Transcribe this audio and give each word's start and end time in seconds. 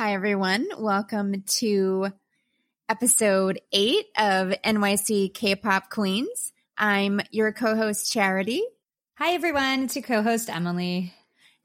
Hi, 0.00 0.14
everyone. 0.14 0.66
Welcome 0.78 1.42
to 1.58 2.08
episode 2.88 3.60
eight 3.70 4.06
of 4.16 4.48
NYC 4.64 5.34
K 5.34 5.54
pop 5.56 5.90
Queens. 5.90 6.54
I'm 6.78 7.20
your 7.30 7.52
co 7.52 7.76
host, 7.76 8.10
Charity. 8.10 8.62
Hi, 9.18 9.34
everyone. 9.34 9.82
It's 9.82 9.96
your 9.96 10.02
co 10.02 10.22
host, 10.22 10.48
Emily. 10.48 11.12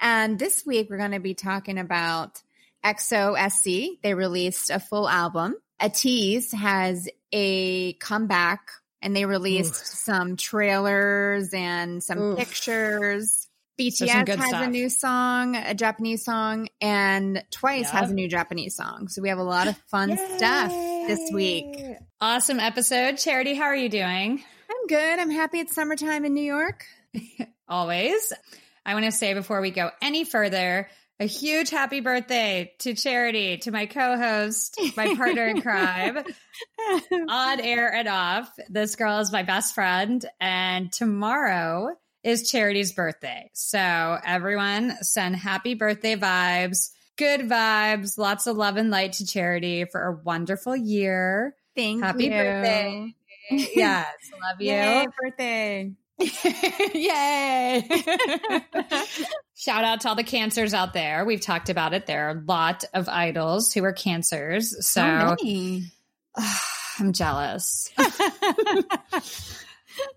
And 0.02 0.38
this 0.38 0.66
week, 0.66 0.90
we're 0.90 0.98
going 0.98 1.12
to 1.12 1.22
be 1.22 1.34
talking 1.34 1.78
about 1.78 2.44
EXO-SC. 2.84 4.02
They 4.04 4.14
released 4.14 4.70
a 4.70 4.82
full 4.82 5.08
album. 5.08 5.56
ATEEZ 5.82 6.56
has 6.56 7.08
a 7.32 7.94
comeback 7.94 8.68
and 9.02 9.16
they 9.16 9.24
released 9.24 9.76
Oof. 9.76 9.88
some 9.88 10.36
trailers 10.36 11.54
and 11.54 12.04
some 12.04 12.20
Oof. 12.20 12.38
pictures. 12.38 13.45
BTS 13.80 14.28
has 14.28 14.48
stuff. 14.48 14.68
a 14.68 14.68
new 14.68 14.90
song, 14.90 15.56
a 15.56 15.74
Japanese 15.74 16.24
song, 16.24 16.70
and 16.80 17.44
Twice 17.52 17.86
yep. 17.86 17.94
has 17.94 18.12
a 18.12 18.14
new 18.14 18.30
Japanese 18.30 18.76
song. 18.76 19.10
So 19.10 19.22
we 19.22 19.30
have 19.30 19.38
a 19.38 19.44
lot 19.44 19.68
of 19.68 19.78
fun 19.88 20.10
Yay. 20.10 20.16
stuff 20.38 20.72
this 20.72 21.32
week. 21.34 21.98
Awesome 22.22 22.60
episode. 22.60 23.18
Charity, 23.18 23.54
how 23.54 23.66
are 23.66 23.76
you 23.76 23.90
doing? 23.90 24.42
I'm 24.70 24.88
good. 24.88 25.20
I'm 25.20 25.30
happy 25.30 25.60
it's 25.60 25.76
summertime 25.76 26.24
in 26.24 26.34
New 26.34 26.44
York. 26.44 26.86
Always. 27.68 28.32
I 28.86 28.94
want 28.94 29.06
to 29.06 29.12
say 29.12 29.34
before 29.34 29.60
we 29.60 29.72
go 29.72 29.90
any 30.02 30.24
further, 30.24 30.88
a 31.20 31.26
huge 31.26 31.70
happy 31.70 32.00
birthday 32.02 32.74
to 32.80 32.94
Charity, 32.94 33.58
to 33.60 33.72
my 33.72 33.88
co 33.88 34.18
host, 34.18 34.80
my 34.96 35.16
partner 35.16 35.48
in 35.48 35.62
crime, 35.62 36.18
on 37.30 37.60
air 37.60 37.94
and 37.94 38.08
off. 38.08 38.50
This 38.70 38.96
girl 38.96 39.20
is 39.20 39.32
my 39.32 39.44
best 39.44 39.76
friend. 39.76 40.26
And 40.40 40.92
tomorrow 40.92 41.96
is 42.26 42.50
Charity's 42.50 42.92
birthday. 42.92 43.52
So 43.54 43.80
everyone 44.26 44.98
send 45.04 45.36
happy 45.36 45.76
birthday 45.76 46.16
vibes, 46.16 46.90
good 47.18 47.42
vibes, 47.42 48.18
lots 48.18 48.48
of 48.48 48.58
love 48.58 48.78
and 48.78 48.90
light 48.90 49.14
to 49.14 49.28
Charity 49.28 49.86
for 49.86 50.02
a 50.02 50.12
wonderful 50.24 50.76
year. 50.76 51.56
Thank 51.76 52.00
you. 52.00 52.04
happy 52.04 52.24
you. 52.24 52.32
birthday. 52.32 53.16
yes, 53.52 54.08
love 54.42 54.60
you. 54.60 54.72
Yay, 54.72 55.08
birthday. 55.22 55.92
Yay! 56.96 57.88
Shout 59.56 59.84
out 59.84 60.02
to 60.02 60.10
all 60.10 60.16
the 60.16 60.24
cancers 60.24 60.74
out 60.74 60.94
there. 60.94 61.26
We've 61.26 61.42
talked 61.42 61.70
about 61.70 61.94
it. 61.94 62.08
There 62.08 62.30
are 62.30 62.38
a 62.38 62.44
lot 62.48 62.86
of 62.94 63.08
idols 63.08 63.72
who 63.72 63.84
are 63.84 63.94
cancers. 63.94 64.72
So, 64.88 65.36
so 65.38 65.80
I'm 67.00 67.14
jealous. 67.14 67.92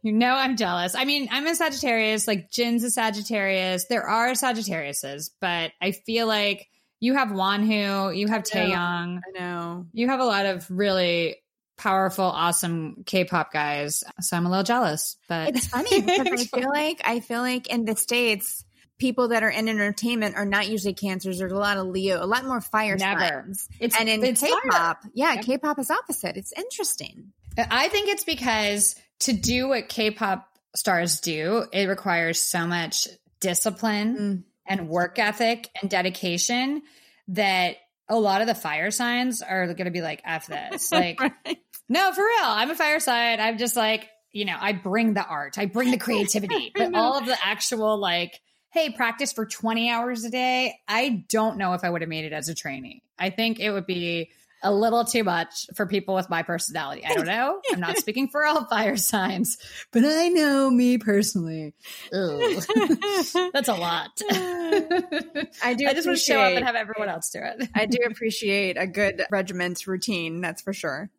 You 0.02 0.12
know 0.12 0.32
I'm 0.32 0.56
jealous. 0.56 0.94
I 0.94 1.04
mean, 1.04 1.28
I'm 1.30 1.46
a 1.46 1.54
Sagittarius, 1.54 2.26
like 2.26 2.50
Jin's 2.50 2.84
a 2.84 2.90
Sagittarius. 2.90 3.86
There 3.86 4.04
are 4.04 4.32
Sagittariuses, 4.32 5.30
but 5.40 5.72
I 5.80 5.92
feel 5.92 6.26
like 6.26 6.68
you 7.00 7.14
have 7.14 7.28
Wonho, 7.28 8.16
you 8.16 8.28
have 8.28 8.42
Taeyong. 8.42 9.18
I 9.18 9.38
know. 9.38 9.86
You 9.92 10.08
have 10.08 10.20
a 10.20 10.24
lot 10.24 10.46
of 10.46 10.68
really 10.70 11.36
powerful, 11.76 12.24
awesome 12.24 13.04
K-pop 13.06 13.52
guys. 13.52 14.04
So 14.20 14.36
I'm 14.36 14.46
a 14.46 14.50
little 14.50 14.64
jealous. 14.64 15.16
But 15.28 15.56
it's 15.56 15.68
funny 15.68 16.00
because 16.00 16.26
I 16.26 16.44
feel 16.58 16.68
like 16.68 17.00
I 17.04 17.20
feel 17.20 17.40
like 17.40 17.68
in 17.68 17.84
the 17.84 17.96
States, 17.96 18.64
people 18.98 19.28
that 19.28 19.42
are 19.42 19.50
in 19.50 19.68
entertainment 19.68 20.36
are 20.36 20.44
not 20.44 20.68
usually 20.68 20.94
cancers. 20.94 21.38
There's 21.38 21.52
a 21.52 21.56
lot 21.56 21.78
of 21.78 21.86
Leo, 21.86 22.22
a 22.22 22.26
lot 22.26 22.44
more 22.44 22.60
fire 22.60 22.96
Never. 22.96 23.20
signs. 23.20 23.68
It's, 23.80 23.98
and 23.98 24.08
in 24.08 24.34
K-pop, 24.34 25.04
yeah, 25.14 25.34
yep. 25.34 25.44
K-pop 25.44 25.78
is 25.78 25.90
opposite. 25.90 26.36
It's 26.36 26.52
interesting. 26.52 27.32
I 27.56 27.88
think 27.88 28.08
it's 28.08 28.24
because 28.24 28.94
to 29.20 29.32
do 29.32 29.68
what 29.68 29.88
K-pop 29.88 30.48
stars 30.76 31.20
do, 31.20 31.66
it 31.72 31.86
requires 31.86 32.40
so 32.40 32.66
much 32.66 33.08
discipline 33.40 34.16
mm. 34.16 34.42
and 34.66 34.88
work 34.88 35.18
ethic 35.18 35.68
and 35.80 35.90
dedication 35.90 36.82
that 37.28 37.76
a 38.08 38.18
lot 38.18 38.40
of 38.40 38.46
the 38.46 38.54
fire 38.54 38.90
signs 38.90 39.42
are 39.42 39.66
going 39.66 39.84
to 39.84 39.90
be 39.90 40.00
like 40.00 40.22
f 40.24 40.46
this. 40.46 40.90
Like 40.92 41.20
right. 41.20 41.58
no 41.88 42.12
for 42.12 42.22
real. 42.22 42.44
I'm 42.44 42.70
a 42.70 42.74
fire 42.74 43.00
sign. 43.00 43.40
I'm 43.40 43.58
just 43.58 43.76
like 43.76 44.08
you 44.30 44.44
know 44.44 44.56
i 44.60 44.72
bring 44.72 45.14
the 45.14 45.24
art. 45.24 45.58
I 45.58 45.66
bring 45.66 45.90
the 45.90 45.98
creativity. 45.98 46.72
But 46.76 46.94
all 46.94 47.18
of 47.18 47.26
the 47.26 47.36
actual 47.42 47.98
like 47.98 48.40
hey 48.70 48.90
practice 48.90 49.32
for 49.32 49.46
20 49.46 49.90
hours 49.90 50.24
a 50.24 50.30
day 50.30 50.78
i 50.86 51.24
don't 51.30 51.56
know 51.56 51.72
if 51.72 51.84
i 51.84 51.88
would 51.88 52.02
have 52.02 52.08
made 52.10 52.24
it 52.24 52.32
as 52.32 52.48
a 52.48 52.54
trainee. 52.54 53.02
I 53.18 53.30
think 53.30 53.60
it 53.60 53.70
would 53.70 53.86
be 53.86 54.30
a 54.62 54.72
little 54.72 55.04
too 55.04 55.24
much 55.24 55.66
for 55.74 55.86
people 55.86 56.14
with 56.14 56.28
my 56.28 56.42
personality. 56.42 57.04
I 57.04 57.14
don't 57.14 57.26
know. 57.26 57.60
I'm 57.72 57.80
not 57.80 57.96
speaking 57.98 58.28
for 58.28 58.44
all 58.44 58.64
fire 58.70 58.96
signs, 58.96 59.58
but 59.92 60.04
I 60.04 60.28
know 60.28 60.70
me 60.70 60.98
personally. 60.98 61.74
That's 62.12 63.68
a 63.68 63.74
lot. 63.74 64.10
I 64.30 65.74
do. 65.76 65.86
I 65.86 65.94
just 65.94 66.06
want 66.06 66.18
to 66.18 66.24
show 66.24 66.40
up 66.40 66.52
and 66.52 66.64
have 66.64 66.74
everyone 66.74 67.08
else 67.08 67.30
do 67.30 67.40
it. 67.42 67.68
I 67.74 67.86
do 67.86 67.98
appreciate 68.06 68.76
a 68.76 68.86
good 68.86 69.24
regiment 69.30 69.86
routine. 69.86 70.40
That's 70.40 70.62
for 70.62 70.72
sure. 70.72 71.10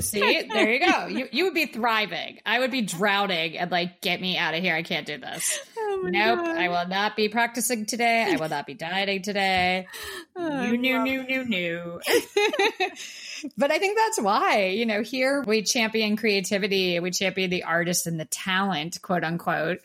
See, 0.00 0.42
there 0.52 0.72
you 0.72 0.80
go. 0.80 1.06
You 1.06 1.28
you 1.30 1.44
would 1.44 1.54
be 1.54 1.66
thriving. 1.66 2.38
I 2.44 2.58
would 2.60 2.70
be 2.70 2.82
drowning 2.82 3.58
and 3.58 3.70
like, 3.70 4.00
get 4.00 4.20
me 4.20 4.36
out 4.38 4.54
of 4.54 4.62
here. 4.62 4.74
I 4.74 4.82
can't 4.82 5.06
do 5.06 5.18
this. 5.18 5.58
Oh 6.02 6.08
nope. 6.08 6.38
God. 6.40 6.56
I 6.56 6.68
will 6.68 6.88
not 6.88 7.16
be 7.16 7.28
practicing 7.28 7.86
today. 7.86 8.26
I 8.28 8.36
will 8.36 8.48
not 8.48 8.66
be 8.66 8.74
dieting 8.74 9.22
today. 9.22 9.86
Oh, 10.34 10.70
new, 10.70 10.78
new, 10.78 11.02
new, 11.02 11.24
new, 11.24 11.44
new. 11.44 12.00
but 13.58 13.70
I 13.70 13.78
think 13.78 13.98
that's 13.98 14.20
why, 14.20 14.68
you 14.68 14.86
know, 14.86 15.02
here 15.02 15.42
we 15.46 15.62
champion 15.62 16.16
creativity, 16.16 16.98
we 17.00 17.10
champion 17.10 17.50
the 17.50 17.64
artist 17.64 18.06
and 18.06 18.18
the 18.18 18.24
talent, 18.24 19.00
quote 19.02 19.24
unquote. 19.24 19.80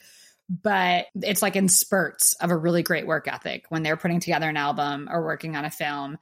But 0.49 1.07
it's 1.21 1.41
like 1.41 1.57
in 1.57 1.67
spurts 1.67 2.33
of 2.35 2.49
a 2.49 2.57
really 2.57 2.81
great 2.81 3.05
work 3.05 3.27
ethic 3.27 3.65
when 3.67 3.83
they're 3.83 3.97
putting 3.97 4.21
together 4.21 4.47
an 4.47 4.55
album 4.55 5.09
or 5.11 5.23
working 5.23 5.57
on 5.57 5.65
a 5.65 5.69
film. 5.69 6.17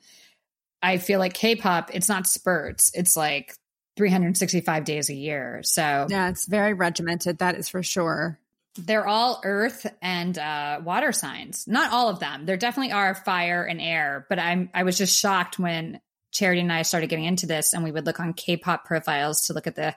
I 0.81 0.97
feel 0.97 1.19
like 1.19 1.35
K 1.35 1.55
pop, 1.55 1.91
it's 1.93 2.09
not 2.09 2.25
spurts, 2.25 2.91
it's 2.95 3.15
like 3.15 3.55
365 3.95 4.83
days 4.83 5.09
a 5.09 5.15
year. 5.15 5.61
So, 5.63 6.07
yeah, 6.09 6.29
it's 6.29 6.47
very 6.47 6.73
regimented. 6.73 7.37
That 7.37 7.55
is 7.55 7.69
for 7.69 7.83
sure. 7.83 8.39
They're 8.77 9.07
all 9.07 9.41
earth 9.43 9.85
and 10.01 10.37
uh, 10.37 10.81
water 10.83 11.11
signs. 11.11 11.65
Not 11.67 11.93
all 11.93 12.09
of 12.09 12.19
them. 12.19 12.45
There 12.45 12.57
definitely 12.57 12.91
are 12.91 13.15
fire 13.15 13.63
and 13.63 13.79
air, 13.79 14.25
but 14.29 14.37
I'm 14.37 14.69
I 14.73 14.83
was 14.83 14.97
just 14.97 15.17
shocked 15.17 15.57
when 15.57 16.01
Charity 16.31 16.61
and 16.61 16.73
I 16.73 16.81
started 16.81 17.09
getting 17.09 17.25
into 17.25 17.47
this 17.47 17.73
and 17.73 17.83
we 17.83 17.91
would 17.91 18.05
look 18.05 18.19
on 18.19 18.33
K-pop 18.33 18.83
profiles 18.83 19.47
to 19.47 19.53
look 19.53 19.67
at 19.67 19.75
the 19.75 19.95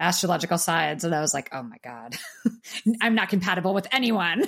astrological 0.00 0.56
sides 0.56 1.04
and 1.04 1.14
I 1.14 1.20
was 1.20 1.34
like, 1.34 1.50
"Oh 1.52 1.62
my 1.62 1.76
god. 1.84 2.16
I'm 3.02 3.14
not 3.14 3.28
compatible 3.28 3.74
with 3.74 3.86
anyone." 3.92 4.44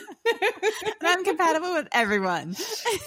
I'm 1.02 1.24
compatible 1.24 1.74
with 1.74 1.88
everyone. 1.92 2.56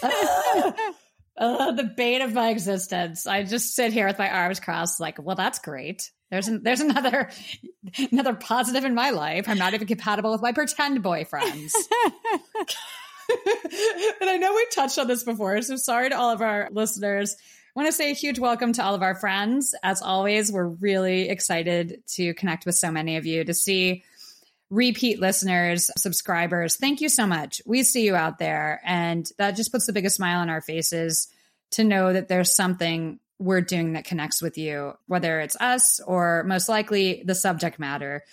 uh, 0.04 0.72
uh, 1.38 1.72
the 1.72 1.92
bane 1.96 2.22
of 2.22 2.34
my 2.34 2.50
existence. 2.50 3.26
I 3.26 3.44
just 3.44 3.74
sit 3.74 3.94
here 3.94 4.06
with 4.06 4.20
my 4.20 4.30
arms 4.30 4.60
crossed 4.60 5.00
like, 5.00 5.18
"Well, 5.20 5.36
that's 5.36 5.60
great." 5.60 6.12
There's 6.34 6.48
an, 6.48 6.64
there's 6.64 6.80
another 6.80 7.30
another 8.12 8.34
positive 8.34 8.86
in 8.86 8.96
my 8.96 9.12
life. 9.12 9.48
I'm 9.48 9.60
not 9.60 9.76
even 9.76 9.86
compatible 9.86 10.32
with 10.32 10.42
my 10.42 10.52
pretend 10.52 11.04
boyfriends. 11.04 11.74
and 14.20 14.30
I 14.32 14.38
know 14.38 14.56
we've 14.56 14.72
touched 14.72 14.98
on 14.98 15.06
this 15.06 15.24
before, 15.24 15.62
so 15.62 15.76
sorry 15.76 16.10
to 16.10 16.18
all 16.18 16.32
of 16.32 16.42
our 16.42 16.70
listeners. 16.72 17.36
I 17.40 17.80
want 17.80 17.86
to 17.88 17.94
say 17.94 18.10
a 18.10 18.16
huge 18.16 18.40
welcome 18.40 18.74
to 18.74 18.84
all 18.84 18.96
of 18.96 19.04
our 19.04 19.14
friends. 19.14 19.76
As 19.84 20.02
always, 20.02 20.52
we're 20.52 20.66
really 20.66 21.30
excited 21.30 22.02
to 22.16 22.34
connect 22.34 22.66
with 22.66 22.74
so 22.74 22.90
many 22.90 23.18
of 23.18 23.28
you 23.28 23.44
to 23.44 23.54
see 23.54 24.04
repeat 24.72 25.20
listeners, 25.20 25.92
subscribers. 26.00 26.78
Thank 26.78 27.00
you 27.00 27.10
so 27.10 27.28
much. 27.28 27.62
We 27.64 27.84
see 27.84 28.06
you 28.06 28.16
out 28.16 28.40
there, 28.40 28.82
and 28.84 29.30
that 29.38 29.56
just 29.56 29.72
puts 29.72 29.86
the 29.86 29.94
biggest 29.94 30.16
smile 30.16 30.40
on 30.40 30.50
our 30.50 30.62
faces 30.62 31.28
to 31.74 31.84
know 31.84 32.12
that 32.12 32.28
there's 32.28 32.56
something 32.56 33.20
we're 33.44 33.62
doing 33.62 33.94
that 33.94 34.06
connects 34.06 34.42
with 34.42 34.58
you, 34.58 34.94
whether 35.08 35.42
it's 35.42 35.58
us 35.60 36.00
or 36.00 36.44
most 36.44 36.70
likely 36.70 37.24
the 37.26 37.36
subject 37.36 37.78
matter. 37.78 38.24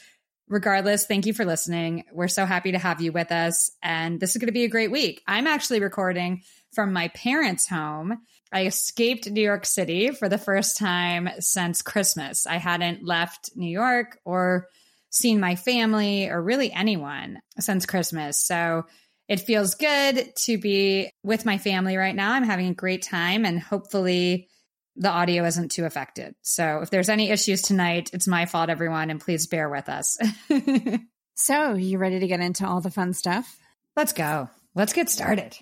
Regardless, 0.48 1.04
thank 1.04 1.26
you 1.26 1.32
for 1.32 1.44
listening. 1.44 2.04
We're 2.12 2.28
so 2.28 2.46
happy 2.46 2.72
to 2.72 2.78
have 2.78 3.00
you 3.00 3.12
with 3.12 3.32
us. 3.32 3.70
And 3.82 4.20
this 4.20 4.30
is 4.30 4.36
going 4.36 4.46
to 4.46 4.52
be 4.52 4.64
a 4.64 4.68
great 4.68 4.90
week. 4.90 5.22
I'm 5.26 5.46
actually 5.46 5.80
recording 5.80 6.42
from 6.72 6.92
my 6.92 7.08
parents' 7.08 7.68
home. 7.68 8.18
I 8.52 8.66
escaped 8.66 9.28
New 9.28 9.42
York 9.42 9.66
City 9.66 10.10
for 10.10 10.28
the 10.28 10.38
first 10.38 10.76
time 10.76 11.28
since 11.40 11.82
Christmas. 11.82 12.46
I 12.46 12.56
hadn't 12.56 13.04
left 13.04 13.50
New 13.56 13.70
York 13.70 14.18
or 14.24 14.68
seen 15.10 15.40
my 15.40 15.56
family 15.56 16.28
or 16.28 16.40
really 16.40 16.72
anyone 16.72 17.40
since 17.58 17.84
Christmas. 17.84 18.44
So 18.44 18.84
it 19.28 19.40
feels 19.40 19.74
good 19.74 20.32
to 20.44 20.58
be 20.58 21.10
with 21.22 21.44
my 21.46 21.58
family 21.58 21.96
right 21.96 22.14
now. 22.14 22.32
I'm 22.32 22.44
having 22.44 22.68
a 22.68 22.74
great 22.74 23.02
time 23.02 23.44
and 23.44 23.60
hopefully 23.60 24.48
the 24.96 25.10
audio 25.10 25.44
isn't 25.44 25.70
too 25.70 25.84
affected. 25.84 26.34
So 26.42 26.80
if 26.82 26.90
there's 26.90 27.08
any 27.08 27.30
issues 27.30 27.62
tonight, 27.62 28.10
it's 28.12 28.26
my 28.26 28.46
fault, 28.46 28.70
everyone, 28.70 29.10
and 29.10 29.20
please 29.20 29.46
bear 29.46 29.68
with 29.68 29.88
us. 29.88 30.18
so, 31.34 31.74
you 31.74 31.98
ready 31.98 32.20
to 32.20 32.26
get 32.26 32.40
into 32.40 32.66
all 32.66 32.80
the 32.80 32.90
fun 32.90 33.12
stuff? 33.12 33.58
Let's 33.96 34.12
go. 34.12 34.48
Let's 34.74 34.92
get 34.92 35.08
started. 35.08 35.56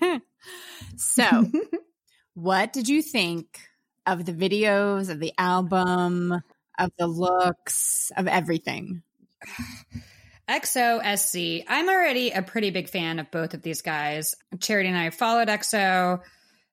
so, 0.96 1.46
what 2.34 2.72
did 2.72 2.88
you 2.88 3.02
think 3.02 3.60
of 4.06 4.24
the 4.24 4.32
videos, 4.32 5.10
of 5.10 5.20
the 5.20 5.32
album, 5.38 6.42
of 6.78 6.90
the 6.98 7.06
looks, 7.06 8.10
of 8.16 8.26
everything? 8.26 9.02
EXO-SC. 10.48 11.64
I'm 11.68 11.88
already 11.88 12.30
a 12.30 12.42
pretty 12.42 12.70
big 12.70 12.88
fan 12.88 13.18
of 13.18 13.30
both 13.30 13.54
of 13.54 13.62
these 13.62 13.80
guys. 13.80 14.34
Charity 14.60 14.88
and 14.88 14.98
I 14.98 15.10
followed 15.10 15.48
EXO 15.48 16.20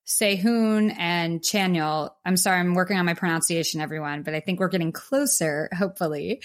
Sehun 0.10 0.94
and 0.98 1.40
Chanyeol. 1.40 2.10
I'm 2.26 2.36
sorry, 2.36 2.60
I'm 2.60 2.74
working 2.74 2.98
on 2.98 3.06
my 3.06 3.14
pronunciation, 3.14 3.80
everyone, 3.80 4.24
but 4.24 4.34
I 4.34 4.40
think 4.40 4.60
we're 4.60 4.68
getting 4.68 4.92
closer, 4.92 5.70
hopefully. 5.72 6.42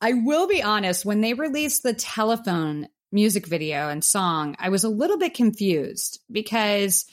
I 0.00 0.14
will 0.14 0.48
be 0.48 0.62
honest, 0.62 1.04
when 1.04 1.20
they 1.20 1.34
released 1.34 1.82
the 1.82 1.92
telephone 1.92 2.88
music 3.12 3.46
video 3.46 3.90
and 3.90 4.02
song, 4.02 4.56
I 4.58 4.70
was 4.70 4.84
a 4.84 4.88
little 4.88 5.18
bit 5.18 5.34
confused 5.34 6.20
because 6.30 7.04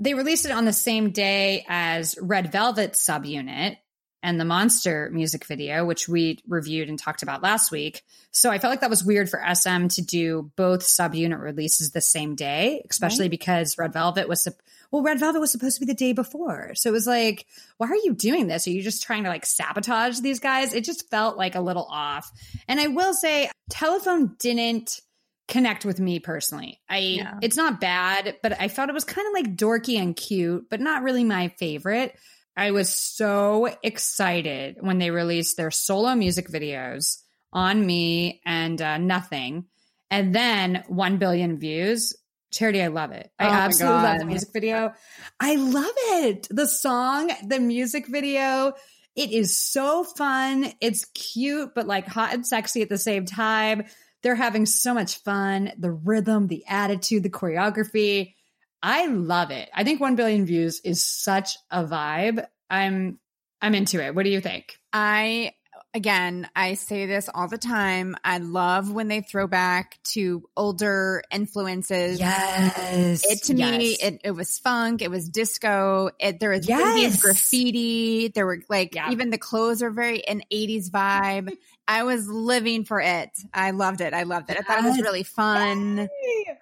they 0.00 0.14
released 0.14 0.44
it 0.44 0.52
on 0.52 0.64
the 0.64 0.72
same 0.72 1.12
day 1.12 1.64
as 1.68 2.18
Red 2.20 2.50
Velvet 2.50 2.94
subunit 2.94 3.76
and 4.22 4.38
the 4.38 4.44
Monster 4.44 5.10
music 5.12 5.46
video, 5.46 5.84
which 5.84 6.08
we 6.08 6.38
reviewed 6.46 6.88
and 6.88 6.98
talked 6.98 7.22
about 7.22 7.42
last 7.42 7.70
week. 7.70 8.02
So 8.32 8.50
I 8.50 8.58
felt 8.58 8.70
like 8.70 8.80
that 8.80 8.90
was 8.90 9.04
weird 9.04 9.30
for 9.30 9.42
SM 9.42 9.88
to 9.88 10.02
do 10.02 10.50
both 10.56 10.80
subunit 10.80 11.40
releases 11.40 11.92
the 11.92 12.00
same 12.00 12.34
day, 12.34 12.84
especially 12.90 13.24
right. 13.24 13.30
because 13.30 13.78
Red 13.78 13.92
Velvet 13.92 14.28
was 14.28 14.46
well, 14.90 15.02
Red 15.02 15.20
Velvet 15.20 15.40
was 15.40 15.52
supposed 15.52 15.76
to 15.76 15.80
be 15.80 15.86
the 15.86 15.94
day 15.94 16.12
before. 16.12 16.72
So 16.74 16.90
it 16.90 16.92
was 16.92 17.06
like, 17.06 17.46
why 17.76 17.88
are 17.88 17.94
you 17.94 18.12
doing 18.12 18.48
this? 18.48 18.66
Are 18.66 18.70
you 18.70 18.82
just 18.82 19.02
trying 19.02 19.22
to 19.22 19.28
like 19.28 19.46
sabotage 19.46 20.18
these 20.20 20.40
guys? 20.40 20.74
It 20.74 20.84
just 20.84 21.08
felt 21.10 21.36
like 21.36 21.54
a 21.54 21.60
little 21.60 21.86
off. 21.88 22.30
And 22.66 22.80
I 22.80 22.88
will 22.88 23.14
say, 23.14 23.50
Telephone 23.70 24.34
didn't 24.40 25.00
connect 25.46 25.84
with 25.84 26.00
me 26.00 26.18
personally. 26.18 26.80
I 26.88 26.98
yeah. 26.98 27.38
it's 27.40 27.56
not 27.56 27.80
bad, 27.80 28.36
but 28.42 28.60
I 28.60 28.68
felt 28.68 28.88
it 28.88 28.94
was 28.94 29.04
kind 29.04 29.26
of 29.26 29.32
like 29.32 29.56
dorky 29.56 30.00
and 30.00 30.16
cute, 30.16 30.68
but 30.68 30.80
not 30.80 31.02
really 31.02 31.24
my 31.24 31.48
favorite. 31.48 32.16
I 32.60 32.72
was 32.72 32.94
so 32.94 33.74
excited 33.82 34.76
when 34.80 34.98
they 34.98 35.10
released 35.10 35.56
their 35.56 35.70
solo 35.70 36.14
music 36.14 36.50
videos 36.50 37.16
on 37.54 37.86
me 37.86 38.42
and 38.44 38.80
uh, 38.82 38.98
nothing. 38.98 39.64
And 40.10 40.34
then 40.34 40.84
1 40.88 41.16
billion 41.16 41.58
views 41.58 42.14
Charity, 42.50 42.82
I 42.82 42.88
love 42.88 43.12
it. 43.12 43.30
I 43.38 43.46
oh 43.46 43.52
absolutely 43.52 44.02
love 44.02 44.18
the 44.18 44.24
music 44.24 44.48
video. 44.52 44.92
I 45.38 45.54
love 45.54 45.94
it. 45.96 46.48
The 46.50 46.66
song, 46.66 47.30
the 47.46 47.60
music 47.60 48.08
video, 48.08 48.72
it 49.14 49.30
is 49.30 49.56
so 49.56 50.02
fun. 50.02 50.72
It's 50.80 51.04
cute, 51.14 51.74
but 51.74 51.86
like 51.86 52.08
hot 52.08 52.34
and 52.34 52.44
sexy 52.44 52.82
at 52.82 52.88
the 52.88 52.98
same 52.98 53.24
time. 53.24 53.84
They're 54.22 54.34
having 54.34 54.66
so 54.66 54.92
much 54.92 55.22
fun. 55.22 55.72
The 55.78 55.92
rhythm, 55.92 56.48
the 56.48 56.64
attitude, 56.66 57.22
the 57.22 57.30
choreography. 57.30 58.34
I 58.82 59.06
love 59.06 59.50
it. 59.50 59.68
I 59.74 59.84
think 59.84 60.00
1 60.00 60.16
billion 60.16 60.46
views 60.46 60.80
is 60.80 61.04
such 61.04 61.56
a 61.70 61.84
vibe. 61.84 62.46
I'm 62.68 63.18
I'm 63.62 63.74
into 63.74 64.02
it. 64.02 64.14
What 64.14 64.24
do 64.24 64.30
you 64.30 64.40
think? 64.40 64.78
I 64.92 65.52
again, 65.92 66.48
I 66.54 66.74
say 66.74 67.06
this 67.06 67.28
all 67.32 67.48
the 67.48 67.58
time. 67.58 68.16
I 68.22 68.38
love 68.38 68.92
when 68.92 69.08
they 69.08 69.20
throw 69.20 69.46
back 69.46 69.98
to 70.04 70.48
older 70.56 71.22
influences. 71.30 72.20
Yes. 72.20 73.24
It 73.28 73.42
to 73.44 73.54
yes. 73.54 73.78
me, 73.78 73.96
it, 74.00 74.20
it 74.24 74.30
was 74.30 74.58
funk, 74.58 75.02
it 75.02 75.10
was 75.10 75.28
disco, 75.28 76.10
it 76.18 76.40
there 76.40 76.50
was 76.50 76.68
yes. 76.68 77.20
graffiti. 77.20 78.28
There 78.28 78.46
were 78.46 78.60
like 78.68 78.94
yeah. 78.94 79.10
even 79.10 79.30
the 79.30 79.38
clothes 79.38 79.82
are 79.82 79.90
very 79.90 80.26
an 80.26 80.42
80s 80.52 80.90
vibe. 80.90 81.52
I 81.88 82.04
was 82.04 82.28
living 82.28 82.84
for 82.84 83.00
it. 83.00 83.30
I 83.52 83.72
loved 83.72 84.00
it. 84.00 84.14
I 84.14 84.22
loved 84.22 84.48
it. 84.48 84.56
I 84.56 84.62
thought 84.62 84.78
it 84.78 84.88
was 84.88 85.00
really 85.00 85.24
fun. 85.24 86.08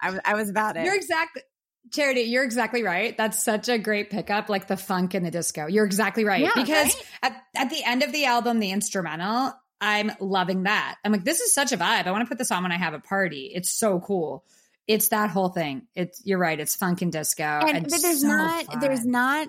I 0.01 0.09
was 0.09 0.19
I 0.25 0.33
was 0.33 0.49
about 0.49 0.75
it. 0.75 0.85
You're 0.85 0.95
exactly 0.95 1.43
Charity, 1.91 2.21
you're 2.21 2.43
exactly 2.43 2.83
right. 2.83 3.17
That's 3.17 3.43
such 3.43 3.69
a 3.69 3.77
great 3.77 4.09
pickup, 4.09 4.49
like 4.49 4.67
the 4.67 4.77
funk 4.77 5.13
and 5.13 5.25
the 5.25 5.31
disco. 5.31 5.67
You're 5.67 5.85
exactly 5.85 6.25
right. 6.25 6.41
Yeah, 6.41 6.51
because 6.55 6.95
right? 6.95 7.05
At, 7.23 7.43
at 7.55 7.69
the 7.69 7.83
end 7.83 8.03
of 8.03 8.11
the 8.11 8.25
album, 8.25 8.59
the 8.59 8.71
instrumental, 8.71 9.53
I'm 9.81 10.11
loving 10.19 10.63
that. 10.63 10.97
I'm 11.03 11.11
like, 11.11 11.23
this 11.23 11.39
is 11.39 11.53
such 11.53 11.71
a 11.71 11.77
vibe. 11.77 12.05
I 12.05 12.11
want 12.11 12.23
to 12.23 12.27
put 12.27 12.37
this 12.37 12.51
on 12.51 12.63
when 12.63 12.71
I 12.71 12.77
have 12.77 12.93
a 12.93 12.99
party. 12.99 13.51
It's 13.53 13.71
so 13.71 13.99
cool. 13.99 14.43
It's 14.87 15.09
that 15.09 15.29
whole 15.29 15.49
thing. 15.49 15.83
It's 15.93 16.19
you're 16.25 16.39
right. 16.39 16.59
It's 16.59 16.75
funk 16.75 17.03
and 17.03 17.11
disco. 17.11 17.43
And, 17.43 17.77
and 17.77 17.87
but 17.87 18.01
there's 18.01 18.21
so 18.21 18.27
not 18.27 18.65
fun. 18.65 18.79
there's 18.79 19.05
not 19.05 19.47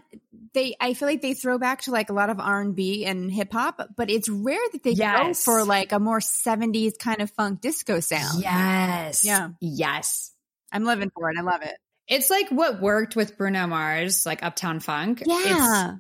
they 0.53 0.77
I 0.79 0.93
feel 0.93 1.09
like 1.09 1.23
they 1.23 1.33
throw 1.33 1.59
back 1.59 1.81
to 1.83 1.93
like 1.93 2.11
a 2.11 2.13
lot 2.13 2.29
of 2.29 2.39
R 2.39 2.61
and 2.61 2.77
B 2.77 3.07
and 3.07 3.33
hip 3.33 3.51
hop, 3.51 3.81
but 3.97 4.11
it's 4.11 4.29
rare 4.29 4.61
that 4.73 4.83
they 4.83 4.91
yes. 4.91 5.45
go 5.45 5.53
for 5.53 5.65
like 5.65 5.93
a 5.93 5.99
more 5.99 6.21
70s 6.21 6.99
kind 6.99 7.23
of 7.23 7.31
funk 7.31 7.63
disco 7.63 8.01
sound. 8.01 8.43
Yes. 8.43 9.25
Yeah. 9.25 9.49
Yes. 9.61 10.31
I'm 10.71 10.85
living 10.85 11.11
for 11.11 11.31
it. 11.31 11.39
I 11.39 11.43
love 11.43 11.63
it. 11.63 11.77
It's 12.11 12.29
like 12.29 12.51
what 12.51 12.81
worked 12.81 13.15
with 13.15 13.39
Bruno 13.39 13.69
Mars, 13.69 14.27
like 14.27 14.43
Uptown 14.43 14.81
Funk. 14.81 15.23
Yeah. 15.25 15.95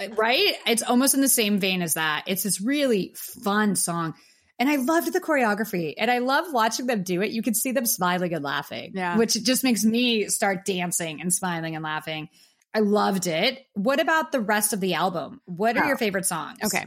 It's, 0.00 0.16
right? 0.16 0.54
It's 0.66 0.82
almost 0.82 1.14
in 1.14 1.20
the 1.20 1.28
same 1.28 1.58
vein 1.58 1.82
as 1.82 1.94
that. 1.94 2.24
It's 2.26 2.42
this 2.42 2.60
really 2.60 3.14
fun 3.16 3.76
song. 3.76 4.14
And 4.58 4.70
I 4.70 4.76
loved 4.76 5.12
the 5.12 5.20
choreography 5.20 5.94
and 5.98 6.10
I 6.10 6.18
love 6.18 6.46
watching 6.52 6.86
them 6.86 7.02
do 7.02 7.20
it. 7.20 7.32
You 7.32 7.42
can 7.42 7.52
see 7.52 7.72
them 7.72 7.84
smiling 7.84 8.32
and 8.32 8.42
laughing, 8.42 8.92
yeah. 8.94 9.18
which 9.18 9.34
just 9.42 9.62
makes 9.62 9.84
me 9.84 10.28
start 10.28 10.64
dancing 10.64 11.20
and 11.20 11.32
smiling 11.32 11.74
and 11.74 11.84
laughing. 11.84 12.30
I 12.72 12.80
loved 12.80 13.26
it. 13.26 13.66
What 13.74 14.00
about 14.00 14.32
the 14.32 14.40
rest 14.40 14.72
of 14.72 14.80
the 14.80 14.94
album? 14.94 15.42
What 15.44 15.76
are 15.76 15.84
oh. 15.84 15.88
your 15.88 15.98
favorite 15.98 16.24
songs? 16.24 16.58
Okay. 16.64 16.86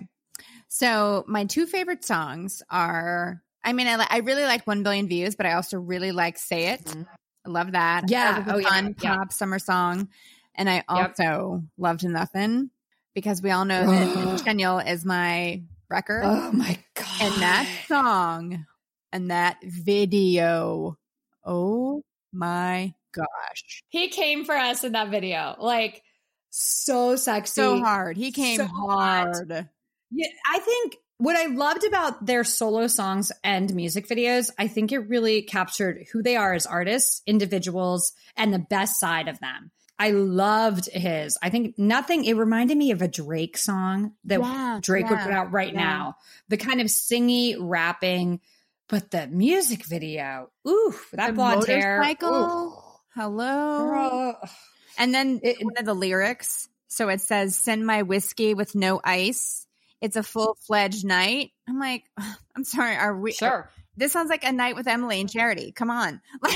So 0.69 1.23
my 1.27 1.45
two 1.45 1.67
favorite 1.67 2.03
songs 2.03 2.63
are 2.69 3.43
I 3.63 3.73
mean, 3.73 3.87
I, 3.87 4.05
I 4.09 4.17
really 4.19 4.43
like 4.43 4.65
1 4.67 4.83
billion 4.83 5.07
views, 5.07 5.35
but 5.35 5.47
I 5.47 5.53
also 5.53 5.77
really 5.77 6.11
like 6.11 6.37
Say 6.37 6.67
It. 6.67 6.85
Mm-hmm. 6.85 7.03
I 7.45 7.49
love 7.49 7.73
that. 7.73 8.09
Yeah. 8.09 8.41
That 8.41 8.55
oh, 8.55 8.61
fun 8.61 8.95
yeah. 8.99 9.15
pop 9.15 9.27
yeah. 9.29 9.33
summer 9.33 9.59
song. 9.59 10.09
And 10.55 10.69
I 10.69 10.83
also 10.87 11.61
yep. 11.61 11.69
loved 11.77 12.07
Nothing 12.07 12.69
because 13.13 13.41
we 13.41 13.51
all 13.51 13.65
know 13.65 13.85
that 13.85 14.43
Chanyeol 14.45 14.89
is 14.89 15.05
my 15.05 15.61
record. 15.89 16.23
Oh 16.25 16.51
my 16.51 16.77
God. 16.93 17.21
And 17.21 17.41
that 17.41 17.67
song 17.87 18.65
and 19.11 19.31
that 19.31 19.57
video. 19.63 20.97
Oh 21.43 22.03
my 22.31 22.93
gosh. 23.13 23.83
He 23.89 24.09
came 24.09 24.45
for 24.45 24.55
us 24.55 24.83
in 24.83 24.93
that 24.93 25.09
video. 25.09 25.55
Like 25.59 26.01
so 26.49 27.15
sexy. 27.15 27.61
So 27.61 27.79
hard. 27.79 28.17
He 28.17 28.31
came 28.31 28.57
so 28.57 28.65
hard. 28.67 29.51
Hot. 29.51 29.65
Yeah, 30.11 30.27
I 30.49 30.59
think 30.59 30.95
what 31.17 31.37
I 31.37 31.45
loved 31.45 31.85
about 31.85 32.25
their 32.25 32.43
solo 32.43 32.87
songs 32.87 33.31
and 33.43 33.73
music 33.73 34.07
videos, 34.07 34.49
I 34.57 34.67
think 34.67 34.91
it 34.91 34.99
really 34.99 35.41
captured 35.41 36.05
who 36.11 36.21
they 36.21 36.35
are 36.35 36.53
as 36.53 36.65
artists, 36.65 37.21
individuals, 37.25 38.13
and 38.35 38.53
the 38.53 38.59
best 38.59 38.99
side 38.99 39.27
of 39.27 39.39
them. 39.39 39.71
I 39.97 40.11
loved 40.11 40.89
his. 40.91 41.37
I 41.41 41.49
think 41.49 41.79
nothing, 41.79 42.25
it 42.25 42.35
reminded 42.35 42.77
me 42.77 42.91
of 42.91 43.01
a 43.01 43.07
Drake 43.07 43.57
song 43.57 44.11
that 44.25 44.41
yeah, 44.41 44.79
Drake 44.81 45.05
yeah, 45.05 45.11
would 45.11 45.19
put 45.19 45.31
out 45.31 45.53
right 45.53 45.73
yeah. 45.73 45.79
now. 45.79 46.17
The 46.49 46.57
kind 46.57 46.81
of 46.81 46.87
singy 46.87 47.55
rapping, 47.57 48.41
but 48.89 49.11
the 49.11 49.27
music 49.27 49.85
video, 49.85 50.49
ooh, 50.67 50.93
that 51.13 51.27
the 51.27 51.33
blonde 51.33 51.65
hair. 51.65 52.03
Ooh. 52.23 52.73
Hello. 53.15 53.85
Girl. 53.85 54.49
And 54.97 55.13
then 55.13 55.39
it, 55.43 55.63
one 55.63 55.77
of 55.77 55.85
the 55.85 55.93
lyrics. 55.93 56.67
So 56.89 57.07
it 57.07 57.21
says, 57.21 57.55
send 57.55 57.85
my 57.85 58.01
whiskey 58.01 58.53
with 58.53 58.75
no 58.75 58.99
ice 59.01 59.64
it's 60.01 60.15
a 60.15 60.23
full 60.23 60.57
fledged 60.67 61.05
night. 61.05 61.51
I'm 61.67 61.79
like, 61.79 62.03
I'm 62.55 62.63
sorry, 62.63 62.95
are 62.95 63.17
we? 63.17 63.33
Sure. 63.33 63.69
This 63.97 64.11
sounds 64.11 64.29
like 64.29 64.43
a 64.43 64.51
night 64.51 64.75
with 64.75 64.87
Emily 64.87 65.21
and 65.21 65.29
Charity. 65.29 65.71
Come 65.71 65.89
on. 65.89 66.21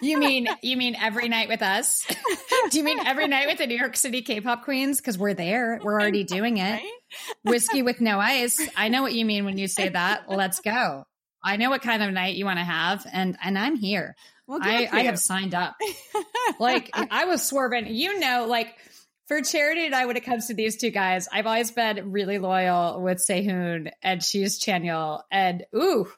you 0.00 0.18
mean 0.18 0.48
you 0.62 0.76
mean 0.76 0.96
every 0.96 1.28
night 1.28 1.48
with 1.48 1.62
us? 1.62 2.06
Do 2.70 2.78
you 2.78 2.84
mean 2.84 2.98
every 3.06 3.28
night 3.28 3.46
with 3.46 3.58
the 3.58 3.66
New 3.66 3.76
York 3.76 3.96
City 3.96 4.22
K-pop 4.22 4.64
queens? 4.64 4.98
Because 4.98 5.18
we're 5.18 5.34
there. 5.34 5.78
We're 5.82 6.00
already 6.00 6.24
doing 6.24 6.56
it. 6.56 6.82
Whiskey 7.44 7.82
with 7.82 8.00
no 8.00 8.18
ice. 8.20 8.56
I 8.76 8.88
know 8.88 9.02
what 9.02 9.12
you 9.12 9.24
mean 9.24 9.44
when 9.44 9.58
you 9.58 9.68
say 9.68 9.88
that. 9.88 10.30
Let's 10.30 10.60
go. 10.60 11.04
I 11.44 11.56
know 11.56 11.70
what 11.70 11.82
kind 11.82 12.02
of 12.02 12.12
night 12.12 12.36
you 12.36 12.44
want 12.44 12.58
to 12.58 12.64
have, 12.64 13.06
and 13.12 13.36
and 13.42 13.58
I'm 13.58 13.76
here. 13.76 14.16
We'll 14.48 14.60
I, 14.62 14.88
I 14.90 15.02
have 15.02 15.18
signed 15.18 15.54
up. 15.54 15.76
like 16.58 16.90
I 16.94 17.26
was 17.26 17.42
swerving. 17.42 17.86
You 17.88 18.18
know, 18.18 18.46
like 18.48 18.74
for 19.26 19.42
Charity 19.42 19.86
and 19.86 19.94
I, 19.94 20.06
when 20.06 20.16
it 20.16 20.24
comes 20.24 20.46
to 20.46 20.54
these 20.54 20.76
two 20.76 20.90
guys, 20.90 21.28
I've 21.32 21.46
always 21.46 21.70
been 21.70 22.12
really 22.12 22.38
loyal 22.38 23.02
with 23.02 23.18
Sehun 23.18 23.90
and 24.02 24.22
she's 24.22 24.60
Chanyeol. 24.60 25.22
And 25.30 25.64
ooh, 25.74 26.08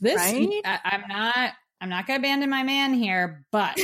this 0.00 0.16
right? 0.16 0.60
I, 0.64 0.80
I'm 0.84 1.04
not 1.08 1.52
I'm 1.80 1.90
not 1.90 2.06
gonna 2.06 2.20
abandon 2.20 2.48
my 2.48 2.62
man 2.62 2.94
here, 2.94 3.44
but 3.52 3.78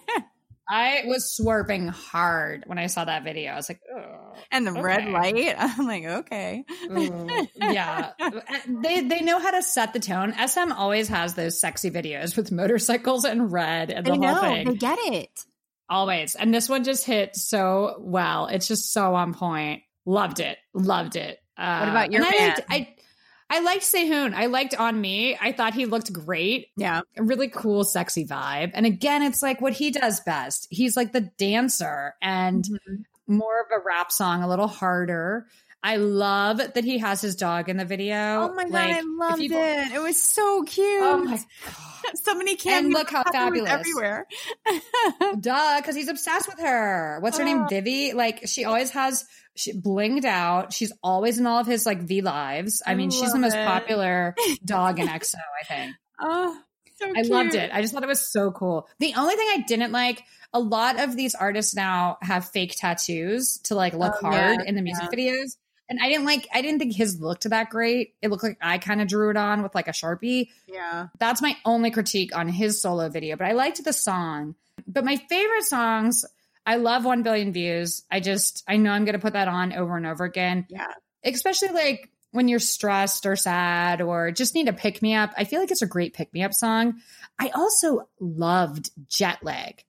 I 0.68 1.02
was 1.04 1.36
swerving 1.36 1.88
hard 1.88 2.62
when 2.66 2.78
I 2.78 2.86
saw 2.86 3.04
that 3.04 3.24
video. 3.24 3.52
I 3.52 3.56
was 3.56 3.68
like, 3.68 3.80
oh, 3.94 4.34
and 4.50 4.66
the 4.66 4.70
okay. 4.70 4.80
red 4.80 5.08
light. 5.08 5.54
I'm 5.58 5.86
like, 5.86 6.04
okay, 6.04 6.64
Ooh, 6.90 7.46
yeah. 7.56 8.12
Uh, 8.20 8.58
they 8.66 9.00
they 9.02 9.20
know 9.20 9.38
how 9.38 9.50
to 9.50 9.62
set 9.62 9.92
the 9.92 10.00
tone. 10.00 10.32
SM 10.32 10.72
always 10.72 11.08
has 11.08 11.34
those 11.34 11.60
sexy 11.60 11.90
videos 11.90 12.36
with 12.36 12.50
motorcycles 12.52 13.24
and 13.24 13.52
red 13.52 13.90
and 13.90 14.06
the 14.06 14.12
I 14.12 14.16
whole 14.16 14.22
know, 14.22 14.40
thing. 14.40 14.66
They 14.68 14.74
get 14.74 14.98
it. 14.98 15.44
Always. 15.90 16.36
And 16.36 16.54
this 16.54 16.68
one 16.68 16.84
just 16.84 17.04
hit 17.04 17.34
so 17.34 17.96
well. 17.98 18.46
It's 18.46 18.68
just 18.68 18.92
so 18.92 19.16
on 19.16 19.34
point. 19.34 19.82
Loved 20.06 20.38
it. 20.38 20.56
Loved 20.72 21.16
it. 21.16 21.38
Uh, 21.58 21.80
what 21.80 21.88
about 21.88 22.12
your 22.12 22.22
I 22.24 22.28
liked, 22.28 22.60
I, 22.70 22.94
I 23.50 23.60
liked 23.60 23.82
Sehun. 23.82 24.32
I 24.32 24.46
liked 24.46 24.76
On 24.76 24.98
Me. 24.98 25.36
I 25.40 25.50
thought 25.50 25.74
he 25.74 25.86
looked 25.86 26.12
great. 26.12 26.68
Yeah. 26.76 27.00
A 27.18 27.22
really 27.24 27.48
cool, 27.48 27.82
sexy 27.82 28.24
vibe. 28.24 28.70
And 28.74 28.86
again, 28.86 29.24
it's 29.24 29.42
like 29.42 29.60
what 29.60 29.72
he 29.72 29.90
does 29.90 30.20
best. 30.20 30.68
He's 30.70 30.96
like 30.96 31.12
the 31.12 31.22
dancer 31.36 32.14
and 32.22 32.64
mm-hmm. 32.64 33.34
more 33.34 33.60
of 33.60 33.66
a 33.76 33.84
rap 33.84 34.12
song, 34.12 34.44
a 34.44 34.48
little 34.48 34.68
harder. 34.68 35.48
I 35.82 35.96
love 35.96 36.58
that 36.58 36.84
he 36.84 36.98
has 36.98 37.20
his 37.22 37.36
dog 37.36 37.68
in 37.68 37.78
the 37.78 37.84
video. 37.84 38.14
Oh 38.14 38.54
my 38.54 38.64
god, 38.64 38.72
like, 38.72 38.96
I 38.96 39.00
loved 39.00 39.42
you, 39.42 39.50
it. 39.52 39.92
It 39.92 40.02
was 40.02 40.22
so 40.22 40.62
cute. 40.62 41.02
Oh 41.02 41.18
my 41.24 41.36
god. 41.36 42.14
so 42.14 42.34
many 42.34 42.56
cameos. 42.56 42.84
And 42.84 42.92
look 42.92 43.10
how 43.10 43.24
fabulous. 43.32 43.70
Everywhere. 43.70 44.26
Duh, 45.40 45.76
because 45.78 45.96
he's 45.96 46.08
obsessed 46.08 46.48
with 46.48 46.58
her. 46.60 47.18
What's 47.20 47.38
her 47.38 47.44
name? 47.44 47.62
Oh. 47.62 47.66
Vivi. 47.68 48.12
Like 48.12 48.46
she 48.46 48.64
always 48.64 48.90
has 48.90 49.24
she 49.56 49.72
blinged 49.72 50.24
out. 50.24 50.72
She's 50.72 50.92
always 51.02 51.38
in 51.38 51.46
all 51.46 51.60
of 51.60 51.66
his 51.66 51.86
like 51.86 52.02
V 52.02 52.20
lives. 52.20 52.82
I, 52.86 52.92
I 52.92 52.94
mean, 52.94 53.10
she's 53.10 53.32
the 53.32 53.38
most 53.38 53.56
it. 53.56 53.66
popular 53.66 54.34
dog 54.64 54.98
in 54.98 55.08
EXO, 55.08 55.36
I 55.62 55.64
think. 55.64 55.96
Oh, 56.20 56.58
so 56.96 57.12
I 57.16 57.22
loved 57.22 57.54
it. 57.54 57.70
I 57.72 57.80
just 57.80 57.94
thought 57.94 58.02
it 58.02 58.08
was 58.08 58.20
so 58.30 58.50
cool. 58.50 58.86
The 58.98 59.14
only 59.16 59.34
thing 59.34 59.48
I 59.50 59.64
didn't 59.66 59.92
like, 59.92 60.22
a 60.52 60.60
lot 60.60 61.00
of 61.00 61.16
these 61.16 61.34
artists 61.34 61.74
now 61.74 62.18
have 62.20 62.50
fake 62.50 62.74
tattoos 62.76 63.58
to 63.64 63.74
like 63.74 63.94
look 63.94 64.14
oh, 64.22 64.30
hard 64.30 64.60
yeah, 64.60 64.68
in 64.68 64.74
the 64.74 64.82
music 64.82 65.08
yeah. 65.10 65.18
videos. 65.18 65.56
And 65.90 65.98
I 66.00 66.08
didn't 66.08 66.24
like, 66.24 66.46
I 66.54 66.62
didn't 66.62 66.78
think 66.78 66.94
his 66.94 67.20
looked 67.20 67.50
that 67.50 67.68
great. 67.68 68.14
It 68.22 68.30
looked 68.30 68.44
like 68.44 68.58
I 68.62 68.78
kind 68.78 69.02
of 69.02 69.08
drew 69.08 69.28
it 69.30 69.36
on 69.36 69.62
with 69.62 69.74
like 69.74 69.88
a 69.88 69.92
Sharpie. 69.92 70.48
Yeah. 70.68 71.08
That's 71.18 71.42
my 71.42 71.56
only 71.64 71.90
critique 71.90 72.34
on 72.34 72.48
his 72.48 72.80
solo 72.80 73.08
video, 73.08 73.36
but 73.36 73.48
I 73.48 73.52
liked 73.52 73.82
the 73.82 73.92
song. 73.92 74.54
But 74.86 75.04
my 75.04 75.16
favorite 75.16 75.64
songs, 75.64 76.24
I 76.64 76.76
love 76.76 77.04
1 77.04 77.24
billion 77.24 77.52
views. 77.52 78.04
I 78.08 78.20
just, 78.20 78.62
I 78.68 78.76
know 78.76 78.92
I'm 78.92 79.04
going 79.04 79.14
to 79.14 79.20
put 79.20 79.32
that 79.32 79.48
on 79.48 79.72
over 79.72 79.96
and 79.96 80.06
over 80.06 80.24
again. 80.24 80.64
Yeah. 80.68 80.86
Especially 81.24 81.70
like 81.70 82.08
when 82.30 82.46
you're 82.46 82.60
stressed 82.60 83.26
or 83.26 83.34
sad 83.34 84.00
or 84.00 84.30
just 84.30 84.54
need 84.54 84.68
a 84.68 84.72
pick 84.72 85.02
me 85.02 85.14
up. 85.16 85.32
I 85.36 85.42
feel 85.42 85.58
like 85.58 85.72
it's 85.72 85.82
a 85.82 85.86
great 85.86 86.14
pick 86.14 86.32
me 86.32 86.44
up 86.44 86.54
song. 86.54 87.00
I 87.36 87.48
also 87.48 88.08
loved 88.20 88.90
Jet 89.08 89.42
Lag. 89.42 89.84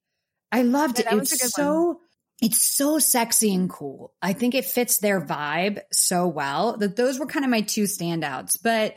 I 0.51 0.63
loved 0.63 0.99
yeah, 0.99 1.15
it. 1.15 1.21
It's 1.21 1.53
so 1.53 1.83
one. 1.83 1.97
It's 2.41 2.61
so 2.61 2.97
sexy 2.97 3.53
and 3.53 3.69
cool. 3.69 4.13
I 4.21 4.33
think 4.33 4.55
it 4.55 4.65
fits 4.65 4.97
their 4.97 5.21
vibe 5.21 5.81
so 5.91 6.27
well 6.27 6.75
that 6.77 6.95
those 6.95 7.19
were 7.19 7.27
kind 7.27 7.45
of 7.45 7.51
my 7.51 7.61
two 7.61 7.83
standouts. 7.83 8.57
But 8.61 8.95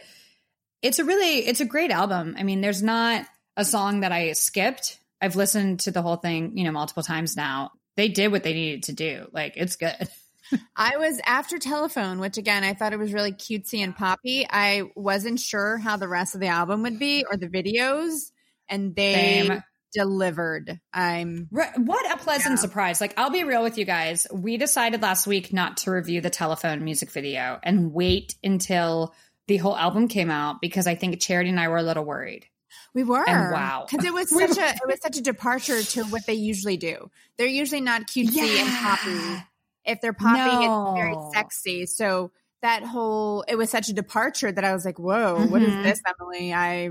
it's 0.80 0.98
a 0.98 1.04
really 1.04 1.46
it's 1.46 1.60
a 1.60 1.66
great 1.66 1.90
album. 1.90 2.34
I 2.38 2.42
mean, 2.42 2.62
there's 2.62 2.82
not 2.82 3.26
a 3.56 3.64
song 3.64 4.00
that 4.00 4.12
I 4.12 4.32
skipped. 4.32 4.98
I've 5.20 5.36
listened 5.36 5.80
to 5.80 5.90
the 5.90 6.02
whole 6.02 6.16
thing, 6.16 6.56
you 6.56 6.64
know, 6.64 6.72
multiple 6.72 7.02
times 7.02 7.36
now. 7.36 7.72
They 7.96 8.08
did 8.08 8.32
what 8.32 8.42
they 8.42 8.54
needed 8.54 8.84
to 8.84 8.92
do. 8.94 9.28
Like 9.32 9.54
it's 9.56 9.76
good. 9.76 10.08
I 10.76 10.96
was 10.96 11.20
after 11.24 11.58
telephone, 11.58 12.20
which 12.20 12.38
again, 12.38 12.64
I 12.64 12.74
thought 12.74 12.92
it 12.92 12.98
was 12.98 13.12
really 13.12 13.32
cutesy 13.32 13.84
and 13.84 13.94
poppy. 13.94 14.46
I 14.48 14.90
wasn't 14.94 15.38
sure 15.38 15.76
how 15.78 15.96
the 15.96 16.08
rest 16.08 16.34
of 16.34 16.40
the 16.40 16.48
album 16.48 16.82
would 16.82 16.98
be 16.98 17.24
or 17.30 17.36
the 17.36 17.48
videos, 17.48 18.30
and 18.68 18.94
they 18.94 19.14
Same. 19.46 19.62
Delivered. 19.94 20.80
I'm 20.92 21.48
what 21.50 22.12
a 22.12 22.16
pleasant 22.16 22.56
yeah. 22.56 22.60
surprise. 22.60 23.00
Like, 23.00 23.14
I'll 23.16 23.30
be 23.30 23.44
real 23.44 23.62
with 23.62 23.78
you 23.78 23.84
guys. 23.84 24.26
We 24.32 24.56
decided 24.56 25.02
last 25.02 25.26
week 25.26 25.52
not 25.52 25.78
to 25.78 25.90
review 25.90 26.20
the 26.20 26.30
telephone 26.30 26.84
music 26.84 27.10
video 27.10 27.58
and 27.62 27.92
wait 27.92 28.34
until 28.42 29.14
the 29.46 29.56
whole 29.58 29.76
album 29.76 30.08
came 30.08 30.30
out 30.30 30.60
because 30.60 30.86
I 30.86 30.94
think 30.94 31.20
Charity 31.20 31.50
and 31.50 31.60
I 31.60 31.68
were 31.68 31.78
a 31.78 31.82
little 31.82 32.04
worried. 32.04 32.46
We 32.94 33.04
were. 33.04 33.28
And 33.28 33.52
wow. 33.52 33.86
Because 33.88 34.04
it 34.04 34.12
was 34.12 34.30
such 34.56 34.58
a 34.58 34.68
it 34.74 34.86
was 34.86 35.00
such 35.00 35.16
a 35.16 35.22
departure 35.22 35.82
to 35.82 36.04
what 36.04 36.26
they 36.26 36.34
usually 36.34 36.76
do. 36.76 37.10
They're 37.38 37.46
usually 37.46 37.80
not 37.80 38.02
cutesy 38.02 38.36
yeah. 38.36 38.64
and 38.64 38.76
poppy 38.76 39.44
if 39.84 40.00
they're 40.00 40.12
popping, 40.12 40.66
no. 40.66 40.94
it's 40.94 40.98
very 40.98 41.16
sexy. 41.34 41.86
So 41.86 42.32
that 42.62 42.82
whole 42.82 43.44
it 43.46 43.56
was 43.56 43.70
such 43.70 43.88
a 43.88 43.92
departure 43.92 44.50
that 44.50 44.64
I 44.64 44.72
was 44.72 44.84
like, 44.84 44.98
"Whoa, 44.98 45.36
mm-hmm. 45.38 45.50
what 45.50 45.62
is 45.62 45.70
mm-hmm. 45.70 45.82
this, 45.82 46.00
Emily?" 46.06 46.54
I 46.54 46.90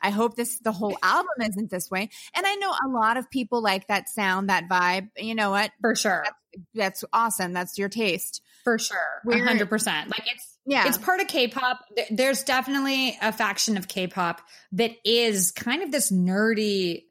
I 0.00 0.10
hope 0.10 0.36
this 0.36 0.58
the 0.58 0.72
whole 0.72 0.96
album 1.02 1.30
isn't 1.40 1.70
this 1.70 1.90
way. 1.90 2.10
And 2.34 2.46
I 2.46 2.54
know 2.56 2.70
a 2.70 2.88
lot 2.88 3.16
of 3.16 3.30
people 3.30 3.62
like 3.62 3.86
that 3.88 4.08
sound, 4.08 4.48
that 4.48 4.68
vibe. 4.68 5.08
You 5.16 5.34
know 5.34 5.50
what? 5.50 5.70
For 5.80 5.94
sure. 5.94 6.24
That's, 6.24 6.36
that's 6.74 7.04
awesome. 7.12 7.52
That's 7.52 7.78
your 7.78 7.88
taste. 7.88 8.42
For 8.64 8.78
sure. 8.78 9.20
One 9.24 9.40
hundred 9.40 9.68
percent. 9.68 10.08
Like 10.10 10.30
it's 10.32 10.58
yeah. 10.66 10.86
It's 10.86 10.98
part 10.98 11.20
of 11.20 11.28
K-pop. 11.28 11.80
There's 12.10 12.42
definitely 12.42 13.16
a 13.22 13.32
faction 13.32 13.78
of 13.78 13.88
K-pop 13.88 14.42
that 14.72 14.90
is 15.02 15.50
kind 15.52 15.82
of 15.82 15.90
this 15.90 16.12
nerdy 16.12 17.04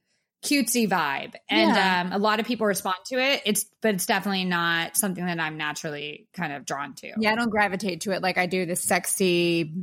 cutesy 0.46 0.88
vibe 0.88 1.34
and 1.50 1.75
yeah. 1.75 2.01
um, 2.01 2.13
a 2.13 2.20
lot 2.20 2.39
of 2.39 2.46
people 2.46 2.67
respond 2.67 2.96
to 3.03 3.15
it 3.15 3.41
it's 3.44 3.65
but 3.82 3.96
it's 3.96 4.06
definitely 4.06 4.46
not 4.46 4.96
something 4.96 5.25
that 5.25 5.39
i'm 5.39 5.58
naturally 5.58 6.27
kind 6.34 6.53
of 6.53 6.63
drawn 6.63 6.94
to 6.94 7.12
yeah 7.17 7.32
i 7.32 7.36
don't 7.36 7.50
gravitate 7.50 8.01
to 8.01 8.12
it 8.12 8.22
like 8.22 8.38
i 8.38 8.46
do 8.46 8.65
the 8.67 8.75
sexy 8.75 9.74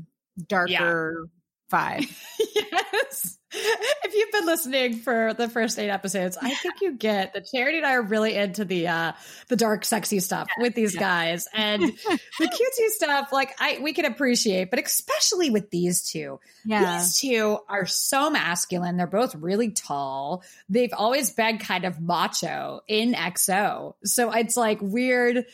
darker 0.47 1.29
vibe. 1.75 2.07
yes. 2.55 3.39
If 3.57 4.15
you've 4.15 4.33
been 4.33 4.47
listening 4.47 4.99
for 4.99 5.33
the 5.35 5.49
first 5.49 5.79
eight 5.79 5.89
episodes, 5.89 6.37
I 6.41 6.55
think 6.55 6.81
you 6.81 6.93
get 6.93 7.35
that 7.35 7.47
Charity 7.55 7.79
and 7.79 7.87
I 7.87 7.95
are 7.95 8.03
really 8.03 8.35
into 8.35 8.65
the 8.65 8.89
uh 8.89 9.13
the 9.49 9.57
dark, 9.57 9.85
sexy 9.85 10.21
stuff 10.21 10.49
yeah, 10.57 10.63
with 10.63 10.75
these 10.75 10.95
yeah. 10.95 11.01
guys. 11.01 11.47
And 11.53 11.83
the 12.43 12.47
cutesy 12.47 12.89
stuff, 12.89 13.33
like 13.33 13.55
I 13.61 13.79
we 13.81 13.93
can 13.93 14.07
appreciate, 14.07 14.71
but 14.71 14.85
especially 14.85 15.51
with 15.51 15.71
these 15.71 16.09
two. 16.09 16.41
Yeah. 16.65 16.99
These 16.99 17.19
two 17.19 17.59
are 17.69 17.87
so 17.87 18.31
masculine. 18.31 18.97
They're 18.97 19.07
both 19.07 19.35
really 19.37 19.71
tall. 19.71 20.43
They've 20.69 20.93
always 20.93 21.31
been 21.31 21.59
kind 21.59 21.85
of 21.85 22.01
macho 22.01 22.81
in 22.89 23.15
EXO. 23.15 23.95
So 24.05 24.33
it's 24.33 24.57
like 24.57 24.79
weird 24.81 25.47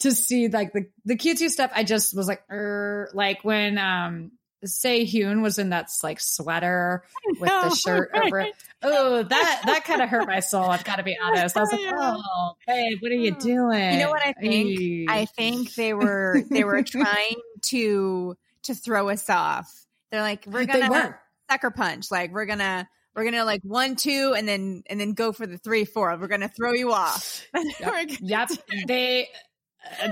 to 0.00 0.14
see 0.14 0.48
like 0.48 0.72
the 0.74 0.86
the 1.06 1.16
cutesy 1.16 1.48
stuff. 1.48 1.70
I 1.74 1.84
just 1.84 2.14
was 2.14 2.28
like, 2.28 2.42
er, 2.50 3.08
like 3.14 3.44
when 3.44 3.78
um 3.78 4.32
Sehun 4.64 5.42
was 5.42 5.58
in 5.58 5.70
that 5.70 5.90
like 6.02 6.20
sweater 6.20 7.04
with 7.38 7.50
the 7.50 7.74
shirt 7.74 8.10
over 8.14 8.40
it. 8.40 8.54
Oh, 8.82 9.22
that 9.22 9.62
that 9.66 9.84
kind 9.84 10.00
of 10.00 10.08
hurt 10.08 10.26
my 10.26 10.40
soul. 10.40 10.64
I've 10.64 10.84
got 10.84 10.96
to 10.96 11.02
be 11.02 11.16
honest. 11.22 11.56
I 11.56 11.60
was 11.60 11.72
like, 11.72 11.80
"Oh, 11.86 12.54
babe, 12.66 12.98
what 13.00 13.12
are 13.12 13.16
you 13.16 13.32
doing?" 13.32 13.92
You 13.94 13.98
know 14.00 14.10
what 14.10 14.24
I 14.24 14.32
think? 14.32 15.10
I 15.10 15.26
think 15.26 15.74
they 15.74 15.94
were 15.94 16.42
they 16.50 16.64
were 16.64 16.82
trying 16.86 17.40
to 17.62 18.36
to 18.64 18.74
throw 18.74 19.08
us 19.10 19.28
off. 19.28 19.86
They're 20.10 20.22
like, 20.22 20.46
"We're 20.46 20.66
gonna 20.66 21.18
sucker 21.50 21.70
punch. 21.70 22.10
Like, 22.10 22.32
we're 22.32 22.46
gonna 22.46 22.88
we're 23.14 23.24
gonna 23.24 23.44
like 23.44 23.62
one, 23.62 23.96
two, 23.96 24.34
and 24.36 24.48
then 24.48 24.82
and 24.88 25.00
then 25.00 25.12
go 25.12 25.32
for 25.32 25.46
the 25.46 25.58
three, 25.58 25.84
four. 25.84 26.16
We're 26.16 26.28
gonna 26.28 26.48
throw 26.48 26.72
you 26.72 26.92
off." 26.92 27.46
Yep. 27.80 28.10
yep. 28.20 28.50
They 28.86 29.28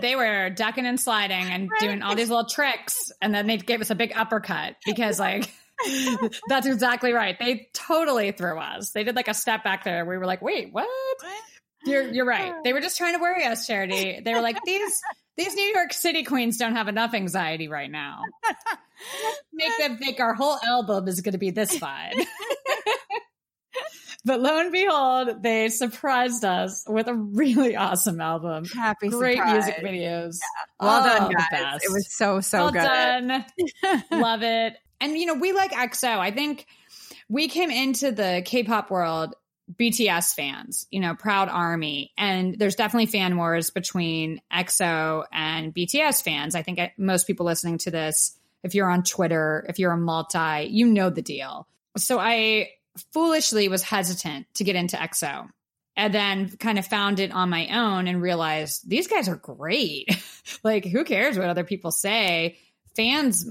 they 0.00 0.16
were 0.16 0.50
ducking 0.50 0.86
and 0.86 0.98
sliding 1.00 1.50
and 1.50 1.70
doing 1.80 2.02
all 2.02 2.14
these 2.14 2.28
little 2.28 2.46
tricks. 2.46 3.12
And 3.20 3.34
then 3.34 3.46
they 3.46 3.56
gave 3.56 3.80
us 3.80 3.90
a 3.90 3.94
big 3.94 4.12
uppercut 4.14 4.76
because 4.84 5.18
like 5.18 5.52
that's 6.48 6.66
exactly 6.66 7.12
right. 7.12 7.36
They 7.38 7.68
totally 7.72 8.32
threw 8.32 8.58
us. 8.58 8.90
They 8.90 9.04
did 9.04 9.16
like 9.16 9.28
a 9.28 9.34
step 9.34 9.64
back 9.64 9.84
there. 9.84 10.04
We 10.04 10.18
were 10.18 10.26
like 10.26 10.42
wait 10.42 10.72
what? 10.72 10.88
You're 11.84 12.02
you're 12.12 12.26
right. 12.26 12.54
They 12.64 12.72
were 12.72 12.80
just 12.80 12.96
trying 12.96 13.14
to 13.14 13.20
worry 13.20 13.44
us 13.44 13.66
charity. 13.66 14.20
They 14.24 14.34
were 14.34 14.40
like 14.40 14.58
these 14.64 15.02
these 15.36 15.54
new 15.54 15.64
york 15.74 15.92
city 15.92 16.22
queens 16.22 16.58
don't 16.58 16.76
have 16.76 16.88
enough 16.88 17.14
anxiety 17.14 17.68
right 17.68 17.90
now. 17.90 18.22
Make 19.52 19.76
them 19.78 19.98
think 19.98 20.20
our 20.20 20.34
whole 20.34 20.58
album 20.64 21.08
is 21.08 21.20
going 21.20 21.32
to 21.32 21.38
be 21.38 21.50
this 21.50 21.76
vibe 21.76 22.14
but 24.24 24.40
lo 24.40 24.58
and 24.58 24.72
behold, 24.72 25.42
they 25.42 25.68
surprised 25.68 26.44
us 26.44 26.84
with 26.86 27.08
a 27.08 27.14
really 27.14 27.76
awesome 27.76 28.20
album. 28.20 28.64
Happy 28.64 29.08
Great 29.08 29.36
surprise. 29.36 29.66
music 29.66 29.84
videos. 29.84 30.38
Yeah. 30.40 30.86
Well 30.86 31.02
oh, 31.02 31.30
done, 31.30 31.32
guys. 31.50 31.80
It 31.84 31.92
was 31.92 32.12
so, 32.12 32.40
so 32.40 32.64
well 32.64 32.72
good. 32.72 32.82
done. 32.82 33.44
Love 34.10 34.42
it. 34.42 34.76
And, 35.00 35.18
you 35.18 35.26
know, 35.26 35.34
we 35.34 35.52
like 35.52 35.72
EXO. 35.72 36.18
I 36.18 36.30
think 36.30 36.66
we 37.28 37.48
came 37.48 37.70
into 37.70 38.12
the 38.12 38.42
K 38.44 38.64
pop 38.64 38.90
world 38.90 39.34
BTS 39.72 40.34
fans, 40.34 40.86
you 40.90 41.00
know, 41.00 41.14
proud 41.14 41.48
army. 41.48 42.12
And 42.16 42.58
there's 42.58 42.74
definitely 42.74 43.06
fan 43.06 43.36
wars 43.36 43.70
between 43.70 44.40
EXO 44.52 45.24
and 45.32 45.74
BTS 45.74 46.22
fans. 46.22 46.54
I 46.54 46.62
think 46.62 46.78
uh, 46.78 46.88
most 46.96 47.26
people 47.26 47.46
listening 47.46 47.78
to 47.78 47.90
this, 47.90 48.38
if 48.62 48.74
you're 48.74 48.90
on 48.90 49.02
Twitter, 49.02 49.66
if 49.68 49.78
you're 49.78 49.92
a 49.92 49.98
multi, 49.98 50.68
you 50.70 50.86
know 50.86 51.10
the 51.10 51.22
deal. 51.22 51.66
So 51.96 52.18
I 52.18 52.70
foolishly 53.12 53.68
was 53.68 53.82
hesitant 53.82 54.46
to 54.54 54.64
get 54.64 54.76
into 54.76 54.96
EXO 54.96 55.48
and 55.96 56.12
then 56.12 56.48
kind 56.56 56.78
of 56.78 56.86
found 56.86 57.20
it 57.20 57.32
on 57.32 57.50
my 57.50 57.68
own 57.68 58.08
and 58.08 58.20
realized 58.20 58.88
these 58.88 59.06
guys 59.06 59.28
are 59.28 59.36
great. 59.36 60.08
like 60.64 60.84
who 60.84 61.04
cares 61.04 61.38
what 61.38 61.48
other 61.48 61.64
people 61.64 61.90
say? 61.90 62.58
Fans 62.96 63.46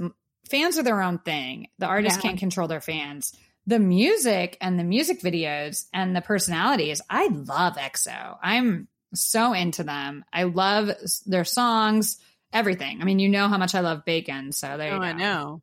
fans 0.49 0.77
are 0.77 0.83
their 0.83 1.01
own 1.01 1.19
thing. 1.19 1.67
The 1.79 1.85
artists 1.85 2.17
yeah. 2.17 2.29
can't 2.29 2.39
control 2.39 2.67
their 2.67 2.81
fans. 2.81 3.33
The 3.65 3.79
music 3.79 4.57
and 4.59 4.77
the 4.77 4.83
music 4.83 5.21
videos 5.21 5.85
and 5.93 6.15
the 6.15 6.21
personalities, 6.21 7.01
I 7.09 7.27
love 7.27 7.77
EXO. 7.77 8.37
I'm 8.41 8.89
so 9.13 9.53
into 9.53 9.83
them. 9.83 10.25
I 10.33 10.43
love 10.43 10.91
their 11.25 11.45
songs, 11.45 12.17
everything. 12.51 13.01
I 13.01 13.05
mean, 13.05 13.19
you 13.19 13.29
know 13.29 13.47
how 13.47 13.57
much 13.57 13.73
I 13.73 13.79
love 13.79 14.03
bacon, 14.05 14.51
so 14.51 14.77
there 14.77 14.91
oh, 14.91 14.95
you 14.95 14.99
go. 14.99 15.05
I 15.05 15.13
know. 15.13 15.61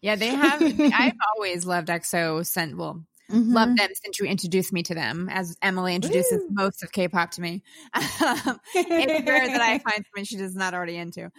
Yeah, 0.00 0.16
they 0.16 0.28
have. 0.34 0.62
I've 0.62 1.16
always 1.34 1.66
loved 1.66 1.88
EXO. 1.88 2.46
Sent 2.46 2.76
well, 2.76 3.04
Mm-hmm. 3.32 3.52
Love 3.52 3.76
them 3.76 3.88
since 4.02 4.18
you 4.20 4.26
introduced 4.26 4.72
me 4.72 4.82
to 4.84 4.94
them, 4.94 5.28
as 5.30 5.56
Emily 5.62 5.94
introduces 5.94 6.42
Woo. 6.42 6.48
most 6.50 6.82
of 6.82 6.92
K-pop 6.92 7.30
to 7.32 7.40
me. 7.40 7.62
it's 7.94 9.26
rare 9.26 9.48
that 9.48 9.60
I 9.60 9.78
find 9.78 10.04
something 10.04 10.24
she 10.24 10.36
is 10.36 10.54
not 10.54 10.74
already 10.74 10.96
into. 10.96 11.30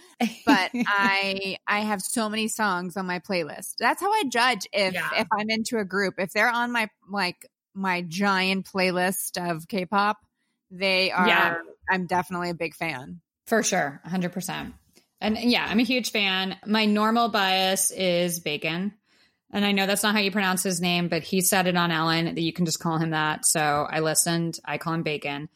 But 0.46 0.72
I 0.76 1.58
I 1.68 1.80
have 1.82 2.02
so 2.02 2.30
many 2.30 2.48
songs 2.48 2.98
on 2.98 3.06
my 3.06 3.20
playlist. 3.20 3.76
That's 3.80 4.02
how 4.02 4.12
I 4.12 4.24
judge 4.28 4.68
if 4.74 4.94
yeah. 4.94 5.10
if 5.18 5.28
I'm 5.32 5.50
into 5.50 5.78
a 5.78 5.86
group. 5.86 6.16
If 6.18 6.32
they're 6.32 6.50
on 6.50 6.72
my 6.72 6.90
like 7.10 7.48
my 7.76 8.02
giant 8.02 8.68
playlist 8.74 9.38
of 9.38 9.68
K-pop, 9.68 10.18
they 10.72 11.12
are. 11.12 11.28
Yeah. 11.28 11.56
I'm 11.90 12.08
definitely 12.08 12.50
a 12.50 12.56
big 12.56 12.76
fan 12.76 13.22
for 13.46 13.62
sure, 13.62 14.02
hundred 14.06 14.32
percent. 14.32 14.74
And 15.22 15.38
yeah, 15.38 15.66
I'm 15.68 15.80
a 15.80 15.84
huge 15.84 16.12
fan. 16.12 16.58
My 16.66 16.86
normal 16.86 17.30
bias 17.30 17.92
is 17.92 18.40
Bacon. 18.40 18.94
And 19.54 19.64
I 19.64 19.72
know 19.72 19.86
that's 19.86 20.02
not 20.02 20.16
how 20.16 20.20
you 20.20 20.32
pronounce 20.32 20.64
his 20.64 20.82
name, 20.82 21.10
but 21.10 21.22
he 21.22 21.42
said 21.42 21.68
it 21.68 21.78
on 21.78 21.92
Ellen 21.92 22.26
that 22.26 22.42
you 22.42 22.52
can 22.52 22.66
just 22.66 22.80
call 22.80 22.98
him 22.98 23.12
that. 23.12 23.46
So 23.46 23.62
I 23.62 24.00
listened. 24.00 24.60
I 24.66 24.80
call 24.80 24.94
him 24.94 25.04
Bacon. 25.04 25.48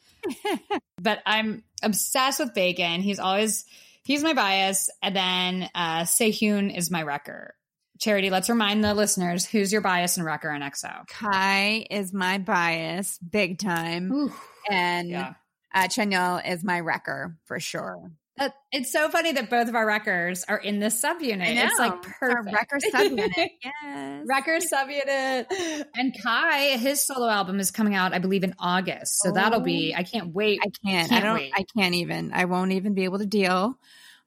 but 1.02 1.18
I'm 1.26 1.64
obsessed 1.82 2.38
with 2.38 2.54
Bacon. 2.54 3.00
He's 3.00 3.18
always 3.18 3.64
he's 4.04 4.22
my 4.22 4.34
bias. 4.34 4.88
And 5.02 5.16
then 5.16 5.70
uh 5.74 6.02
Sehun 6.02 6.74
is 6.74 6.92
my 6.92 7.02
wrecker. 7.02 7.54
Charity, 7.98 8.30
let's 8.30 8.48
remind 8.48 8.84
the 8.84 8.94
listeners 8.94 9.44
who's 9.44 9.72
your 9.72 9.80
bias 9.80 10.16
and 10.16 10.24
wrecker 10.24 10.50
in 10.54 10.62
EXO. 10.62 11.08
Kai 11.08 11.84
is 11.90 12.12
my 12.12 12.38
bias, 12.38 13.18
big 13.18 13.58
time. 13.58 14.12
Ooh, 14.12 14.32
and 14.70 15.10
yeah. 15.10 15.34
uh, 15.74 15.88
Chanyeol 15.88 16.48
is 16.48 16.62
my 16.62 16.78
wrecker 16.78 17.36
for 17.46 17.58
sure. 17.58 18.12
Uh, 18.38 18.50
it's 18.72 18.92
so 18.92 19.08
funny 19.08 19.32
that 19.32 19.50
both 19.50 19.68
of 19.68 19.74
our 19.74 19.86
wreckers 19.86 20.44
are 20.44 20.58
in 20.58 20.78
this 20.78 21.00
subunit. 21.02 21.56
It's 21.56 21.78
like 21.78 22.02
perfect. 22.02 22.54
wrecker 22.54 22.78
subunit. 22.92 23.32
yes. 23.64 24.24
Wrecker 24.26 24.58
subunit. 24.58 25.84
And 25.96 26.14
Kai, 26.22 26.76
his 26.76 27.02
solo 27.02 27.28
album 27.28 27.60
is 27.60 27.70
coming 27.70 27.94
out, 27.94 28.12
I 28.12 28.18
believe, 28.18 28.44
in 28.44 28.54
August. 28.58 29.20
So 29.22 29.30
oh. 29.30 29.32
that'll 29.32 29.60
be, 29.60 29.94
I 29.96 30.02
can't 30.02 30.34
wait. 30.34 30.60
I 30.62 30.70
can't. 30.86 31.08
can't 31.08 31.24
I 31.24 31.26
don't, 31.26 31.34
wait. 31.36 31.52
I 31.54 31.64
can't 31.76 31.94
even. 31.94 32.32
I 32.32 32.44
won't 32.44 32.72
even 32.72 32.94
be 32.94 33.04
able 33.04 33.18
to 33.18 33.26
deal. 33.26 33.78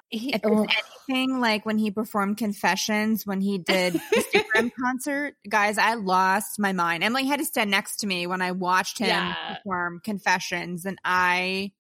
He, 0.09 0.33
if 0.33 0.41
oh. 0.43 0.67
anything 1.07 1.39
like 1.39 1.65
when 1.65 1.77
he 1.77 1.89
performed 1.89 2.37
Confessions, 2.37 3.25
when 3.25 3.39
he 3.39 3.59
did 3.59 3.93
the 3.93 4.25
Super 4.29 4.69
concert, 4.83 5.35
guys, 5.47 5.77
I 5.77 5.93
lost 5.93 6.59
my 6.59 6.73
mind. 6.73 7.03
Emily 7.03 7.25
had 7.25 7.39
to 7.39 7.45
stand 7.45 7.71
next 7.71 7.97
to 7.97 8.07
me 8.07 8.27
when 8.27 8.41
I 8.41 8.51
watched 8.51 8.99
him 8.99 9.07
yeah. 9.07 9.55
perform 9.55 10.01
Confessions, 10.03 10.83
and 10.85 10.99
I 11.05 11.71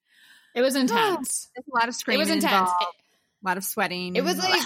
it 0.55 0.61
was 0.61 0.75
intense. 0.75 1.49
A 1.57 1.61
lot 1.73 1.87
of 1.87 1.95
screaming. 1.95 2.19
It 2.19 2.23
was 2.23 2.29
intense. 2.29 2.71
Involved, 2.71 2.95
a 3.43 3.47
lot 3.47 3.57
of 3.57 3.63
sweating. 3.63 4.15
It 4.15 4.23
was 4.23 4.37
like 4.37 4.61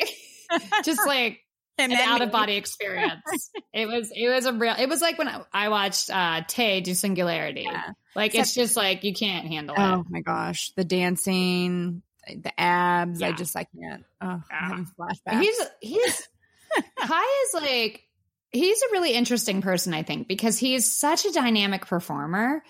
just 0.84 1.06
like 1.06 1.40
an 1.78 1.92
out 1.92 2.22
of 2.22 2.30
body 2.30 2.56
experience. 2.56 3.50
it 3.72 3.86
was 3.86 4.12
it 4.14 4.28
was 4.28 4.46
a 4.46 4.52
real. 4.52 4.74
It 4.78 4.88
was 4.88 5.00
like 5.00 5.18
when 5.18 5.30
I 5.52 5.68
watched 5.68 6.10
uh 6.10 6.42
Tae 6.46 6.80
do 6.80 6.94
Singularity. 6.94 7.62
Yeah. 7.62 7.92
Like 8.14 8.34
Except, 8.34 8.46
it's 8.46 8.54
just 8.54 8.76
like 8.76 9.04
you 9.04 9.14
can't 9.14 9.46
handle 9.46 9.74
oh, 9.78 9.82
it. 9.82 9.94
Oh 9.94 10.04
my 10.08 10.20
gosh, 10.20 10.72
the 10.76 10.84
dancing, 10.84 12.02
the 12.28 12.60
abs. 12.60 13.20
Yeah. 13.20 13.28
I 13.28 13.32
just 13.32 13.56
I 13.56 13.64
can't. 13.64 14.04
Oh, 14.20 14.42
yeah. 14.50 14.68
having 14.68 14.86
flashbacks. 14.98 15.40
He's 15.40 15.60
he's 15.80 16.28
Kai 16.98 17.44
is 17.46 17.54
like 17.54 18.02
he's 18.50 18.82
a 18.82 18.92
really 18.92 19.12
interesting 19.14 19.62
person. 19.62 19.94
I 19.94 20.02
think 20.02 20.28
because 20.28 20.58
he's 20.58 20.90
such 20.90 21.24
a 21.24 21.32
dynamic 21.32 21.86
performer 21.86 22.62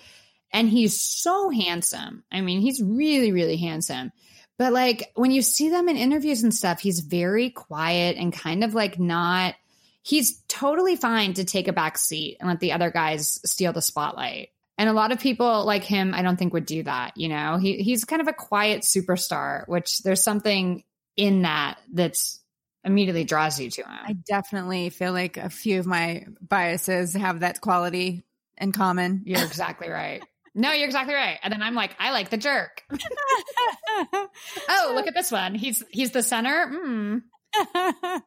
and 0.52 0.68
he's 0.68 1.00
so 1.00 1.50
handsome. 1.50 2.24
I 2.30 2.40
mean, 2.40 2.60
he's 2.60 2.82
really, 2.82 3.32
really 3.32 3.56
handsome. 3.56 4.12
But 4.58 4.72
like 4.72 5.10
when 5.14 5.30
you 5.30 5.42
see 5.42 5.70
them 5.70 5.88
in 5.88 5.96
interviews 5.96 6.42
and 6.42 6.54
stuff, 6.54 6.80
he's 6.80 7.00
very 7.00 7.50
quiet 7.50 8.16
and 8.16 8.32
kind 8.32 8.62
of 8.62 8.74
like 8.74 8.98
not, 8.98 9.54
he's 10.02 10.42
totally 10.48 10.96
fine 10.96 11.34
to 11.34 11.44
take 11.44 11.68
a 11.68 11.72
back 11.72 11.98
seat 11.98 12.36
and 12.38 12.48
let 12.48 12.60
the 12.60 12.72
other 12.72 12.90
guys 12.90 13.40
steal 13.44 13.72
the 13.72 13.82
spotlight. 13.82 14.50
And 14.78 14.88
a 14.88 14.92
lot 14.92 15.12
of 15.12 15.20
people 15.20 15.64
like 15.64 15.84
him, 15.84 16.14
I 16.14 16.22
don't 16.22 16.36
think 16.36 16.52
would 16.52 16.66
do 16.66 16.82
that. 16.82 17.16
You 17.16 17.28
know, 17.28 17.56
he, 17.56 17.78
he's 17.78 18.04
kind 18.04 18.22
of 18.22 18.28
a 18.28 18.32
quiet 18.32 18.82
superstar, 18.82 19.66
which 19.68 20.02
there's 20.02 20.22
something 20.22 20.84
in 21.16 21.42
that 21.42 21.78
that's 21.92 22.40
immediately 22.84 23.24
draws 23.24 23.60
you 23.60 23.70
to 23.70 23.82
him. 23.82 23.98
I 24.04 24.12
definitely 24.12 24.90
feel 24.90 25.12
like 25.12 25.36
a 25.36 25.50
few 25.50 25.78
of 25.78 25.86
my 25.86 26.26
biases 26.40 27.14
have 27.14 27.40
that 27.40 27.60
quality 27.60 28.24
in 28.58 28.72
common. 28.72 29.22
You're 29.24 29.44
exactly 29.44 29.88
right. 29.88 30.22
No, 30.54 30.72
you're 30.72 30.86
exactly 30.86 31.14
right. 31.14 31.38
And 31.42 31.52
then 31.52 31.62
I'm 31.62 31.74
like, 31.74 31.96
I 31.98 32.10
like 32.10 32.30
the 32.30 32.36
jerk. 32.36 32.82
oh, 34.68 34.92
look 34.94 35.06
at 35.06 35.14
this 35.14 35.32
one. 35.32 35.54
He's 35.54 35.82
he's 35.90 36.10
the 36.10 36.22
center. 36.22 36.66
Mm. 36.66 37.22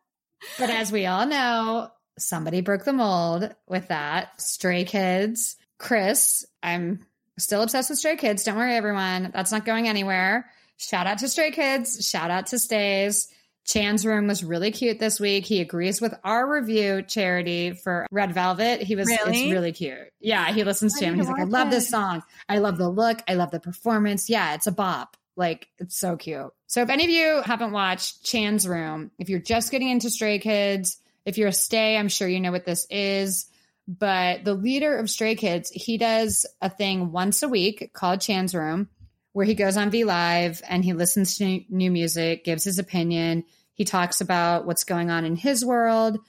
but 0.60 0.70
as 0.70 0.92
we 0.92 1.06
all 1.06 1.26
know, 1.26 1.90
somebody 2.18 2.62
broke 2.62 2.84
the 2.84 2.94
mold 2.94 3.54
with 3.68 3.90
that. 3.90 4.42
Stray 4.42 4.86
Kids, 4.86 5.56
Chris. 5.78 6.46
I'm 6.64 7.06
still 7.38 7.62
obsessed 7.62 7.90
with 7.90 8.00
Stray 8.00 8.16
Kids. 8.16 8.44
Don't 8.44 8.58
worry, 8.58 8.76
everyone. 8.76 9.32
That's 9.34 9.52
not 9.52 9.66
going 9.66 9.88
anywhere. 9.88 10.50
Shout 10.78 11.08
out 11.08 11.20
to 11.20 11.30
Stray 11.30 11.52
Kids. 11.52 12.08
Shout 12.08 12.32
out 12.32 12.48
to 12.48 12.60
Stays. 12.60 13.30
Chan's 13.66 14.06
room 14.06 14.28
was 14.28 14.44
really 14.44 14.72
cute 14.72 15.00
this 15.00 15.20
week. 15.20 15.46
He 15.46 15.60
agrees 15.60 16.00
with 16.00 16.14
our 16.24 16.48
review 16.48 17.02
charity 17.02 17.74
for 17.74 18.06
Red 18.12 18.34
Velvet. 18.34 18.82
He 18.82 18.96
was 18.96 19.08
really? 19.08 19.44
it's 19.46 19.52
really 19.52 19.72
cute. 19.72 20.12
Yeah, 20.20 20.52
he 20.52 20.64
listens 20.64 20.94
to 21.00 21.06
him. 21.06 21.16
He's 21.16 21.28
like, 21.28 21.42
I 21.42 21.46
love 21.46 21.68
it. 21.68 21.72
this 21.72 21.90
song. 21.90 22.22
I 22.48 22.60
love 22.60 22.78
the 22.78 22.88
look. 22.88 23.20
I 23.28 23.34
love 23.34 23.50
the 23.50 23.60
performance. 23.60 24.30
Yeah, 24.30 24.54
it's 24.54 24.68
a 24.68 24.72
bop. 24.72 25.18
Like 25.36 25.68
it's 25.80 25.98
so 25.98 26.16
cute. 26.16 26.52
So 26.68 26.82
if 26.82 26.90
any 26.90 27.06
of 27.06 27.10
you 27.10 27.42
haven't 27.44 27.72
watched 27.72 28.24
Chan's 28.24 28.68
Room, 28.68 29.12
if 29.18 29.30
you're 29.30 29.40
just 29.40 29.72
getting 29.72 29.90
into 29.90 30.10
Stray 30.12 30.40
Kids, 30.40 30.98
if 31.26 31.38
you're 31.38 31.50
a 31.50 31.54
stay, 31.54 31.98
I'm 31.98 32.08
sure 32.08 32.28
you 32.28 32.40
know 32.40 32.52
what 32.52 32.66
this 32.66 32.86
is. 32.90 33.48
But 33.88 34.44
the 34.46 34.54
leader 34.54 34.98
of 34.98 35.10
Stray 35.10 35.36
Kids, 35.36 35.70
he 35.72 35.98
does 35.98 36.46
a 36.62 36.70
thing 36.70 37.12
once 37.12 37.44
a 37.44 37.48
week 37.48 37.92
called 37.94 38.22
Chan's 38.22 38.56
Room 38.56 38.90
where 39.36 39.46
he 39.46 39.54
goes 39.54 39.76
on 39.76 39.90
V 39.90 40.06
Live 40.06 40.62
and 40.66 40.86
he 40.86 40.94
listens 40.94 41.38
to 41.38 41.62
new 41.68 41.92
music, 41.92 42.46
gives 42.46 42.64
his 42.64 42.80
opinion. 42.80 43.44
He 43.74 43.84
talks 43.84 44.22
about 44.22 44.66
what's 44.66 44.86
going 44.86 45.12
on 45.12 45.26
in 45.26 45.36
his 45.36 45.66
world 45.66 46.20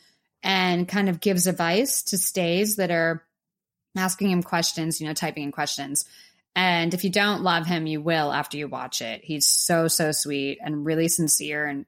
and 0.42 0.88
kind 0.88 1.08
of 1.08 1.20
gives 1.20 1.46
advice 1.46 2.02
to 2.02 2.18
stays 2.18 2.74
that 2.76 2.90
are 2.90 3.22
asking 3.96 4.32
him 4.32 4.42
questions, 4.42 5.00
you 5.00 5.06
know, 5.06 5.14
typing 5.14 5.44
in 5.44 5.52
questions. 5.52 6.04
And 6.56 6.92
if 6.94 7.04
you 7.04 7.10
don't 7.10 7.44
love 7.44 7.64
him, 7.64 7.86
you 7.86 8.00
will 8.00 8.32
after 8.32 8.56
you 8.56 8.66
watch 8.66 9.00
it. 9.00 9.22
He's 9.22 9.46
so, 9.46 9.86
so 9.86 10.10
sweet 10.10 10.58
and 10.60 10.84
really 10.84 11.06
sincere 11.06 11.64
and 11.64 11.86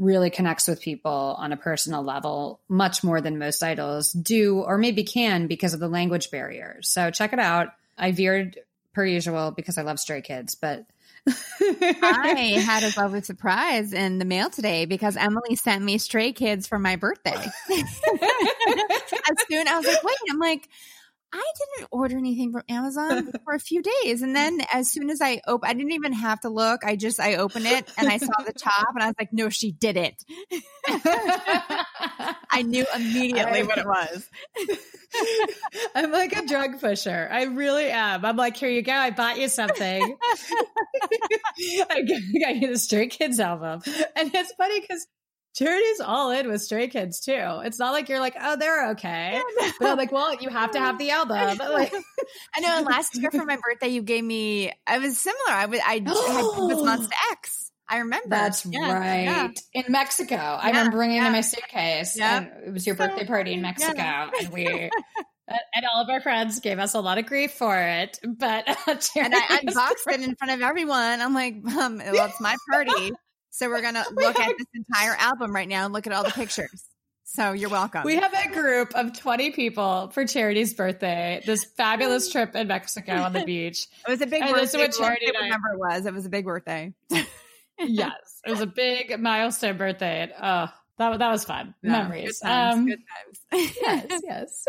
really 0.00 0.30
connects 0.30 0.66
with 0.66 0.80
people 0.80 1.36
on 1.38 1.52
a 1.52 1.56
personal 1.56 2.02
level, 2.02 2.60
much 2.68 3.04
more 3.04 3.20
than 3.20 3.38
most 3.38 3.62
idols 3.62 4.10
do 4.10 4.62
or 4.62 4.78
maybe 4.78 5.04
can 5.04 5.46
because 5.46 5.74
of 5.74 5.80
the 5.80 5.86
language 5.86 6.32
barrier. 6.32 6.80
So 6.82 7.12
check 7.12 7.32
it 7.32 7.38
out. 7.38 7.68
I 7.96 8.10
veered 8.10 8.58
per 8.96 9.04
usual 9.04 9.50
because 9.50 9.76
I 9.76 9.82
love 9.82 10.00
Stray 10.00 10.22
Kids, 10.22 10.54
but 10.54 10.86
I 11.28 12.56
had 12.64 12.82
a 12.82 12.98
lovely 12.98 13.20
surprise 13.20 13.92
in 13.92 14.18
the 14.18 14.24
mail 14.24 14.48
today 14.48 14.86
because 14.86 15.18
Emily 15.18 15.54
sent 15.54 15.84
me 15.84 15.98
Stray 15.98 16.32
Kids 16.32 16.66
for 16.66 16.78
my 16.78 16.96
birthday. 16.96 17.36
as 17.70 19.36
soon 19.50 19.68
I 19.68 19.76
was 19.76 19.86
like, 19.86 20.02
wait, 20.02 20.16
I'm 20.30 20.38
like, 20.38 20.70
I 21.36 21.52
didn't 21.58 21.88
order 21.90 22.16
anything 22.16 22.52
from 22.52 22.62
Amazon 22.68 23.32
for 23.44 23.54
a 23.54 23.58
few 23.58 23.82
days. 23.82 24.22
And 24.22 24.34
then 24.34 24.60
as 24.72 24.90
soon 24.90 25.10
as 25.10 25.20
I 25.20 25.40
open, 25.46 25.68
I 25.68 25.74
didn't 25.74 25.92
even 25.92 26.12
have 26.12 26.40
to 26.40 26.48
look. 26.48 26.84
I 26.84 26.96
just, 26.96 27.20
I 27.20 27.36
opened 27.36 27.66
it 27.66 27.90
and 27.98 28.08
I 28.08 28.18
saw 28.18 28.32
the 28.44 28.52
top 28.58 28.88
and 28.94 29.02
I 29.02 29.06
was 29.06 29.14
like, 29.18 29.32
no, 29.32 29.48
she 29.48 29.72
didn't. 29.72 30.24
I 30.88 32.62
knew 32.64 32.86
immediately 32.94 33.60
I, 33.60 33.62
what 33.62 33.78
it 33.78 33.86
was. 33.86 34.28
I'm 35.94 36.10
like 36.12 36.36
a 36.36 36.46
drug 36.46 36.80
pusher. 36.80 37.28
I 37.30 37.44
really 37.44 37.90
am. 37.90 38.24
I'm 38.24 38.36
like, 38.36 38.56
here 38.56 38.70
you 38.70 38.82
go. 38.82 38.92
I 38.92 39.10
bought 39.10 39.38
you 39.38 39.48
something. 39.48 40.16
I 41.90 42.02
got 42.02 42.56
you 42.56 42.68
the 42.68 42.78
Stray 42.78 43.08
Kids 43.08 43.40
album. 43.40 43.82
And 44.14 44.34
it's 44.34 44.52
funny 44.52 44.80
because 44.80 45.06
Charity's 45.56 46.00
all 46.00 46.30
in 46.32 46.48
with 46.50 46.60
Stray 46.60 46.88
Kids 46.88 47.18
too. 47.20 47.60
It's 47.64 47.78
not 47.78 47.92
like 47.92 48.10
you're 48.10 48.20
like, 48.20 48.36
oh, 48.38 48.56
they're 48.56 48.90
okay. 48.90 49.32
Yeah, 49.34 49.42
no. 49.58 49.72
But 49.80 49.88
I'm 49.88 49.96
like, 49.96 50.12
well, 50.12 50.36
you 50.38 50.50
have 50.50 50.72
to 50.72 50.78
have 50.78 50.98
the 50.98 51.10
album. 51.12 51.56
Like, 51.58 51.94
I 52.54 52.60
know. 52.60 52.82
Last 52.86 53.16
year 53.16 53.30
for 53.30 53.44
my 53.46 53.56
birthday, 53.62 53.88
you 53.88 54.02
gave 54.02 54.22
me. 54.22 54.70
I 54.86 54.98
was 54.98 55.18
similar. 55.18 55.48
I 55.48 55.66
was. 55.66 55.80
I 55.80 55.94
had 55.94 56.06
was 56.06 56.82
Monsta 56.82 57.10
X. 57.32 57.70
I 57.88 57.98
remember. 57.98 58.28
That's 58.28 58.66
yeah, 58.66 58.92
right. 58.92 59.22
Yeah. 59.22 59.48
In 59.72 59.84
Mexico, 59.88 60.36
I 60.36 60.68
remember 60.68 60.98
bringing 60.98 61.22
in 61.22 61.32
my 61.32 61.40
suitcase. 61.40 62.18
Yeah. 62.18 62.38
And 62.38 62.66
it 62.66 62.72
was 62.72 62.86
your 62.86 62.96
birthday 62.96 63.24
party 63.24 63.54
in 63.54 63.62
Mexico, 63.62 64.30
and 64.38 64.48
we. 64.50 64.66
and 65.48 65.86
all 65.90 66.02
of 66.02 66.10
our 66.10 66.20
friends 66.20 66.60
gave 66.60 66.78
us 66.78 66.94
a 66.94 67.00
lot 67.00 67.18
of 67.18 67.26
grief 67.26 67.52
for 67.52 67.80
it, 67.80 68.18
but 68.22 68.68
uh, 68.68 68.96
and 69.16 69.34
I 69.34 69.60
unboxed 69.62 70.06
it 70.08 70.20
in 70.20 70.34
front 70.34 70.52
of 70.52 70.60
everyone. 70.60 71.20
I'm 71.20 71.32
like, 71.32 71.54
um, 71.78 71.98
well, 71.98 72.26
it's 72.26 72.40
my 72.40 72.56
party. 72.70 73.12
So 73.56 73.70
we're 73.70 73.80
gonna 73.80 74.04
look 74.12 74.38
at 74.38 74.54
this 74.58 74.66
entire 74.74 75.16
album 75.18 75.54
right 75.54 75.66
now 75.66 75.86
and 75.86 75.94
look 75.94 76.06
at 76.06 76.12
all 76.12 76.22
the 76.22 76.30
pictures. 76.30 76.84
So 77.24 77.52
you're 77.52 77.70
welcome. 77.70 78.02
We 78.04 78.16
have 78.16 78.34
a 78.34 78.52
group 78.52 78.94
of 78.94 79.18
20 79.18 79.50
people 79.52 80.10
for 80.12 80.26
Charity's 80.26 80.74
birthday. 80.74 81.42
This 81.44 81.64
fabulous 81.64 82.30
trip 82.30 82.54
in 82.54 82.68
Mexico 82.68 83.14
on 83.14 83.32
the 83.32 83.44
beach. 83.46 83.86
It 84.06 84.10
was 84.10 84.20
a 84.20 84.26
big 84.26 84.42
and 84.42 84.50
birthday. 84.50 84.60
This 84.60 84.74
is 84.74 85.00
what 85.00 85.06
Charity 85.06 85.32
remember 85.40 85.68
it 85.72 85.78
was. 85.78 86.04
It 86.04 86.12
was 86.12 86.26
a 86.26 86.28
big 86.28 86.44
birthday. 86.44 86.92
yes, 87.80 88.40
it 88.46 88.50
was 88.50 88.60
a 88.60 88.66
big 88.66 89.18
milestone 89.18 89.78
birthday. 89.78 90.24
And, 90.24 90.32
oh, 90.40 90.68
that, 90.98 91.18
that 91.18 91.30
was 91.30 91.44
fun. 91.44 91.74
Yeah, 91.82 92.02
Memories. 92.02 92.40
Good 92.40 92.48
times, 92.48 92.76
um, 92.76 92.86
good 92.86 93.02
times. 93.52 93.76
yes, 93.82 94.22
yes. 94.24 94.64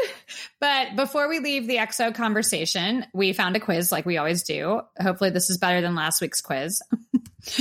But 0.59 0.95
before 0.95 1.29
we 1.29 1.39
leave 1.39 1.67
the 1.67 1.77
EXO 1.77 2.13
conversation, 2.13 3.05
we 3.13 3.33
found 3.33 3.55
a 3.55 3.59
quiz 3.59 3.91
like 3.91 4.05
we 4.05 4.17
always 4.17 4.43
do. 4.43 4.81
Hopefully, 4.99 5.29
this 5.29 5.49
is 5.49 5.57
better 5.57 5.81
than 5.81 5.95
last 5.95 6.21
week's 6.21 6.41
quiz. 6.41 6.81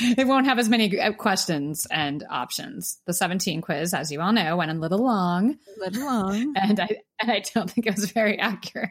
it 0.00 0.26
won't 0.26 0.46
have 0.46 0.58
as 0.58 0.68
many 0.68 1.00
uh, 1.00 1.12
questions 1.12 1.86
and 1.90 2.24
options. 2.28 3.00
The 3.06 3.14
17 3.14 3.62
quiz, 3.62 3.94
as 3.94 4.12
you 4.12 4.20
all 4.20 4.32
know, 4.32 4.56
went 4.56 4.70
a 4.70 4.74
little 4.74 5.02
long. 5.02 5.56
A 5.76 5.80
little 5.80 6.04
long. 6.04 6.54
And 6.60 6.78
I, 6.78 6.88
and 7.20 7.30
I 7.30 7.42
don't 7.54 7.70
think 7.70 7.86
it 7.86 7.96
was 7.96 8.10
very 8.12 8.38
accurate. 8.38 8.90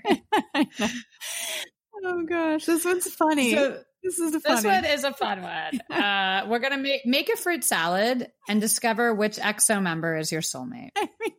Oh 2.04 2.24
gosh, 2.24 2.66
this 2.66 2.86
one's 2.86 3.08
funny. 3.14 3.54
So 3.54 3.82
this 4.04 4.20
is 4.20 4.36
a 4.36 4.40
this 4.40 4.64
one 4.64 4.86
is 4.86 5.04
a 5.04 5.14
fun 5.14 5.42
one. 5.42 5.82
Uh, 6.00 6.46
we're 6.48 6.60
gonna 6.60 6.78
make 6.78 7.06
make 7.06 7.30
a 7.30 7.36
fruit 7.36 7.64
salad 7.64 8.32
and 8.48 8.62
discover 8.62 9.14
which 9.14 9.38
EXO 9.38 9.82
member 9.82 10.16
is 10.16 10.32
your 10.32 10.42
soulmate. 10.42 10.92
I, 10.96 11.10
mean, 11.20 11.32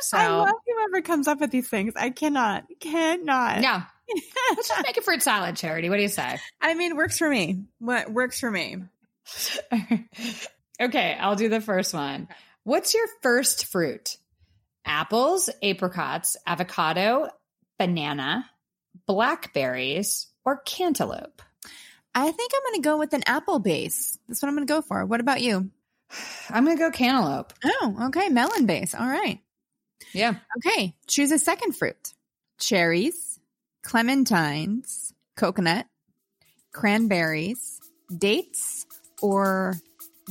So 0.00 0.16
I 0.16 0.28
love 0.28 0.54
whoever 0.66 1.02
comes 1.02 1.28
up 1.28 1.40
with 1.40 1.50
these 1.50 1.68
things. 1.68 1.94
I 1.96 2.10
cannot, 2.10 2.64
cannot. 2.80 3.62
yeah, 3.62 3.84
let's 4.50 4.68
just 4.68 4.82
make 4.84 4.96
a 4.96 5.02
fruit 5.02 5.22
salad. 5.22 5.56
Charity, 5.56 5.90
what 5.90 5.96
do 5.96 6.02
you 6.02 6.08
say? 6.08 6.38
I 6.60 6.74
mean, 6.74 6.96
works 6.96 7.18
for 7.18 7.28
me. 7.28 7.64
What 7.78 8.10
works 8.10 8.40
for 8.40 8.50
me? 8.50 8.78
okay, 10.80 11.16
I'll 11.20 11.36
do 11.36 11.48
the 11.48 11.60
first 11.60 11.92
one. 11.92 12.28
What's 12.64 12.94
your 12.94 13.06
first 13.22 13.66
fruit? 13.66 14.16
Apples, 14.84 15.50
apricots, 15.62 16.36
avocado, 16.46 17.28
banana, 17.78 18.48
blackberries, 19.06 20.26
or 20.44 20.58
cantaloupe? 20.58 21.42
I 22.14 22.30
think 22.30 22.52
I'm 22.54 22.72
going 22.72 22.82
to 22.82 22.88
go 22.88 22.98
with 22.98 23.12
an 23.12 23.22
apple 23.26 23.58
base. 23.58 24.18
That's 24.26 24.42
what 24.42 24.48
I'm 24.48 24.56
going 24.56 24.66
to 24.66 24.72
go 24.72 24.82
for. 24.82 25.04
What 25.06 25.20
about 25.20 25.40
you? 25.40 25.70
I'm 26.48 26.64
gonna 26.64 26.76
go 26.76 26.90
cantaloupe. 26.90 27.52
Oh, 27.64 27.96
okay. 28.08 28.28
Melon 28.28 28.66
base. 28.66 28.94
All 28.94 29.06
right. 29.06 29.40
Yeah. 30.12 30.34
Okay. 30.58 30.94
Choose 31.06 31.30
a 31.30 31.38
second 31.38 31.76
fruit 31.76 32.14
cherries, 32.58 33.38
clementines, 33.84 35.12
coconut, 35.36 35.86
cranberries, 36.72 37.80
dates, 38.16 38.86
or 39.22 39.76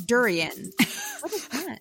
durian. 0.06 0.72
what 1.22 1.34
is 1.34 1.48
that? 1.50 1.80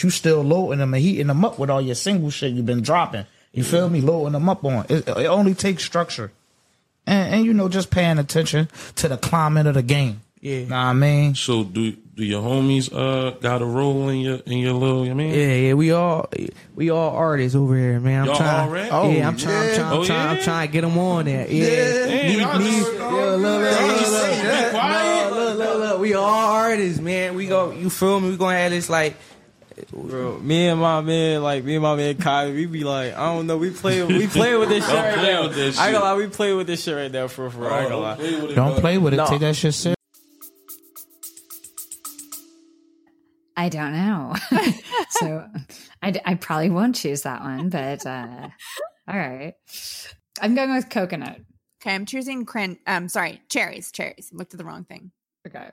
you 0.00 0.10
still 0.10 0.42
loading 0.42 0.78
them 0.78 0.94
and 0.94 1.02
heating 1.02 1.26
them 1.26 1.44
up 1.44 1.58
with 1.58 1.70
all 1.70 1.80
your 1.80 1.96
single 1.96 2.30
shit 2.30 2.52
you've 2.52 2.64
been 2.64 2.82
dropping. 2.82 3.26
You 3.52 3.64
feel 3.64 3.88
me? 3.88 4.00
Loading 4.00 4.32
them 4.32 4.48
up 4.48 4.64
on. 4.64 4.86
It, 4.88 5.08
it 5.08 5.26
only 5.26 5.54
takes 5.54 5.84
structure. 5.84 6.30
And, 7.06 7.34
and, 7.36 7.44
you 7.46 7.54
know, 7.54 7.68
just 7.68 7.90
paying 7.90 8.18
attention 8.18 8.68
to 8.96 9.08
the 9.08 9.16
climate 9.16 9.66
of 9.66 9.74
the 9.74 9.82
game. 9.82 10.20
Yeah. 10.40 10.60
Know 10.60 10.66
what 10.66 10.74
I 10.76 10.92
mean? 10.92 11.34
So 11.34 11.64
do 11.64 11.90
do 12.14 12.24
your 12.24 12.42
homies 12.42 12.92
uh 12.92 13.30
got 13.40 13.60
a 13.60 13.64
role 13.64 14.08
in 14.08 14.18
your 14.20 14.36
in 14.46 14.58
your 14.58 14.72
little 14.74 15.04
you 15.04 15.14
mean? 15.14 15.34
Yeah, 15.34 15.52
yeah, 15.54 15.74
we 15.74 15.90
all 15.90 16.28
we 16.76 16.90
all 16.90 17.10
artists 17.16 17.56
over 17.56 17.76
here, 17.76 17.98
man. 17.98 18.20
I'm 18.20 18.26
Y'all 18.26 18.36
trying. 18.36 18.68
already? 18.68 18.90
Oh, 18.90 19.10
yeah, 19.10 19.26
I'm 19.26 19.36
trying. 19.36 19.56
I'm 19.70 19.74
trying. 19.74 19.86
I'm 19.92 19.98
Oh, 19.98 20.04
trying. 20.04 20.28
I'm 20.36 20.42
trying 20.44 20.68
to 20.68 20.72
get 20.72 20.80
them 20.82 20.96
on 20.98 21.24
there. 21.24 21.48
Yeah. 21.50 21.66
Damn, 22.06 22.26
Me- 22.26 22.40
y'all 22.40 22.58
me- 22.58 22.64
just- 22.70 22.92
yeah, 22.94 23.00
look, 23.08 23.40
look, 23.40 23.42
Y'all 23.42 23.88
look, 23.88 23.98
just 23.98 24.12
look, 24.12 24.22
say, 24.22 24.72
look, 24.72 24.72
look, 25.34 25.58
look, 25.58 25.58
look, 25.58 25.78
look. 25.80 26.00
We 26.00 26.14
all 26.14 26.24
artists, 26.52 27.00
man. 27.00 27.34
We 27.34 27.46
go. 27.48 27.72
You 27.72 27.90
feel 27.90 28.20
me? 28.20 28.30
We 28.30 28.36
gonna 28.36 28.58
have 28.58 28.70
this 28.70 28.88
like. 28.88 29.16
Bro, 29.90 30.38
me 30.38 30.68
and 30.68 30.80
my 30.80 31.00
man, 31.00 31.42
like 31.42 31.64
me 31.64 31.74
and 31.76 31.82
my 31.82 31.94
man 31.96 32.16
Kai, 32.16 32.50
we 32.50 32.66
be 32.66 32.84
like, 32.84 33.14
I 33.14 33.34
don't 33.34 33.46
know, 33.46 33.56
we 33.56 33.70
play, 33.70 34.02
we 34.02 34.26
play 34.26 34.56
with 34.56 34.68
this 34.68 34.86
shit 34.88 34.94
right 34.94 35.14
play 35.14 35.32
now. 35.32 35.42
with 35.44 35.54
this 35.54 35.78
I 35.78 35.86
ain't 35.88 35.94
gonna 35.94 36.04
lie, 36.04 36.14
we 36.16 36.26
play 36.28 36.52
with 36.52 36.66
this 36.66 36.82
shit 36.82 36.96
right 36.96 37.10
now 37.10 37.28
for 37.28 37.50
for. 37.50 37.70
I 37.70 37.80
ain't 37.80 37.90
gonna 37.90 38.02
lie. 38.02 38.14
play 38.16 38.40
with 38.40 38.50
it, 38.50 38.54
Don't 38.54 38.72
bro. 38.72 38.80
play 38.80 38.98
with 38.98 39.14
it. 39.14 39.16
No. 39.18 39.26
Take 39.26 39.40
that 39.40 39.56
shit 39.56 39.74
serious. 39.74 39.96
I 43.56 43.68
don't 43.68 43.92
know. 43.92 44.34
so 45.10 45.48
I, 46.00 46.20
I 46.24 46.34
probably 46.34 46.70
won't 46.70 46.94
choose 46.94 47.22
that 47.22 47.42
one, 47.42 47.70
but 47.70 48.06
uh, 48.06 48.48
all 49.08 49.16
right. 49.16 49.54
I'm 50.40 50.54
going 50.54 50.72
with 50.74 50.88
coconut. 50.90 51.40
Okay, 51.82 51.94
I'm 51.94 52.06
choosing 52.06 52.44
cran. 52.44 52.78
Um, 52.86 53.08
sorry, 53.08 53.40
cherries. 53.48 53.90
Cherries. 53.90 54.30
Looked 54.32 54.54
at 54.54 54.58
the 54.58 54.64
wrong 54.64 54.84
thing. 54.84 55.10
Okay. 55.46 55.70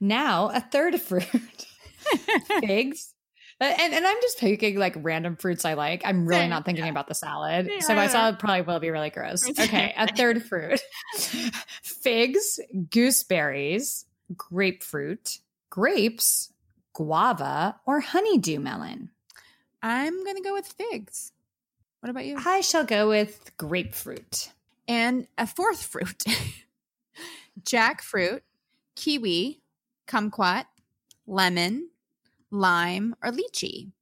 Now 0.00 0.50
a 0.50 0.60
third 0.60 1.00
fruit. 1.00 1.24
Figs. 2.60 3.12
Uh, 3.60 3.74
And, 3.78 3.92
and 3.92 4.06
I'm 4.06 4.16
just 4.22 4.38
picking 4.38 4.78
like 4.78 4.94
random 4.98 5.36
fruits 5.36 5.64
I 5.64 5.74
like. 5.74 6.02
I'm 6.04 6.26
really 6.26 6.48
not 6.48 6.64
thinking 6.64 6.88
about 6.88 7.08
the 7.08 7.14
salad. 7.14 7.68
Yeah, 7.70 7.80
so 7.80 7.94
my 7.94 8.04
yeah. 8.04 8.08
salad 8.08 8.38
probably 8.38 8.62
will 8.62 8.80
be 8.80 8.90
really 8.90 9.10
gross. 9.10 9.46
Okay, 9.60 9.92
a 9.96 10.06
third 10.14 10.42
fruit. 10.42 10.80
Figs, 11.82 12.58
gooseberries, 12.90 14.06
grapefruit, 14.34 15.38
grapes, 15.68 16.52
guava, 16.94 17.76
or 17.86 18.00
honeydew 18.00 18.58
melon. 18.58 19.10
I'm 19.82 20.24
gonna 20.24 20.40
go 20.40 20.54
with 20.54 20.66
figs. 20.66 21.32
What 22.00 22.10
about 22.10 22.24
you? 22.24 22.38
I 22.44 22.62
shall 22.62 22.84
go 22.84 23.08
with 23.08 23.52
grapefruit. 23.58 24.52
And 24.88 25.26
a 25.36 25.46
fourth 25.46 25.82
fruit: 25.82 26.24
jackfruit, 27.62 28.40
kiwi, 28.96 29.60
kumquat, 30.08 30.64
lemon, 31.26 31.89
lime, 32.50 33.14
or 33.22 33.30
lychee. 33.30 33.92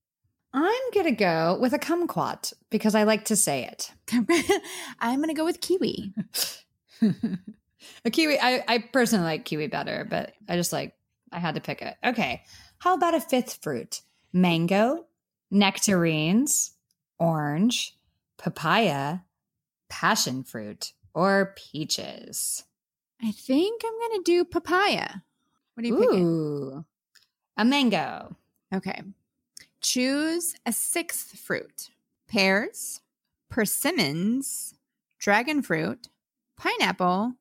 I'm 0.52 0.90
gonna 0.94 1.12
go 1.12 1.58
with 1.60 1.72
a 1.72 1.78
kumquat 1.78 2.52
because 2.70 2.94
I 2.94 3.02
like 3.02 3.26
to 3.26 3.36
say 3.36 3.64
it. 3.64 3.92
I'm 5.00 5.20
gonna 5.20 5.34
go 5.34 5.44
with 5.44 5.60
kiwi. 5.60 6.14
a 7.02 8.10
kiwi. 8.10 8.38
I, 8.40 8.64
I 8.66 8.78
personally 8.78 9.24
like 9.24 9.44
kiwi 9.44 9.66
better, 9.66 10.06
but 10.08 10.32
I 10.48 10.56
just 10.56 10.72
like 10.72 10.94
I 11.32 11.38
had 11.38 11.54
to 11.56 11.60
pick 11.60 11.82
it. 11.82 11.96
Okay, 12.04 12.42
how 12.78 12.94
about 12.94 13.14
a 13.14 13.20
fifth 13.20 13.58
fruit? 13.62 14.00
Mango, 14.32 15.06
nectarines, 15.50 16.72
orange, 17.18 17.94
papaya, 18.38 19.18
passion 19.88 20.44
fruit, 20.44 20.92
or 21.14 21.54
peaches. 21.56 22.64
I 23.22 23.32
think 23.32 23.82
I'm 23.84 24.10
gonna 24.10 24.22
do 24.24 24.44
papaya. 24.44 25.08
What 25.74 25.84
are 25.84 25.86
you 25.86 25.98
picking? 25.98 26.24
Ooh, 26.24 26.84
a 27.58 27.64
mango. 27.64 28.36
Okay. 28.72 29.02
Choose 29.80 30.54
a 30.64 30.72
sixth 30.72 31.38
fruit 31.38 31.90
pears, 32.28 33.00
persimmons, 33.50 34.74
dragon 35.18 35.62
fruit, 35.62 36.08
pineapple, 36.56 37.34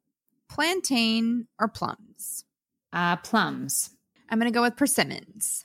plantain, 0.50 1.48
or 1.60 1.68
plums. 1.68 2.46
Uh, 2.92 3.18
plums. 3.18 3.92
I'm 4.30 4.40
going 4.40 4.52
to 4.52 4.56
go 4.56 4.62
with 4.62 4.76
persimmons. 4.76 5.64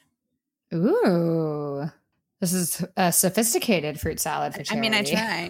Ooh. 0.74 1.90
This 2.40 2.52
is 2.52 2.84
a 2.96 3.12
sophisticated 3.12 4.00
fruit 4.00 4.18
salad 4.18 4.52
for 4.52 4.64
charity. 4.64 4.76
I 4.76 4.80
mean, 4.80 4.94
I 4.94 5.04
try. 5.04 5.48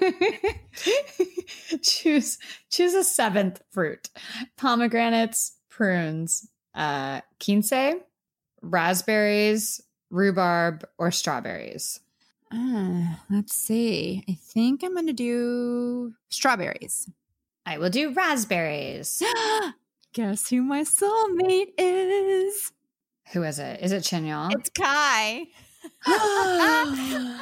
choose 1.83 2.39
choose 2.71 2.93
a 2.93 3.03
seventh 3.03 3.63
fruit. 3.71 4.11
Pomegranates, 4.59 5.57
prunes, 5.71 6.47
uh, 6.75 7.23
quince, 7.43 7.73
raspberries, 8.63 9.81
rhubarb, 10.11 10.85
or 10.99 11.11
strawberries. 11.11 12.01
Uh, 12.53 13.15
let's 13.31 13.55
see. 13.55 14.25
I 14.29 14.35
think 14.35 14.83
I'm 14.83 14.95
going 14.95 15.07
to 15.07 15.13
do 15.13 16.15
strawberries. 16.29 17.09
I 17.65 17.79
will 17.79 17.91
do 17.91 18.13
raspberries. 18.13 19.23
Guess 20.13 20.51
who 20.51 20.63
my 20.63 20.83
soulmate 20.83 21.73
is? 21.79 22.73
Who 23.33 23.43
is 23.45 23.59
it? 23.59 23.81
Is 23.81 23.93
it 23.93 24.03
Chanyeol? 24.03 24.53
It's 24.55 24.69
Kai. 24.71 25.47
yes, 26.07 27.41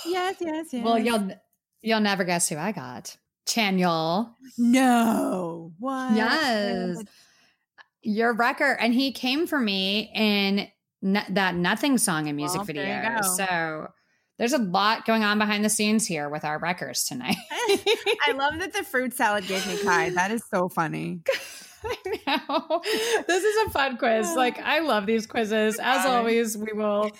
yes, 0.06 0.36
yes. 0.40 0.66
well, 0.72 0.98
you'll 0.98 1.32
you'll 1.82 2.00
never 2.00 2.22
guess 2.22 2.48
who 2.48 2.56
I 2.56 2.70
got. 2.70 3.16
Chanyeol. 3.46 4.34
No. 4.56 5.72
What? 5.78 6.14
Yes. 6.14 7.02
Your 8.06 8.32
record. 8.34 8.76
And 8.80 8.94
he 8.94 9.12
came 9.12 9.46
for 9.46 9.58
me 9.58 10.10
in 10.14 10.68
no- 11.02 11.24
that 11.30 11.54
Nothing 11.54 11.98
song 11.98 12.28
and 12.28 12.36
music 12.36 12.58
Well, 12.58 12.64
video. 12.66 13.20
So 13.22 13.88
there's 14.38 14.52
a 14.52 14.58
lot 14.58 15.06
going 15.06 15.24
on 15.24 15.38
behind 15.38 15.64
the 15.64 15.68
scenes 15.68 16.06
here 16.06 16.28
with 16.28 16.44
our 16.44 16.58
records 16.58 17.04
tonight. 17.04 17.36
I 17.50 18.32
love 18.34 18.58
that 18.60 18.72
the 18.72 18.84
fruit 18.84 19.14
salad 19.14 19.46
gave 19.46 19.66
me 19.66 19.82
Kai. 19.82 20.10
That 20.10 20.30
is 20.30 20.42
so 20.52 20.68
funny. 20.68 21.22
I 21.84 22.40
know. 22.48 22.80
This 23.26 23.44
is 23.44 23.66
a 23.66 23.70
fun 23.70 23.96
quiz. 23.96 24.32
Like, 24.34 24.58
I 24.58 24.80
love 24.80 25.06
these 25.06 25.26
quizzes. 25.26 25.78
As 25.80 26.04
always, 26.04 26.56
we 26.56 26.72
will 26.72 27.10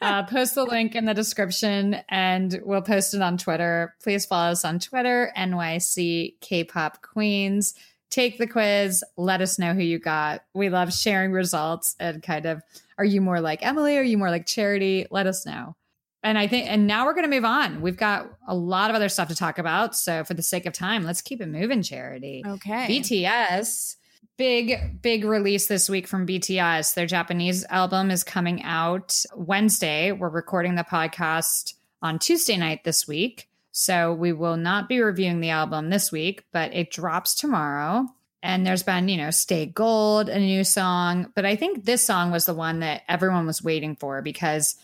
uh, 0.00 0.22
post 0.26 0.54
the 0.54 0.64
link 0.64 0.94
in 0.94 1.04
the 1.04 1.14
description 1.14 1.96
and 2.08 2.60
we'll 2.64 2.82
post 2.82 3.14
it 3.14 3.22
on 3.22 3.38
Twitter. 3.38 3.94
Please 4.02 4.26
follow 4.26 4.50
us 4.52 4.64
on 4.64 4.78
Twitter, 4.78 5.32
NYC 5.36 6.40
K-pop 6.40 7.02
Queens. 7.02 7.74
Take 8.10 8.38
the 8.38 8.46
quiz. 8.46 9.04
Let 9.16 9.40
us 9.40 9.58
know 9.58 9.74
who 9.74 9.82
you 9.82 9.98
got. 9.98 10.44
We 10.54 10.68
love 10.68 10.92
sharing 10.92 11.32
results 11.32 11.96
and 11.98 12.22
kind 12.22 12.46
of, 12.46 12.62
are 12.98 13.04
you 13.04 13.20
more 13.20 13.40
like 13.40 13.64
Emily? 13.64 13.98
Are 13.98 14.02
you 14.02 14.16
more 14.16 14.30
like 14.30 14.46
Charity? 14.46 15.06
Let 15.10 15.26
us 15.26 15.44
know. 15.44 15.76
And 16.22 16.38
I 16.38 16.48
think, 16.48 16.68
and 16.68 16.86
now 16.86 17.04
we're 17.04 17.14
going 17.14 17.30
to 17.30 17.34
move 17.34 17.44
on. 17.44 17.80
We've 17.80 17.96
got 17.96 18.28
a 18.48 18.54
lot 18.54 18.90
of 18.90 18.96
other 18.96 19.08
stuff 19.08 19.28
to 19.28 19.36
talk 19.36 19.58
about. 19.58 19.94
So, 19.94 20.24
for 20.24 20.34
the 20.34 20.42
sake 20.42 20.66
of 20.66 20.72
time, 20.72 21.04
let's 21.04 21.22
keep 21.22 21.40
it 21.40 21.46
moving, 21.46 21.82
Charity. 21.82 22.42
Okay. 22.44 22.86
BTS, 22.88 23.94
big, 24.36 25.00
big 25.02 25.24
release 25.24 25.66
this 25.66 25.88
week 25.88 26.08
from 26.08 26.26
BTS. 26.26 26.94
Their 26.94 27.06
Japanese 27.06 27.64
album 27.66 28.10
is 28.10 28.24
coming 28.24 28.62
out 28.64 29.22
Wednesday. 29.36 30.10
We're 30.10 30.28
recording 30.28 30.74
the 30.74 30.82
podcast 30.82 31.74
on 32.02 32.18
Tuesday 32.18 32.56
night 32.56 32.82
this 32.82 33.06
week. 33.06 33.48
So 33.78 34.14
we 34.14 34.32
will 34.32 34.56
not 34.56 34.88
be 34.88 35.02
reviewing 35.02 35.40
the 35.40 35.50
album 35.50 35.90
this 35.90 36.10
week, 36.10 36.44
but 36.50 36.72
it 36.72 36.90
drops 36.90 37.34
tomorrow. 37.34 38.06
And 38.42 38.66
there's 38.66 38.82
been, 38.82 39.06
you 39.10 39.18
know, 39.18 39.30
Stay 39.30 39.66
Gold, 39.66 40.30
a 40.30 40.38
new 40.38 40.64
song. 40.64 41.30
But 41.34 41.44
I 41.44 41.56
think 41.56 41.84
this 41.84 42.02
song 42.02 42.30
was 42.30 42.46
the 42.46 42.54
one 42.54 42.80
that 42.80 43.02
everyone 43.06 43.44
was 43.44 43.62
waiting 43.62 43.94
for 43.94 44.22
because 44.22 44.76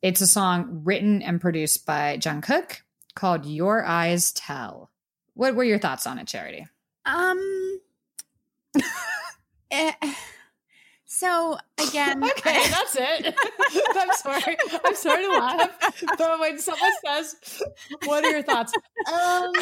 It's 0.00 0.20
a 0.20 0.26
song 0.28 0.82
written 0.84 1.22
and 1.22 1.40
produced 1.40 1.86
by 1.86 2.18
Jungkook 2.18 2.82
called 3.16 3.46
Your 3.46 3.84
Eyes 3.84 4.30
Tell. 4.30 4.92
What 5.34 5.56
were 5.56 5.64
your 5.64 5.80
thoughts 5.80 6.06
on 6.06 6.20
it, 6.20 6.28
Charity? 6.28 6.68
Um. 7.04 7.80
eh, 9.72 9.92
so 11.18 11.58
again, 11.88 12.22
Okay, 12.38 12.62
that's 12.70 12.96
it. 12.98 13.34
I'm 13.96 14.12
sorry. 14.12 14.56
I'm 14.84 14.94
sorry 14.94 15.22
to 15.22 15.30
laugh. 15.30 15.94
But 16.18 16.40
when 16.40 16.58
someone 16.58 16.92
says, 17.04 17.62
What 18.04 18.24
are 18.24 18.30
your 18.30 18.42
thoughts? 18.42 18.72
Um, 19.12 19.52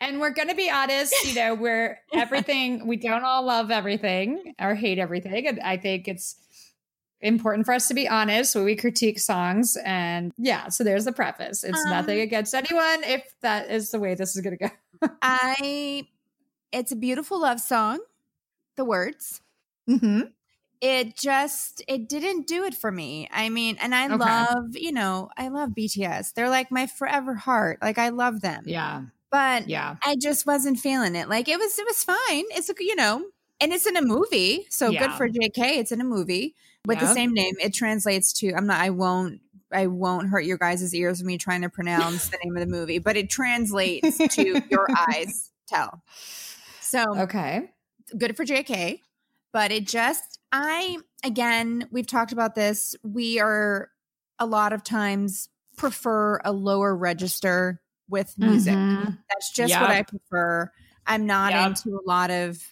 and 0.00 0.20
we're 0.20 0.30
going 0.30 0.48
to 0.48 0.54
be 0.54 0.70
honest, 0.70 1.14
you 1.26 1.34
know, 1.34 1.54
we're 1.54 1.98
everything, 2.12 2.86
we 2.86 2.96
don't 2.96 3.24
all 3.24 3.44
love 3.44 3.70
everything 3.70 4.54
or 4.60 4.74
hate 4.74 4.98
everything. 4.98 5.46
And 5.46 5.60
I 5.60 5.76
think 5.76 6.08
it's 6.08 6.36
important 7.20 7.64
for 7.66 7.72
us 7.72 7.88
to 7.88 7.94
be 7.94 8.06
honest 8.08 8.54
when 8.54 8.64
we 8.64 8.76
critique 8.76 9.18
songs. 9.18 9.76
And 9.84 10.32
yeah, 10.36 10.68
so 10.68 10.84
there's 10.84 11.04
the 11.06 11.12
preface. 11.12 11.64
It's 11.64 11.82
Um, 11.84 11.90
nothing 11.90 12.20
against 12.20 12.54
anyone 12.54 13.04
if 13.04 13.22
that 13.42 13.70
is 13.70 13.90
the 13.90 13.98
way 13.98 14.14
this 14.14 14.36
is 14.36 14.42
going 14.42 14.58
to 14.58 14.68
go. 14.68 15.08
I. 15.22 16.06
It's 16.76 16.92
a 16.92 16.96
beautiful 16.96 17.40
love 17.40 17.60
song. 17.60 18.00
The 18.76 18.84
words. 18.84 19.40
Mm-hmm. 19.88 20.20
It 20.82 21.16
just 21.16 21.82
it 21.88 22.06
didn't 22.08 22.46
do 22.46 22.64
it 22.64 22.74
for 22.74 22.92
me. 22.92 23.28
I 23.32 23.48
mean, 23.48 23.78
and 23.80 23.94
I 23.94 24.04
Okay. 24.06 24.16
love 24.16 24.76
you 24.76 24.92
know 24.92 25.30
I 25.36 25.48
love 25.48 25.70
BTS. 25.70 26.34
They're 26.34 26.50
like 26.50 26.70
my 26.70 26.86
forever 26.86 27.34
heart. 27.34 27.78
Like 27.80 27.96
I 27.98 28.10
love 28.10 28.42
them. 28.42 28.64
Yeah. 28.66 29.04
But 29.30 29.68
Yeah. 29.68 29.96
I 30.04 30.16
just 30.20 30.46
wasn't 30.46 30.78
feeling 30.78 31.14
it. 31.16 31.28
Like 31.28 31.48
it 31.48 31.58
was, 31.58 31.78
it 31.78 31.86
was 31.86 32.04
fine. 32.04 32.44
It's 32.50 32.68
a, 32.68 32.74
you 32.78 32.94
know, 32.94 33.24
and 33.60 33.72
it's 33.72 33.86
in 33.86 33.96
a 33.96 34.02
movie, 34.02 34.66
so 34.68 34.92
good 34.92 35.12
for 35.12 35.28
JK. 35.28 35.78
It's 35.78 35.92
in 35.92 36.00
a 36.00 36.04
movie 36.04 36.54
with 36.84 37.00
the 37.00 37.12
same 37.12 37.32
name. 37.32 37.54
It 37.58 37.72
translates 37.72 38.32
to. 38.34 38.52
I'm 38.54 38.66
not. 38.66 38.80
I 38.80 38.90
won't. 38.90 39.40
I 39.72 39.86
won't 39.88 40.28
hurt 40.28 40.44
your 40.44 40.58
guys' 40.58 40.94
ears 40.94 41.18
with 41.18 41.26
me 41.26 41.38
trying 41.38 41.62
to 41.62 41.68
pronounce 41.70 42.28
the 42.28 42.38
name 42.44 42.54
of 42.56 42.60
the 42.60 42.66
movie, 42.70 42.98
but 42.98 43.16
it 43.16 43.30
translates 43.38 44.18
to 44.18 44.62
your 44.70 44.86
eyes 45.08 45.50
tell. 45.66 46.02
So 46.86 47.04
Okay. 47.22 47.70
good 48.16 48.36
for 48.36 48.44
JK, 48.44 49.02
but 49.52 49.70
it 49.72 49.86
just 49.86 50.38
I 50.52 50.98
again, 51.24 51.88
we've 51.90 52.06
talked 52.06 52.32
about 52.32 52.54
this. 52.54 52.94
We 53.02 53.40
are 53.40 53.90
a 54.38 54.46
lot 54.46 54.72
of 54.72 54.82
times 54.84 55.48
prefer 55.76 56.40
a 56.44 56.52
lower 56.52 56.94
register 56.94 57.80
with 58.08 58.38
music. 58.38 58.74
Mhm. 58.74 59.18
That's 59.28 59.50
just 59.52 59.70
Yep. 59.70 59.80
what 59.80 59.90
I 59.90 60.02
prefer. 60.02 60.70
I'm 61.06 61.26
not 61.26 61.52
Yep. 61.52 61.66
into 61.68 61.96
a 61.98 62.04
lot 62.06 62.30
of 62.30 62.62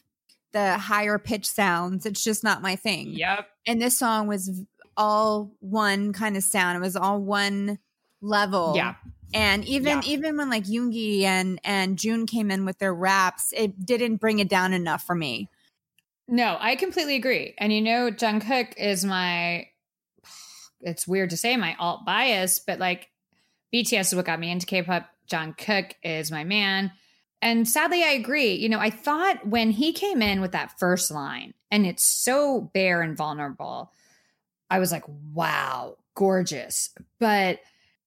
the 0.52 0.78
higher 0.78 1.18
pitch 1.18 1.46
sounds. 1.46 2.06
It's 2.06 2.22
just 2.22 2.44
not 2.44 2.62
my 2.62 2.76
thing. 2.76 3.08
Yep. 3.08 3.48
And 3.66 3.82
this 3.82 3.98
song 3.98 4.28
was 4.28 4.62
all 4.96 5.50
one 5.60 6.12
kind 6.12 6.36
of 6.36 6.44
sound. 6.44 6.76
It 6.76 6.80
was 6.80 6.94
all 6.96 7.20
one 7.20 7.78
level. 8.20 8.74
Yeah. 8.76 8.94
And 9.34 9.64
even 9.64 9.98
Yeah. 9.98 10.02
even 10.06 10.36
when 10.36 10.48
like 10.48 10.64
Yoongi 10.64 11.22
and 11.22 11.60
and 11.64 11.98
June 11.98 12.24
came 12.26 12.50
in 12.50 12.64
with 12.64 12.78
their 12.78 12.94
raps, 12.94 13.52
it 13.52 13.84
didn't 13.84 14.16
bring 14.16 14.38
it 14.38 14.48
down 14.48 14.72
enough 14.72 15.04
for 15.04 15.14
me. 15.14 15.50
No, 16.28 16.56
I 16.58 16.76
completely 16.76 17.16
agree. 17.16 17.54
And 17.58 17.72
you 17.72 17.82
know, 17.82 18.10
Jungkook 18.10 18.74
is 18.76 19.04
my. 19.04 19.66
It's 20.80 21.08
weird 21.08 21.30
to 21.30 21.36
say 21.36 21.56
my 21.56 21.74
alt 21.78 22.04
bias, 22.04 22.60
but 22.60 22.78
like 22.78 23.10
BTS 23.74 24.00
is 24.00 24.14
what 24.14 24.26
got 24.26 24.38
me 24.38 24.50
into 24.50 24.66
K-pop. 24.66 25.08
Jungkook 25.30 25.92
is 26.02 26.30
my 26.30 26.44
man. 26.44 26.92
And 27.40 27.68
sadly, 27.68 28.02
I 28.02 28.10
agree. 28.10 28.54
You 28.54 28.68
know, 28.68 28.78
I 28.78 28.90
thought 28.90 29.46
when 29.46 29.70
he 29.70 29.92
came 29.92 30.22
in 30.22 30.40
with 30.40 30.52
that 30.52 30.78
first 30.78 31.10
line, 31.10 31.54
and 31.70 31.86
it's 31.86 32.04
so 32.04 32.70
bare 32.72 33.02
and 33.02 33.16
vulnerable, 33.16 33.92
I 34.70 34.78
was 34.78 34.92
like, 34.92 35.04
wow, 35.32 35.96
gorgeous. 36.14 36.90
But 37.18 37.60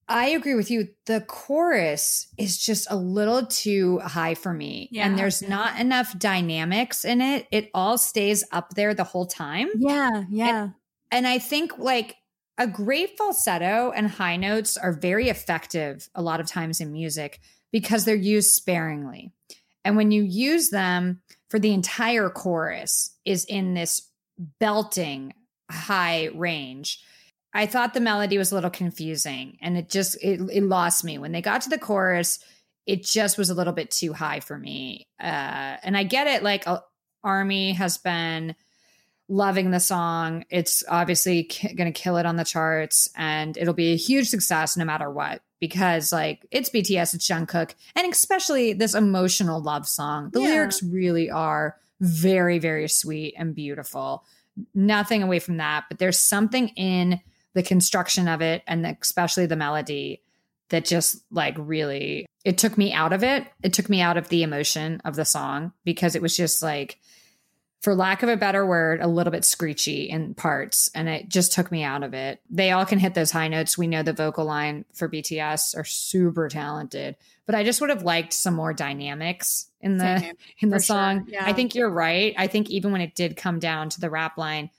I 0.10 0.30
agree 0.30 0.56
with 0.56 0.72
you. 0.72 0.90
The 1.06 1.22
chorus 1.22 2.28
is 2.38 2.58
just 2.58 2.88
a 2.90 2.96
little 2.96 3.46
too 3.46 4.00
high 4.00 4.36
for 4.36 4.54
me. 4.54 4.88
Yeah. 4.92 5.06
And 5.06 5.20
there's 5.20 5.42
not 5.42 5.80
enough 5.80 6.18
dynamics 6.18 7.04
in 7.04 7.20
it. 7.22 7.48
It 7.52 7.70
all 7.74 7.98
stays 7.98 8.44
up 8.52 8.76
there 8.76 8.94
the 8.94 9.04
whole 9.04 9.26
time. 9.26 9.70
Yeah, 9.78 10.24
yeah. 10.30 10.70
And 11.12 11.28
I 11.28 11.40
think 11.40 11.78
like 11.78 12.16
a 12.58 12.68
great 12.68 13.18
falsetto 13.18 13.92
and 13.96 14.08
high 14.08 14.38
notes 14.38 14.78
are 14.78 14.94
very 14.94 15.30
effective 15.30 16.10
a 16.16 16.22
lot 16.22 16.40
of 16.40 16.48
times 16.48 16.80
in 16.80 16.92
music 16.92 17.40
because 17.72 18.06
they're 18.06 18.16
used 18.16 18.54
sparingly. 18.54 19.32
And 19.84 19.98
when 19.98 20.12
you 20.12 20.24
use 20.24 20.70
them 20.70 21.22
for 21.50 21.60
the 21.60 21.74
entire 21.74 22.30
chorus 22.30 23.12
is 23.26 23.46
in 23.46 23.74
this 23.74 24.10
belting 24.60 25.34
high 25.70 26.30
range. 26.34 27.00
I 27.54 27.66
thought 27.66 27.94
the 27.94 28.00
melody 28.00 28.38
was 28.38 28.52
a 28.52 28.56
little 28.56 28.70
confusing 28.70 29.58
and 29.62 29.78
it 29.78 29.90
just 29.90 30.16
it, 30.24 30.40
it 30.52 30.64
lost 30.64 31.04
me 31.04 31.18
when 31.18 31.32
they 31.32 31.42
got 31.42 31.62
to 31.62 31.70
the 31.70 31.80
chorus. 31.80 32.40
It 32.86 33.04
just 33.04 33.38
was 33.38 33.50
a 33.50 33.54
little 33.56 33.74
bit 33.74 33.92
too 33.92 34.14
high 34.14 34.40
for 34.40 34.58
me. 34.58 35.08
Uh, 35.20 35.78
and 35.84 35.98
I 35.98 36.04
get 36.04 36.28
it. 36.28 36.44
Like 36.44 36.68
uh, 36.68 36.80
Army 37.24 37.74
has 37.74 37.98
been 37.98 38.56
loving 39.30 39.72
the 39.72 39.80
song. 39.80 40.46
It's 40.50 40.84
obviously 40.88 41.50
going 41.76 41.92
to 41.92 42.00
kill 42.00 42.18
it 42.18 42.26
on 42.26 42.38
the 42.38 42.46
charts 42.46 43.10
and 43.16 43.58
it'll 43.58 43.74
be 43.74 43.92
a 43.94 43.98
huge 43.98 44.30
success 44.30 44.78
no 44.78 44.86
matter 44.86 45.10
what 45.12 45.42
because 45.60 46.14
like 46.14 46.46
it's 46.52 46.70
BTS, 46.70 47.14
it's 47.16 47.28
Jungkook, 47.28 47.74
and 47.96 48.12
especially 48.12 48.74
this 48.74 48.94
emotional 48.94 49.62
love 49.62 49.88
song. 49.88 50.30
The 50.32 50.42
Yeah. 50.42 50.48
lyrics 50.50 50.82
really 50.84 51.30
are 51.30 51.76
very 52.00 52.60
very 52.60 52.88
sweet 52.88 53.34
and 53.38 53.56
beautiful. 53.56 54.24
Nothing 54.74 55.24
away 55.24 55.40
from 55.40 55.58
that, 55.58 55.86
but 55.90 55.98
there's 56.00 56.20
something 56.20 56.70
in 56.70 57.20
the 57.58 57.64
construction 57.64 58.28
of 58.28 58.40
it 58.40 58.62
and 58.68 58.86
especially 58.86 59.48
the 59.48 59.56
melody 59.56 60.22
that 60.70 60.86
just 60.86 61.24
like 61.32 61.56
really 61.58 62.28
it 62.46 62.60
took 62.60 62.78
me 62.78 62.94
out 62.94 63.14
of 63.14 63.24
it. 63.24 63.48
It 63.64 63.74
took 63.74 63.90
me 63.90 64.00
out 64.00 64.16
of 64.16 64.30
the 64.30 64.44
emotion 64.44 65.02
of 65.04 65.16
the 65.16 65.26
song 65.26 65.74
because 65.84 66.16
it 66.16 66.22
was 66.22 66.38
just 66.38 66.62
like 66.62 67.00
for 67.82 67.96
lack 67.96 68.22
of 68.22 68.30
a 68.30 68.38
better 68.38 68.66
word, 68.66 69.02
a 69.02 69.08
little 69.08 69.32
bit 69.32 69.44
screechy 69.44 70.10
in 70.10 70.34
parts, 70.36 70.90
and 70.94 71.10
it 71.10 71.30
just 71.30 71.52
took 71.54 71.72
me 71.72 71.84
out 71.84 72.04
of 72.04 72.14
it. 72.14 72.40
They 72.50 72.72
all 72.72 72.86
can 72.86 73.00
hit 73.00 73.16
those 73.16 73.32
high 73.32 73.48
notes. 73.48 73.78
We 73.78 73.88
know 73.88 74.04
the 74.04 74.14
vocal 74.14 74.46
line 74.46 74.86
for 74.94 75.10
BTS 75.10 75.76
are 75.76 75.84
super 75.84 76.48
talented, 76.48 77.16
but 77.46 77.56
I 77.56 77.64
just 77.64 77.82
would 77.82 77.90
have 77.90 78.04
liked 78.04 78.34
some 78.34 78.54
more 78.54 78.74
dynamics 78.74 79.68
in 79.82 79.98
the 79.98 80.20
Same, 80.20 80.36
in 80.60 80.70
the 80.70 80.78
for 80.78 80.84
sure, 80.84 80.96
song. 80.96 81.28
yeah. 81.30 81.44
I 81.46 81.54
think 81.54 81.76
you're 81.76 81.90
right. 81.90 82.34
I 82.38 82.48
think 82.48 82.70
even 82.70 82.92
when 82.92 83.02
it 83.02 83.16
did 83.16 83.36
come 83.36 83.60
down 83.60 83.90
to 83.90 84.00
the 84.00 84.10
rap 84.10 84.38
line, 84.38 84.70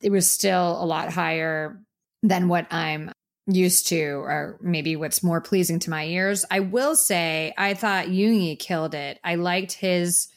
it 0.00 0.10
was 0.10 0.30
still 0.30 0.82
a 0.82 0.86
lot 0.86 1.12
higher 1.12 1.80
than 2.22 2.48
what 2.48 2.66
I'm 2.72 3.12
used 3.46 3.88
to, 3.88 4.02
or 4.02 4.58
maybe 4.60 4.96
what's 4.96 5.22
more 5.22 5.40
pleasing 5.40 5.78
to 5.80 5.90
my 5.90 6.04
ears. 6.04 6.44
I 6.50 6.60
will 6.60 6.94
say, 6.96 7.54
I 7.56 7.74
thought 7.74 8.06
Yoongi 8.06 8.58
killed 8.58 8.94
it. 8.94 9.18
I 9.24 9.36
liked 9.36 9.72
his 9.72 10.28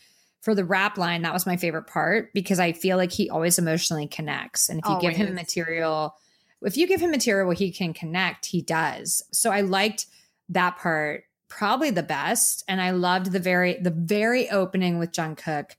for 0.42 0.56
the 0.56 0.66
rap 0.66 0.98
line. 0.98 1.22
That 1.22 1.34
was 1.34 1.46
my 1.46 1.58
favorite 1.58 1.88
part 1.88 2.34
because 2.34 2.60
I 2.60 2.72
feel 2.72 2.98
like 2.98 3.12
he 3.12 3.30
always 3.30 3.60
emotionally 3.60 4.08
connects, 4.08 4.70
and 4.70 4.80
if 4.80 4.90
you 4.90 5.00
give 5.02 5.16
him 5.16 5.36
material, 5.36 6.16
if 6.62 6.78
you 6.78 6.88
give 6.88 7.02
him 7.02 7.12
material 7.12 7.48
where 7.48 7.56
he 7.56 7.72
can 7.72 7.94
connect, 7.94 8.46
he 8.46 8.62
does. 8.62 9.24
So 9.32 9.52
I 9.52 9.62
liked 9.62 10.06
that 10.50 10.78
part 10.78 11.26
probably 11.48 11.92
the 11.92 12.04
best, 12.04 12.64
and 12.68 12.82
I 12.82 12.92
loved 12.92 13.32
the 13.32 13.40
very 13.40 13.78
the 13.80 13.92
very 13.92 14.50
opening 14.50 15.00
with 15.00 15.12
Jungkook 15.12 15.72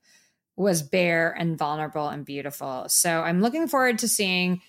was 0.54 0.82
bare 0.82 1.30
and 1.32 1.56
vulnerable 1.56 2.08
and 2.08 2.26
beautiful. 2.26 2.84
So 2.88 3.22
I'm 3.22 3.40
looking 3.40 3.68
forward 3.68 3.98
to 4.00 4.08
seeing. 4.08 4.60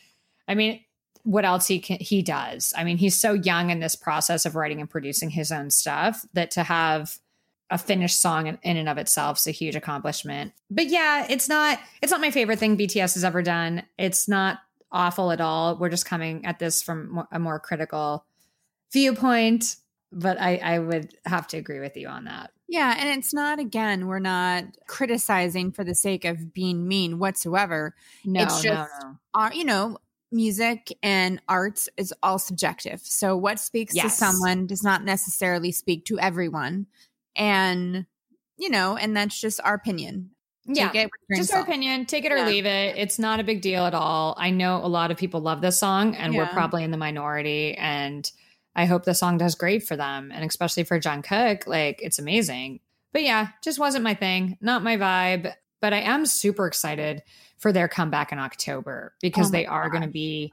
I 0.47 0.55
mean, 0.55 0.81
what 1.23 1.45
else 1.45 1.67
he 1.67 1.79
can 1.79 1.97
he 1.99 2.21
does. 2.21 2.73
I 2.75 2.83
mean, 2.83 2.97
he's 2.97 3.15
so 3.19 3.33
young 3.33 3.69
in 3.69 3.79
this 3.79 3.95
process 3.95 4.45
of 4.45 4.55
writing 4.55 4.79
and 4.81 4.89
producing 4.89 5.29
his 5.29 5.51
own 5.51 5.69
stuff 5.71 6.25
that 6.33 6.51
to 6.51 6.63
have 6.63 7.17
a 7.69 7.77
finished 7.77 8.19
song 8.21 8.47
in, 8.47 8.59
in 8.61 8.77
and 8.77 8.89
of 8.89 8.97
itself 8.97 9.37
is 9.39 9.47
a 9.47 9.51
huge 9.51 9.75
accomplishment. 9.75 10.53
But 10.69 10.87
yeah, 10.87 11.25
it's 11.29 11.47
not 11.49 11.79
it's 12.01 12.11
not 12.11 12.21
my 12.21 12.29
favorite 12.31 12.59
thing 12.59 12.77
BTS 12.77 13.13
has 13.15 13.23
ever 13.23 13.41
done. 13.41 13.83
It's 13.97 14.27
not 14.27 14.59
awful 14.91 15.31
at 15.31 15.41
all. 15.41 15.77
We're 15.77 15.89
just 15.89 16.05
coming 16.05 16.45
at 16.45 16.59
this 16.59 16.83
from 16.83 17.25
a 17.31 17.39
more 17.39 17.59
critical 17.59 18.25
viewpoint, 18.91 19.75
but 20.11 20.39
I 20.39 20.57
I 20.57 20.79
would 20.79 21.13
have 21.25 21.47
to 21.47 21.57
agree 21.57 21.79
with 21.79 21.95
you 21.97 22.07
on 22.07 22.25
that. 22.25 22.51
Yeah, 22.67 22.95
and 22.97 23.09
it's 23.19 23.33
not 23.33 23.59
again, 23.59 24.07
we're 24.07 24.19
not 24.19 24.63
criticizing 24.87 25.71
for 25.71 25.83
the 25.83 25.95
sake 25.95 26.25
of 26.25 26.53
being 26.53 26.87
mean 26.87 27.19
whatsoever. 27.19 27.95
No, 28.25 28.43
It's 28.43 28.61
just- 28.61 28.91
no, 29.01 29.09
no. 29.09 29.15
Our, 29.35 29.53
you 29.53 29.63
know, 29.63 29.97
music 30.33 30.97
and 31.01 31.41
arts 31.47 31.87
is 31.97 32.13
all 32.23 32.39
subjective. 32.39 33.01
So 33.03 33.37
what 33.37 33.59
speaks 33.59 33.93
to 33.93 34.09
someone 34.09 34.67
does 34.67 34.83
not 34.83 35.03
necessarily 35.03 35.71
speak 35.71 36.05
to 36.05 36.19
everyone. 36.19 36.87
And 37.35 38.05
you 38.57 38.69
know, 38.69 38.95
and 38.97 39.15
that's 39.15 39.39
just 39.39 39.59
our 39.63 39.73
opinion. 39.73 40.31
Yeah. 40.65 40.89
Take 40.89 41.03
it 41.03 41.05
with 41.05 41.11
a 41.11 41.25
grain 41.27 41.41
just 41.41 41.53
our 41.53 41.61
opinion 41.61 42.05
take 42.05 42.23
it 42.23 42.31
or 42.31 42.37
Yeah. 42.37 42.45
leave 42.45 42.65
it 42.65 42.95
it's 42.97 43.19
not 43.19 43.41
a 43.41 43.43
big 43.43 43.61
deal 43.61 43.85
at 43.85 43.93
all 43.93 44.33
i 44.37 44.49
know 44.49 44.77
a 44.77 44.87
lot 44.87 45.11
of 45.11 45.17
people 45.17 45.41
love 45.41 45.59
this 45.59 45.77
song 45.77 46.15
and 46.15 46.33
we're 46.33 46.45
probably 46.45 46.85
in 46.85 46.91
the 46.91 46.95
minority 46.95 47.75
and 47.75 48.31
i 48.73 48.85
hope 48.85 49.03
the 49.03 49.13
song 49.13 49.37
does 49.37 49.55
great 49.55 49.83
for 49.83 49.97
them 49.97 50.31
and 50.33 50.45
especially 50.45 50.85
for 50.85 50.97
Jungkook 50.97 51.67
like 51.67 51.99
it's 52.01 52.17
amazing 52.17 52.79
but 53.11 53.23
yeah 53.23 53.49
just 53.61 53.77
wasn't 53.77 54.05
my 54.05 54.13
thing 54.13 54.57
not 54.61 54.83
my 54.83 54.95
vibe 54.95 55.53
but 55.83 55.91
I 55.91 55.99
am 55.99 56.25
super 56.25 56.65
excited 56.65 57.23
for 57.63 57.71
their 57.71 57.87
comeback 57.87 58.33
in 58.33 58.39
October 58.39 59.13
because 59.21 59.47
Oh 59.47 59.51
they 59.51 59.65
are 59.65 59.89
going 59.89 60.03
to 60.03 60.09
be 60.09 60.51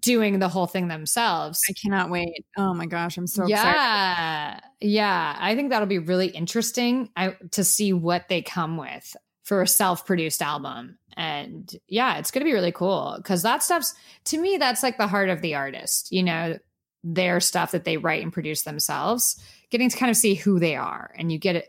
doing 0.00 0.40
the 0.40 0.48
whole 0.48 0.66
thing 0.66 0.88
themselves. 0.88 1.62
I 1.70 1.72
cannot 1.80 2.10
wait. 2.10 2.44
Oh 2.58 2.74
my 2.74 2.86
gosh, 2.86 3.16
I'm 3.16 3.28
so 3.28 3.44
excited. 3.44 3.78
yeah. 3.78 4.60
Yeah. 4.80 5.36
I 5.38 5.54
think 5.54 5.70
that'll 5.70 5.86
be 5.86 6.00
really 6.00 6.26
interesting 6.26 7.10
I, 7.16 7.36
to 7.52 7.62
see 7.62 7.92
what 7.92 8.28
they 8.28 8.42
come 8.42 8.76
with 8.76 9.16
for 9.44 9.62
a 9.62 9.68
self 9.68 10.04
produced 10.04 10.42
album. 10.42 10.98
And 11.16 11.72
yeah, 11.86 12.18
it's 12.18 12.32
going 12.32 12.40
to 12.40 12.50
be 12.50 12.54
really 12.54 12.72
cool 12.72 13.14
because 13.18 13.42
that 13.42 13.62
stuff's, 13.62 13.94
to 14.24 14.38
me, 14.38 14.56
that's 14.56 14.82
like 14.82 14.98
the 14.98 15.06
heart 15.06 15.28
of 15.28 15.42
the 15.42 15.54
artist, 15.54 16.10
you 16.10 16.24
know, 16.24 16.58
their 17.04 17.38
stuff 17.38 17.70
that 17.70 17.84
they 17.84 17.98
write 17.98 18.24
and 18.24 18.32
produce 18.32 18.62
themselves, 18.62 19.40
getting 19.70 19.88
to 19.88 19.96
kind 19.96 20.10
of 20.10 20.16
see 20.16 20.34
who 20.34 20.58
they 20.58 20.74
are. 20.74 21.14
And 21.16 21.30
you 21.30 21.38
get 21.38 21.54
a, 21.54 21.62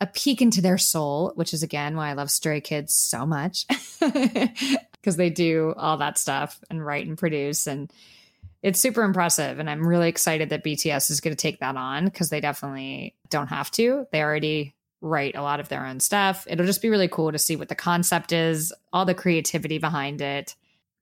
a 0.00 0.06
peek 0.06 0.40
into 0.40 0.60
their 0.60 0.78
soul, 0.78 1.32
which 1.34 1.52
is 1.52 1.62
again 1.62 1.96
why 1.96 2.10
I 2.10 2.12
love 2.12 2.30
Stray 2.30 2.60
Kids 2.60 2.94
so 2.94 3.26
much 3.26 3.66
because 4.00 5.16
they 5.16 5.30
do 5.30 5.74
all 5.76 5.96
that 5.98 6.18
stuff 6.18 6.60
and 6.70 6.84
write 6.84 7.06
and 7.06 7.18
produce. 7.18 7.66
And 7.66 7.92
it's 8.62 8.80
super 8.80 9.02
impressive. 9.02 9.58
And 9.58 9.68
I'm 9.68 9.86
really 9.86 10.08
excited 10.08 10.50
that 10.50 10.64
BTS 10.64 11.10
is 11.10 11.20
going 11.20 11.34
to 11.34 11.40
take 11.40 11.60
that 11.60 11.76
on 11.76 12.04
because 12.04 12.30
they 12.30 12.40
definitely 12.40 13.14
don't 13.30 13.48
have 13.48 13.70
to. 13.72 14.06
They 14.12 14.22
already 14.22 14.74
write 15.00 15.36
a 15.36 15.42
lot 15.42 15.60
of 15.60 15.68
their 15.68 15.86
own 15.86 16.00
stuff. 16.00 16.44
It'll 16.48 16.66
just 16.66 16.82
be 16.82 16.88
really 16.88 17.08
cool 17.08 17.30
to 17.30 17.38
see 17.38 17.56
what 17.56 17.68
the 17.68 17.74
concept 17.74 18.32
is, 18.32 18.72
all 18.92 19.04
the 19.04 19.14
creativity 19.14 19.78
behind 19.78 20.20
it. 20.20 20.56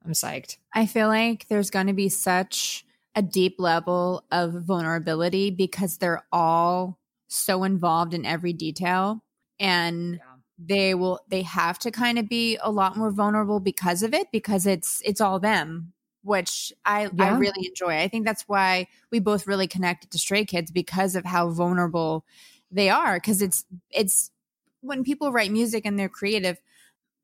I'm 0.05 0.13
psyched. 0.13 0.59
I 0.75 0.87
feel 0.87 1.09
like 1.09 1.49
there's 1.49 1.71
going 1.71 1.87
to 1.87 1.93
be 1.93 2.09
such 2.09 2.85
a 3.15 3.23
deep 3.23 3.57
level 3.59 4.25
of 4.31 4.53
vulnerability 4.53 5.51
because 5.51 5.97
they're 5.97 6.25
all 6.31 6.99
so 7.29 7.65
involved 7.65 8.15
in 8.15 8.25
every 8.25 8.53
detail 8.53 9.23
and 9.59 10.21
they 10.59 10.95
will 10.95 11.21
they 11.29 11.43
have 11.43 11.79
to 11.79 11.91
kind 11.91 12.19
of 12.19 12.29
be 12.29 12.59
a 12.63 12.71
lot 12.71 12.97
more 12.97 13.11
vulnerable 13.11 13.61
because 13.61 14.03
of 14.03 14.15
it 14.15 14.29
because 14.33 14.67
it's 14.67 15.03
it's 15.05 15.21
all 15.21 15.39
them 15.39 15.93
which 16.23 16.73
I 16.85 17.09
I 17.21 17.39
really 17.39 17.69
enjoy. 17.69 17.99
I 17.99 18.09
think 18.09 18.27
that's 18.27 18.43
why 18.49 18.89
we 19.13 19.21
both 19.21 19.47
really 19.47 19.69
connected 19.69 20.11
to 20.11 20.19
Stray 20.19 20.45
Kids 20.45 20.73
because 20.73 21.15
of 21.15 21.25
how 21.25 21.51
vulnerable 21.51 22.25
they 22.71 22.91
are 22.91 23.21
cuz 23.21 23.41
it's 23.43 23.65
it's 23.91 24.33
when 24.81 25.05
people 25.05 25.31
write 25.31 25.53
music 25.53 25.87
and 25.87 25.97
they're 25.99 26.09
creative 26.09 26.61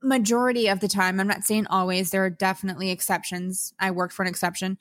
majority 0.04 0.68
of 0.68 0.80
the 0.80 0.88
time 0.88 1.20
i'm 1.20 1.28
not 1.28 1.44
saying 1.44 1.66
always 1.66 2.10
there 2.10 2.24
are 2.24 2.30
definitely 2.30 2.90
exceptions. 2.90 3.74
I 3.78 3.90
worked 3.90 4.12
for 4.14 4.22
an 4.22 4.28
exception 4.28 4.78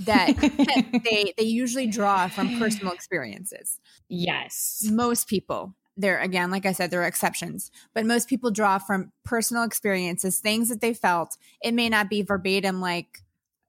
that 0.00 0.34
they 1.04 1.32
they 1.36 1.44
usually 1.44 1.86
draw 1.86 2.28
from 2.28 2.58
personal 2.58 2.92
experiences 2.92 3.78
yes. 4.08 4.82
most 4.90 5.28
people 5.28 5.74
there 5.96 6.18
again 6.20 6.50
like 6.50 6.64
i 6.64 6.72
said 6.72 6.90
there 6.90 7.02
are 7.02 7.06
exceptions 7.06 7.70
but 7.94 8.06
most 8.06 8.28
people 8.28 8.50
draw 8.50 8.78
from 8.78 9.12
personal 9.24 9.62
experiences 9.62 10.38
things 10.38 10.68
that 10.68 10.80
they 10.80 10.94
felt 10.94 11.36
it 11.62 11.74
may 11.74 11.88
not 11.88 12.08
be 12.08 12.22
verbatim 12.22 12.80
like 12.80 13.22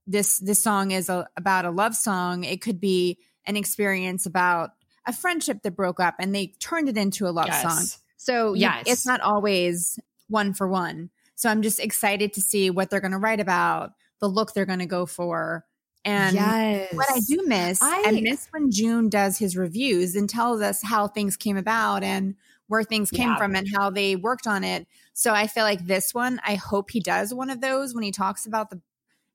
this 0.08 0.38
this 0.40 0.64
song 0.64 0.92
is 0.92 1.10
a, 1.10 1.28
about 1.36 1.66
a 1.66 1.72
love 1.72 1.96
song 1.96 2.44
it 2.44 2.62
could 2.62 2.80
be 2.80 3.18
an 3.46 3.58
experience 3.58 4.26
about 4.26 4.72
a 5.06 5.12
friendship 5.12 5.62
that 5.64 5.76
broke 5.76 6.00
up 6.00 6.16
and 6.20 6.34
they 6.34 6.48
turned 6.60 6.88
it 6.88 6.98
into 6.98 7.28
a 7.28 7.32
love 7.32 7.48
Yes. 7.48 7.62
song 7.62 8.00
so 8.16 8.54
Yes. 8.54 8.84
yes. 8.86 8.94
it's 8.94 9.06
not 9.06 9.20
always 9.20 10.00
one 10.30 10.54
for 10.54 10.68
one. 10.68 11.10
So 11.36 11.50
I'm 11.50 11.62
just 11.62 11.80
excited 11.80 12.34
to 12.34 12.42
see 12.42 12.70
what 12.70 12.90
they're 12.90 13.02
going 13.02 13.12
to 13.12 13.18
write 13.18 13.40
about, 13.40 13.92
the 14.20 14.28
look 14.28 14.54
they're 14.54 14.66
going 14.66 14.80
to 14.80 14.86
go 14.86 15.06
for. 15.06 15.66
And 16.06 16.36
yes. 16.36 16.94
what 16.94 17.08
I 17.10 17.20
do 17.20 17.44
miss, 17.46 17.82
I, 17.82 18.04
I- 18.08 18.22
miss 18.22 18.48
when 18.52 18.72
June 18.72 19.10
does 19.10 19.38
his 19.38 19.56
reviews 19.56 20.16
and 20.16 20.30
tells 20.30 20.62
us 20.62 20.82
how 20.84 21.08
things 21.08 21.38
came 21.38 21.58
about 21.58 22.04
and 22.04 22.36
where 22.68 22.84
things 22.84 23.10
came 23.12 23.30
Yeah. 23.30 23.38
from 23.38 23.56
and 23.56 23.68
how 23.74 23.90
they 23.90 24.16
worked 24.16 24.48
on 24.48 24.64
it. 24.64 24.88
So 25.14 25.34
I 25.34 25.48
feel 25.48 25.64
like 25.64 25.86
this 25.86 26.14
one, 26.14 26.42
I 26.46 26.56
hope 26.56 26.92
he 26.92 27.00
does 27.00 27.34
one 27.34 27.50
of 27.50 27.62
those 27.62 27.94
when 27.94 28.04
he 28.04 28.12
talks 28.12 28.46
about 28.46 28.70
the 28.70 28.82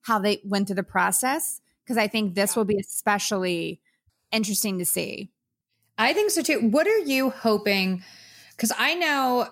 how 0.02 0.18
they 0.18 0.40
went 0.44 0.66
through 0.66 0.76
the 0.76 0.82
process 0.82 1.60
because 1.84 1.98
I 1.98 2.08
think 2.08 2.34
this 2.34 2.56
will 2.56 2.64
be 2.64 2.78
especially 2.78 3.80
interesting 4.32 4.78
to 4.78 4.84
see. 4.84 5.30
I 5.96 6.12
think 6.12 6.30
so 6.30 6.42
too. 6.42 6.68
What 6.68 6.86
are 6.86 6.98
you 6.98 7.30
hoping? 7.30 8.02
Because 8.56 8.72
I 8.78 8.94
know 8.94 9.48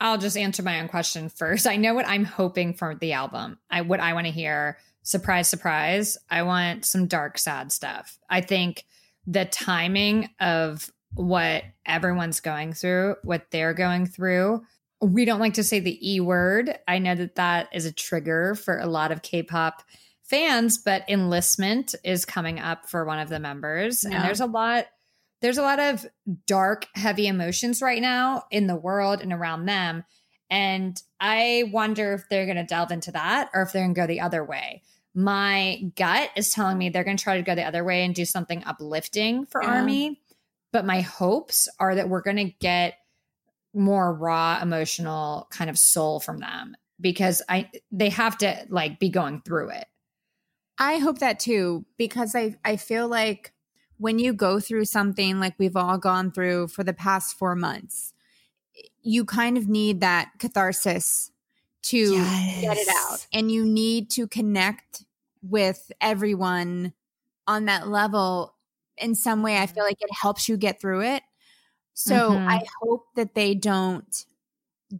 I'll 0.00 0.18
just 0.18 0.36
answer 0.36 0.62
my 0.62 0.80
own 0.80 0.88
question 0.88 1.28
first. 1.28 1.66
I 1.66 1.76
know 1.76 1.94
what 1.94 2.08
I'm 2.08 2.24
hoping 2.24 2.74
for 2.74 2.94
the 2.94 3.12
album. 3.12 3.58
I 3.70 3.80
what 3.82 4.00
I 4.00 4.12
want 4.14 4.26
to 4.26 4.32
hear. 4.32 4.78
Surprise, 5.04 5.48
surprise. 5.48 6.16
I 6.30 6.42
want 6.42 6.86
some 6.86 7.06
dark, 7.06 7.38
sad 7.38 7.70
stuff. 7.70 8.18
I 8.28 8.40
think 8.40 8.84
the 9.26 9.44
timing 9.44 10.30
of 10.40 10.90
what 11.12 11.62
everyone's 11.86 12.40
going 12.40 12.72
through, 12.72 13.16
what 13.22 13.50
they're 13.50 13.74
going 13.74 14.06
through. 14.06 14.62
We 15.00 15.26
don't 15.26 15.40
like 15.40 15.54
to 15.54 15.64
say 15.64 15.78
the 15.78 16.14
E 16.14 16.20
word. 16.20 16.78
I 16.88 16.98
know 16.98 17.14
that 17.14 17.34
that 17.34 17.68
is 17.72 17.84
a 17.84 17.92
trigger 17.92 18.54
for 18.54 18.78
a 18.78 18.86
lot 18.86 19.12
of 19.12 19.22
K 19.22 19.42
pop 19.42 19.82
fans, 20.22 20.78
but 20.78 21.04
enlistment 21.06 21.94
is 22.02 22.24
coming 22.24 22.58
up 22.58 22.88
for 22.88 23.04
one 23.04 23.18
of 23.18 23.28
the 23.28 23.38
members. 23.38 24.04
Yeah. 24.04 24.16
And 24.16 24.24
there's 24.24 24.40
a 24.40 24.46
lot 24.46 24.86
there's 25.42 25.58
a 25.58 25.62
lot 25.62 25.78
of 25.78 26.06
dark, 26.46 26.86
heavy 26.94 27.26
emotions 27.26 27.82
right 27.82 28.00
now 28.00 28.44
in 28.50 28.66
the 28.66 28.74
world 28.74 29.20
and 29.20 29.30
around 29.30 29.66
them. 29.66 30.02
And 30.48 30.98
I 31.20 31.64
wonder 31.70 32.14
if 32.14 32.30
they're 32.30 32.46
going 32.46 32.56
to 32.56 32.64
delve 32.64 32.90
into 32.90 33.12
that 33.12 33.50
or 33.52 33.60
if 33.60 33.70
they're 33.70 33.82
going 33.82 33.94
to 33.94 34.00
go 34.00 34.06
the 34.06 34.22
other 34.22 34.42
way. 34.42 34.82
My 35.14 35.92
gut 35.96 36.30
is 36.36 36.50
telling 36.50 36.76
me 36.76 36.88
they're 36.88 37.04
going 37.04 37.16
to 37.16 37.22
try 37.22 37.36
to 37.36 37.42
go 37.42 37.54
the 37.54 37.62
other 37.64 37.84
way 37.84 38.04
and 38.04 38.14
do 38.14 38.24
something 38.24 38.62
uplifting 38.64 39.46
for 39.46 39.62
Yeah. 39.62 39.70
Army. 39.70 40.20
But 40.72 40.84
my 40.84 41.02
hopes 41.02 41.68
are 41.78 41.94
that 41.94 42.08
we're 42.08 42.22
going 42.22 42.36
to 42.36 42.52
get 42.58 42.94
more 43.72 44.12
raw, 44.12 44.58
emotional 44.60 45.46
kind 45.50 45.70
of 45.70 45.78
soul 45.78 46.20
from 46.20 46.38
them 46.38 46.76
because 47.00 47.42
I 47.48 47.70
they 47.92 48.08
have 48.10 48.38
to 48.38 48.66
like 48.68 48.98
be 48.98 49.08
going 49.08 49.42
through 49.42 49.70
it. 49.70 49.86
I 50.78 50.98
hope 50.98 51.18
that 51.18 51.38
too, 51.40 51.84
because 51.96 52.34
I 52.34 52.56
I 52.64 52.76
feel 52.76 53.08
like 53.08 53.52
when 53.98 54.18
you 54.18 54.32
go 54.32 54.58
through 54.58 54.86
something 54.86 55.38
like 55.38 55.54
we've 55.58 55.76
all 55.76 55.98
gone 55.98 56.32
through 56.32 56.68
for 56.68 56.82
the 56.82 56.92
past 56.92 57.38
four 57.38 57.54
months, 57.54 58.12
you 59.02 59.24
kind 59.24 59.56
of 59.56 59.68
need 59.68 60.00
that 60.00 60.32
catharsis 60.38 61.30
to 61.84 62.14
get 62.60 62.76
it 62.78 62.88
out. 62.88 63.26
And 63.32 63.50
you 63.50 63.64
need 63.64 64.10
to 64.12 64.26
connect 64.26 65.04
with 65.42 65.92
everyone 66.00 66.94
on 67.46 67.66
that 67.66 67.88
level 67.88 68.54
in 68.96 69.14
some 69.14 69.42
way. 69.42 69.58
I 69.58 69.66
feel 69.66 69.84
like 69.84 70.00
it 70.00 70.10
helps 70.12 70.48
you 70.48 70.56
get 70.56 70.80
through 70.80 71.02
it. 71.02 71.22
So 71.94 72.38
Mhm. 72.38 72.46
I 72.48 72.64
hope 72.82 73.06
that 73.16 73.34
they 73.34 73.54
don't 73.54 74.24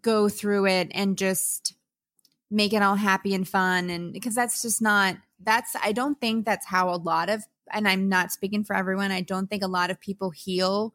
go 0.03 0.29
through 0.29 0.67
it 0.67 0.89
and 0.95 1.19
just 1.19 1.75
make 2.51 2.73
it 2.73 2.83
all 2.83 2.97
happy 2.97 3.35
and 3.35 3.49
fun 3.49 3.91
and 3.91 4.13
because 4.13 4.35
that's 4.35 4.63
just 4.63 4.83
not 4.83 5.17
that's 5.41 5.75
I 5.83 5.93
don't 5.93 6.21
think 6.21 6.45
that's 6.47 6.67
how 6.67 6.91
a 6.91 6.97
lot 6.97 7.29
of 7.31 7.45
and 7.73 7.89
I'm 7.89 8.09
not 8.09 8.33
speaking 8.33 8.65
for 8.65 8.77
everyone. 8.77 9.11
I 9.11 9.23
don't 9.23 9.49
think 9.49 9.63
a 9.63 9.69
lot 9.69 9.91
of 9.91 10.01
people 10.01 10.31
heal 10.31 10.95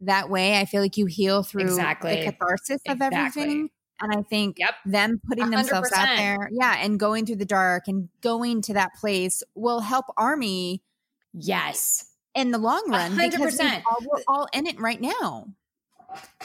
that 0.00 0.30
way. 0.30 0.58
I 0.58 0.64
feel 0.66 0.82
like 0.82 0.96
you 0.98 1.06
heal 1.06 1.42
through 1.42 1.62
Exactly. 1.62 2.16
the 2.16 2.18
catharsis 2.18 2.82
of 2.88 3.02
Exactly. 3.02 3.44
everything. 3.44 3.70
And 4.00 4.12
I 4.12 4.22
think 4.22 4.58
Yep. 4.58 4.74
them 4.86 5.20
putting 5.28 5.44
A 5.44 5.46
hundred 5.46 5.58
themselves 5.66 5.92
out 5.92 6.16
there, 6.16 6.50
yeah, 6.52 6.76
and 6.80 6.98
going 6.98 7.26
through 7.26 7.36
the 7.36 7.44
dark 7.44 7.88
and 7.88 8.08
going 8.20 8.60
to 8.62 8.74
that 8.74 8.94
place 8.94 9.42
will 9.54 9.80
help 9.80 10.06
Army 10.16 10.82
Yes. 11.32 12.06
in 12.34 12.50
the 12.50 12.58
long 12.58 12.82
run. 12.88 13.12
hundred 13.12 13.30
because 13.32 13.58
we 13.58 13.66
all- 13.66 13.98
We're 14.00 14.22
all 14.28 14.48
in 14.52 14.66
it 14.66 14.80
right 14.80 15.00
now. 15.00 15.46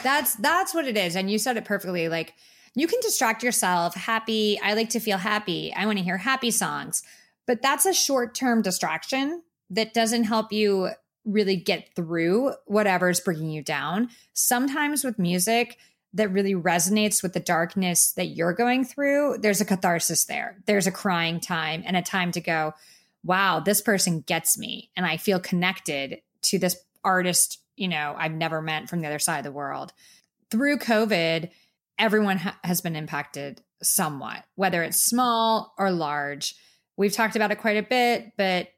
That's 0.02 0.34
that's 0.36 0.74
what 0.74 0.86
it 0.86 0.96
is. 0.96 1.14
And 1.16 1.30
you 1.30 1.38
said 1.38 1.56
it 1.56 1.64
perfectly. 1.64 2.08
Like 2.08 2.34
you 2.74 2.86
can 2.86 3.00
distract 3.00 3.42
yourself. 3.42 3.94
Happy. 3.94 4.58
I 4.62 4.74
like 4.74 4.90
to 4.90 5.00
feel 5.00 5.18
happy. 5.18 5.72
I 5.74 5.86
want 5.86 5.98
to 5.98 6.04
hear 6.04 6.18
happy 6.18 6.50
songs. 6.50 7.02
But 7.46 7.62
that's 7.62 7.86
a 7.86 7.92
short-term 7.92 8.62
distraction 8.62 9.42
that 9.70 9.92
doesn't 9.92 10.24
help 10.24 10.52
you 10.52 10.90
really 11.24 11.56
get 11.56 11.94
through 11.94 12.54
whatever's 12.66 13.20
bringing 13.20 13.50
you 13.50 13.62
down. 13.62 14.08
Sometimes 14.32 15.04
with 15.04 15.18
music 15.18 15.76
that 16.14 16.32
really 16.32 16.54
resonates 16.54 17.22
with 17.22 17.32
the 17.32 17.40
darkness 17.40 18.12
that 18.12 18.26
you're 18.26 18.52
going 18.52 18.84
through, 18.84 19.38
there's 19.38 19.60
a 19.60 19.64
catharsis 19.64 20.24
there. 20.24 20.58
There's 20.66 20.86
a 20.86 20.92
crying 20.92 21.40
time 21.40 21.82
and 21.86 21.96
a 21.96 22.02
time 22.02 22.32
to 22.32 22.40
go, 22.40 22.74
wow, 23.22 23.60
this 23.60 23.80
person 23.80 24.20
gets 24.20 24.58
me 24.58 24.90
and 24.96 25.06
I 25.06 25.16
feel 25.16 25.38
connected 25.38 26.20
to 26.42 26.58
this 26.58 26.76
artist, 27.04 27.58
you 27.76 27.88
know, 27.88 28.14
I've 28.16 28.32
never 28.32 28.60
met 28.60 28.88
from 28.88 29.00
the 29.00 29.06
other 29.06 29.18
side 29.18 29.38
of 29.38 29.44
the 29.44 29.52
world. 29.52 29.92
Through 30.50 30.78
COVID, 30.78 31.50
everyone 31.98 32.38
ha- 32.38 32.58
has 32.64 32.80
been 32.80 32.96
impacted 32.96 33.62
somewhat, 33.82 34.44
whether 34.56 34.82
it's 34.82 35.04
small 35.04 35.74
or 35.78 35.90
large. 35.90 36.54
We've 36.96 37.12
talked 37.12 37.36
about 37.36 37.52
it 37.52 37.60
quite 37.60 37.76
a 37.76 37.82
bit, 37.82 38.32
but 38.36 38.68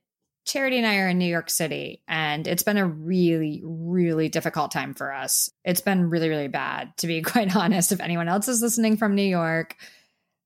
Charity 0.44 0.78
and 0.78 0.86
I 0.86 0.96
are 0.98 1.08
in 1.08 1.18
New 1.18 1.26
York 1.26 1.48
City, 1.50 2.02
and 2.08 2.48
it's 2.48 2.64
been 2.64 2.76
a 2.76 2.86
really, 2.86 3.62
really 3.64 4.28
difficult 4.28 4.72
time 4.72 4.92
for 4.94 5.12
us. 5.12 5.50
It's 5.64 5.80
been 5.80 6.10
really, 6.10 6.28
really 6.28 6.48
bad, 6.48 6.96
to 6.98 7.06
be 7.06 7.22
quite 7.22 7.54
honest. 7.54 7.92
If 7.92 8.00
anyone 8.00 8.28
else 8.28 8.48
is 8.48 8.60
listening 8.62 8.96
from 8.96 9.14
New 9.14 9.22
York, 9.22 9.76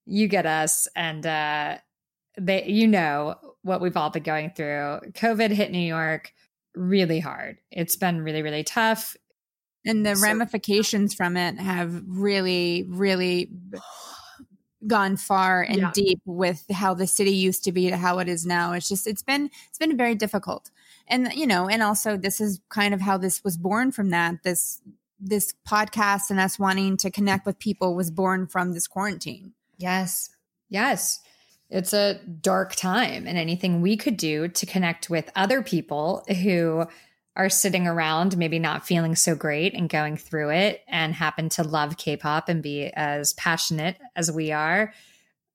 you 0.05 0.29
get 0.29 0.45
us. 0.47 0.87
And 0.95 1.27
uh, 1.27 1.79
they, 2.39 2.65
you 2.67 2.87
know 2.89 3.37
what 3.63 3.81
we've 3.81 3.97
all 3.97 4.11
been 4.11 4.23
going 4.23 4.51
through. 4.51 5.01
COVID 5.13 5.51
hit 5.51 5.71
New 5.73 5.79
York 5.79 6.33
really 6.75 7.19
hard. 7.21 7.59
It's 7.71 7.97
been 7.97 8.21
really, 8.21 8.43
really 8.43 8.65
tough. 8.65 9.17
And 9.87 10.05
the 10.05 10.15
So- 10.15 10.23
ramifications 10.23 11.15
from 11.15 11.37
it 11.37 11.59
have 11.59 12.03
really, 12.07 12.85
really 12.89 13.51
gone 14.87 15.16
far 15.16 15.62
and 15.62 15.79
Yeah. 15.79 15.91
deep 15.95 16.20
with 16.24 16.64
how 16.70 16.95
the 16.95 17.07
city 17.07 17.31
used 17.33 17.64
to 17.64 17.72
be 17.72 17.89
to 17.91 17.97
how 17.97 18.18
it 18.18 18.29
is 18.29 18.45
now. 18.45 18.72
It's 18.72 18.89
just 18.89 19.07
it's 19.07 19.22
been 19.22 19.51
it's 19.68 19.79
been 19.79 19.97
very 19.97 20.14
difficult. 20.14 20.70
And 21.09 21.33
you 21.35 21.47
know, 21.47 21.68
and 21.68 21.83
also 21.83 22.16
this 22.16 22.41
is 22.41 22.61
kind 22.68 22.93
of 22.95 23.01
how 23.01 23.16
this 23.18 23.43
was 23.45 23.57
born 23.57 23.93
from 23.93 24.11
that. 24.11 24.43
This 24.43 24.81
this 25.18 25.55
podcast 25.66 26.31
and 26.31 26.39
us 26.39 26.59
wanting 26.59 26.97
to 26.99 27.11
connect 27.11 27.47
with 27.47 27.59
people 27.59 27.95
was 27.95 28.11
born 28.11 28.47
from 28.47 28.72
this 28.72 28.87
quarantine. 28.87 29.55
Yes. 29.79 30.31
Yes. 30.68 31.20
It's 31.68 31.93
a 31.93 32.14
dark 32.14 32.77
time, 32.77 33.27
and 33.27 33.37
anything 33.37 33.81
we 33.81 33.97
could 33.97 34.16
do 34.16 34.47
to 34.47 34.66
connect 34.66 35.11
with 35.11 35.31
other 35.35 35.62
people 35.62 36.24
who 36.43 36.87
are 37.37 37.51
sitting 37.51 37.87
around, 37.87 38.37
maybe 38.37 38.59
not 38.59 38.87
feeling 38.87 39.14
so 39.14 39.34
great 39.34 39.74
and 39.74 39.89
going 39.89 40.16
through 40.16 40.51
it, 40.51 40.82
and 40.89 41.14
happen 41.14 41.49
to 41.51 41.62
love 41.62 41.97
K 41.97 42.16
pop 42.16 42.49
and 42.49 42.62
be 42.62 42.87
as 42.95 43.34
passionate 43.34 43.99
as 44.16 44.32
we 44.32 44.53
are. 44.53 44.93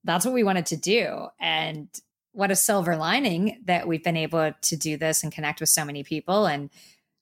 That's 0.03 0.23
what 0.25 0.33
we 0.33 0.43
wanted 0.43 0.67
to 0.67 0.77
do. 0.77 1.27
And 1.39 1.89
what 2.33 2.51
a 2.51 2.55
silver 2.55 2.95
lining 2.95 3.61
that 3.65 3.87
we've 3.87 4.03
been 4.03 4.17
able 4.17 4.53
to 4.53 4.77
do 4.77 4.95
this 4.95 5.23
and 5.23 5.31
connect 5.31 5.59
with 5.59 5.69
so 5.69 5.83
many 5.83 6.03
people. 6.03 6.45
And 6.45 6.69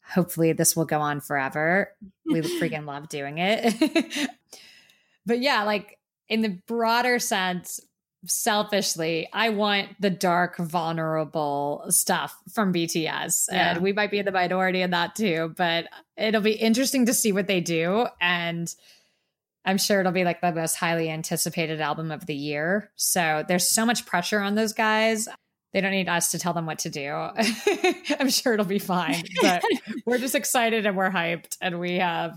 hopefully, 0.04 0.54
this 0.54 0.76
will 0.76 0.86
go 0.86 1.00
on 1.00 1.22
forever. 1.22 1.94
We 2.26 2.42
freaking 2.60 2.86
love 2.86 3.10
doing 3.10 3.38
it. 3.40 4.30
but 5.26 5.40
yeah, 5.40 5.64
like 5.64 5.98
in 6.28 6.42
the 6.42 6.60
broader 6.68 7.18
sense, 7.18 7.80
selfishly, 8.26 9.30
I 9.32 9.50
want 9.50 9.90
the 10.00 10.10
dark, 10.10 10.58
vulnerable 10.58 11.86
stuff 11.90 12.36
from 12.52 12.74
BTS. 12.74 13.48
Yeah. 13.52 13.72
And 13.72 13.82
we 13.82 13.94
might 13.94 14.12
be 14.12 14.20
in 14.20 14.26
the 14.26 14.32
minority 14.32 14.82
in 14.82 14.92
that 14.92 15.16
too, 15.16 15.54
but 15.56 15.88
it'll 16.18 16.42
be 16.42 16.54
interesting 16.54 17.06
to 17.06 17.14
see 17.14 17.32
what 17.32 17.48
they 17.48 17.62
do. 17.62 18.08
And 18.20 18.74
I'm 19.66 19.78
sure 19.78 20.00
it'll 20.00 20.12
be 20.12 20.24
like 20.24 20.42
the 20.42 20.52
most 20.52 20.76
highly 20.76 21.10
anticipated 21.10 21.80
album 21.80 22.12
of 22.12 22.26
the 22.26 22.36
year. 22.36 22.92
So 22.96 23.44
there's 23.48 23.70
so 23.70 23.86
much 23.86 24.06
pressure 24.06 24.40
on 24.40 24.56
those 24.56 24.74
guys. 24.74 25.28
They 25.72 25.82
don't 25.82 25.92
need 25.92 26.10
us 26.10 26.32
to 26.32 26.40
tell 26.40 26.54
them 26.54 26.66
what 26.66 26.80
to 26.80 26.90
do. 26.90 27.12
I'm 28.20 28.30
sure 28.30 28.54
it'll 28.54 28.66
be 28.66 28.80
fine. 28.80 29.24
But 29.42 29.64
we're 30.06 30.18
just 30.18 30.36
excited 30.36 30.86
and 30.86 30.98
we're 30.98 31.12
hyped 31.12 31.58
and 31.62 31.80
we 31.80 31.98
have 31.98 32.34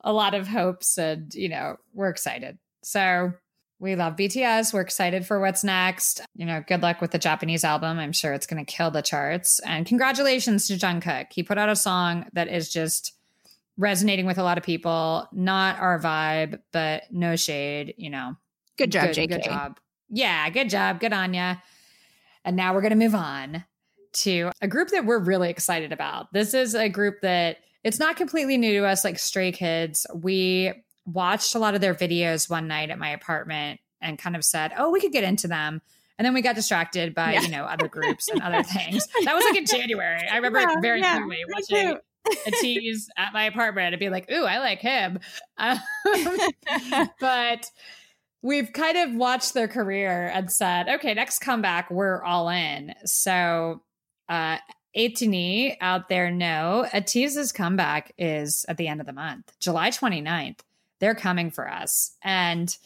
a 0.00 0.12
lot 0.12 0.34
of 0.34 0.46
hopes 0.46 0.96
and, 0.96 1.34
you 1.34 1.48
know, 1.48 1.76
we're 1.92 2.10
excited. 2.10 2.58
So 2.82 3.32
we 3.78 3.94
love 3.94 4.16
BTS. 4.16 4.72
We're 4.72 4.80
excited 4.80 5.26
for 5.26 5.38
what's 5.38 5.62
next. 5.62 6.22
You 6.34 6.46
know, 6.46 6.64
good 6.66 6.82
luck 6.82 7.00
with 7.00 7.10
the 7.10 7.18
Japanese 7.18 7.64
album. 7.64 7.98
I'm 7.98 8.12
sure 8.12 8.32
it's 8.32 8.46
going 8.46 8.64
to 8.64 8.70
kill 8.70 8.90
the 8.90 9.02
charts. 9.02 9.60
And 9.60 9.86
congratulations 9.86 10.66
to 10.68 10.74
Jungkook. 10.74 11.26
He 11.30 11.42
put 11.42 11.58
out 11.58 11.68
a 11.68 11.76
song 11.76 12.26
that 12.32 12.48
is 12.48 12.72
just 12.72 13.12
resonating 13.76 14.24
with 14.24 14.38
a 14.38 14.42
lot 14.42 14.56
of 14.56 14.64
people. 14.64 15.28
Not 15.32 15.78
our 15.78 16.00
vibe, 16.00 16.60
but 16.72 17.04
no 17.10 17.36
shade, 17.36 17.94
you 17.98 18.08
know. 18.08 18.36
Good 18.78 18.92
job, 18.92 19.10
JK. 19.10 19.28
Good 19.28 19.44
job. 19.44 19.78
Yeah, 20.08 20.48
good 20.50 20.70
job. 20.70 21.00
Good 21.00 21.12
on 21.12 21.34
ya. 21.34 21.56
And 22.44 22.56
now 22.56 22.74
we're 22.74 22.80
going 22.80 22.90
to 22.90 22.96
move 22.96 23.14
on 23.14 23.64
to 24.12 24.50
a 24.62 24.68
group 24.68 24.88
that 24.88 25.04
we're 25.04 25.18
really 25.18 25.50
excited 25.50 25.92
about. 25.92 26.32
This 26.32 26.54
is 26.54 26.74
a 26.74 26.88
group 26.88 27.20
that 27.22 27.58
it's 27.84 27.98
not 27.98 28.16
completely 28.16 28.56
new 28.56 28.80
to 28.80 28.86
us, 28.86 29.04
like 29.04 29.18
Stray 29.18 29.52
Kids. 29.52 30.06
We 30.14 30.72
watched 31.06 31.54
a 31.54 31.58
lot 31.58 31.74
of 31.74 31.80
their 31.80 31.94
videos 31.94 32.50
one 32.50 32.66
night 32.68 32.90
at 32.90 32.98
my 32.98 33.10
apartment 33.10 33.80
and 34.00 34.18
kind 34.18 34.36
of 34.36 34.44
said, 34.44 34.72
oh, 34.76 34.90
we 34.90 35.00
could 35.00 35.12
get 35.12 35.24
into 35.24 35.48
them. 35.48 35.80
And 36.18 36.24
then 36.26 36.34
we 36.34 36.42
got 36.42 36.54
distracted 36.54 37.14
by, 37.14 37.34
Yeah. 37.34 37.42
you 37.42 37.48
know, 37.50 37.64
other 37.64 37.88
groups 37.96 38.28
and 38.28 38.42
other 38.42 38.62
things. 38.62 39.06
That 39.24 39.34
was 39.34 39.44
like 39.44 39.56
in 39.56 39.66
January. 39.66 40.26
I 40.30 40.36
remember 40.36 40.60
Yeah, 40.60 40.80
very 40.80 41.00
yeah, 41.00 41.16
clearly 41.16 41.44
watching 41.52 41.94
too. 41.94 42.00
ATEEZ 42.50 43.06
at 43.16 43.32
my 43.32 43.44
apartment 43.44 43.94
and 43.94 44.00
be 44.00 44.08
like, 44.08 44.30
ooh, 44.30 44.44
I 44.44 44.58
like 44.58 44.80
him. 44.80 45.20
Um, 45.58 45.78
but 47.20 47.70
we've 48.42 48.72
kind 48.72 48.96
of 48.98 49.14
watched 49.14 49.54
their 49.54 49.68
career 49.68 50.30
and 50.32 50.50
said, 50.50 50.88
okay, 50.88 51.14
next 51.14 51.38
comeback, 51.40 51.90
we're 51.90 52.22
all 52.22 52.48
in. 52.48 52.94
So, 53.04 53.82
uh, 54.28 54.58
ATINY 54.96 55.76
out 55.80 56.08
there 56.08 56.30
know 56.30 56.86
ATEEZ's 56.92 57.52
comeback 57.52 58.12
is 58.18 58.64
at 58.68 58.76
the 58.78 58.88
end 58.88 59.00
of 59.00 59.06
the 59.06 59.12
month, 59.12 59.52
July 59.60 59.90
29th. 59.90 60.60
They're 60.98 61.14
coming 61.14 61.50
for 61.50 61.70
us. 61.70 62.12
And 62.22 62.76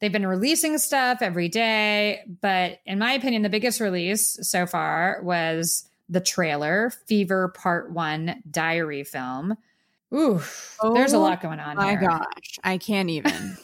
they've 0.00 0.12
been 0.12 0.26
releasing 0.26 0.78
stuff 0.78 1.18
every 1.22 1.48
day. 1.48 2.20
But 2.40 2.80
in 2.86 2.98
my 2.98 3.12
opinion, 3.12 3.42
the 3.42 3.48
biggest 3.50 3.80
release 3.80 4.38
so 4.42 4.66
far 4.66 5.20
was 5.22 5.88
the 6.08 6.20
trailer, 6.20 6.90
Fever 7.06 7.48
Part 7.48 7.90
One 7.92 8.42
Diary 8.50 9.04
film. 9.04 9.56
Ooh, 10.14 10.40
there's 10.94 11.12
a 11.12 11.16
Oh 11.16 11.20
lot 11.20 11.42
going 11.42 11.60
on 11.60 11.76
My 11.76 11.90
here. 11.90 12.00
gosh, 12.00 12.58
I 12.64 12.78
can't 12.78 13.10
even. 13.10 13.58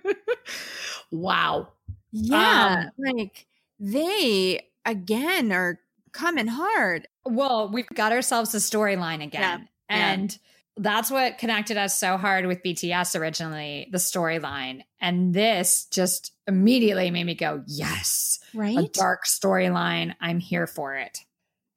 wow. 1.11 1.67
yeah, 2.11 2.85
Um, 2.85 2.89
like 3.15 3.45
they 3.79 4.67
again 4.85 5.51
are 5.51 5.79
coming 6.11 6.47
hard. 6.47 7.07
Well, 7.25 7.69
we've 7.71 7.87
got 7.89 8.11
ourselves 8.11 8.53
a 8.55 8.57
storyline 8.57 9.23
again. 9.23 9.67
Yeah. 9.89 9.95
And 9.95 10.37
that's 10.77 11.09
what 11.11 11.37
connected 11.37 11.77
us 11.77 11.97
so 11.99 12.17
hard 12.17 12.45
with 12.45 12.63
BTS 12.63 13.19
originally, 13.19 13.87
the 13.91 13.97
storyline. 13.97 14.83
And 15.01 15.33
this 15.33 15.85
just 15.91 16.33
immediately 16.47 17.11
made 17.11 17.25
me 17.25 17.35
go, 17.35 17.63
yes, 17.67 18.39
right? 18.53 18.77
a 18.77 18.87
dark 18.87 19.25
storyline. 19.25 20.15
I'm 20.21 20.39
here 20.39 20.67
for 20.67 20.95
it. 20.95 21.19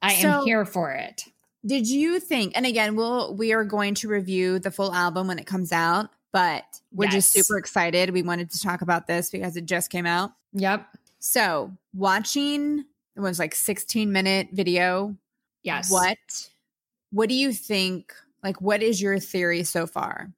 I 0.03 0.14
So- 0.14 0.40
am 0.40 0.44
here 0.44 0.64
for 0.64 0.92
it. 0.92 1.24
Did 1.64 1.88
you 1.88 2.20
think? 2.20 2.55
And 2.57 2.64
again, 2.64 2.96
we'll 2.96 3.34
we 3.34 3.53
are 3.53 3.64
going 3.64 3.94
to 3.96 4.09
review 4.09 4.59
the 4.59 4.70
full 4.70 4.94
album 4.94 5.26
when 5.26 5.38
it 5.38 5.46
comes 5.46 5.72
out, 5.72 6.09
but 6.32 6.64
we're 6.90 7.11
just 7.11 7.32
super 7.32 7.59
excited. 7.59 8.11
We 8.11 8.22
wanted 8.22 8.51
to 8.53 8.61
talk 8.61 8.80
about 8.80 9.07
this 9.07 9.30
because 9.30 9.57
it 9.59 9.66
just 9.66 9.90
came 9.90 10.07
out. 10.07 10.32
Yep. 10.55 10.86
So 11.18 11.72
watching 11.94 12.86
it 13.14 13.20
was 13.20 13.38
like 13.38 13.55
16 13.55 14.11
minute 14.11 14.48
video. 14.53 15.16
Yes. 15.62 15.90
What 15.90 16.16
what 17.11 17.28
do 17.28 17.34
you 17.34 17.53
think? 17.53 18.14
Like 18.43 18.61
what 18.61 18.82
is 18.82 19.01
your 19.01 19.18
theory 19.18 19.64
so 19.64 19.86
far? 19.86 20.32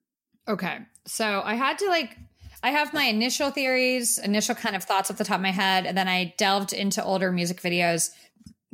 Okay. 0.47 0.79
So 1.05 1.41
I 1.43 1.55
had 1.55 1.77
to 1.79 1.87
like, 1.87 2.17
I 2.63 2.71
have 2.71 2.93
my 2.93 3.03
initial 3.03 3.51
theories, 3.51 4.17
initial 4.17 4.55
kind 4.55 4.75
of 4.75 4.83
thoughts 4.83 5.09
off 5.11 5.17
the 5.17 5.23
top 5.23 5.35
of 5.37 5.41
my 5.41 5.51
head, 5.51 5.85
and 5.85 5.97
then 5.97 6.07
I 6.07 6.33
delved 6.37 6.73
into 6.73 7.03
older 7.03 7.31
music 7.31 7.61
videos 7.61 8.09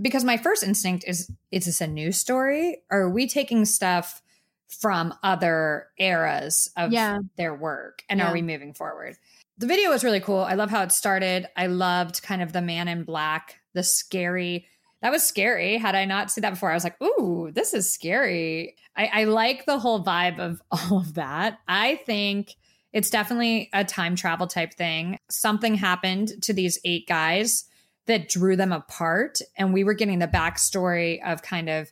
because 0.01 0.23
my 0.23 0.37
first 0.37 0.63
instinct 0.63 1.03
is 1.07 1.31
is 1.51 1.65
this 1.65 1.81
a 1.81 1.87
new 1.87 2.11
story? 2.11 2.83
Or 2.91 3.01
are 3.01 3.09
we 3.09 3.27
taking 3.27 3.65
stuff 3.65 4.21
from 4.67 5.13
other 5.23 5.87
eras 5.97 6.69
of 6.77 6.91
Yeah. 6.91 7.19
their 7.37 7.55
work 7.55 8.03
and 8.09 8.19
Yeah. 8.19 8.29
are 8.29 8.33
we 8.33 8.41
moving 8.43 8.73
forward? 8.73 9.17
The 9.57 9.67
video 9.67 9.89
was 9.89 10.03
really 10.03 10.21
cool. 10.21 10.39
I 10.41 10.53
love 10.53 10.69
how 10.69 10.83
it 10.83 10.91
started. 10.91 11.47
I 11.57 11.67
loved 11.67 12.21
kind 12.21 12.41
of 12.41 12.53
the 12.53 12.61
man 12.61 12.87
in 12.87 13.03
black, 13.03 13.59
the 13.73 13.83
scary. 13.83 14.67
That 15.01 15.11
was 15.11 15.23
scary. 15.23 15.77
Had 15.77 15.95
I 15.95 16.05
not 16.05 16.29
seen 16.29 16.41
that 16.41 16.51
before, 16.51 16.71
I 16.71 16.73
was 16.73 16.83
like, 16.83 17.01
ooh, 17.01 17.51
this 17.53 17.73
is 17.73 17.91
scary. 17.91 18.75
I, 18.95 19.09
I 19.13 19.23
like 19.25 19.65
the 19.65 19.79
whole 19.79 20.03
vibe 20.03 20.39
of 20.39 20.61
all 20.71 20.99
of 20.99 21.13
that. 21.15 21.59
I 21.67 21.95
think 22.05 22.55
it's 22.91 23.09
definitely 23.09 23.69
a 23.73 23.83
time 23.85 24.15
travel 24.15 24.47
type 24.47 24.73
thing. 24.73 25.17
Something 25.29 25.75
happened 25.75 26.41
to 26.43 26.53
these 26.53 26.79
eight 26.83 27.07
guys 27.07 27.65
that 28.07 28.27
drew 28.27 28.55
them 28.55 28.73
apart. 28.73 29.39
And 29.55 29.73
we 29.73 29.83
were 29.83 29.93
getting 29.93 30.19
the 30.19 30.27
backstory 30.27 31.23
of 31.23 31.43
kind 31.43 31.69
of 31.69 31.91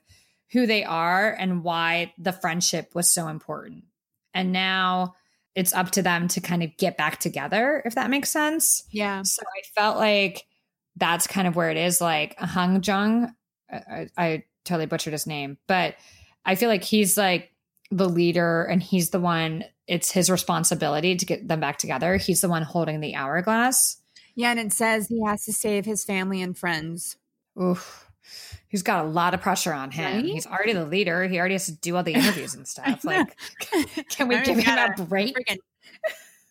who 0.51 0.65
they 0.65 0.83
are 0.83 1.31
and 1.31 1.63
why 1.63 2.13
the 2.17 2.33
friendship 2.33 2.95
was 2.95 3.09
so 3.09 3.27
important. 3.27 3.83
And 4.33 4.51
now 4.51 5.15
it's 5.55 5.73
up 5.73 5.91
to 5.91 6.01
them 6.01 6.27
to 6.29 6.41
kind 6.41 6.63
of 6.63 6.75
get 6.77 6.97
back 6.97 7.19
together, 7.19 7.81
if 7.85 7.95
that 7.95 8.09
makes 8.09 8.29
sense. 8.29 8.83
Yeah. 8.89 9.21
So 9.23 9.43
I 9.43 9.61
felt 9.75 9.97
like 9.97 10.45
that's 10.97 11.27
kind 11.27 11.47
of 11.47 11.55
where 11.55 11.69
it 11.69 11.77
is. 11.77 12.01
Like 12.01 12.37
Hung 12.39 12.81
Jung, 12.83 13.33
I, 13.71 13.75
I, 13.75 14.07
I 14.17 14.43
totally 14.65 14.85
butchered 14.85 15.13
his 15.13 15.27
name, 15.27 15.57
but 15.67 15.95
I 16.45 16.55
feel 16.55 16.69
like 16.69 16.83
he's 16.83 17.17
like 17.17 17.51
the 17.91 18.09
leader 18.09 18.63
and 18.63 18.81
he's 18.81 19.11
the 19.11 19.19
one, 19.19 19.63
it's 19.87 20.11
his 20.11 20.29
responsibility 20.29 21.15
to 21.15 21.25
get 21.25 21.47
them 21.47 21.59
back 21.59 21.77
together. 21.77 22.17
He's 22.17 22.41
the 22.41 22.49
one 22.49 22.63
holding 22.63 22.99
the 22.99 23.15
hourglass. 23.15 23.97
Yeah, 24.35 24.51
and 24.51 24.59
it 24.59 24.73
says 24.73 25.07
he 25.07 25.23
has 25.25 25.45
to 25.45 25.53
save 25.53 25.85
his 25.85 26.03
family 26.03 26.41
and 26.41 26.57
friends. 26.57 27.17
Oof. 27.61 28.09
He's 28.67 28.83
got 28.83 29.05
a 29.05 29.07
lot 29.07 29.33
of 29.33 29.41
pressure 29.41 29.73
on 29.73 29.91
him. 29.91 30.15
Right? 30.17 30.25
He's 30.25 30.45
already 30.45 30.73
the 30.73 30.85
leader. 30.85 31.25
He 31.27 31.39
already 31.39 31.55
has 31.55 31.67
to 31.67 31.71
do 31.71 31.95
all 31.95 32.03
the 32.03 32.13
interviews 32.13 32.53
and 32.53 32.67
stuff. 32.67 33.03
Like, 33.03 33.35
can 34.09 34.27
we 34.27 34.39
give 34.43 34.57
him 34.57 34.77
a 34.77 35.03
break? 35.03 35.35
Freaking 35.35 35.57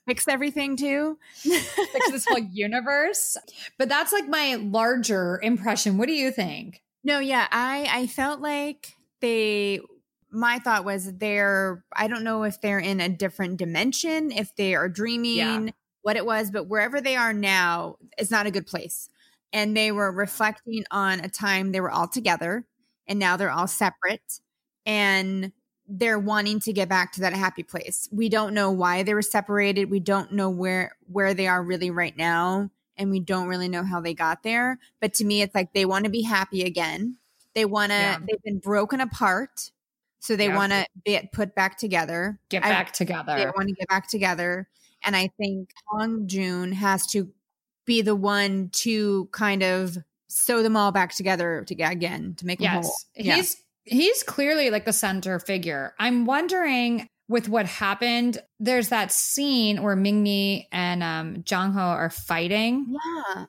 fix 0.06 0.28
everything 0.28 0.76
too. 0.76 1.18
Fix 1.34 2.10
this 2.10 2.26
whole 2.28 2.38
universe. 2.38 3.36
But 3.78 3.88
that's 3.88 4.12
like 4.12 4.28
my 4.28 4.54
larger 4.56 5.40
impression. 5.42 5.98
What 5.98 6.06
do 6.08 6.14
you 6.14 6.30
think? 6.30 6.82
No, 7.04 7.18
yeah, 7.18 7.46
I 7.50 7.88
I 7.90 8.06
felt 8.06 8.40
like 8.40 8.94
they 9.20 9.80
my 10.30 10.58
thought 10.58 10.84
was 10.84 11.12
they're 11.14 11.84
I 11.94 12.08
don't 12.08 12.24
know 12.24 12.42
if 12.44 12.60
they're 12.60 12.78
in 12.78 13.00
a 13.00 13.08
different 13.08 13.56
dimension, 13.58 14.30
if 14.32 14.54
they 14.56 14.74
are 14.74 14.88
dreaming, 14.88 15.36
Yeah. 15.36 15.70
what 16.02 16.16
it 16.16 16.26
was, 16.26 16.50
but 16.50 16.68
wherever 16.68 17.00
they 17.00 17.16
are 17.16 17.32
now 17.32 17.96
is 18.18 18.30
not 18.30 18.46
a 18.46 18.50
good 18.50 18.66
place. 18.66 19.08
And 19.52 19.76
they 19.76 19.92
were 19.92 20.10
reflecting 20.12 20.84
on 20.90 21.20
a 21.20 21.28
time 21.28 21.72
they 21.72 21.80
were 21.80 21.90
all 21.90 22.08
together 22.08 22.66
and 23.06 23.18
now 23.18 23.36
they're 23.36 23.50
all 23.52 23.68
separate. 23.68 24.40
And 24.84 25.52
they're 25.88 26.18
wanting 26.18 26.60
to 26.60 26.72
get 26.72 26.88
back 26.88 27.12
to 27.12 27.20
that 27.20 27.32
happy 27.32 27.62
place. 27.62 28.08
We 28.10 28.28
don't 28.28 28.54
know 28.54 28.70
why 28.70 29.02
they 29.02 29.14
were 29.14 29.22
separated. 29.22 29.90
We 29.90 30.00
don't 30.00 30.32
know 30.32 30.50
where 30.50 30.96
where 31.10 31.34
they 31.34 31.46
are 31.46 31.62
really 31.62 31.90
right 31.90 32.16
now 32.16 32.70
and 32.96 33.10
we 33.10 33.20
don't 33.20 33.46
really 33.46 33.68
know 33.68 33.84
how 33.84 34.00
they 34.00 34.14
got 34.14 34.42
there. 34.42 34.78
But 35.00 35.14
to 35.14 35.24
me 35.24 35.42
it's 35.42 35.54
like 35.54 35.72
they 35.72 35.84
want 35.84 36.04
to 36.04 36.10
be 36.10 36.22
happy 36.22 36.62
again. 36.62 37.16
They 37.54 37.64
want 37.64 37.92
to 37.92 37.96
Yeah. 37.98 38.18
they've 38.18 38.42
been 38.42 38.58
broken 38.58 39.00
apart. 39.00 39.70
So 40.18 40.34
they 40.34 40.48
Yeah. 40.48 40.56
want 40.56 40.72
to 40.72 40.86
be 41.04 41.20
put 41.32 41.54
back 41.54 41.78
together. 41.78 42.38
Get 42.48 42.64
I- 42.64 42.70
back 42.70 42.92
they 42.96 43.46
want 43.46 43.68
to 43.68 43.74
get 43.74 43.88
back 43.88 44.08
together. 44.08 44.68
And 45.04 45.14
I 45.14 45.28
think 45.38 45.70
Hong 45.86 46.26
Jun 46.26 46.72
has 46.72 47.06
to 47.08 47.30
be 47.84 48.02
the 48.02 48.16
one 48.16 48.70
to 48.72 49.26
kind 49.30 49.62
of 49.62 49.98
sew 50.26 50.62
them 50.62 50.76
all 50.76 50.90
back 50.90 51.14
together 51.14 51.64
to 51.68 51.74
again 51.92 52.34
to 52.38 52.46
make 52.46 52.58
them 52.58 52.72
whole. 52.82 52.82
Yes. 52.82 53.06
Yeah. 53.14 53.36
He's 53.36 53.56
he's 53.86 54.22
clearly 54.22 54.70
like 54.70 54.84
the 54.84 54.92
center 54.92 55.38
figure. 55.38 55.94
I'm 55.98 56.26
wondering 56.26 57.08
with 57.28 57.48
what 57.48 57.66
happened, 57.66 58.38
there's 58.60 58.90
that 58.90 59.10
scene 59.10 59.82
where 59.82 59.96
Mingmi 59.96 60.66
and 60.70 61.02
um 61.02 61.36
Jongho 61.42 61.78
are 61.78 62.10
fighting. 62.10 62.86
Yeah. 62.88 63.46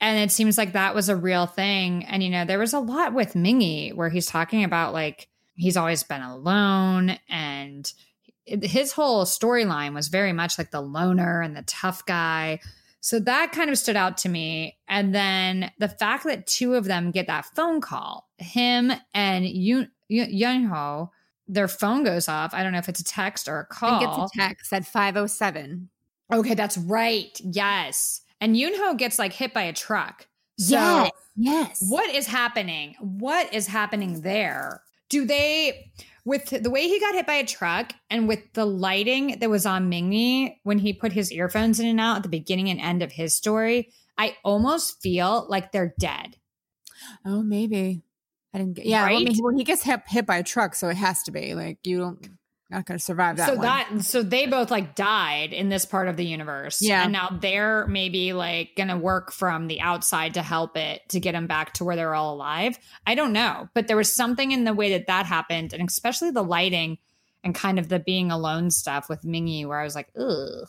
And 0.00 0.18
it 0.18 0.32
seems 0.32 0.58
like 0.58 0.72
that 0.72 0.96
was 0.96 1.08
a 1.08 1.16
real 1.16 1.46
thing. 1.46 2.04
And 2.04 2.22
you 2.22 2.30
know, 2.30 2.44
there 2.44 2.58
was 2.58 2.72
a 2.72 2.80
lot 2.80 3.14
with 3.14 3.34
Mingi 3.34 3.94
where 3.94 4.08
he's 4.08 4.26
talking 4.26 4.64
about 4.64 4.92
like 4.92 5.28
he's 5.54 5.76
always 5.76 6.02
been 6.02 6.22
alone 6.22 7.18
and 7.28 7.92
his 8.44 8.92
whole 8.92 9.24
storyline 9.24 9.94
was 9.94 10.08
very 10.08 10.32
much 10.32 10.58
like 10.58 10.72
the 10.72 10.80
loner 10.80 11.40
and 11.40 11.56
the 11.56 11.62
tough 11.62 12.04
guy. 12.04 12.58
So 13.00 13.20
that 13.20 13.52
kind 13.52 13.70
of 13.70 13.78
stood 13.78 13.96
out 13.96 14.18
to 14.18 14.28
me. 14.28 14.78
And 14.88 15.14
then 15.14 15.70
the 15.78 15.88
fact 15.88 16.24
that 16.24 16.46
two 16.46 16.74
of 16.74 16.84
them 16.84 17.10
get 17.10 17.28
that 17.28 17.46
phone 17.54 17.80
call, 17.80 18.28
him 18.42 18.92
and 19.14 19.46
Yun 19.46 19.90
Yunho, 20.10 21.10
their 21.48 21.68
phone 21.68 22.04
goes 22.04 22.28
off. 22.28 22.52
I 22.54 22.62
don't 22.62 22.72
know 22.72 22.78
if 22.78 22.88
it's 22.88 23.00
a 23.00 23.04
text 23.04 23.48
or 23.48 23.60
a 23.60 23.66
call. 23.66 24.00
gets 24.00 24.34
a 24.34 24.38
text 24.38 24.72
at 24.72 24.86
507. 24.86 25.88
okay, 26.32 26.54
that's 26.54 26.78
right. 26.78 27.38
Yes. 27.42 28.20
And 28.40 28.56
Yunho 28.56 28.96
gets 28.96 29.18
like 29.18 29.32
hit 29.32 29.54
by 29.54 29.62
a 29.62 29.72
truck. 29.72 30.26
So 30.58 30.74
yes. 30.74 31.10
Yes. 31.36 31.84
what 31.88 32.14
is 32.14 32.26
happening? 32.26 32.94
What 33.00 33.52
is 33.54 33.66
happening 33.66 34.20
there? 34.20 34.82
Do 35.08 35.24
they 35.24 35.90
with 36.24 36.62
the 36.62 36.70
way 36.70 36.86
he 36.88 37.00
got 37.00 37.14
hit 37.14 37.26
by 37.26 37.34
a 37.34 37.46
truck 37.46 37.92
and 38.10 38.28
with 38.28 38.40
the 38.52 38.64
lighting 38.64 39.38
that 39.40 39.50
was 39.50 39.66
on 39.66 39.90
Mingi 39.90 40.56
when 40.62 40.78
he 40.78 40.92
put 40.92 41.12
his 41.12 41.32
earphones 41.32 41.80
in 41.80 41.86
and 41.86 42.00
out 42.00 42.18
at 42.18 42.22
the 42.22 42.28
beginning 42.28 42.70
and 42.70 42.80
end 42.80 43.02
of 43.02 43.12
his 43.12 43.34
story, 43.34 43.90
I 44.16 44.36
almost 44.44 45.02
feel 45.02 45.46
like 45.48 45.72
they're 45.72 45.94
dead. 45.98 46.36
Oh, 47.24 47.42
maybe. 47.42 48.02
I 48.54 48.58
didn't 48.58 48.74
get. 48.74 48.86
Yeah. 48.86 49.06
Well, 49.06 49.16
I 49.16 49.24
mean, 49.24 49.38
well, 49.40 49.56
he 49.56 49.64
gets 49.64 49.82
hit, 49.82 50.00
hit 50.06 50.26
by 50.26 50.38
a 50.38 50.42
truck, 50.42 50.74
so 50.74 50.88
it 50.88 50.96
has 50.96 51.22
to 51.24 51.30
be 51.30 51.54
like 51.54 51.78
you 51.84 51.98
don't 51.98 52.28
not 52.72 52.86
going 52.86 52.98
to 52.98 53.04
survive 53.04 53.36
that. 53.36 53.48
so 53.48 53.54
one. 53.54 53.62
that 53.62 54.00
so 54.00 54.22
they 54.22 54.46
both 54.46 54.70
like 54.70 54.94
died 54.94 55.52
in 55.52 55.68
this 55.68 55.84
part 55.84 56.08
of 56.08 56.16
the 56.16 56.24
universe. 56.24 56.80
Yeah. 56.80 57.04
And 57.04 57.12
now 57.12 57.38
they're 57.40 57.86
maybe 57.86 58.32
like 58.32 58.70
gonna 58.76 58.98
work 58.98 59.30
from 59.30 59.68
the 59.68 59.80
outside 59.80 60.34
to 60.34 60.42
help 60.42 60.76
it 60.76 61.02
to 61.10 61.20
get 61.20 61.32
them 61.32 61.46
back 61.46 61.74
to 61.74 61.84
where 61.84 61.96
they're 61.96 62.14
all 62.14 62.34
alive. 62.34 62.78
I 63.06 63.14
don't 63.14 63.32
know. 63.32 63.68
But 63.74 63.88
there 63.88 63.96
was 63.96 64.12
something 64.12 64.52
in 64.52 64.64
the 64.64 64.74
way 64.74 64.90
that 64.92 65.06
that 65.06 65.26
happened, 65.26 65.72
and 65.72 65.86
especially 65.88 66.30
the 66.30 66.42
lighting 66.42 66.98
and 67.44 67.54
kind 67.54 67.78
of 67.78 67.88
the 67.88 67.98
being 67.98 68.30
alone 68.30 68.70
stuff 68.70 69.08
with 69.08 69.22
Mingi 69.22 69.66
where 69.66 69.78
I 69.78 69.84
was 69.84 69.94
like, 69.94 70.08
ugh. 70.18 70.68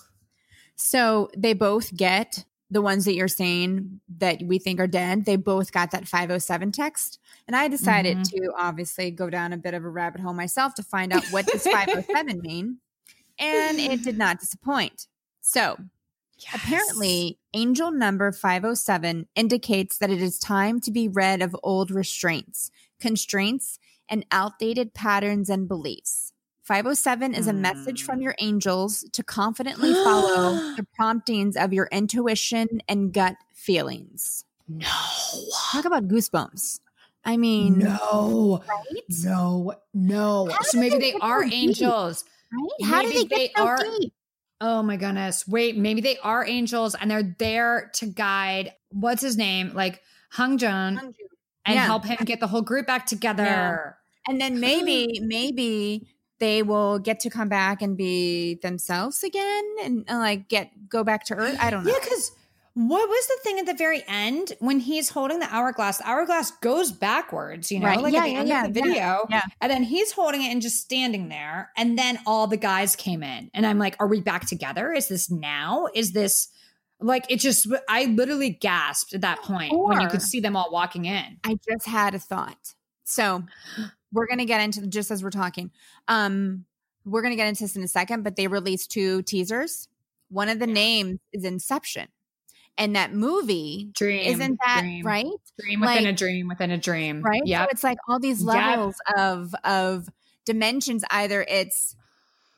So 0.75 1.29
they 1.37 1.53
both 1.53 1.95
get 1.95 2.43
the 2.69 2.81
ones 2.81 3.05
that 3.05 3.13
you're 3.13 3.27
saying 3.27 4.01
that 4.17 4.41
we 4.43 4.57
think 4.57 4.79
are 4.79 4.87
dead. 4.87 5.25
They 5.25 5.35
both 5.35 5.71
got 5.71 5.91
that 5.91 6.07
507 6.07 6.71
text. 6.71 7.19
And 7.47 7.55
I 7.55 7.67
decided 7.67 8.17
Mhm. 8.19 8.29
to 8.31 8.53
obviously 8.57 9.11
go 9.11 9.29
down 9.29 9.51
a 9.53 9.57
bit 9.57 9.73
of 9.73 9.83
a 9.83 9.89
rabbit 9.89 10.21
hole 10.21 10.33
myself 10.33 10.73
to 10.75 10.83
find 10.83 11.11
out 11.13 11.25
what 11.31 11.45
does 11.45 11.63
507 11.63 12.39
mean. 12.43 12.77
And 13.39 13.79
it 13.79 14.03
did 14.03 14.17
not 14.17 14.39
disappoint. 14.39 15.07
So 15.41 15.77
apparently, 16.53 17.37
angel 17.53 17.91
number 17.91 18.31
507 18.31 19.27
indicates 19.35 19.97
that 19.97 20.09
it 20.09 20.21
is 20.21 20.39
time 20.39 20.79
to 20.81 20.91
be 20.91 21.07
rid 21.07 21.41
of 21.41 21.55
old 21.63 21.91
restraints, 21.91 22.71
constraints, 22.99 23.79
and 24.09 24.25
outdated 24.31 24.93
patterns 24.93 25.49
and 25.49 25.67
beliefs. 25.67 26.31
507 26.61 27.33
is 27.33 27.47
a 27.47 27.53
message 27.53 28.03
from 28.03 28.21
your 28.21 28.35
angels 28.39 29.03
to 29.11 29.21
confidently 29.23 29.93
follow 29.93 30.53
the 30.77 30.87
promptings 30.95 31.57
of 31.57 31.73
your 31.73 31.89
intuition 31.91 32.81
and 32.87 33.11
gut 33.11 33.35
feelings. 33.53 34.45
No. 34.69 34.87
Talk 35.71 35.83
about 35.83 36.07
goosebumps. 36.07 36.79
I 37.25 37.37
mean, 37.37 37.79
No. 37.79 38.63
right? 38.67 39.01
No. 39.23 39.73
No. 39.93 40.49
How 40.51 40.61
So 40.63 40.79
maybe 40.79 40.97
they 40.97 41.11
they 41.11 41.17
are 41.19 41.43
deep? 41.43 41.53
angels. 41.53 42.25
Right? 42.51 42.89
How 42.89 43.01
Maybe 43.01 43.13
did 43.13 43.29
they 43.29 43.35
they 43.37 43.47
get 43.47 43.57
so 43.57 43.63
are- 43.65 43.77
deep? 43.99 44.13
Oh 44.61 44.83
my 44.83 44.95
goodness. 44.97 45.47
Wait, 45.47 45.77
maybe 45.77 45.99
they 46.01 46.17
are 46.19 46.45
angels 46.45 46.95
and 46.95 47.09
they're 47.11 47.35
there 47.39 47.91
to 47.95 48.05
guide 48.05 48.73
what's 48.91 49.21
his 49.21 49.35
name? 49.37 49.73
Like 49.73 50.01
Hung 50.31 50.57
Jun 50.57 50.97
and 51.65 51.75
Yeah. 51.75 51.85
help 51.85 52.05
him 52.05 52.17
get 52.25 52.39
the 52.39 52.47
whole 52.47 52.61
group 52.61 52.87
back 52.87 53.05
together. 53.05 53.43
Yeah. 53.43 53.91
And 54.31 54.39
then 54.39 54.59
maybe, 54.59 55.19
maybe 55.21 56.07
they 56.39 56.61
will 56.63 56.99
get 56.99 57.19
to 57.21 57.29
come 57.29 57.49
back 57.49 57.81
and 57.81 57.97
be 57.97 58.55
themselves 58.61 59.23
again 59.23 59.63
and, 59.83 60.09
uh, 60.09 60.17
like 60.17 60.47
get 60.49 60.71
go 60.89 61.03
back 61.03 61.25
to 61.25 61.35
Earth. 61.35 61.57
I 61.59 61.69
don't 61.69 61.83
know. 61.83 61.91
Yeah, 61.91 61.99
because 62.01 62.31
what 62.75 63.07
was 63.07 63.27
the 63.27 63.37
thing 63.43 63.59
at 63.59 63.65
the 63.65 63.73
very 63.75 64.03
end 64.07 64.53
when 64.59 64.79
he's 64.79 65.09
holding 65.09 65.39
the 65.39 65.53
hourglass? 65.53 65.97
The 65.99 66.07
hourglass 66.09 66.51
goes 66.61 66.91
backwards, 66.91 67.71
you 67.71 67.79
know, 67.79 67.85
Right. 67.87 67.99
like 68.01 68.13
Yeah, 68.13 68.19
at 68.21 68.23
the 68.25 68.31
yeah, 68.31 68.39
end 68.39 68.47
yeah, 68.47 68.65
of 68.65 68.73
the 68.73 68.81
video. 68.81 69.27
yeah. 69.29 69.41
And 69.61 69.71
then 69.71 69.83
he's 69.83 70.11
holding 70.11 70.41
it 70.43 70.47
and 70.51 70.61
just 70.61 70.79
standing 70.81 71.29
there. 71.29 71.69
And 71.77 71.97
then 71.99 72.19
all 72.25 72.47
the 72.47 72.57
guys 72.57 72.95
came 72.95 73.21
in. 73.21 73.51
And 73.53 73.65
I'm 73.65 73.77
like, 73.77 73.95
are 73.99 74.07
we 74.07 74.21
back 74.21 74.47
together? 74.47 74.91
Is 74.91 75.07
this 75.07 75.29
now? 75.29 75.87
Is 75.93 76.13
this 76.13 76.49
like 76.99 77.25
it 77.29 77.39
just 77.39 77.67
I 77.89 78.05
literally 78.05 78.49
gasped 78.49 79.13
at 79.13 79.21
that 79.21 79.41
point 79.43 79.73
when 79.75 79.99
you 80.01 80.07
could 80.07 80.21
see 80.21 80.39
them 80.39 80.55
all 80.55 80.69
walking 80.71 81.05
in. 81.05 81.37
I 81.43 81.57
just 81.69 81.85
had 81.85 82.15
a 82.15 82.19
thought. 82.19 82.73
So 83.03 83.43
we're 84.11 84.27
gonna 84.27 84.45
get 84.45 84.61
into 84.61 84.87
just 84.87 85.11
as 85.11 85.21
we're 85.21 85.29
talking. 85.29 85.69
Um, 86.07 86.65
we're 87.05 87.21
gonna 87.21 87.35
get 87.35 87.47
into 87.49 87.63
this 87.65 87.75
in 87.75 87.83
a 87.83 87.87
second, 87.87 88.23
but 88.23 88.35
they 88.37 88.47
released 88.47 88.89
two 88.89 89.21
teasers. 89.23 89.89
One 90.29 90.47
of 90.49 90.59
the 90.59 90.67
names 90.67 91.19
is 91.33 91.43
Inception, 91.43 92.07
and 92.77 92.95
that 92.95 93.13
movie 93.13 93.89
Dream. 93.93 94.25
isn't 94.33 94.59
that 94.65 94.81
dream, 94.81 95.05
right? 95.05 95.25
Dream 95.59 95.79
within 95.81 95.95
Like- 96.03 96.05
a 96.05 96.13
dream 96.13 96.47
within 96.47 96.71
a 96.71 96.77
dream. 96.77 97.21
Right. 97.21 97.41
Yeah. 97.45 97.63
So 97.65 97.69
it's 97.71 97.83
like 97.83 97.97
all 98.07 98.19
these 98.19 98.43
Yep. 98.43 98.47
levels 98.55 98.95
of 99.17 99.53
of 99.63 100.09
dimensions. 100.45 101.03
Either 101.11 101.43
it's 101.47 101.95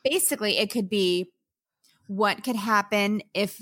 basically 0.04 0.58
it 0.58 0.70
could 0.70 0.88
be 0.88 1.30
what 2.08 2.44
could 2.44 2.56
happen 2.56 3.22
if 3.34 3.60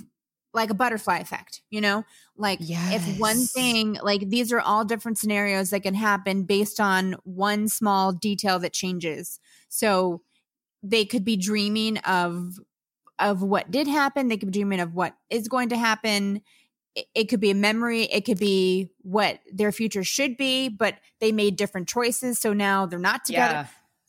like 0.52 0.70
a 0.70 0.74
butterfly 0.74 1.18
effect, 1.18 1.62
you 1.70 1.80
know? 1.80 2.04
Like 2.36 2.58
if 2.60 3.18
one 3.18 3.44
thing 3.46 3.98
like 4.02 4.28
these 4.30 4.52
are 4.52 4.60
all 4.60 4.84
different 4.84 5.18
scenarios 5.18 5.70
that 5.70 5.82
can 5.82 5.94
happen 5.94 6.44
based 6.44 6.78
on 6.80 7.16
one 7.24 7.68
small 7.68 8.12
detail 8.12 8.58
that 8.60 8.72
changes. 8.72 9.40
So 9.68 10.22
they 10.82 11.04
could 11.04 11.24
be 11.24 11.36
dreaming 11.36 11.98
of 11.98 12.60
of 13.18 13.42
what 13.42 13.70
did 13.70 13.86
happen, 13.86 14.28
they 14.28 14.36
could 14.36 14.48
be 14.48 14.58
dreaming 14.58 14.80
of 14.80 14.94
what 14.94 15.16
is 15.30 15.48
going 15.48 15.68
to 15.70 15.76
happen. 15.76 16.42
It, 16.94 17.06
it 17.14 17.24
could 17.24 17.40
be 17.40 17.50
a 17.50 17.54
memory, 17.54 18.04
it 18.04 18.24
could 18.24 18.38
be 18.38 18.90
what 19.02 19.40
their 19.52 19.72
future 19.72 20.04
should 20.04 20.36
be, 20.36 20.68
but 20.68 20.96
they 21.20 21.32
made 21.32 21.56
different 21.56 21.88
choices, 21.88 22.38
so 22.38 22.52
now 22.52 22.86
they're 22.86 22.98
not 22.98 23.24
together. 23.24 23.52
Yeah. 23.52 23.66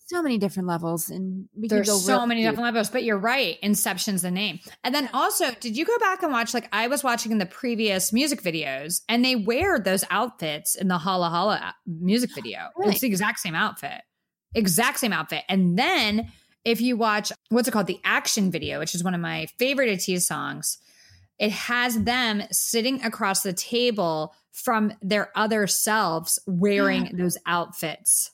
So 0.08 0.22
many 0.22 0.38
different 0.38 0.68
levels 0.68 1.10
and 1.10 1.50
we 1.60 1.68
There's 1.68 1.88
so 1.88 2.18
real 2.18 2.28
many 2.28 2.44
different 2.44 2.62
levels, 2.62 2.92
but 2.92 3.04
you're 3.04 3.18
right. 3.18 3.58
Inception's 3.64 4.22
the 4.22 4.30
name. 4.30 4.60
And 4.84 4.94
then 4.94 5.10
also, 5.16 5.50
did 5.60 5.76
you 5.76 5.84
go 5.84 5.98
back 5.98 6.22
and 6.22 6.32
watch? 6.32 6.54
Like, 6.54 6.70
I 6.72 6.88
was 6.88 7.04
watching 7.04 7.32
in 7.32 7.40
the 7.40 7.48
previous 7.48 8.14
music 8.14 8.44
videos, 8.44 9.02
and 9.10 9.26
they 9.26 9.36
wear 9.36 9.80
those 9.80 10.04
outfits 10.12 10.76
in 10.76 10.90
the 10.90 11.00
Hala 11.00 11.30
Hala 11.30 11.56
uh, 11.56 11.72
music 11.88 12.36
video. 12.36 12.70
Really? 12.78 12.92
It's 12.92 13.02
the 13.02 13.08
exact 13.08 13.40
same 13.40 13.56
outfit, 13.56 14.02
exact 14.54 15.00
same 15.00 15.12
outfit. 15.12 15.44
And 15.50 15.76
then 15.76 16.32
if 16.66 16.82
you 16.82 16.98
watch 16.98 17.32
what's 17.50 17.68
it 17.68 17.72
called, 17.72 17.88
the 17.88 18.02
action 18.04 18.52
video, 18.52 18.80
which 18.80 18.96
is 18.96 19.04
one 19.04 19.14
of 19.14 19.22
my 19.22 19.48
favorite 19.58 19.90
ATEEZ 19.90 20.26
songs, 20.26 20.80
it 21.38 21.52
has 21.52 22.04
them 22.04 22.44
sitting 22.52 23.04
across 23.04 23.44
the 23.44 23.54
table 23.54 24.34
from 24.52 24.94
their 25.02 25.30
other 25.36 25.68
selves 25.68 26.40
wearing 26.48 27.12
those 27.18 27.38
outfits. 27.46 28.32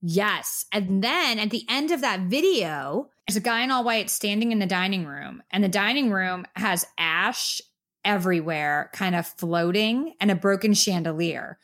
Yes. 0.00 0.66
And 0.72 1.02
then 1.02 1.38
at 1.38 1.50
the 1.50 1.64
end 1.68 1.90
of 1.90 2.00
that 2.00 2.20
video, 2.22 3.10
there's 3.26 3.36
a 3.36 3.40
guy 3.40 3.62
in 3.62 3.70
all 3.70 3.84
white 3.84 4.10
standing 4.10 4.52
in 4.52 4.58
the 4.58 4.66
dining 4.66 5.06
room, 5.06 5.42
and 5.50 5.64
the 5.64 5.68
dining 5.68 6.10
room 6.10 6.46
has 6.56 6.86
ash 6.98 7.60
everywhere, 8.04 8.90
kind 8.92 9.14
of 9.14 9.26
floating, 9.26 10.14
and 10.20 10.30
a 10.30 10.34
broken 10.34 10.74
chandelier. 10.74 11.58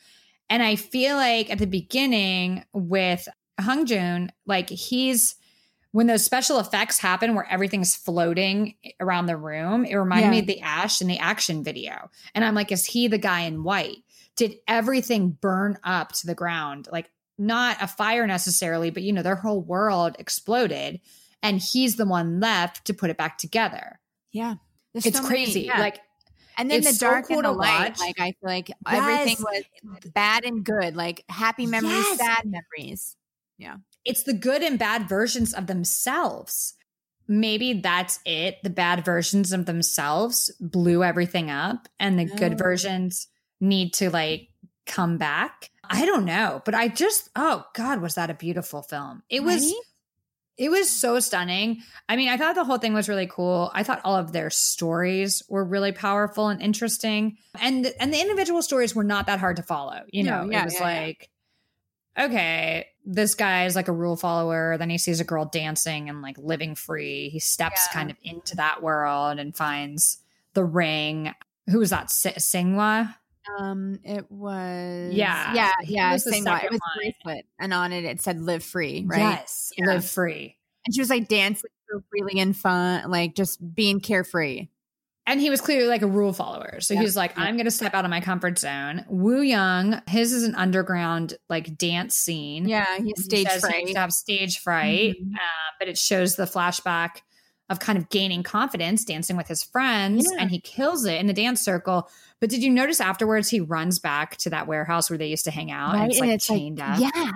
And 0.49 0.63
I 0.63 0.77
feel 0.77 1.17
like 1.17 1.51
at 1.51 1.59
the 1.59 1.67
beginning 1.67 2.65
with 2.73 3.29
Hung 3.61 3.85
Jun, 3.85 4.33
like 4.47 4.71
he's 4.71 5.37
when 5.93 6.07
those 6.07 6.25
special 6.25 6.59
effects 6.61 6.99
happen 6.99 7.35
where 7.35 7.47
everything's 7.51 7.97
floating 7.97 8.75
around 9.01 9.27
the 9.27 9.37
room, 9.37 9.85
it 9.85 9.95
reminded 9.97 10.27
Yeah. 10.27 10.31
me 10.31 10.39
of 10.41 10.47
the 10.47 10.61
ash 10.61 11.01
in 11.01 11.09
the 11.09 11.19
action 11.19 11.65
video. 11.65 12.11
And 12.35 12.45
I'm 12.45 12.55
like, 12.55 12.71
is 12.71 12.87
he 12.87 13.09
the 13.09 13.19
guy 13.19 13.41
in 13.41 13.65
white? 13.65 13.99
Did 14.37 14.57
everything 14.69 15.31
burn 15.31 15.79
up 15.83 16.13
to 16.13 16.27
the 16.27 16.35
ground? 16.35 16.89
Like 16.93 17.11
not 17.39 17.79
a 17.83 17.89
fire 17.89 18.27
necessarily, 18.27 18.91
but 18.91 19.03
you 19.03 19.13
know, 19.13 19.23
their 19.23 19.35
whole 19.37 19.61
world 19.61 20.15
exploded 20.19 21.01
and 21.43 21.59
he's 21.61 21.97
the 21.97 22.07
one 22.07 22.39
left 22.39 22.85
to 22.87 22.95
put 22.95 23.11
it 23.11 23.17
back 23.17 23.39
together. 23.39 23.99
Yeah. 24.31 24.55
There's 24.93 25.07
it's 25.07 25.17
so 25.17 25.23
many- 25.25 25.35
crazy. 25.45 25.61
yeah. 25.63 25.81
Like 25.81 26.01
and 26.57 26.71
then 26.71 26.79
it's 26.81 26.89
the 26.89 26.95
so 26.95 27.11
dark 27.11 27.27
cool 27.29 27.39
and 27.39 27.47
the 27.47 27.53
light. 27.53 27.91
watch. 27.91 28.01
Like 28.01 28.21
I 28.21 28.27
feel 28.33 28.35
like 28.43 28.71
everything 28.87 29.37
was 29.43 29.65
bad 30.13 30.45
and 30.45 30.63
good, 30.63 30.95
like 30.95 31.25
happy 31.29 31.67
memories, 31.67 31.95
Yes. 31.95 32.19
sad 32.19 32.45
memories. 32.45 33.17
It's 34.05 34.23
the 34.23 34.33
good 34.33 34.63
and 34.63 34.79
bad 34.79 35.09
versions 35.09 35.53
of 35.55 35.67
themselves. 35.67 36.75
Maybe 37.29 37.75
that's 37.75 38.19
it. 38.25 38.57
The 38.65 38.71
bad 38.71 39.05
versions 39.05 39.53
of 39.53 39.67
themselves 39.67 40.51
blew 40.61 41.05
everything 41.05 41.51
up, 41.51 41.89
and 41.99 42.19
the 42.19 42.25
good 42.25 42.55
Oh. 42.55 42.57
versions 42.57 43.29
need 43.61 43.93
to 43.95 44.11
like 44.11 44.49
come 44.87 45.17
back. 45.19 45.71
I 45.89 46.07
don't 46.07 46.25
know, 46.25 46.63
but 46.65 46.75
I 46.75 46.89
just, 46.89 47.29
oh 47.37 47.65
God, 47.75 48.01
was 48.01 48.15
that 48.15 48.31
a 48.31 48.35
beautiful 48.35 48.83
film? 48.83 49.23
It 49.29 49.43
was. 49.43 49.63
Right? 49.63 49.75
It 50.57 50.71
was 50.71 50.91
so 50.91 51.21
stunning. 51.21 51.81
I 52.07 52.17
mean, 52.17 52.29
I 52.29 52.37
thought 52.37 52.55
the 52.55 52.65
whole 52.65 52.77
thing 52.77 52.93
was 52.93 53.09
really 53.09 53.27
cool. 53.27 53.71
I 53.73 53.83
thought 53.83 54.03
all 54.05 54.17
of 54.17 54.33
their 54.33 54.51
stories 54.51 55.43
were 55.49 55.65
really 55.65 55.93
powerful 55.93 56.49
and 56.49 56.61
interesting. 56.61 57.39
And 57.59 57.87
and 57.99 58.13
the 58.13 58.21
individual 58.21 58.61
stories 58.61 58.95
were 58.95 59.05
not 59.05 59.27
that 59.27 59.41
hard 59.41 59.57
to 59.57 59.63
follow. 59.63 60.03
You 60.13 60.25
No, 60.25 60.45
know, 60.45 60.51
yeah, 60.53 60.63
it 60.63 60.65
was 60.67 60.75
yeah, 60.75 60.81
yeah. 60.81 61.01
like 61.07 61.31
okay, 62.19 62.89
this 63.13 63.35
guy 63.35 63.67
is 63.67 63.75
like 63.75 63.89
a 63.89 63.93
rule 63.93 64.17
follower, 64.17 64.77
then 64.79 64.89
he 64.91 64.99
sees 64.99 65.21
a 65.21 65.25
girl 65.25 65.45
dancing 65.45 66.09
and 66.09 66.23
like 66.23 66.37
living 66.39 66.75
free. 66.75 67.29
He 67.31 67.41
steps 67.41 67.81
Yeah. 67.89 67.93
kind 67.95 68.11
of 68.11 68.17
into 68.23 68.57
that 68.57 68.83
world 68.83 69.39
and 69.39 69.55
finds 69.57 70.19
the 70.55 70.65
ring. 70.65 71.33
Who 71.71 71.79
was 71.81 71.91
that? 71.91 72.11
Si- 72.11 72.31
Seonghwa? 72.31 73.15
Um, 73.59 73.99
it 74.05 74.31
was 74.31 75.13
Yeah. 75.13 75.55
yeah, 75.55 75.73
yeah. 75.85 76.13
was 76.13 76.25
the 76.25 76.31
Sing 76.33 76.45
what? 76.45 76.61
second 76.63 76.67
It 76.67 76.73
was 76.73 76.81
bracelet, 76.97 77.47
and 77.59 77.75
on 77.75 77.93
it 77.93 78.05
it 78.05 78.21
said 78.21 78.41
"Live 78.41 78.63
Free," 78.63 79.05
right? 79.07 79.19
Yes, 79.19 79.73
Yeah. 79.77 79.87
live 79.87 80.05
free. 80.09 80.57
And 80.87 80.95
she 80.95 81.01
was 81.01 81.11
like 81.11 81.27
dancing 81.27 81.71
so 81.91 82.03
freely 82.11 82.39
and 82.41 82.57
fun, 82.57 83.11
like 83.11 83.35
just 83.35 83.75
being 83.75 83.99
carefree. 84.01 84.69
And 85.31 85.41
he 85.41 85.49
was 85.49 85.61
clearly 85.61 85.87
like 85.89 86.03
a 86.03 86.07
rule 86.07 86.33
follower. 86.33 86.81
So 86.81 86.95
Yeah, 86.95 87.01
he 87.01 87.05
was 87.07 87.17
like. 87.17 87.39
I'm 87.39 87.55
going 87.57 87.67
to 87.67 87.71
step 87.71 87.95
out 87.95 88.05
of 88.05 88.11
my 88.11 88.21
comfort 88.21 88.59
zone. 88.59 89.05
Wooyoung, 89.11 90.07
his 90.09 90.33
is 90.33 90.43
an 90.43 90.55
underground 90.57 91.35
like 91.49 91.77
dance 91.79 92.15
scene. 92.17 92.69
Yeah, 92.69 92.85
he's 92.97 92.99
And 92.99 93.07
he 93.07 93.15
stage 93.23 93.49
He 93.53 93.61
fright. 93.61 93.81
used 93.83 93.95
to 93.95 94.01
have 94.01 94.13
stage 94.13 94.59
fright, 94.59 95.17
Mhm. 95.23 95.35
uh, 95.35 95.71
but 95.79 95.89
it 95.89 95.97
shows 95.97 96.37
the 96.37 96.45
flashback 96.45 97.23
of 97.69 97.79
kind 97.79 97.97
of 97.97 98.09
gaining 98.09 98.43
confidence 98.43 99.05
dancing 99.05 99.37
with 99.37 99.47
his 99.47 99.63
friends, 99.63 100.27
Yeah. 100.33 100.41
and 100.43 100.51
he 100.51 100.59
kills 100.61 101.05
it 101.05 101.21
in 101.21 101.29
the 101.29 101.33
dance 101.33 101.61
circle. 101.61 102.11
But 102.41 102.51
did 102.51 102.63
you 102.65 102.71
notice 102.71 103.01
afterwards 103.01 103.49
he 103.49 103.61
runs 103.61 104.01
back 104.01 104.37
to 104.39 104.51
that 104.51 104.67
warehouse 104.67 105.09
where 105.09 105.19
they 105.19 105.29
used 105.29 105.45
to 105.45 105.53
hang 105.53 105.71
out, 105.71 105.93
and 105.93 106.01
Right, 106.01 106.11
it's 106.11 106.19
and 106.19 106.29
like 106.29 106.35
it's 106.35 106.51
like- 106.51 106.59
chained 106.59 106.81
up, 106.81 106.99
Yeah, 106.99 107.31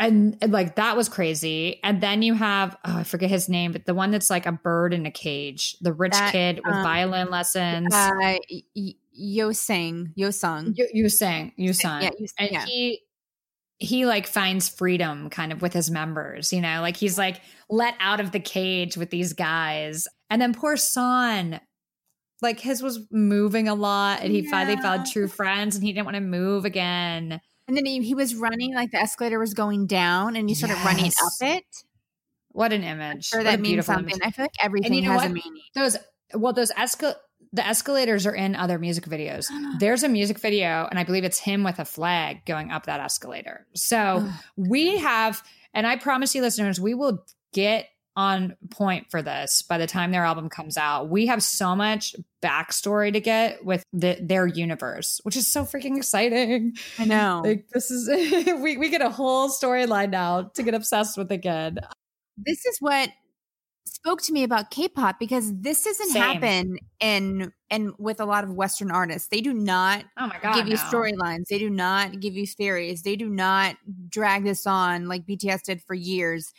and, 0.00 0.36
and, 0.40 0.52
like 0.52 0.76
that 0.76 0.96
was 0.96 1.08
crazy. 1.08 1.78
And 1.84 2.00
then 2.00 2.22
you 2.22 2.34
have 2.34 2.76
oh, 2.84 2.98
I 2.98 3.04
forget 3.04 3.30
his 3.30 3.48
name, 3.48 3.70
but 3.72 3.86
the 3.86 3.94
one 3.94 4.10
that's 4.10 4.30
like 4.30 4.46
a 4.46 4.52
bird 4.52 4.92
in 4.92 5.06
a 5.06 5.10
cage, 5.12 5.76
the 5.80 5.92
rich 5.92 6.12
That, 6.12 6.32
kid 6.32 6.60
with 6.64 6.74
um, 6.74 6.82
violin 6.82 7.30
lessons. 7.30 7.94
uh, 7.94 8.10
y- 8.50 8.62
y- 8.74 8.94
Yeosang, 9.22 10.12
Yo 10.14 10.30
Sung. 10.30 10.72
you, 10.76 10.88
you 10.92 11.08
sang, 11.08 11.52
you 11.56 11.72
sang, 11.72 12.02
Yeah, 12.02 12.10
you, 12.18 12.26
and 12.38 12.50
yeah. 12.50 12.64
he 12.64 13.02
he 13.78 14.04
like 14.06 14.26
finds 14.26 14.68
freedom 14.68 15.30
kind 15.30 15.52
of 15.52 15.62
with 15.62 15.72
his 15.72 15.90
members 15.90 16.52
you 16.52 16.60
know 16.60 16.82
like 16.82 16.98
he's 16.98 17.16
like 17.16 17.40
let 17.70 17.94
out 17.98 18.20
of 18.20 18.30
the 18.30 18.38
cage 18.38 18.94
with 18.96 19.08
these 19.08 19.32
guys 19.32 20.06
and 20.28 20.40
then 20.40 20.52
poor 20.52 20.76
son 20.76 21.58
like 22.42 22.60
his 22.60 22.82
was 22.82 23.00
moving 23.10 23.68
a 23.68 23.74
lot 23.74 24.20
and 24.20 24.30
he 24.32 24.46
finally 24.48 24.76
found 24.76 25.06
true 25.06 25.26
friends 25.28 25.76
and 25.76 25.84
he 25.84 25.92
didn't 25.94 26.04
want 26.04 26.14
to 26.14 26.20
move 26.20 26.66
again 26.66 27.40
And 27.70 27.76
then 27.76 27.86
he, 27.86 28.02
he 28.02 28.14
was 28.16 28.34
running, 28.34 28.74
like 28.74 28.90
the 28.90 28.98
escalator 28.98 29.38
was 29.38 29.54
going 29.54 29.86
down, 29.86 30.34
and 30.34 30.48
he 30.48 30.56
started 30.56 30.76
running 30.84 31.06
up 31.06 31.32
it. 31.40 31.64
what 32.48 32.72
an 32.72 32.82
image 32.82 33.26
Sure, 33.26 33.38
What 33.38 33.44
that 33.44 33.60
means 33.60 33.86
something. 33.86 34.08
image. 34.10 34.20
I 34.24 34.32
feel 34.32 34.42
like 34.46 34.50
everything 34.60 34.92
you 34.94 35.02
know 35.02 35.12
has 35.12 35.26
a 35.26 35.28
meaning. 35.28 35.62
those 35.76 35.96
well 36.34 36.52
those 36.52 36.72
escal 36.72 37.14
the 37.52 37.64
escalators 37.64 38.26
are 38.26 38.34
in 38.34 38.56
other 38.56 38.80
music 38.80 39.04
videos 39.04 39.46
there's 39.78 40.02
a 40.02 40.08
music 40.08 40.40
video 40.40 40.88
and 40.90 40.98
i 40.98 41.04
believe 41.04 41.22
it's 41.22 41.38
him 41.38 41.62
with 41.62 41.78
a 41.78 41.84
flag 41.84 42.44
going 42.44 42.72
up 42.72 42.86
that 42.86 42.98
escalator 42.98 43.66
so 43.76 44.28
we 44.56 44.96
have 44.98 45.40
and 45.72 45.86
i 45.86 45.94
promise 45.94 46.34
you 46.34 46.42
listeners 46.42 46.80
we 46.80 46.92
will 46.94 47.24
get 47.52 47.86
on 48.20 48.54
point 48.70 49.10
for 49.10 49.22
this 49.22 49.62
by 49.62 49.78
the 49.78 49.86
time 49.86 50.10
their 50.10 50.24
album 50.24 50.48
comes 50.48 50.76
out 50.76 51.08
we 51.08 51.26
have 51.26 51.42
so 51.42 51.74
much 51.74 52.14
backstory 52.42 53.12
to 53.12 53.20
get 53.20 53.64
with 53.64 53.82
the, 53.92 54.18
their 54.20 54.46
universe 54.46 55.20
which 55.22 55.36
is 55.36 55.48
so 55.48 55.64
freaking 55.64 55.96
exciting 55.96 56.74
I 56.98 57.06
know. 57.06 57.40
like 57.44 57.68
this 57.72 57.90
is 57.90 58.08
we, 58.60 58.76
we 58.76 58.90
get 58.90 59.00
a 59.00 59.10
whole 59.10 59.48
storyline 59.48 60.10
now 60.10 60.50
to 60.54 60.62
get 60.62 60.74
obsessed 60.74 61.16
with 61.16 61.32
again 61.32 61.78
this 62.36 62.64
is 62.66 62.76
what 62.80 63.10
spoke 63.86 64.22
to 64.22 64.32
me 64.32 64.44
about 64.44 64.70
K-pop 64.70 65.18
because 65.18 65.52
this 65.60 65.84
doesn't 65.84 66.10
Same. 66.10 66.22
happen 66.22 66.78
in 67.00 67.52
and 67.70 67.92
with 67.98 68.20
a 68.20 68.24
lot 68.24 68.44
of 68.44 68.50
Western 68.50 68.90
artists. 68.90 69.28
They 69.28 69.40
do 69.40 69.52
not 69.52 70.04
oh 70.18 70.26
my 70.26 70.38
god 70.40 70.54
give 70.54 70.68
you 70.68 70.74
no. 70.74 70.80
storylines. 70.80 71.46
They 71.48 71.58
do 71.58 71.68
not 71.68 72.20
give 72.20 72.34
you 72.34 72.46
theories. 72.46 73.02
They 73.02 73.16
do 73.16 73.28
not 73.28 73.76
drag 74.08 74.44
this 74.44 74.66
on 74.66 75.06
like 75.06 75.26
BTS 75.26 75.62
did 75.64 75.82
for 75.82 75.94
years. 75.94 76.52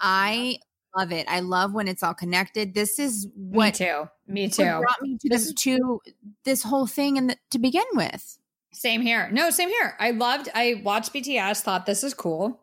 I 0.00 0.58
love 0.96 1.12
it. 1.12 1.26
I 1.28 1.40
love 1.40 1.74
when 1.74 1.88
it's 1.88 2.02
all 2.02 2.14
connected. 2.14 2.74
This 2.74 2.98
is 2.98 3.28
what 3.34 3.80
me 3.80 3.86
too 3.86 4.08
me 4.26 4.48
too 4.48 4.78
brought 4.80 5.02
me 5.02 5.18
to 5.20 5.28
This 5.28 5.46
this 5.46 5.54
to 5.54 6.00
this 6.44 6.62
whole 6.62 6.86
thing 6.86 7.18
and 7.18 7.36
to 7.50 7.58
begin 7.58 7.84
with. 7.94 8.38
Same 8.74 9.02
here. 9.02 9.30
No, 9.30 9.50
same 9.50 9.68
here. 9.68 9.94
I 10.00 10.10
loved, 10.10 10.48
I 10.52 10.82
watched 10.84 11.14
BTS, 11.14 11.60
thought 11.60 11.86
this 11.86 12.02
is 12.02 12.12
cool. 12.12 12.60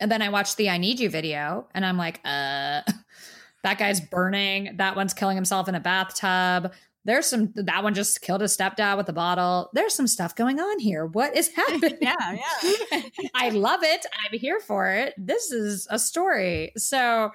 And 0.00 0.10
then 0.10 0.22
I 0.22 0.30
watched 0.30 0.56
the 0.56 0.70
I 0.70 0.78
Need 0.78 1.00
You 1.00 1.10
video 1.10 1.66
and 1.74 1.84
I'm 1.84 1.98
like, 1.98 2.20
uh, 2.24 2.80
that 3.62 3.78
guy's 3.78 4.00
burning. 4.00 4.76
That 4.78 4.96
one's 4.96 5.12
killing 5.12 5.36
himself 5.36 5.68
in 5.68 5.74
a 5.74 5.80
bathtub. 5.80 6.72
There's 7.04 7.26
some, 7.26 7.52
that 7.56 7.82
one 7.82 7.92
just 7.92 8.22
killed 8.22 8.40
his 8.40 8.56
stepdad 8.56 8.96
with 8.96 9.10
a 9.10 9.12
bottle. 9.12 9.68
There's 9.74 9.94
some 9.94 10.06
stuff 10.06 10.34
going 10.34 10.58
on 10.58 10.78
here. 10.78 11.04
What 11.04 11.36
is 11.36 11.48
happening? 11.54 11.98
yeah, 12.00 12.14
yeah. 12.62 13.02
I 13.34 13.50
love 13.50 13.80
it. 13.82 14.06
I'm 14.24 14.38
here 14.38 14.60
for 14.60 14.90
it. 14.90 15.12
This 15.18 15.52
is 15.52 15.86
a 15.90 15.98
story. 15.98 16.72
So 16.78 17.30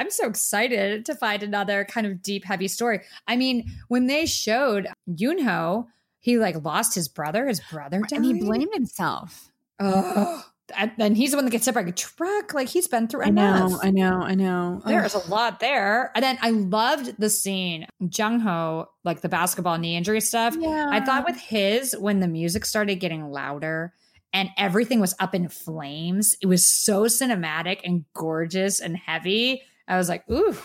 I'm 0.00 0.10
so 0.10 0.26
excited 0.26 1.04
to 1.04 1.14
find 1.14 1.42
another 1.42 1.84
kind 1.84 2.06
of 2.06 2.22
deep, 2.22 2.46
heavy 2.46 2.68
story. 2.68 3.00
I 3.28 3.36
mean, 3.36 3.70
when 3.88 4.06
they 4.06 4.24
showed 4.24 4.88
Yunho, 5.06 5.88
he 6.20 6.38
like 6.38 6.64
lost 6.64 6.94
his 6.94 7.06
brother. 7.06 7.46
His 7.46 7.60
brother 7.60 8.00
died. 8.00 8.12
And 8.12 8.24
he 8.24 8.40
blamed 8.40 8.72
himself. 8.72 9.52
Oh, 9.78 10.42
and 10.74 10.90
then 10.96 11.14
he's 11.14 11.32
the 11.32 11.36
one 11.36 11.44
that 11.44 11.50
gets 11.50 11.66
hit 11.66 11.74
by 11.74 11.82
a 11.82 11.92
truck. 11.92 12.54
Like 12.54 12.68
he's 12.68 12.88
been 12.88 13.08
through 13.08 13.24
I 13.24 13.28
know, 13.28 13.78
I 13.82 13.90
know, 13.90 14.22
I 14.22 14.34
know. 14.34 14.80
There's 14.86 15.14
a 15.14 15.30
lot 15.30 15.60
there. 15.60 16.12
And 16.14 16.22
then 16.22 16.38
I 16.40 16.48
loved 16.48 17.16
the 17.18 17.28
scene, 17.28 17.86
Jongho, 18.02 18.86
like 19.04 19.20
the 19.20 19.28
basketball 19.28 19.76
knee 19.76 19.96
injury 19.96 20.22
stuff. 20.22 20.56
yeah. 20.58 20.88
I 20.90 21.00
thought 21.04 21.26
with 21.26 21.38
his, 21.38 21.94
when 21.98 22.20
the 22.20 22.28
music 22.28 22.64
started 22.64 23.00
getting 23.00 23.28
louder 23.28 23.92
and 24.32 24.48
everything 24.56 24.98
was 24.98 25.14
up 25.20 25.34
in 25.34 25.50
flames, 25.50 26.36
it 26.40 26.46
was 26.46 26.66
so 26.66 27.02
cinematic 27.02 27.80
and 27.84 28.06
gorgeous 28.14 28.80
and 28.80 28.96
heavy. 28.96 29.62
I 29.90 29.96
was 29.98 30.08
like, 30.08 30.24
ooh, 30.30 30.56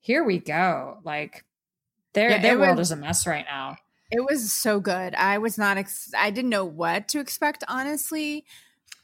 here 0.00 0.22
we 0.24 0.38
go. 0.38 0.98
Like 1.04 1.44
their 2.12 2.30
Yeah, 2.30 2.38
their 2.42 2.58
world 2.58 2.78
was- 2.78 2.88
is 2.88 2.92
a 2.92 2.96
mess 2.96 3.26
right 3.26 3.44
now. 3.48 3.76
It 4.10 4.24
was 4.24 4.52
so 4.52 4.78
good. 4.78 5.14
I 5.16 5.38
was 5.38 5.58
not. 5.58 5.78
Ex- 5.78 6.12
I 6.16 6.30
didn't 6.30 6.50
know 6.50 6.64
what 6.64 7.08
to 7.08 7.18
expect, 7.18 7.64
honestly, 7.66 8.44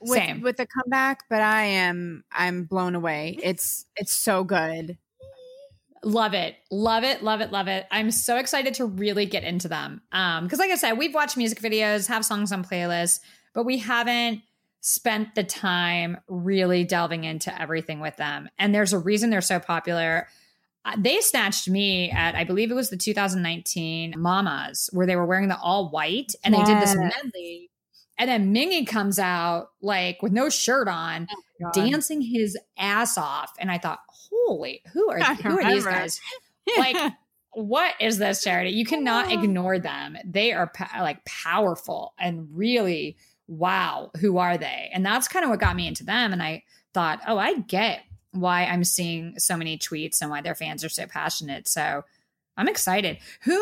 with 0.01 0.18
Same. 0.18 0.41
with 0.43 0.57
the 0.59 0.66
comeback. 0.66 1.25
But 1.29 1.43
I 1.43 1.64
am. 1.64 2.23
I'm 2.31 2.64
blown 2.64 2.95
away. 2.95 3.37
It's 3.43 3.85
it's 3.97 4.12
so 4.12 4.45
good. 4.45 4.97
Love 6.05 6.35
it. 6.35 6.57
Love 6.70 7.05
it. 7.05 7.23
Love 7.23 7.41
it. 7.41 7.53
Love 7.53 7.68
it. 7.68 7.87
I'm 7.91 8.11
so 8.11 8.37
excited 8.37 8.75
to 8.75 8.87
really 8.87 9.25
get 9.27 9.45
into 9.45 9.68
them. 9.68 10.03
Um, 10.12 10.45
because 10.45 10.59
like 10.59 10.70
I 10.70 10.75
said, 10.77 10.93
we've 10.99 11.14
watched 11.14 11.37
music 11.37 11.61
videos, 11.61 12.09
have 12.09 12.25
songs 12.25 12.51
on 12.53 12.64
playlists, 12.64 13.20
but 13.55 13.64
we 13.64 13.79
haven't 13.79 14.43
spent 14.83 15.35
the 15.37 15.45
time 15.45 16.18
really 16.28 16.83
delving 16.85 17.22
into 17.24 17.59
everything 17.61 18.01
with 18.01 18.16
them. 18.16 18.49
And 18.59 18.74
there's 18.74 18.93
a 18.93 18.99
reason 18.99 19.30
they're 19.30 19.41
so 19.41 19.61
popular. 19.61 20.26
Uh, 20.85 20.97
They 20.99 21.20
snatched 21.20 21.68
me 21.70 22.11
at, 22.11 22.35
I 22.35 22.43
believe 22.43 22.70
it 22.70 22.74
was 22.74 22.91
the 22.91 22.97
2019 22.97 24.14
Mamas, 24.18 24.91
where 24.93 25.07
they 25.07 25.14
were 25.16 25.24
wearing 25.24 25.47
the 25.49 25.57
all 25.59 25.89
white 25.91 26.35
and 26.45 26.53
they 26.53 26.62
did 26.64 26.83
this 26.83 26.97
medley. 26.97 27.70
And 28.18 28.28
then 28.28 28.53
Mingi 28.55 28.85
comes 28.87 29.18
out 29.20 29.68
like 29.80 30.20
with 30.20 30.33
no 30.33 30.49
shirt 30.51 30.89
on, 30.89 31.28
dancing 31.72 32.20
his 32.20 32.59
ass 32.76 33.16
off. 33.16 33.53
And 33.61 33.70
I 33.70 33.78
thought, 33.78 34.01
holy, 34.09 34.83
who 34.93 35.09
are 35.11 35.20
who 35.20 35.61
are 35.61 35.72
these 35.72 35.85
guys? 35.85 36.20
Like, 36.76 37.12
what 37.53 37.95
is 38.01 38.18
this 38.18 38.43
charity? 38.43 38.70
You 38.70 38.85
cannot 38.85 39.30
ignore 39.45 39.78
them. 39.78 40.16
They 40.24 40.53
are 40.53 40.72
like 40.99 41.24
powerful 41.24 42.14
and 42.18 42.49
really 42.53 43.16
wow. 43.53 44.11
Who 44.21 44.39
are 44.39 44.57
they? 44.57 44.91
And 44.93 45.05
that's 45.05 45.29
kind 45.29 45.45
of 45.45 45.51
what 45.51 45.61
got 45.61 45.77
me 45.77 45.87
into 45.87 46.05
them. 46.05 46.33
And 46.33 46.43
I 46.43 46.65
thought, 46.95 47.21
oh, 47.27 47.39
I 47.39 47.59
get 47.59 48.03
why 48.33 48.65
I'm 48.65 48.85
seeing 48.85 49.39
so 49.39 49.57
many 49.57 49.79
tweets 49.79 50.21
and 50.21 50.31
why 50.31 50.41
their 50.41 50.55
fans 50.55 50.85
are 50.85 50.89
so 50.89 51.07
passionate. 51.07 51.69
So 51.69 52.05
I'm 52.57 52.69
excited. 52.69 53.19
Who 53.43 53.61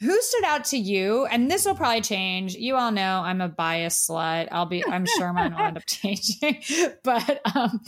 Who 0.00 0.20
stood 0.22 0.44
out 0.44 0.64
to 0.66 0.78
you? 0.78 1.26
And 1.26 1.50
this 1.50 1.66
will 1.66 1.74
probably 1.74 2.00
change. 2.00 2.54
You 2.54 2.76
all 2.76 2.92
know 2.92 3.20
I'm 3.20 3.40
a 3.40 3.48
bias 3.48 4.08
slut. 4.08 4.48
I'll 4.50 4.66
be, 4.66 4.84
I'm 4.86 5.04
sure 5.04 5.32
mine 5.32 5.54
will 5.54 5.60
end 5.60 5.76
up 5.76 5.84
changing. 5.86 6.62
But 7.02 7.40
um, 7.54 7.80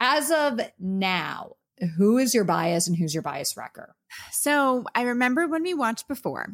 as 0.00 0.30
of 0.30 0.60
now, 0.78 1.56
who 1.96 2.18
is 2.18 2.34
your 2.34 2.44
bias 2.44 2.88
and 2.88 2.96
who's 2.96 3.14
your 3.14 3.22
bias 3.22 3.56
wrecker? 3.56 3.94
So 4.32 4.84
I 4.94 5.02
remember 5.02 5.46
when 5.46 5.62
we 5.62 5.74
watched 5.74 6.08
before, 6.08 6.48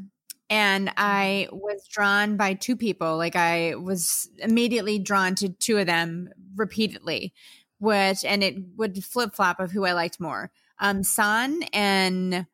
and 0.49 0.93
I 0.97 1.49
was 1.51 1.87
drawn 1.89 2.37
by 2.37 2.55
two 2.55 2.77
people. 2.77 3.17
Like 3.17 3.37
I 3.37 3.75
was 3.75 4.29
immediately 4.39 4.99
drawn 4.99 5.35
to 5.37 5.49
two 5.49 5.79
of 5.79 5.87
them 5.87 6.29
repeatedly, 6.55 7.33
which 7.79 8.25
and 8.25 8.43
it 8.43 8.57
would 8.77 9.05
flip 9.05 9.35
flop 9.35 9.61
of 9.61 9.73
who 9.73 9.85
I 9.85 9.93
liked 9.93 10.21
more. 10.21 10.51
Um, 10.79 11.03
San 11.03 11.63
and 11.73 12.47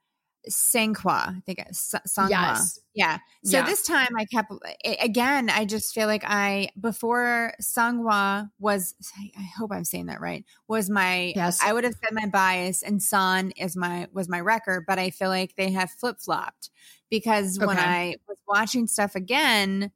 Seonghwa, 0.51 1.37
I 1.37 1.43
think 1.47 1.61
it's 1.61 1.95
Seonghwa. 2.09 2.31
Yes. 2.31 2.81
Yeah. 2.95 3.19
So 3.45 3.59
Yeah. 3.59 3.67
this 3.67 3.83
time 3.83 4.09
I 4.19 4.25
kept 4.25 4.53
again. 4.85 5.49
I 5.49 5.65
just 5.65 5.95
feel 5.95 6.07
like 6.07 6.25
I 6.27 6.71
before 6.79 7.55
Seonghwa 7.63 8.51
was. 8.59 8.95
I 9.39 9.43
hope 9.57 9.73
I'm 9.73 9.85
saying 9.85 10.07
that 10.07 10.21
right. 10.21 10.45
Was 10.69 10.91
my 10.91 11.33
Yes. 11.37 11.61
I 11.63 11.73
would 11.73 11.85
have 11.85 11.95
said 11.95 12.13
my 12.13 12.27
bias, 12.27 12.83
and 12.83 13.03
San 13.03 13.53
is 13.53 13.77
my 13.77 14.09
was 14.13 14.29
my 14.29 14.41
wrecker. 14.41 14.85
But 14.87 14.99
I 14.99 15.11
feel 15.11 15.29
like 15.29 15.55
they 15.57 15.71
have 15.71 15.91
flip 15.91 16.21
flopped 16.21 16.71
because 17.09 17.59
when 17.59 17.79
I 17.79 18.17
was 18.29 18.39
watching 18.47 18.87
stuff 18.87 19.15
again 19.15 19.93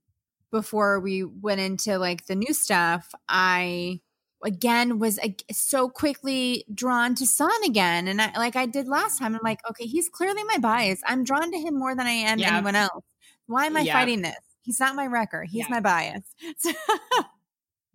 before 0.53 1.01
we 1.01 1.25
went 1.25 1.61
into 1.61 1.99
like 1.99 2.27
the 2.27 2.37
new 2.37 2.55
stuff, 2.55 3.13
I 3.29 4.01
again 4.47 4.99
was 4.99 5.19
ag- 5.19 5.43
so 5.53 5.89
quickly 5.91 6.65
drawn 6.73 7.15
to 7.17 7.27
San 7.27 7.51
again, 7.67 8.09
and 8.09 8.23
I 8.23 8.33
like 8.39 8.57
I 8.57 8.65
did 8.65 8.89
last 8.89 9.19
time. 9.19 9.35
I'm 9.35 9.41
like, 9.45 9.61
okay, 9.69 9.85
he's 9.85 10.09
clearly 10.09 10.43
my 10.45 10.57
bias. 10.59 11.01
I'm 11.07 11.25
drawn 11.25 11.51
to 11.53 11.59
him 11.59 11.79
more 11.79 11.95
than 11.95 12.07
I 12.07 12.13
am 12.13 12.39
Yeah. 12.39 12.55
anyone 12.55 12.77
else. 12.77 13.05
Why 13.47 13.67
am 13.67 13.77
I 13.77 13.81
Yeah. 13.83 13.93
fighting 13.93 14.23
this? 14.23 14.37
He's 14.63 14.81
not 14.81 14.95
my 14.97 15.07
wrecker. 15.07 15.43
He's 15.45 15.65
Yeah. 15.69 15.75
my 15.75 15.81
bias. 15.81 16.23
So- 16.59 16.73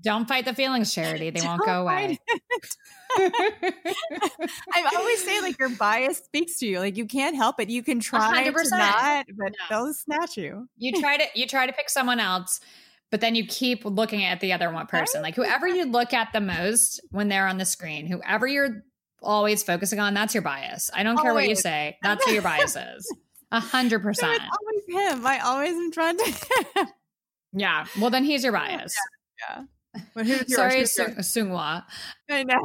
Don't 0.03 0.27
fight 0.27 0.45
the 0.45 0.55
feelings, 0.55 0.91
Charity. 0.95 1.29
They 1.29 1.41
won't 1.45 1.59
Don't 1.59 1.67
go 1.67 1.81
away. 1.83 2.17
I 3.17 4.91
always 4.97 5.23
say 5.23 5.41
like 5.41 5.59
your 5.59 5.69
bias 5.69 6.17
speaks 6.17 6.57
to 6.59 6.65
you. 6.65 6.79
Like 6.79 6.97
you 6.97 7.05
can't 7.05 7.35
help 7.35 7.59
it. 7.59 7.69
You 7.69 7.83
can 7.83 7.99
try 7.99 8.43
to 8.43 8.51
100%. 8.51 8.71
not, 8.71 9.25
but 9.37 9.51
No. 9.69 9.85
they'll 9.85 9.93
snatch 9.93 10.37
you. 10.37 10.67
you 10.77 10.99
try 10.99 11.17
to 11.17 11.25
you 11.35 11.45
try 11.47 11.67
to 11.67 11.73
pick 11.73 11.87
someone 11.89 12.19
else 12.19 12.59
but 13.11 13.21
then 13.21 13.35
you 13.35 13.45
keep 13.45 13.83
looking 13.85 14.23
at 14.23 14.39
the 14.39 14.53
other 14.53 14.71
one 14.71 14.87
person 14.87 15.21
like 15.21 15.35
whoever 15.35 15.67
you 15.67 15.85
look 15.85 16.13
at 16.13 16.29
the 16.33 16.41
most 16.41 16.99
when 17.11 17.27
they're 17.29 17.47
on 17.47 17.57
the 17.57 17.65
screen 17.65 18.07
whoever 18.07 18.47
you're 18.47 18.83
always 19.21 19.61
focusing 19.63 19.99
on 19.99 20.13
that's 20.13 20.33
your 20.33 20.41
bias 20.41 20.89
i 20.95 21.03
don't 21.03 21.17
care 21.17 21.33
what 21.33 21.47
you 21.47 21.55
say 21.55 21.97
that's 22.03 22.25
who 22.25 22.31
your 22.31 22.41
bias 22.41 22.75
is 22.75 23.15
a 23.51 23.59
hundred 23.59 23.99
percent. 24.03 24.41
always 24.41 25.13
him. 25.13 25.25
I 25.25 25.39
always 25.39 25.73
am 25.73 25.91
drawn 25.91 26.17
to 26.17 26.23
him. 26.25 26.87
yeah 27.53 27.85
well 27.99 28.09
then 28.09 28.23
he's 28.23 28.43
your 28.43 28.53
bias 28.53 28.95
But 30.15 30.25
who's 30.25 30.47
yours? 30.47 30.55
sorry 30.55 30.79
Who's 30.79 30.97
yours? 30.97 31.15
Sung- 31.31 31.47
Seonghwa. 31.49 31.83
I 32.29 32.43
know. 32.43 32.63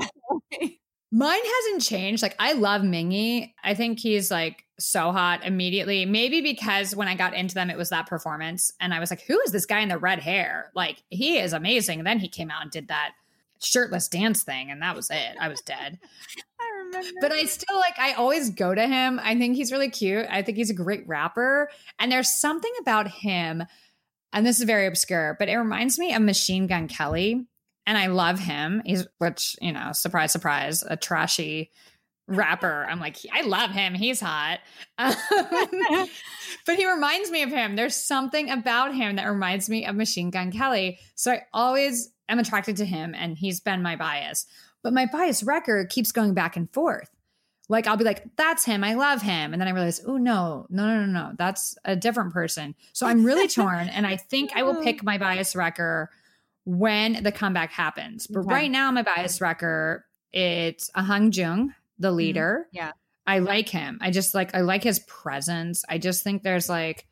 Mine 1.16 1.40
hasn't 1.42 1.82
changed. 1.82 2.22
Like 2.22 2.36
I 2.38 2.52
love 2.52 2.82
Mingi. 2.82 3.54
I 3.64 3.72
think 3.72 3.98
he's 3.98 4.30
like 4.30 4.64
so 4.78 5.12
hot 5.12 5.46
immediately. 5.46 6.04
Maybe 6.04 6.42
because 6.42 6.94
when 6.94 7.08
I 7.08 7.14
got 7.14 7.32
into 7.32 7.54
them, 7.54 7.70
it 7.70 7.78
was 7.78 7.88
that 7.88 8.06
performance, 8.06 8.70
and 8.80 8.92
I 8.92 9.00
was 9.00 9.08
like, 9.08 9.22
"Who 9.22 9.40
is 9.40 9.50
this 9.50 9.64
guy 9.64 9.80
in 9.80 9.88
the 9.88 9.96
red 9.96 10.18
hair? 10.18 10.70
Like 10.74 11.02
he 11.08 11.38
is 11.38 11.54
amazing." 11.54 12.00
And 12.00 12.06
then 12.06 12.18
he 12.18 12.28
came 12.28 12.50
out 12.50 12.60
and 12.60 12.70
did 12.70 12.88
that 12.88 13.12
shirtless 13.62 14.08
dance 14.08 14.42
thing, 14.42 14.70
and 14.70 14.82
that 14.82 14.94
was 14.94 15.08
it. 15.08 15.36
I 15.40 15.48
was 15.48 15.62
dead. 15.62 15.98
I 16.60 16.84
remember. 16.84 17.18
But 17.22 17.32
I 17.32 17.44
still 17.44 17.78
like. 17.78 17.98
I 17.98 18.12
always 18.12 18.50
go 18.50 18.74
to 18.74 18.86
him. 18.86 19.18
I 19.22 19.38
think 19.38 19.56
he's 19.56 19.72
really 19.72 19.88
cute. 19.88 20.26
I 20.28 20.42
think 20.42 20.58
he's 20.58 20.68
a 20.68 20.74
great 20.74 21.08
rapper, 21.08 21.70
and 21.98 22.12
there's 22.12 22.28
something 22.28 22.72
about 22.78 23.08
him. 23.08 23.64
And 24.34 24.44
this 24.44 24.58
is 24.58 24.66
very 24.66 24.86
obscure, 24.86 25.34
but 25.38 25.48
it 25.48 25.56
reminds 25.56 25.98
me 25.98 26.12
of 26.12 26.20
Machine 26.20 26.66
Gun 26.66 26.88
Kelly 26.88 27.46
and 27.86 27.96
I 27.96 28.08
love 28.08 28.38
him. 28.38 28.82
He's 28.84 29.06
which 29.18 29.56
you 29.60 29.72
know, 29.72 29.92
surprise, 29.92 30.32
surprise, 30.32 30.82
a 30.82 30.96
trashy 30.96 31.70
rapper. 32.28 32.86
I'm 32.88 32.98
like, 32.98 33.16
I 33.32 33.42
love 33.42 33.70
him. 33.70 33.94
He's 33.94 34.20
hot, 34.20 34.58
Um, 34.98 35.14
but 36.66 36.76
he 36.76 36.90
reminds 36.90 37.30
me 37.30 37.42
of 37.42 37.50
him. 37.50 37.76
There's 37.76 37.94
something 37.94 38.50
about 38.50 38.94
him 38.94 39.16
that 39.16 39.26
reminds 39.26 39.68
me 39.68 39.86
of 39.86 39.94
Machine 39.94 40.30
Gun 40.30 40.50
Kelly. 40.50 40.98
So 41.14 41.32
I 41.32 41.42
always 41.52 42.12
am 42.28 42.38
attracted 42.38 42.76
to 42.78 42.84
him, 42.84 43.14
and 43.16 43.38
he's 43.38 43.60
been 43.60 43.82
my 43.82 43.96
bias. 43.96 44.46
But 44.82 44.92
my 44.92 45.06
bias 45.06 45.42
wrecker 45.42 45.86
keeps 45.86 46.12
going 46.12 46.34
back 46.34 46.56
and 46.56 46.72
forth. 46.72 47.08
Like 47.68 47.86
I'll 47.86 47.96
be 47.96 48.04
like, 48.04 48.24
"That's 48.36 48.64
him. 48.64 48.84
I 48.84 48.94
love 48.94 49.22
him," 49.22 49.52
and 49.52 49.60
then 49.60 49.68
I 49.68 49.72
realize, 49.72 50.00
"Oh 50.06 50.16
no, 50.16 50.66
no, 50.70 50.86
no, 50.86 51.06
no, 51.06 51.12
no, 51.12 51.32
that's 51.36 51.76
a 51.84 51.96
different 51.96 52.32
person." 52.32 52.74
So 52.92 53.06
I'm 53.06 53.24
really 53.24 53.48
torn, 53.48 53.88
and 53.88 54.06
I 54.06 54.16
think 54.16 54.52
I 54.54 54.62
will 54.62 54.82
pick 54.82 55.02
my 55.02 55.18
bias 55.18 55.56
wrecker 55.56 56.10
when 56.66 57.22
the 57.22 57.32
comeback 57.32 57.70
happens. 57.70 58.26
But 58.26 58.40
Okay. 58.40 58.54
right 58.54 58.70
now, 58.70 58.90
my 58.90 59.02
bias 59.02 59.40
wrecker 59.40 60.04
it's 60.32 60.90
a 60.94 61.02
Hung 61.02 61.32
Jung, 61.32 61.74
the 61.98 62.08
mm-hmm. 62.08 62.16
leader. 62.16 62.68
Yeah. 62.70 62.92
I 63.26 63.38
like 63.38 63.68
him. 63.68 63.98
I 64.02 64.10
just 64.10 64.34
like 64.34 64.54
I 64.54 64.60
like 64.60 64.84
his 64.84 65.00
presence. 65.00 65.82
I 65.88 65.98
just 65.98 66.22
think 66.22 66.42
there's 66.42 66.68
like 66.68 67.06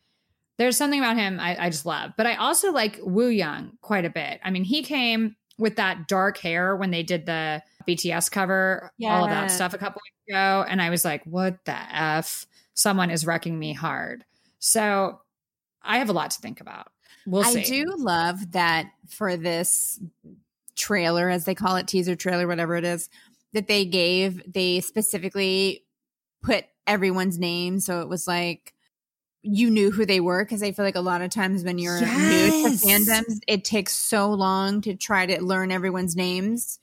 there's 0.59 0.77
something 0.77 1.01
about 1.01 1.17
him 1.17 1.41
I, 1.41 1.57
I 1.67 1.71
just 1.71 1.87
love. 1.87 2.13
But 2.17 2.27
I 2.27 2.37
also 2.37 2.71
like 2.71 3.01
Wooyoung 3.01 3.73
quite 3.81 4.05
a 4.05 4.11
bit. 4.11 4.41
I 4.45 4.51
mean, 4.51 4.63
he 4.63 4.83
came 4.83 5.37
with 5.59 5.77
that 5.77 6.07
dark 6.07 6.39
hair 6.39 6.77
when 6.77 6.91
they 6.91 7.03
did 7.03 7.27
the 7.27 7.63
BTS 7.89 8.31
cover, 8.31 8.91
all 9.05 9.25
of 9.25 9.31
that 9.31 9.51
stuff 9.51 9.75
a 9.75 9.79
couple 9.79 10.01
weeks 10.05 10.29
ago, 10.29 10.65
and 10.69 10.83
I 10.83 10.91
was 10.91 11.05
like, 11.05 11.25
what 11.25 11.65
the 11.65 11.77
f? 11.77 12.47
Someone 12.75 13.11
is 13.11 13.25
wrecking 13.25 13.59
me 13.59 13.73
hard. 13.73 14.25
So 14.59 15.21
I 15.83 15.99
have 15.99 16.09
a 16.09 16.13
lot 16.13 16.33
to 16.33 16.41
think 16.41 16.61
about. 16.61 16.89
We'll 17.27 17.45
see. 17.45 17.61
I 17.61 17.63
do 17.65 17.95
love 17.99 18.53
that 18.53 18.87
for 19.09 19.37
this 19.37 20.01
trailer, 20.77 21.31
as 21.31 21.45
they 21.45 21.55
call 21.55 21.77
it, 21.77 21.87
teaser 21.89 22.17
trailer, 22.17 22.47
whatever 22.47 22.77
it 22.77 22.85
is, 22.85 23.09
that 23.53 23.69
they 23.69 23.85
gave, 23.85 24.43
they 24.53 24.81
specifically 24.81 25.85
put 26.43 26.65
everyone's 26.87 27.39
name. 27.39 27.81
So 27.81 28.01
it 28.01 28.09
was 28.09 28.27
like 28.27 28.75
you 29.43 29.71
knew 29.71 29.91
who 29.91 30.05
they 30.07 30.21
were. 30.21 30.45
Cause 30.45 30.63
I 30.63 30.73
feel 30.73 30.85
like 30.85 30.97
a 30.97 31.01
lot 31.01 31.23
of 31.23 31.31
times 31.31 31.65
when 31.65 31.79
you're 31.79 31.99
new 32.01 32.07
to 32.07 32.69
fandoms, 32.87 33.41
it 33.47 33.65
takes 33.65 33.95
so 33.95 34.31
long 34.31 34.81
to 34.83 34.95
try 34.95 35.27
to 35.27 35.43
learn 35.43 35.71
everyone's 35.71 36.17
names, 36.17 36.79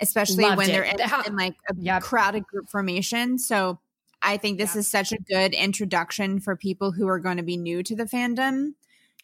especially 0.00 0.44
Loved 0.44 0.58
when 0.58 0.70
it. 0.70 0.72
they're 0.72 0.82
in, 0.82 0.96
in 1.26 1.36
like 1.36 1.54
a 1.70 1.74
Yep. 1.78 2.02
crowded 2.02 2.46
group 2.46 2.68
formation. 2.68 3.38
So 3.38 3.78
I 4.22 4.36
think 4.38 4.58
this 4.58 4.70
Yep. 4.74 4.80
is 4.80 4.90
such 4.90 5.12
a 5.12 5.18
good 5.18 5.52
introduction 5.54 6.40
for 6.40 6.56
people 6.56 6.92
who 6.92 7.06
are 7.06 7.18
going 7.20 7.36
to 7.36 7.42
be 7.42 7.56
new 7.56 7.82
to 7.82 7.94
the 7.94 8.04
fandom. 8.04 8.74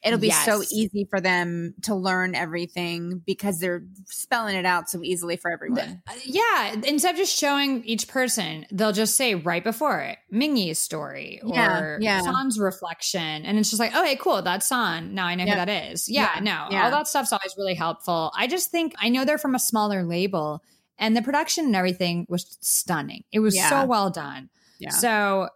It'll 0.04 0.18
be 0.18 0.30
so 0.30 0.62
easy 0.72 1.06
for 1.08 1.20
them 1.20 1.74
to 1.82 1.94
learn 1.94 2.34
everything 2.34 3.22
because 3.24 3.60
they're 3.60 3.84
spelling 4.06 4.56
it 4.56 4.66
out 4.66 4.90
so 4.90 5.00
easily 5.02 5.36
for 5.36 5.50
everyone. 5.52 6.02
Uh, 6.08 6.12
Yeah, 6.24 6.74
instead 6.84 7.12
of 7.12 7.16
just 7.16 7.38
showing 7.38 7.84
each 7.84 8.08
person, 8.08 8.66
they'll 8.72 8.92
just 8.92 9.16
say 9.16 9.34
right 9.36 9.62
before 9.62 10.00
it, 10.00 10.18
Mingi's 10.32 10.78
story 10.80 11.40
Yeah, 11.44 11.78
or 11.80 11.98
yeah. 12.00 12.20
San's 12.22 12.58
reflection. 12.58 13.44
And 13.44 13.58
it's 13.58 13.70
just 13.70 13.78
like, 13.80 13.94
okay, 13.94 14.16
cool, 14.16 14.42
that's 14.42 14.66
San. 14.66 15.14
Now 15.14 15.26
I 15.26 15.36
know 15.36 15.44
Yeah. 15.44 15.60
who 15.60 15.66
that 15.66 15.92
is. 15.92 16.08
Yeah, 16.08 16.40
no, 16.42 16.66
all 16.70 16.90
that 16.90 17.06
stuff's 17.06 17.32
always 17.32 17.54
really 17.56 17.74
helpful. 17.74 18.32
I 18.36 18.46
just 18.48 18.70
think 18.70 18.94
I 18.98 19.08
know 19.08 19.24
they're 19.24 19.38
from 19.38 19.54
a 19.54 19.60
smaller 19.60 20.02
label 20.02 20.62
and 20.98 21.16
the 21.16 21.22
production 21.22 21.66
and 21.66 21.76
everything 21.76 22.26
was 22.28 22.56
stunning. 22.60 23.24
It 23.32 23.38
was 23.38 23.56
so 23.60 23.84
well 23.86 24.10
done. 24.10 24.50
Yeah. 24.78 24.90
So 24.90 25.48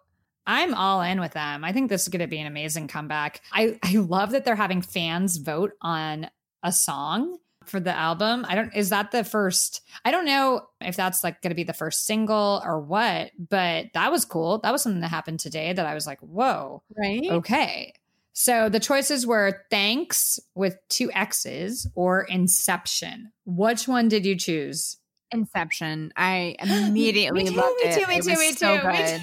I'm 0.47 0.75
all 0.75 1.03
in 1.03 1.21
with 1.21 1.33
them. 1.33 1.65
I 1.65 1.73
think 1.73 1.89
this 1.89 2.03
is 2.03 2.09
going 2.09 2.21
to 2.21 2.27
be 2.27 2.39
an 2.39 2.47
amazing 2.47 2.89
comeback. 2.89 3.41
I, 3.53 3.79
I 3.83 3.97
love 3.97 4.31
that 4.31 4.45
they're 4.45 4.55
having 4.57 4.83
fans 4.83 5.39
vote 5.39 5.73
on 5.81 6.29
a 6.63 6.73
song 6.73 7.39
for 7.65 7.81
the 7.81 7.93
album. 7.97 8.47
I 8.49 8.55
don't, 8.55 8.75
is 8.75 8.91
that 8.91 9.11
the 9.11 9.25
first? 9.25 9.81
I 10.05 10.11
don't 10.13 10.25
know 10.25 10.69
if 10.81 10.97
that's 10.97 11.25
like 11.25 11.43
going 11.43 11.51
to 11.51 11.57
be 11.57 11.65
the 11.65 11.73
first 11.73 12.07
single 12.07 12.63
or 12.65 12.81
what, 12.81 13.33
but 13.39 13.87
that 13.95 14.13
was 14.13 14.25
cool. 14.25 14.59
That 14.59 14.71
was 14.73 14.83
something 14.83 15.01
that 15.01 15.09
happened 15.11 15.41
today 15.41 15.73
that 15.73 15.85
I 15.87 15.95
was 15.95 16.07
like, 16.07 16.21
whoa, 16.21 16.83
right? 16.97 17.27
okay. 17.29 17.93
So 18.33 18.69
the 18.69 18.81
choices 18.81 19.27
were 19.27 19.63
Thanks 19.71 20.39
with 20.55 20.77
two 20.89 21.11
X's 21.13 21.89
or 21.95 22.23
Inception. 22.25 23.33
Which 23.47 23.89
one 23.89 24.09
did 24.09 24.27
you 24.27 24.37
choose? 24.37 24.99
Inception. 25.33 26.13
I 26.17 26.55
immediately 26.61 27.45
Me 27.45 27.51
too, 27.51 27.57
loved 27.57 27.77
me 27.83 27.89
it. 27.89 27.99
too, 27.99 28.07
me 28.07 28.17
it 28.19 28.23
too, 28.23 28.39
me 28.39 28.53
so 28.53 28.79
too, 28.79 28.87
me 28.87 28.97
good. 28.97 29.21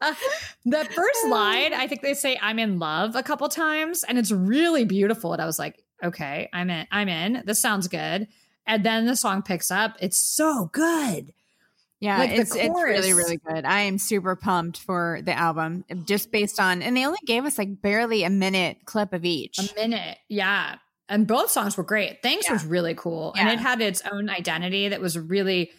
Uh, 0.00 0.14
the 0.64 0.84
first 0.84 1.26
line, 1.28 1.72
I 1.72 1.86
think 1.86 2.02
they 2.02 2.14
say 2.14 2.38
"I'm 2.40 2.58
in 2.58 2.78
love" 2.78 3.14
a 3.16 3.22
couple 3.22 3.48
times, 3.48 4.04
and 4.04 4.18
it's 4.18 4.32
really 4.32 4.84
beautiful. 4.84 5.32
And 5.32 5.40
I 5.40 5.46
was 5.46 5.58
like, 5.58 5.82
"Okay, 6.02 6.48
I'm 6.52 6.70
in. 6.70 6.86
I'm 6.90 7.08
in. 7.08 7.42
This 7.46 7.60
sounds 7.60 7.88
good." 7.88 8.28
And 8.66 8.84
then 8.84 9.06
the 9.06 9.16
song 9.16 9.42
picks 9.42 9.70
up. 9.70 9.96
It's 10.00 10.18
so 10.18 10.70
good. 10.72 11.32
Yeah, 12.00 12.18
Like, 12.18 12.30
it's 12.32 12.54
it's 12.56 12.74
really 12.74 13.12
really 13.12 13.36
good. 13.36 13.64
I 13.64 13.82
am 13.82 13.96
super 13.96 14.34
pumped 14.34 14.78
for 14.78 15.20
the 15.22 15.32
album 15.38 15.84
just 16.04 16.32
based 16.32 16.58
on 16.58 16.82
and 16.82 16.96
they 16.96 17.06
only 17.06 17.20
gave 17.24 17.44
us 17.44 17.58
like 17.58 17.80
barely 17.80 18.24
a 18.24 18.30
minute 18.30 18.78
clip 18.86 19.12
of 19.12 19.24
each. 19.24 19.58
A 19.60 19.72
minute, 19.76 20.18
yeah. 20.28 20.76
And 21.08 21.28
both 21.28 21.52
songs 21.52 21.76
were 21.76 21.84
great. 21.84 22.20
Thanxx 22.20 22.44
Yeah. 22.46 22.54
was 22.54 22.64
really 22.64 22.94
cool, 22.94 23.34
and 23.38 23.48
it 23.48 23.60
had 23.60 23.80
its 23.80 24.02
own 24.10 24.28
identity 24.30 24.88
that 24.88 25.00
was 25.00 25.14
a 25.14 25.20
really 25.20 25.70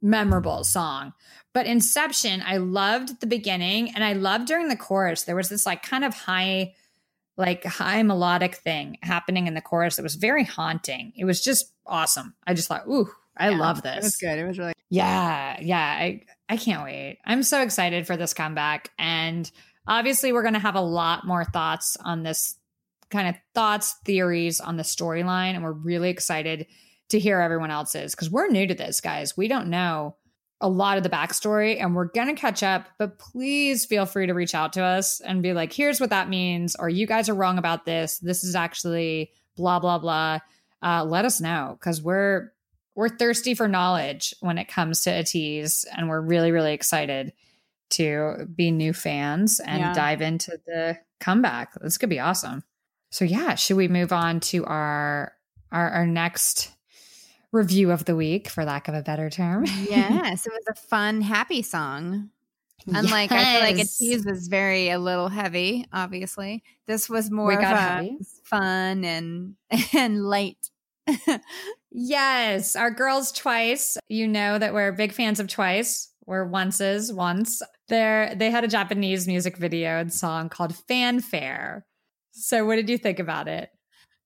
memorable 0.00 0.62
song. 0.62 1.14
But 1.54 1.66
Inception, 1.66 2.42
I 2.44 2.56
loved 2.56 3.20
the 3.20 3.26
beginning 3.26 3.94
and 3.94 4.02
I 4.02 4.14
loved 4.14 4.46
during 4.46 4.68
the 4.68 4.76
chorus. 4.76 5.24
There 5.24 5.36
was 5.36 5.48
this 5.50 5.66
like 5.66 5.82
kind 5.82 6.04
of 6.04 6.14
high, 6.14 6.74
like 7.36 7.64
high 7.64 8.02
melodic 8.02 8.56
thing 8.56 8.98
happening 9.02 9.46
in 9.46 9.54
the 9.54 9.60
chorus 9.60 9.96
that 9.96 10.02
was 10.02 10.14
very 10.14 10.44
haunting. 10.44 11.12
It 11.16 11.24
was 11.24 11.42
just 11.42 11.72
awesome. 11.86 12.34
I 12.46 12.54
just 12.54 12.68
thought, 12.68 12.86
ooh, 12.88 13.10
I 13.36 13.50
Yeah, 13.50 13.58
love 13.58 13.82
this. 13.82 13.96
It 13.98 14.02
was 14.02 14.16
good. 14.16 14.38
It 14.38 14.46
was 14.46 14.58
really 14.58 14.72
Yeah, 14.90 15.58
yeah. 15.60 15.78
I 15.78 16.22
I 16.48 16.56
can't 16.56 16.84
wait. 16.84 17.18
I'm 17.24 17.42
so 17.42 17.62
excited 17.62 18.06
for 18.06 18.16
this 18.16 18.34
comeback. 18.34 18.90
And 18.98 19.50
obviously 19.86 20.32
we're 20.32 20.42
gonna 20.42 20.58
have 20.58 20.74
a 20.74 20.80
lot 20.80 21.26
more 21.26 21.44
thoughts 21.44 21.96
on 22.02 22.22
this 22.22 22.58
kind 23.10 23.28
of 23.28 23.34
thoughts, 23.54 23.94
theories 24.06 24.58
on 24.60 24.76
the 24.78 24.82
storyline. 24.82 25.54
And 25.54 25.62
we're 25.62 25.72
really 25.72 26.08
excited 26.08 26.66
to 27.10 27.18
hear 27.18 27.40
everyone 27.40 27.70
else's 27.70 28.14
because 28.14 28.30
we're 28.30 28.48
new 28.48 28.66
to 28.66 28.74
this, 28.74 29.02
guys. 29.02 29.36
We 29.36 29.48
don't 29.48 29.68
know 29.68 30.16
a 30.62 30.68
lot 30.68 30.96
of 30.96 31.02
the 31.02 31.10
backstory 31.10 31.78
and 31.78 31.94
we're 31.94 32.06
gonna 32.06 32.34
catch 32.34 32.62
up, 32.62 32.88
but 32.98 33.18
please 33.18 33.84
feel 33.84 34.06
free 34.06 34.26
to 34.26 34.32
reach 34.32 34.54
out 34.54 34.72
to 34.74 34.82
us 34.82 35.20
and 35.20 35.42
be 35.42 35.52
like, 35.52 35.72
here's 35.72 36.00
what 36.00 36.10
that 36.10 36.28
means, 36.30 36.74
or 36.76 36.88
you 36.88 37.06
guys 37.06 37.28
are 37.28 37.34
wrong 37.34 37.58
about 37.58 37.84
this. 37.84 38.18
This 38.20 38.44
is 38.44 38.54
actually 38.54 39.32
blah 39.56 39.78
blah 39.80 39.98
blah. 39.98 40.38
Uh, 40.82 41.04
let 41.04 41.24
us 41.24 41.40
know 41.40 41.76
because 41.78 42.00
we're 42.02 42.52
we're 42.94 43.08
thirsty 43.08 43.54
for 43.54 43.68
knowledge 43.68 44.34
when 44.40 44.58
it 44.58 44.68
comes 44.68 45.00
to 45.02 45.10
Ateez, 45.10 45.84
and 45.96 46.08
we're 46.08 46.20
really, 46.20 46.50
really 46.52 46.74
excited 46.74 47.32
to 47.90 48.46
be 48.54 48.70
new 48.70 48.92
fans 48.92 49.60
and 49.60 49.80
Yeah. 49.80 49.92
dive 49.92 50.22
into 50.22 50.58
the 50.66 50.98
comeback. 51.20 51.72
This 51.80 51.98
could 51.98 52.08
be 52.10 52.20
awesome. 52.20 52.64
So 53.10 53.24
yeah, 53.24 53.54
should 53.54 53.76
we 53.76 53.88
move 53.88 54.12
on 54.12 54.40
to 54.40 54.64
our 54.64 55.34
our, 55.70 55.88
our 55.90 56.06
next 56.06 56.71
review 57.52 57.90
of 57.92 58.04
the 58.06 58.16
week, 58.16 58.48
for 58.48 58.64
lack 58.64 58.88
of 58.88 58.94
a 58.94 59.02
better 59.02 59.30
term? 59.30 59.64
yes. 59.88 60.46
It 60.46 60.52
was 60.52 60.66
a 60.68 60.74
fun, 60.88 61.20
happy 61.20 61.62
song. 61.62 62.30
Unlike 62.92 63.30
I 63.30 63.44
feel 63.44 63.60
like 63.60 63.74
a 63.76 63.78
Yes. 63.78 63.96
tease 63.98 64.26
was 64.26 64.48
very 64.48 64.88
a 64.90 64.98
little 64.98 65.28
heavy. 65.28 65.86
Obviously, 65.92 66.64
this 66.86 67.08
was 67.08 67.30
more 67.30 67.52
fun 68.44 69.04
and 69.04 69.54
and 69.92 70.24
light. 70.24 70.68
Yes, 71.92 72.74
our 72.74 72.90
girls 72.90 73.30
twice. 73.32 73.98
You 74.08 74.26
know 74.26 74.58
that 74.58 74.74
we're 74.74 74.90
big 74.92 75.12
fans 75.12 75.38
of 75.38 75.46
twice. 75.46 76.08
We're 76.26 76.46
onces 76.46 77.14
once. 77.14 77.62
There 77.88 78.34
they 78.34 78.50
had 78.50 78.64
a 78.64 78.68
Japanese 78.68 79.26
music 79.28 79.56
video 79.58 79.98
and 79.98 80.12
song 80.12 80.48
called 80.48 80.74
Fanfare. 80.88 81.84
So 82.32 82.64
what 82.64 82.76
did 82.76 82.88
you 82.88 82.98
think 82.98 83.18
about 83.18 83.46
it? 83.46 83.70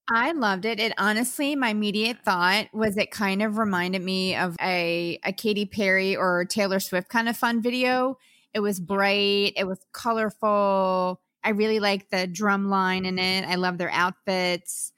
I 0.09 0.33
loved 0.33 0.65
it. 0.65 0.79
It 0.79 0.93
honestly, 0.99 1.57
my 1.57 1.71
immediate 1.71 2.19
thought 2.25 2.69
was 2.73 2.97
it 2.97 3.11
kind 3.11 3.43
of 3.43 3.59
reminded 3.59 4.03
me 4.03 4.37
of 4.37 4.57
a 4.61 5.19
a 5.25 5.33
Katy 5.33 5.67
Perry 5.67 6.17
or 6.17 6.45
Taylor 6.45 6.81
Swift 6.81 7.09
kind 7.09 7.29
of 7.29 7.37
fun 7.37 7.61
video. 7.61 8.19
It 8.55 8.61
was 8.61 8.81
bright, 8.81 9.55
it 9.57 9.67
was 9.67 9.79
colorful. 9.93 11.21
I 11.43 11.51
really 11.51 11.81
liked 11.81 12.11
the 12.11 12.27
drum 12.27 12.71
line 12.71 13.05
in 13.05 13.19
it. 13.19 13.47
I 13.47 13.57
love 13.57 13.79
their 13.79 13.91
outfits. 13.91 14.93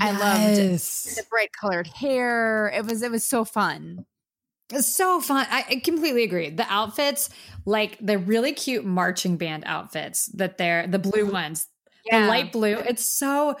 I 0.00 0.10
loved 0.10 0.56
the 0.56 1.22
bright 1.30 1.52
colored 1.52 1.86
hair. 1.86 2.72
It 2.74 2.84
was 2.84 3.02
it 3.02 3.10
was 3.10 3.24
so 3.24 3.44
fun. 3.44 4.06
It's 4.72 4.94
so 4.96 5.20
fun. 5.20 5.46
I, 5.48 5.64
I 5.68 5.76
completely 5.76 6.24
agree. 6.24 6.50
The 6.50 6.66
outfits, 6.68 7.30
like 7.66 7.98
the 8.00 8.18
really 8.18 8.52
cute 8.52 8.84
marching 8.84 9.36
band 9.36 9.62
outfits 9.64 10.26
that 10.34 10.58
they're 10.58 10.86
the 10.88 10.98
blue 10.98 11.24
mm-hmm. 11.24 11.32
ones, 11.32 11.68
the 12.10 12.26
light 12.26 12.50
blue. 12.50 12.74
It's 12.74 13.08
so, 13.08 13.56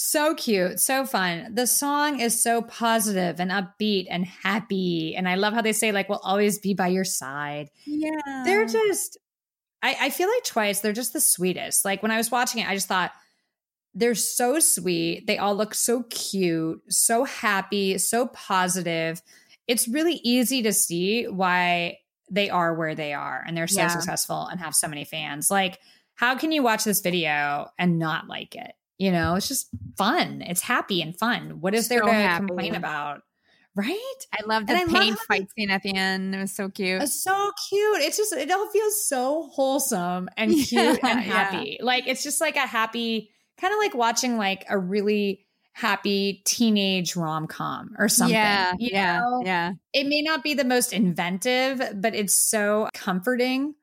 so 0.00 0.32
cute, 0.36 0.78
so 0.78 1.04
fun. 1.04 1.52
The 1.56 1.66
song 1.66 2.20
is 2.20 2.40
so 2.40 2.62
positive 2.62 3.40
and 3.40 3.50
upbeat 3.50 4.06
and 4.08 4.24
happy. 4.24 5.16
And 5.16 5.28
I 5.28 5.34
love 5.34 5.54
how 5.54 5.60
they 5.60 5.72
say, 5.72 5.90
like, 5.90 6.08
we'll 6.08 6.20
always 6.22 6.60
be 6.60 6.72
by 6.72 6.86
your 6.86 7.04
side. 7.04 7.68
Yeah. 7.84 8.42
They're 8.44 8.64
just, 8.64 9.18
I, 9.82 9.96
I 10.02 10.10
feel 10.10 10.28
like 10.28 10.44
twice, 10.44 10.78
they're 10.78 10.92
just 10.92 11.14
the 11.14 11.20
sweetest. 11.20 11.84
Like 11.84 12.00
when 12.00 12.12
I 12.12 12.16
was 12.16 12.30
watching 12.30 12.62
it, 12.62 12.68
I 12.68 12.74
just 12.74 12.86
thought, 12.86 13.10
they're 13.92 14.14
so 14.14 14.60
sweet. 14.60 15.26
They 15.26 15.38
all 15.38 15.56
look 15.56 15.74
so 15.74 16.04
cute, 16.04 16.80
so 16.88 17.24
happy, 17.24 17.98
so 17.98 18.28
positive. 18.28 19.20
It's 19.66 19.88
really 19.88 20.20
easy 20.22 20.62
to 20.62 20.72
see 20.72 21.24
why 21.24 21.98
they 22.30 22.50
are 22.50 22.72
where 22.72 22.94
they 22.94 23.14
are 23.14 23.42
and 23.44 23.56
they're 23.56 23.66
so 23.66 23.80
Yeah. 23.80 23.88
successful 23.88 24.46
and 24.46 24.60
have 24.60 24.76
so 24.76 24.86
many 24.86 25.02
fans. 25.02 25.50
Like, 25.50 25.80
how 26.14 26.36
can 26.36 26.52
you 26.52 26.62
watch 26.62 26.84
this 26.84 27.00
video 27.00 27.72
and 27.80 27.98
not 27.98 28.28
like 28.28 28.54
it? 28.54 28.74
You 28.98 29.12
know, 29.12 29.36
it's 29.36 29.48
just 29.48 29.68
fun. 29.96 30.42
It's 30.42 30.60
happy 30.60 31.00
and 31.02 31.16
fun. 31.16 31.60
What 31.60 31.74
is 31.74 31.88
there 31.88 32.02
to 32.02 32.12
happy. 32.12 32.46
complain 32.46 32.74
about? 32.74 33.22
Right? 33.76 34.14
I 34.32 34.44
love 34.44 34.66
the 34.66 34.72
And 34.74 34.90
love 34.92 35.02
paint 35.02 35.18
fight 35.20 35.46
scene 35.56 35.70
at 35.70 35.82
the 35.84 35.94
end. 35.94 36.34
It 36.34 36.38
was 36.40 36.52
so 36.52 36.68
cute. 36.68 37.00
It's 37.00 37.22
so 37.22 37.52
cute. 37.68 38.00
It's 38.02 38.16
just 38.16 38.32
it 38.32 38.50
all 38.50 38.68
feels 38.70 39.08
so 39.08 39.48
wholesome 39.52 40.28
and 40.36 40.50
cute 40.66 40.70
Yeah, 40.72 40.98
and 41.04 41.24
yeah. 41.24 41.32
happy. 41.32 41.78
Like 41.80 42.08
it's 42.08 42.24
just 42.24 42.40
like 42.40 42.56
a 42.56 42.66
happy 42.66 43.30
kind 43.60 43.72
of 43.72 43.78
like 43.78 43.94
watching 43.94 44.36
like 44.36 44.64
a 44.68 44.76
really 44.76 45.46
happy 45.74 46.42
teenage 46.44 47.14
rom-com 47.14 47.94
or 47.98 48.08
something. 48.08 48.34
Yeah, 48.34 48.72
you 48.80 48.90
yeah, 48.92 49.20
know? 49.20 49.42
yeah, 49.44 49.72
It 49.92 50.08
may 50.08 50.22
not 50.22 50.42
be 50.42 50.54
the 50.54 50.64
most 50.64 50.92
inventive, 50.92 51.80
but 51.94 52.16
it's 52.16 52.34
so 52.34 52.88
comforting. 52.94 53.74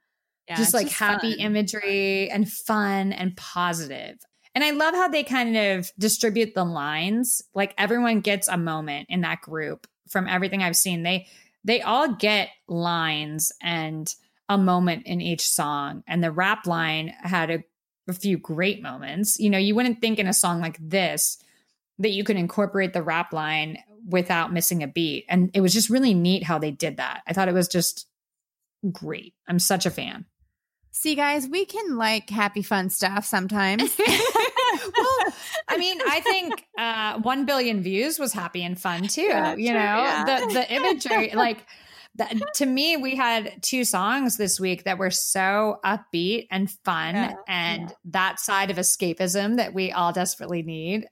yeah. 0.49 0.57
just 0.57 0.73
it's 0.73 0.73
like 0.73 0.89
happy 0.89 1.31
fun. 1.37 1.39
imagery 1.39 2.29
and 2.29 2.51
fun 2.51 3.13
and 3.13 3.37
positive. 3.37 4.17
And 4.55 4.63
I 4.63 4.71
love 4.71 4.95
how 4.95 5.09
they 5.09 5.23
kind 5.23 5.57
of 5.57 5.91
distribute 5.99 6.55
the 6.55 6.63
lines. 6.63 7.43
Like 7.53 7.75
everyone 7.77 8.21
gets 8.21 8.47
a 8.47 8.57
moment 8.57 9.07
in 9.09 9.21
that 9.21 9.41
group 9.41 9.85
from 10.09 10.27
everything 10.27 10.63
I've 10.63 10.77
seen. 10.77 11.03
They 11.03 11.27
they 11.65 11.81
all 11.81 12.13
get 12.13 12.49
lines 12.67 13.51
and 13.61 14.13
a 14.47 14.57
moment 14.57 15.07
in 15.07 15.19
each 15.19 15.41
song. 15.41 16.03
And 16.07 16.23
the 16.23 16.31
rap 16.31 16.67
line 16.67 17.13
had 17.21 17.49
a, 17.49 17.63
a 18.07 18.13
few 18.13 18.37
great 18.37 18.81
moments. 18.81 19.39
You 19.39 19.49
know, 19.49 19.57
you 19.57 19.75
wouldn't 19.75 19.99
think 19.99 20.19
in 20.19 20.27
a 20.27 20.33
song 20.33 20.61
like 20.61 20.77
this 20.79 21.37
that 21.99 22.11
you 22.11 22.23
could 22.23 22.37
incorporate 22.37 22.93
the 22.93 23.01
rap 23.01 23.33
line 23.33 23.79
without 24.07 24.53
missing 24.53 24.83
a 24.83 24.87
beat. 24.87 25.25
And 25.27 25.49
it 25.53 25.61
was 25.61 25.73
just 25.73 25.89
really 25.89 26.13
neat 26.13 26.43
how 26.43 26.59
they 26.59 26.71
did 26.71 26.97
that. 26.97 27.23
I 27.27 27.33
thought 27.33 27.47
it 27.47 27.53
was 27.53 27.67
just 27.67 28.07
great. 28.91 29.33
I'm 29.47 29.59
such 29.59 29.85
a 29.85 29.91
fan. 29.91 30.25
See, 30.97 31.13
guys, 31.15 31.45
we 31.45 31.65
can 31.65 31.97
like 31.97 32.29
happy, 32.29 32.61
fun 32.61 32.89
stuff 32.89 33.25
sometimes. 33.25 33.81
well, 33.99 35.33
I 35.67 35.75
mean, 35.77 35.99
I 36.07 36.21
think 36.21 36.65
uh, 36.77 37.19
one 37.19 37.45
billion 37.45 37.83
views 37.83 38.17
was 38.17 38.31
happy 38.31 38.63
and 38.63 38.79
fun 38.79 39.09
too. 39.09 39.23
Yeah, 39.23 39.55
you 39.55 39.71
true, 39.71 39.73
know, 39.73 39.79
yeah. 39.79 40.23
the 40.23 40.53
the 40.53 40.73
imagery, 40.73 41.31
like 41.33 41.65
that, 42.15 42.33
to 42.55 42.65
me, 42.65 42.95
we 42.95 43.13
had 43.13 43.61
two 43.61 43.83
songs 43.83 44.37
this 44.37 44.57
week 44.57 44.85
that 44.85 44.97
were 44.97 45.11
so 45.11 45.79
upbeat 45.83 46.47
and 46.49 46.71
fun, 46.85 47.15
Yeah, 47.15 47.33
and 47.45 47.93
that 48.05 48.39
side 48.39 48.71
of 48.71 48.77
escapism 48.77 49.57
that 49.57 49.73
we 49.73 49.91
all 49.91 50.13
desperately 50.13 50.63
need. 50.63 51.07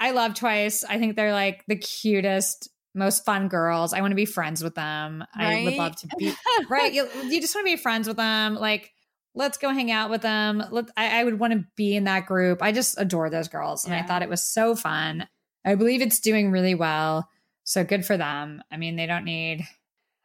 I 0.00 0.12
love 0.12 0.32
Twice. 0.32 0.82
I 0.82 0.98
think 0.98 1.16
they're 1.16 1.34
like 1.34 1.62
the 1.68 1.76
cutest, 1.76 2.70
most 2.94 3.26
fun 3.26 3.48
girls. 3.48 3.92
I 3.92 4.00
want 4.00 4.12
to 4.12 4.16
be 4.16 4.24
friends 4.24 4.64
with 4.64 4.76
them. 4.76 5.22
I 5.34 5.62
would 5.64 5.74
love 5.76 5.96
to 5.96 6.08
be 6.16 6.32
right. 6.70 6.90
You, 6.90 7.06
you 7.24 7.42
just 7.42 7.54
want 7.54 7.66
to 7.66 7.76
be 7.76 7.76
friends 7.76 8.08
with 8.08 8.16
them. 8.16 8.54
Like, 8.54 8.92
let's 9.34 9.58
go 9.58 9.70
hang 9.70 9.90
out 9.90 10.10
with 10.10 10.22
them. 10.22 10.62
Let, 10.70 10.86
I, 10.96 11.20
I 11.20 11.24
would 11.24 11.38
want 11.38 11.52
to 11.52 11.64
be 11.76 11.94
in 11.94 12.04
that 12.04 12.26
group. 12.26 12.62
I 12.62 12.72
just 12.72 12.96
adore 12.98 13.30
those 13.30 13.48
girls. 13.48 13.84
And 13.84 13.94
I 13.94 14.02
thought 14.02 14.22
it 14.22 14.28
was 14.28 14.42
so 14.42 14.74
fun. 14.74 15.28
I 15.64 15.74
believe 15.74 16.02
it's 16.02 16.20
doing 16.20 16.50
really 16.50 16.74
well. 16.74 17.28
So 17.64 17.84
good 17.84 18.04
for 18.04 18.16
them. 18.16 18.62
I 18.70 18.76
mean, 18.76 18.96
they 18.96 19.06
don't 19.06 19.24
need 19.24 19.66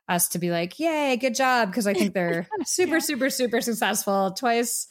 us 0.07 0.29
to 0.29 0.39
be 0.39 0.51
like, 0.51 0.79
yay, 0.79 1.17
good 1.17 1.35
job. 1.35 1.73
Cause 1.73 1.87
I 1.87 1.93
think 1.93 2.13
they're 2.15 2.47
super, 2.65 2.99
super, 2.99 3.29
super 3.29 3.61
successful 3.61 4.31
twice. 4.31 4.87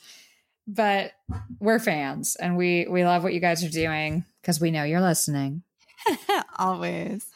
But 0.66 1.12
we're 1.60 1.78
fans 1.78 2.36
and 2.36 2.56
we 2.56 2.86
we 2.88 3.04
love 3.04 3.22
what 3.22 3.34
you 3.34 3.40
guys 3.40 3.62
are 3.62 3.68
doing 3.68 4.24
because 4.40 4.60
we 4.60 4.70
know 4.70 4.84
you're 4.84 5.02
listening. 5.02 5.62
Always. 6.58 7.26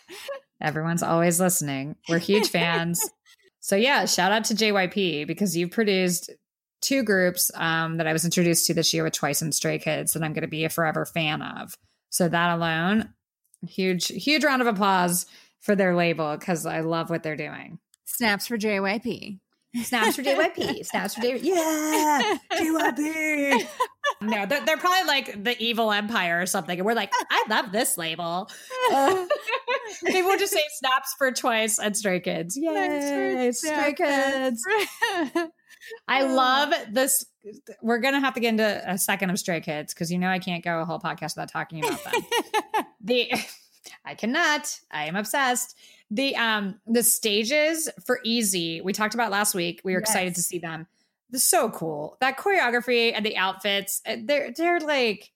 Everyone's 0.61 1.03
always 1.03 1.39
listening. 1.39 1.97
We're 2.09 2.19
huge 2.19 2.49
fans. 2.51 3.09
so 3.61 3.77
yeah, 3.77 4.07
shout 4.07 4.33
out 4.33 4.45
to 4.47 4.55
JYP 4.55 5.27
because 5.27 5.57
you've 5.57 5.71
produced 5.71 6.31
two 6.81 7.03
groups 7.03 7.51
um, 7.55 7.97
that 7.97 8.07
I 8.07 8.13
was 8.13 8.25
introduced 8.25 8.67
to 8.67 8.75
this 8.75 8.93
year 8.93 9.05
with 9.05 9.13
Twice 9.13 9.43
and 9.43 9.55
Stray 9.55 9.79
Kids 9.79 10.13
that 10.13 10.23
I'm 10.23 10.33
going 10.33 10.43
to 10.43 10.49
be 10.49 10.65
a 10.65 10.71
forever 10.71 11.05
fan 11.05 11.43
of. 11.43 11.77
So 12.11 12.29
that 12.29 12.57
alone, 12.57 13.13
huge, 13.67 14.09
huge 14.09 14.45
round 14.45 14.63
of 14.63 14.69
applause 14.69 15.27
for 15.61 15.75
their 15.75 15.95
label 15.95 16.37
because 16.37 16.67
I 16.67 16.81
love 16.81 17.11
what 17.11 17.23
they're 17.23 17.37
doing. 17.37 17.79
Snaps 18.07 18.47
for 18.47 18.57
JYP. 18.57 19.41
Snaps 19.83 20.17
for 20.17 20.23
JYP. 20.23 20.85
Snaps 20.87 21.15
for 21.15 21.21
JYP. 21.21 21.41
Yeah, 21.43 22.39
JYP. 22.53 23.67
No, 24.21 24.47
they're, 24.47 24.65
they're 24.65 24.79
probably 24.79 25.07
like 25.07 25.45
the 25.45 25.57
evil 25.63 25.93
empire 25.93 26.41
or 26.41 26.47
something. 26.47 26.77
And 26.77 26.85
we're 26.85 26.95
like, 26.95 27.13
I 27.31 27.45
love 27.49 27.73
this 27.73 27.97
label. 27.97 28.51
Uh, 28.91 29.27
maybe 30.03 30.23
we'll 30.23 30.39
just 30.39 30.53
say 30.53 30.63
snaps 30.79 31.15
for 31.19 31.31
twice 31.31 31.79
and 31.79 31.95
stray 31.95 32.21
kids. 32.21 32.57
Yay, 32.57 33.53
stray 33.53 33.93
kids. 33.93 34.65
I 36.07 36.23
love 36.23 36.73
this. 36.91 37.25
We're 37.83 37.99
going 37.99 38.15
to 38.15 38.21
have 38.21 38.35
to 38.35 38.41
get 38.41 38.51
into 38.51 38.91
a 38.91 38.99
second 38.99 39.31
of 39.31 39.39
stray 39.39 39.61
kids 39.61 39.95
because 39.95 40.11
you 40.11 40.19
know 40.19 40.29
I 40.29 40.39
can't 40.39 40.65
go 40.65 40.81
a 40.81 40.85
whole 40.85 40.99
podcast 40.99 41.37
without 41.37 41.51
talking 41.51 41.85
about 41.85 42.03
them. 42.05 42.85
the 43.01 43.33
I 44.05 44.15
cannot. 44.15 44.79
I 44.91 45.07
am 45.07 45.17
obsessed. 45.17 45.77
The 46.11 46.37
um 46.37 46.81
the 46.87 47.03
stages 47.03 47.89
for 48.07 48.21
Easy, 48.25 48.81
we 48.81 48.93
talked 48.93 49.15
about 49.15 49.31
last 49.31 49.55
week. 49.55 49.81
We 49.85 49.93
were 49.93 50.01
excited 50.01 50.35
to 50.37 50.43
see 50.43 50.59
them. 50.59 50.87
They're 51.31 51.41
so 51.41 51.69
cool. 51.71 52.17
That 52.21 52.39
choreography 52.39 53.13
and 53.15 53.25
the 53.25 53.37
outfits, 53.37 54.01
uh, 54.07 54.17
they're 54.25 54.53
they're 54.57 54.81
like 54.81 55.31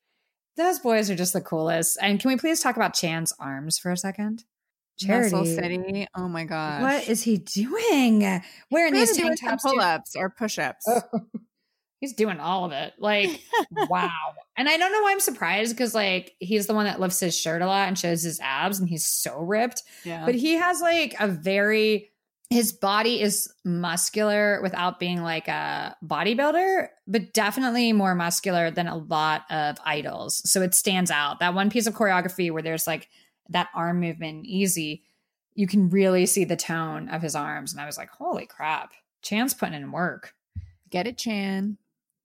those 0.56 0.78
boys 0.78 1.10
are 1.10 1.16
just 1.16 1.32
the 1.32 1.40
coolest. 1.40 1.98
And 2.00 2.20
can 2.20 2.30
we 2.30 2.36
please 2.36 2.60
talk 2.60 2.76
about 2.76 2.94
Chan's 2.94 3.32
arms 3.38 3.78
for 3.78 3.90
a 3.90 3.96
second? 3.96 4.44
Muscle 5.06 5.46
City. 5.46 6.06
Oh 6.16 6.28
my 6.28 6.44
gosh. 6.44 6.82
What 6.82 7.08
is 7.08 7.22
he 7.22 7.38
doing? 7.38 8.42
Wearing 8.70 8.94
these 8.94 9.16
doing 9.16 9.36
tank 9.36 9.52
tops? 9.52 9.64
pull-ups 9.64 10.16
or 10.16 10.30
push-ups. 10.30 10.84
Oh, 10.88 11.02
he's 12.00 12.12
doing 12.14 12.40
all 12.40 12.64
of 12.64 12.72
it. 12.72 12.92
Like, 12.98 13.40
wow. 13.88 14.10
And 14.56 14.68
I 14.68 14.76
don't 14.76 14.92
know 14.92 15.02
why 15.02 15.12
I'm 15.12 15.20
surprised 15.20 15.74
because, 15.74 15.94
like, 15.94 16.34
he's 16.38 16.66
the 16.66 16.74
one 16.74 16.84
that 16.84 17.00
lifts 17.00 17.20
his 17.20 17.38
shirt 17.38 17.62
a 17.62 17.66
lot 17.66 17.88
and 17.88 17.98
shows 17.98 18.22
his 18.22 18.40
abs, 18.40 18.80
and 18.80 18.88
he's 18.88 19.06
so 19.06 19.38
ripped. 19.38 19.82
Yeah. 20.04 20.26
But 20.26 20.34
he 20.34 20.54
has 20.54 20.80
like 20.80 21.14
a 21.18 21.28
very, 21.28 22.10
his 22.50 22.72
body 22.72 23.22
is 23.22 23.50
muscular 23.64 24.60
without 24.62 25.00
being 25.00 25.22
like 25.22 25.48
a 25.48 25.96
bodybuilder, 26.04 26.88
but 27.06 27.32
definitely 27.32 27.92
more 27.92 28.14
muscular 28.14 28.70
than 28.70 28.88
a 28.88 28.96
lot 28.96 29.44
of 29.50 29.78
idols. 29.84 30.42
So 30.50 30.60
it 30.60 30.74
stands 30.74 31.10
out. 31.10 31.40
That 31.40 31.54
one 31.54 31.70
piece 31.70 31.86
of 31.86 31.94
choreography 31.94 32.50
where 32.50 32.62
there's 32.62 32.86
like 32.86 33.08
that 33.48 33.68
arm 33.74 34.00
movement 34.00 34.46
easy, 34.46 35.02
you 35.54 35.66
can 35.66 35.90
really 35.90 36.26
see 36.26 36.44
the 36.44 36.56
tone 36.56 37.08
of 37.08 37.22
his 37.22 37.34
arms. 37.34 37.72
And 37.72 37.80
I 37.80 37.86
was 37.86 37.98
like, 37.98 38.10
holy 38.10 38.46
crap, 38.46 38.92
Chan's 39.22 39.54
putting 39.54 39.74
in 39.74 39.92
work. 39.92 40.34
Get 40.90 41.06
it, 41.06 41.18
Chan. 41.18 41.78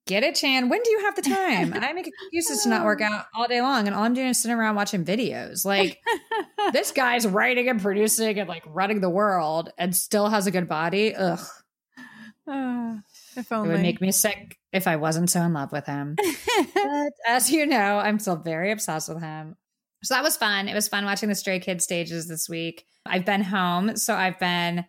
Get 0.07 0.23
it, 0.23 0.35
Chan. 0.35 0.69
When 0.69 0.81
do 0.83 0.89
you 0.89 1.01
have 1.01 1.15
the 1.15 1.21
time? 1.21 1.73
I 1.73 1.91
make 1.91 2.07
excuses 2.31 2.63
to 2.63 2.69
not 2.69 2.85
work 2.85 3.01
out 3.01 3.25
all 3.35 3.47
day 3.47 3.61
long, 3.61 3.87
and 3.87 3.95
all 3.95 4.03
I'm 4.03 4.13
doing 4.13 4.29
is 4.29 4.41
sitting 4.41 4.57
around 4.57 4.75
watching 4.75 5.03
videos. 5.03 5.65
Like 5.65 6.01
this 6.73 6.91
guy's 6.91 7.27
writing 7.27 7.67
and 7.67 7.81
producing 7.81 8.39
and 8.39 8.47
like 8.47 8.63
running 8.67 9.01
the 9.01 9.09
world, 9.09 9.69
and 9.77 9.93
still 9.93 10.29
has 10.29 10.47
a 10.47 10.51
good 10.51 10.69
body. 10.69 11.13
Ugh, 11.13 11.39
Ah, 12.49 13.01
if 13.35 13.51
it 13.51 13.57
would 13.57 13.81
make 13.81 13.99
me 13.99 14.13
sick 14.13 14.57
if 14.71 14.87
I 14.87 14.95
wasn't 14.95 15.29
so 15.29 15.41
in 15.41 15.51
love 15.51 15.73
with 15.73 15.85
him. 15.85 16.15
but 16.73 17.13
as 17.27 17.51
you 17.51 17.65
know, 17.65 17.99
I'm 17.99 18.19
still 18.19 18.37
very 18.37 18.71
obsessed 18.71 19.09
with 19.09 19.21
him. 19.21 19.57
So 20.03 20.13
that 20.13 20.23
was 20.23 20.37
fun. 20.37 20.67
It 20.67 20.73
was 20.73 20.87
fun 20.87 21.05
watching 21.05 21.29
the 21.29 21.35
Stray 21.35 21.59
Kids 21.59 21.83
stages 21.83 22.27
this 22.27 22.47
week. 22.47 22.85
I've 23.05 23.25
been 23.25 23.41
home, 23.41 23.95
so 23.95 24.13
I've 24.13 24.39
been 24.39 24.85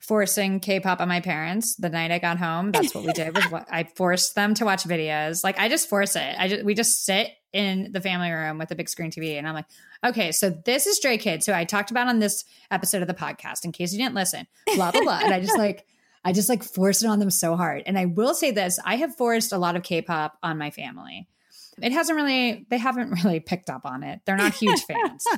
forcing 0.00 0.60
K-pop 0.60 1.00
on 1.00 1.08
my 1.08 1.20
parents. 1.20 1.76
The 1.76 1.88
night 1.88 2.10
I 2.10 2.18
got 2.18 2.38
home, 2.38 2.72
that's 2.72 2.94
what 2.94 3.04
we 3.04 3.12
did. 3.12 3.34
Was 3.34 3.50
what 3.50 3.66
I 3.70 3.84
forced 3.84 4.34
them 4.34 4.54
to 4.54 4.64
watch 4.64 4.84
videos. 4.84 5.44
Like 5.44 5.58
I 5.58 5.68
just 5.68 5.88
force 5.88 6.16
it. 6.16 6.34
I 6.38 6.48
just 6.48 6.64
we 6.64 6.74
just 6.74 7.04
sit 7.04 7.30
in 7.52 7.90
the 7.92 8.00
family 8.00 8.30
room 8.30 8.58
with 8.58 8.70
a 8.70 8.74
big 8.74 8.88
screen 8.88 9.10
TV, 9.10 9.38
and 9.38 9.46
I'm 9.46 9.54
like, 9.54 9.66
okay, 10.04 10.32
so 10.32 10.50
this 10.50 10.86
is 10.86 10.96
Stray 10.96 11.18
Kids, 11.18 11.46
who 11.46 11.52
I 11.52 11.64
talked 11.64 11.90
about 11.90 12.08
on 12.08 12.18
this 12.18 12.44
episode 12.70 13.02
of 13.02 13.08
the 13.08 13.14
podcast. 13.14 13.64
In 13.64 13.72
case 13.72 13.92
you 13.92 13.98
didn't 13.98 14.14
listen, 14.14 14.46
blah 14.74 14.90
blah 14.90 15.02
blah, 15.02 15.20
and 15.22 15.34
I 15.34 15.40
just 15.40 15.58
like. 15.58 15.86
I 16.22 16.34
just 16.34 16.50
like 16.50 16.62
forced 16.62 17.02
it 17.02 17.06
on 17.06 17.18
them 17.18 17.30
so 17.30 17.56
hard. 17.56 17.82
And 17.86 17.98
I 17.98 18.04
will 18.04 18.34
say 18.34 18.50
this 18.50 18.78
I 18.84 18.96
have 18.96 19.16
forced 19.16 19.54
a 19.54 19.56
lot 19.56 19.74
of 19.74 19.82
K 19.82 20.02
pop 20.02 20.36
on 20.42 20.58
my 20.58 20.70
family. 20.70 21.26
It 21.82 21.92
hasn't 21.92 22.16
really, 22.16 22.66
they 22.70 22.78
haven't 22.78 23.10
really 23.24 23.40
picked 23.40 23.70
up 23.70 23.84
on 23.84 24.02
it. 24.02 24.20
They're 24.24 24.36
not 24.36 24.54
huge 24.54 24.82
fans. 24.82 25.24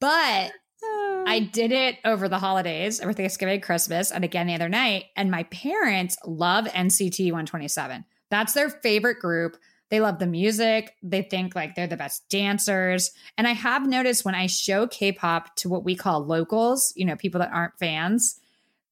But 0.00 0.52
oh. 0.84 1.24
I 1.26 1.40
did 1.40 1.72
it 1.72 1.98
over 2.04 2.28
the 2.28 2.38
holidays, 2.38 3.00
over 3.00 3.12
Thanksgiving, 3.12 3.60
Christmas, 3.60 4.12
and 4.12 4.24
again 4.24 4.46
the 4.46 4.54
other 4.54 4.68
night. 4.68 5.06
And 5.16 5.30
my 5.30 5.42
parents 5.44 6.16
love 6.24 6.66
NCT 6.66 7.24
127. 7.24 8.04
That's 8.30 8.52
their 8.52 8.70
favorite 8.70 9.18
group. 9.18 9.56
They 9.90 10.00
love 10.00 10.18
the 10.18 10.26
music. 10.26 10.94
They 11.02 11.22
think 11.22 11.54
like 11.54 11.74
they're 11.74 11.86
the 11.86 11.96
best 11.96 12.28
dancers. 12.28 13.10
And 13.36 13.46
I 13.46 13.52
have 13.52 13.86
noticed 13.86 14.24
when 14.24 14.34
I 14.34 14.46
show 14.46 14.86
K 14.86 15.12
pop 15.12 15.54
to 15.56 15.68
what 15.68 15.84
we 15.84 15.94
call 15.94 16.24
locals, 16.24 16.92
you 16.96 17.04
know, 17.04 17.16
people 17.16 17.40
that 17.40 17.52
aren't 17.52 17.78
fans, 17.78 18.40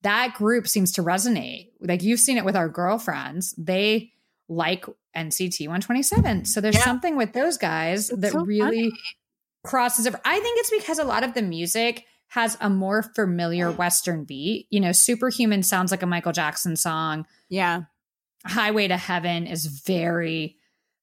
that 0.03 0.35
group 0.35 0.69
seems 0.69 0.93
to 0.93 1.03
resonate. 1.03 1.71
Like 1.81 2.03
you've 2.03 2.21
seen 2.21 2.39
it 2.39 2.45
with 2.45 2.57
our 2.57 2.69
girlfriends. 2.69 3.55
They 3.57 4.13
like 4.55 4.85
NCT 5.17 5.67
127. 5.69 6.45
So 6.45 6.61
there's 6.61 6.75
Yeah. 6.77 6.85
something 6.85 7.17
with 7.17 7.33
those 7.33 7.57
guys 7.59 8.11
It's 8.11 8.21
that 8.21 8.33
so 8.33 8.45
really 8.45 8.93
crosses 9.65 10.07
over. 10.07 10.21
I 10.25 10.41
think 10.41 10.59
it's 10.61 10.71
because 10.71 10.99
a 10.99 11.05
lot 11.05 11.23
of 11.25 11.35
the 11.35 11.43
music 11.43 12.05
has 12.29 12.57
a 12.61 12.71
more 12.71 13.03
familiar 13.03 13.71
Western 13.71 14.25
beat. 14.25 14.67
You 14.71 14.81
know, 14.81 14.93
Superhuman 14.93 15.63
sounds 15.63 15.91
like 15.91 16.03
a 16.03 16.07
Michael 16.07 16.33
Jackson 16.33 16.77
song. 16.77 17.27
yeah. 17.49 17.83
Highway 18.45 18.89
to 18.89 18.97
Heaven 18.97 19.47
is 19.47 19.67
very 19.67 20.57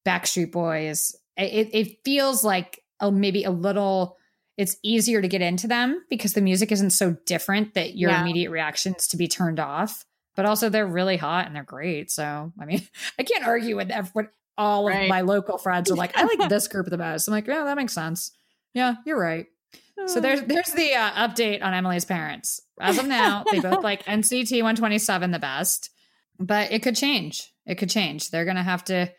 Backstreet 0.06 0.52
Boys. 0.52 1.16
It, 1.38 1.70
it 1.74 1.98
feels 2.04 2.44
like 2.44 2.82
a, 3.00 3.12
maybe 3.14 3.46
a 3.46 3.52
little. 3.52 4.18
It's 4.58 4.76
easier 4.84 5.22
to 5.22 5.28
get 5.30 5.42
into 5.42 5.66
them 5.66 6.04
because 6.10 6.34
the 6.34 6.42
music 6.42 6.70
isn't 6.74 6.90
so 6.90 7.16
different 7.26 7.76
that 7.76 7.96
your 7.96 8.10
Yeah. 8.12 8.22
immediate 8.24 8.52
reaction 8.52 8.94
is 9.00 9.08
to 9.08 9.16
be 9.18 9.30
turned 9.30 9.58
off. 9.58 10.04
But 10.40 10.46
also, 10.46 10.70
they're 10.70 10.88
really 10.88 11.18
hot 11.18 11.48
and 11.48 11.54
they're 11.54 11.64
great. 11.64 12.10
So, 12.10 12.54
I 12.58 12.64
mean, 12.64 12.82
I 13.20 13.24
can't 13.24 13.44
argue 13.46 13.76
with 13.76 13.92
everyone. 13.92 14.30
All 14.58 14.88
of 14.88 15.08
my 15.10 15.20
local 15.20 15.58
friends 15.58 15.92
are 15.92 15.96
like, 15.96 16.18
I 16.18 16.24
like 16.24 16.48
this 16.48 16.70
group 16.70 16.88
the 16.88 16.98
best. 16.98 17.28
I'm 17.28 17.34
like, 17.34 17.46
yeah, 17.46 17.66
that 17.66 17.76
makes 17.76 17.92
sense. 17.92 18.32
Yeah, 18.74 18.96
you're 19.06 19.20
right. 19.20 19.48
So 20.06 20.20
there's 20.22 20.44
there's 20.44 20.72
the 20.72 20.94
uh, 20.96 21.28
update 21.28 21.62
on 21.62 21.74
Emily's 21.74 22.06
parents. 22.06 22.62
As 22.80 22.98
of 22.98 23.06
now, 23.06 23.44
they 23.52 23.60
both 23.70 23.84
like 23.84 24.06
NCT 24.06 24.52
127 24.52 25.32
the 25.32 25.40
best, 25.40 25.90
but 26.40 26.72
it 26.72 26.84
could 26.84 26.96
change. 26.96 27.52
It 27.66 27.76
could 27.76 27.90
change. 27.90 28.30
They're 28.30 28.46
gonna 28.46 28.64
have 28.64 28.86
to 28.86 29.12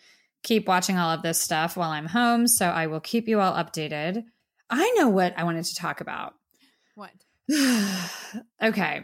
keep 0.43 0.66
watching 0.66 0.97
all 0.97 1.11
of 1.11 1.21
this 1.21 1.39
stuff 1.39 1.77
while 1.77 1.91
I'm 1.91 2.07
home. 2.07 2.47
So 2.47 2.66
I 2.66 2.87
will 2.87 3.01
keep 3.01 3.29
you 3.29 3.41
all 3.41 3.53
updated. 3.53 4.25
I 4.71 4.91
know 4.97 5.11
what 5.11 5.35
I 5.37 5.45
wanted 5.45 5.66
to 5.66 5.75
talk 5.75 6.01
about. 6.01 6.33
What? 6.95 7.12
okay. 8.62 9.03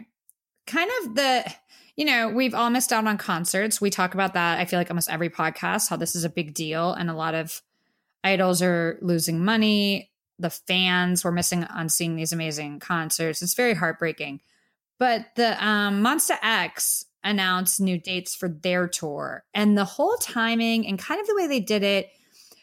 Kind 0.65 0.91
of 1.01 1.15
the, 1.15 1.53
you 1.97 2.05
know, 2.05 2.29
we've 2.29 2.53
all 2.53 2.69
missed 2.69 2.93
out 2.93 3.07
on 3.07 3.17
concerts. 3.17 3.81
We 3.81 3.89
talk 3.89 4.13
about 4.13 4.35
that. 4.35 4.59
I 4.59 4.65
feel 4.65 4.79
like 4.79 4.91
almost 4.91 5.09
every 5.09 5.29
podcast, 5.29 5.89
how 5.89 5.97
this 5.97 6.15
is 6.15 6.23
a 6.23 6.29
big 6.29 6.53
deal. 6.53 6.93
And 6.93 7.09
a 7.09 7.15
lot 7.15 7.33
of 7.33 7.61
idols 8.23 8.61
are 8.61 8.99
losing 9.01 9.43
money. 9.43 10.11
The 10.37 10.51
fans 10.51 11.23
were 11.23 11.31
missing 11.31 11.63
on 11.63 11.89
seeing 11.89 12.15
these 12.15 12.31
amazing 12.31 12.79
concerts. 12.79 13.41
It's 13.41 13.55
very 13.55 13.73
heartbreaking. 13.73 14.41
But 14.99 15.25
the 15.35 15.63
um, 15.63 16.03
Monsta 16.03 16.37
X 16.41 17.05
announced 17.23 17.81
new 17.81 17.99
dates 17.99 18.35
for 18.35 18.47
their 18.47 18.87
tour. 18.87 19.43
And 19.55 19.75
the 19.75 19.83
whole 19.85 20.17
timing 20.17 20.85
and 20.87 20.99
kind 20.99 21.19
of 21.19 21.25
the 21.25 21.35
way 21.35 21.47
they 21.47 21.59
did 21.59 21.81
it 21.81 22.11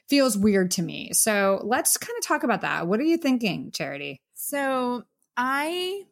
feels 0.08 0.38
weird 0.38 0.70
to 0.72 0.82
me. 0.82 1.10
So 1.12 1.60
let's 1.64 1.96
kind 1.96 2.16
of 2.16 2.24
talk 2.24 2.44
about 2.44 2.60
that. 2.60 2.86
What 2.86 3.00
are 3.00 3.04
you 3.04 3.16
thinking, 3.16 3.72
Charity? 3.72 4.20
So 4.34 5.02
I 5.36 6.04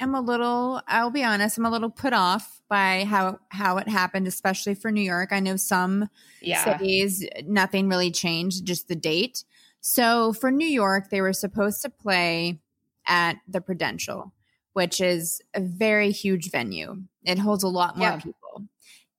am 0.00 0.14
a 0.14 0.20
little, 0.20 0.80
I'll 0.86 1.10
be 1.10 1.24
honest, 1.24 1.58
I'm 1.58 1.66
a 1.66 1.70
little 1.70 1.90
put 1.90 2.12
off 2.12 2.62
by 2.68 3.04
how 3.04 3.38
how 3.48 3.78
it 3.78 3.88
happened, 3.88 4.26
especially 4.26 4.74
for 4.74 4.90
New 4.90 5.02
York. 5.02 5.30
I 5.32 5.40
know 5.40 5.56
some 5.56 6.08
yeah. 6.40 6.64
cities, 6.64 7.26
nothing 7.44 7.88
really 7.88 8.10
changed, 8.10 8.64
just 8.64 8.88
the 8.88 8.96
date. 8.96 9.44
So 9.80 10.32
for 10.32 10.50
New 10.50 10.66
York, 10.66 11.10
they 11.10 11.20
were 11.20 11.32
supposed 11.32 11.82
to 11.82 11.90
play 11.90 12.60
at 13.06 13.36
the 13.46 13.60
Prudential, 13.60 14.32
which 14.72 15.00
is 15.00 15.40
a 15.54 15.60
very 15.60 16.10
huge 16.10 16.50
venue. 16.50 17.02
It 17.24 17.38
holds 17.38 17.62
a 17.62 17.68
lot 17.68 17.96
more 17.96 18.08
Yeah. 18.08 18.16
people. 18.16 18.64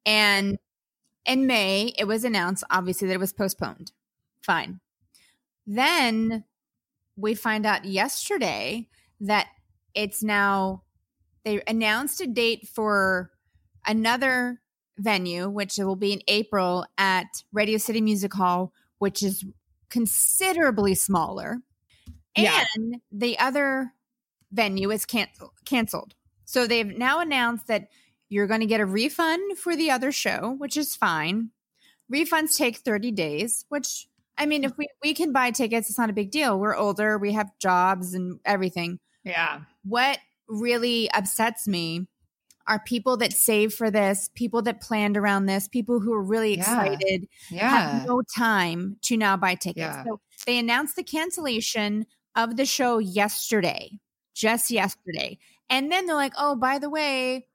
And 0.06 0.60
in 1.26 1.48
May, 1.48 1.94
it 1.98 2.06
was 2.06 2.24
announced, 2.24 2.64
obviously, 2.70 3.08
that 3.08 3.16
it 3.16 3.20
was 3.20 3.34
postponed. 3.34 3.92
Fine. 4.42 4.80
Then 5.66 6.46
we 7.16 7.36
find 7.36 7.66
out 7.66 7.86
yesterday 7.86 8.88
that 9.20 9.48
it's 9.94 10.24
now, 10.24 10.84
they 11.44 11.62
announced 11.68 12.22
a 12.22 12.28
date 12.28 12.68
for 12.68 13.32
another 13.86 14.62
venue, 14.98 15.50
which 15.50 15.78
will 15.78 15.96
be 15.96 16.14
in 16.14 16.22
April 16.28 16.86
at 16.98 17.44
Radio 17.52 17.78
City 17.78 18.02
Music 18.02 18.34
Hall, 18.34 18.74
which 19.00 19.24
is 19.24 19.46
considerably 19.90 20.96
smaller. 20.96 21.60
Yeah. 22.36 22.64
And 22.76 22.98
the 23.12 23.40
other 23.40 23.94
venue 24.52 24.92
is 24.92 25.06
cancel- 25.06 25.54
canceled. 25.66 26.16
So 26.46 26.68
they've 26.68 26.98
now 26.98 27.20
announced 27.20 27.68
that 27.68 27.90
you're 28.30 28.48
going 28.48 28.62
to 28.62 28.66
get 28.66 28.82
a 28.82 28.86
refund 28.86 29.58
for 29.58 29.76
the 29.76 29.92
other 29.92 30.12
show, 30.12 30.56
which 30.58 30.78
is 30.78 30.96
fine. 30.96 31.50
Refunds 32.14 32.58
take 32.58 32.78
30 32.78 33.12
days, 33.12 33.66
which 33.70 34.08
I 34.38 34.46
mean, 34.46 34.64
if 34.64 34.72
we, 34.78 34.88
we 35.04 35.14
can 35.14 35.34
buy 35.34 35.52
tickets, 35.52 35.90
it's 35.90 36.00
not 36.00 36.10
a 36.10 36.14
big 36.14 36.32
deal. 36.32 36.58
We're 36.58 36.76
older, 36.76 37.18
we 37.18 37.34
have 37.34 37.52
jobs 37.60 38.14
and 38.14 38.40
everything. 38.46 39.00
Yeah. 39.30 39.62
What 39.84 40.20
really 40.48 41.10
upsets 41.12 41.68
me 41.68 42.08
are 42.68 42.80
people 42.80 43.18
that 43.18 43.34
save 43.34 43.74
for 43.74 43.90
this, 43.90 44.30
people 44.36 44.62
that 44.64 44.82
planned 44.82 45.18
around 45.18 45.46
this, 45.48 45.68
people 45.68 46.00
who 46.00 46.14
are 46.14 46.22
really 46.22 46.54
excited, 46.54 47.28
Yeah. 47.50 47.66
excited, 47.68 47.98
have 48.00 48.06
no 48.08 48.22
time 48.38 48.98
to 49.04 49.18
now 49.18 49.38
buy 49.38 49.56
tickets. 49.56 49.78
Yeah. 49.80 50.04
So 50.04 50.20
they 50.46 50.60
announced 50.60 50.96
the 50.96 51.04
cancellation 51.04 52.06
of 52.36 52.58
the 52.58 52.66
show 52.66 53.00
yesterday, 53.00 54.00
just 54.36 54.70
yesterday. 54.70 55.40
And 55.70 55.92
then 55.92 56.06
they're 56.06 56.16
like, 56.16 56.34
oh, 56.38 56.56
by 56.56 56.78
the 56.78 56.90
way, 56.90 57.48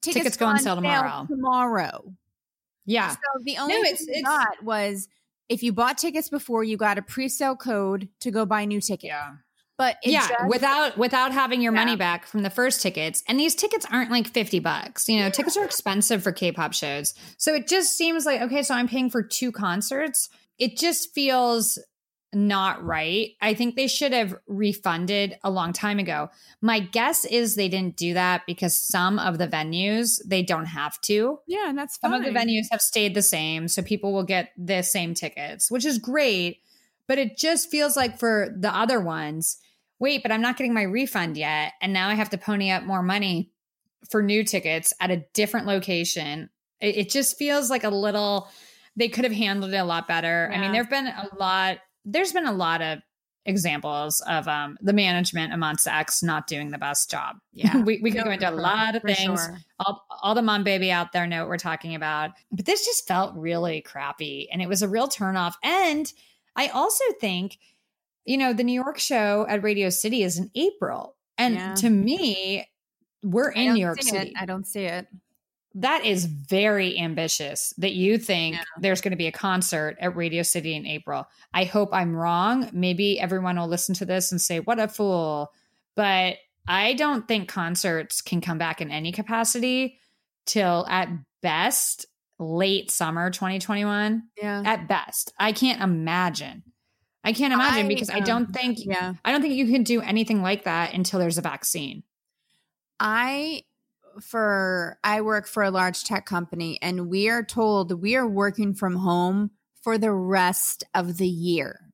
tickets, 0.00 0.20
Tickets 0.22 0.36
go 0.36 0.46
on 0.46 0.58
sale 0.60 0.76
tomorrow. 0.76 1.26
Tomorrow. 1.28 2.14
Yeah. 2.86 3.10
So 3.10 3.16
the 3.42 3.58
only 3.58 3.74
No, 3.74 3.82
thing 3.82 3.92
it's- 3.94 4.06
we 4.06 4.12
it's- 4.14 4.24
got 4.24 4.62
was 4.62 5.08
if 5.48 5.62
you 5.62 5.72
bought 5.72 5.98
tickets 5.98 6.28
before, 6.28 6.62
you 6.64 6.76
got 6.76 6.98
a 6.98 7.02
pre-sale 7.02 7.56
code 7.56 8.08
to 8.20 8.30
go 8.30 8.46
buy 8.46 8.64
new 8.64 8.80
tickets. 8.80 9.04
Yeah. 9.04 9.32
But 9.82 9.96
yeah, 10.04 10.28
just- 10.28 10.46
without 10.48 10.96
without 10.96 11.32
having 11.32 11.60
your 11.60 11.72
money 11.72 11.96
back 11.96 12.24
from 12.24 12.42
the 12.42 12.50
first 12.50 12.80
tickets. 12.82 13.24
And 13.26 13.38
these 13.40 13.56
tickets 13.56 13.84
aren't 13.90 14.12
like 14.12 14.28
50 14.28 14.60
bucks. 14.60 15.08
You 15.08 15.18
know, 15.18 15.28
tickets 15.28 15.56
are 15.56 15.64
expensive 15.64 16.22
for 16.22 16.30
K-pop 16.30 16.72
shows. 16.72 17.14
So 17.36 17.52
it 17.52 17.66
just 17.66 17.96
seems 17.96 18.24
like 18.24 18.40
okay, 18.42 18.62
so 18.62 18.74
I'm 18.76 18.86
paying 18.86 19.10
for 19.10 19.24
two 19.24 19.50
concerts. 19.50 20.28
It 20.56 20.76
just 20.76 21.12
feels 21.12 21.80
not 22.32 22.82
right. 22.84 23.30
I 23.40 23.54
think 23.54 23.74
they 23.74 23.88
should 23.88 24.12
have 24.12 24.36
refunded 24.46 25.36
a 25.42 25.50
long 25.50 25.72
time 25.72 25.98
ago. 25.98 26.30
My 26.60 26.78
guess 26.78 27.24
is 27.24 27.56
they 27.56 27.68
didn't 27.68 27.96
do 27.96 28.14
that 28.14 28.42
because 28.46 28.78
some 28.78 29.18
of 29.18 29.38
the 29.38 29.48
venues 29.48 30.20
they 30.24 30.42
don't 30.44 30.66
have 30.66 31.00
to. 31.02 31.40
yeah, 31.48 31.68
and 31.68 31.76
that's 31.76 31.98
Some 32.00 32.14
of 32.14 32.22
the 32.24 32.30
venues 32.30 32.66
have 32.70 32.80
stayed 32.80 33.14
the 33.14 33.22
same, 33.22 33.66
so 33.66 33.82
people 33.82 34.12
will 34.12 34.22
get 34.22 34.52
the 34.56 34.82
same 34.82 35.12
tickets, 35.14 35.70
which 35.72 35.84
is 35.84 35.98
great. 35.98 36.60
But 37.08 37.18
it 37.18 37.36
just 37.36 37.68
feels 37.70 37.96
like 37.96 38.18
for 38.18 38.54
the 38.56 38.74
other 38.74 39.00
ones, 39.00 39.58
wait, 40.02 40.20
but 40.20 40.32
I'm 40.32 40.42
not 40.42 40.56
getting 40.56 40.74
my 40.74 40.82
refund 40.82 41.36
yet. 41.36 41.74
And 41.80 41.92
now 41.92 42.08
I 42.08 42.14
have 42.14 42.30
to 42.30 42.38
pony 42.38 42.72
up 42.72 42.82
more 42.82 43.04
money 43.04 43.52
for 44.10 44.20
new 44.20 44.42
tickets 44.42 44.92
at 45.00 45.12
a 45.12 45.24
different 45.32 45.68
location. 45.68 46.50
It, 46.80 46.96
it 46.96 47.10
just 47.10 47.38
feels 47.38 47.70
like 47.70 47.84
a 47.84 47.88
little, 47.88 48.48
they 48.96 49.08
could 49.08 49.22
have 49.22 49.32
handled 49.32 49.72
it 49.72 49.76
a 49.76 49.84
lot 49.84 50.08
better. 50.08 50.50
I 50.52 50.58
mean, 50.58 50.72
there 50.72 50.82
have 50.82 50.90
been 50.90 51.06
a 51.06 51.28
lot, 51.38 51.78
there's 52.04 52.32
been 52.32 52.46
a 52.46 52.52
lot 52.52 52.82
of 52.82 52.98
examples 53.44 54.20
of 54.28 54.48
um, 54.48 54.76
the 54.80 54.92
management 54.92 55.52
Monsta 55.52 55.96
X 55.96 56.20
not 56.20 56.48
doing 56.48 56.72
the 56.72 56.78
best 56.78 57.08
job. 57.08 57.36
Yeah. 57.52 57.76
we, 57.82 58.00
we 58.02 58.10
could 58.10 58.24
go 58.24 58.30
into 58.32 58.50
a 58.50 58.52
lot 58.52 58.96
of 58.96 59.02
things 59.02 59.44
sure. 59.44 59.58
all, 59.78 60.04
all 60.20 60.34
the 60.34 60.42
Mon 60.42 60.64
Baby 60.64 60.90
out 60.90 61.12
there 61.12 61.28
know 61.28 61.42
what 61.42 61.48
we're 61.48 61.58
talking 61.58 61.94
about. 61.94 62.32
But 62.50 62.66
this 62.66 62.84
just 62.84 63.06
felt 63.06 63.36
really 63.36 63.82
crappy 63.82 64.48
and 64.52 64.60
it 64.60 64.68
was 64.68 64.82
a 64.82 64.88
real 64.88 65.06
turnoff. 65.06 65.54
And 65.62 66.12
I 66.56 66.68
also 66.68 67.04
think, 67.20 67.58
you 68.24 68.36
know, 68.38 68.52
the 68.52 68.64
New 68.64 68.72
York 68.74 68.98
show 68.98 69.46
at 69.48 69.62
Radio 69.62 69.90
City 69.90 70.22
is 70.22 70.38
in 70.38 70.50
April. 70.54 71.16
And 71.38 71.54
Yeah. 71.54 71.74
to 71.76 71.90
me, 71.90 72.66
we're 73.22 73.50
in 73.50 73.74
New 73.74 73.80
York 73.80 74.02
City. 74.02 74.28
It. 74.30 74.34
I 74.38 74.46
don't 74.46 74.66
see 74.66 74.84
it. 74.84 75.06
That 75.74 76.04
is 76.04 76.26
very 76.26 76.98
ambitious 76.98 77.72
that 77.78 77.92
you 77.92 78.18
think 78.18 78.56
Yeah. 78.56 78.62
there's 78.80 79.00
going 79.00 79.12
to 79.12 79.16
be 79.16 79.26
a 79.26 79.32
concert 79.32 79.96
at 80.00 80.14
Radio 80.14 80.42
City 80.42 80.74
in 80.76 80.86
April. 80.86 81.26
I 81.54 81.64
hope 81.64 81.90
I'm 81.92 82.14
wrong. 82.14 82.68
Maybe 82.72 83.18
everyone 83.18 83.56
will 83.58 83.68
listen 83.68 83.94
to 83.96 84.04
this 84.04 84.30
and 84.32 84.40
say, 84.40 84.60
what 84.60 84.78
a 84.78 84.86
fool. 84.88 85.50
But 85.94 86.36
I 86.68 86.92
don't 86.92 87.26
think 87.26 87.48
concerts 87.48 88.20
can 88.20 88.40
come 88.40 88.58
back 88.58 88.80
in 88.80 88.90
any 88.90 89.12
capacity 89.12 89.98
till 90.44 90.86
at 90.88 91.08
best 91.40 92.06
late 92.38 92.90
summer 92.90 93.30
2021. 93.30 94.24
Yeah. 94.36 94.62
At 94.64 94.88
best. 94.88 95.32
I 95.38 95.52
can't 95.52 95.80
imagine. 95.80 96.64
I 97.24 97.32
can't 97.32 97.52
imagine 97.52 97.86
I, 97.86 97.88
because 97.88 98.10
I 98.10 98.18
um, 98.18 98.24
don't 98.24 98.52
think 98.52 98.78
Yeah. 98.84 99.14
I 99.24 99.32
don't 99.32 99.42
think 99.42 99.54
you 99.54 99.66
can 99.66 99.82
do 99.84 100.00
anything 100.00 100.42
like 100.42 100.64
that 100.64 100.92
until 100.94 101.20
there's 101.20 101.38
a 101.38 101.42
vaccine. 101.42 102.02
I 102.98 103.64
for 104.20 104.98
I 105.04 105.20
work 105.22 105.46
for 105.46 105.62
a 105.62 105.70
large 105.70 106.04
tech 106.04 106.26
company 106.26 106.78
and 106.82 107.08
we 107.08 107.28
are 107.28 107.42
told 107.44 108.00
we 108.02 108.16
are 108.16 108.26
working 108.26 108.74
from 108.74 108.96
home 108.96 109.52
for 109.82 109.98
the 109.98 110.12
rest 110.12 110.84
of 110.94 111.16
the 111.16 111.28
year. 111.28 111.92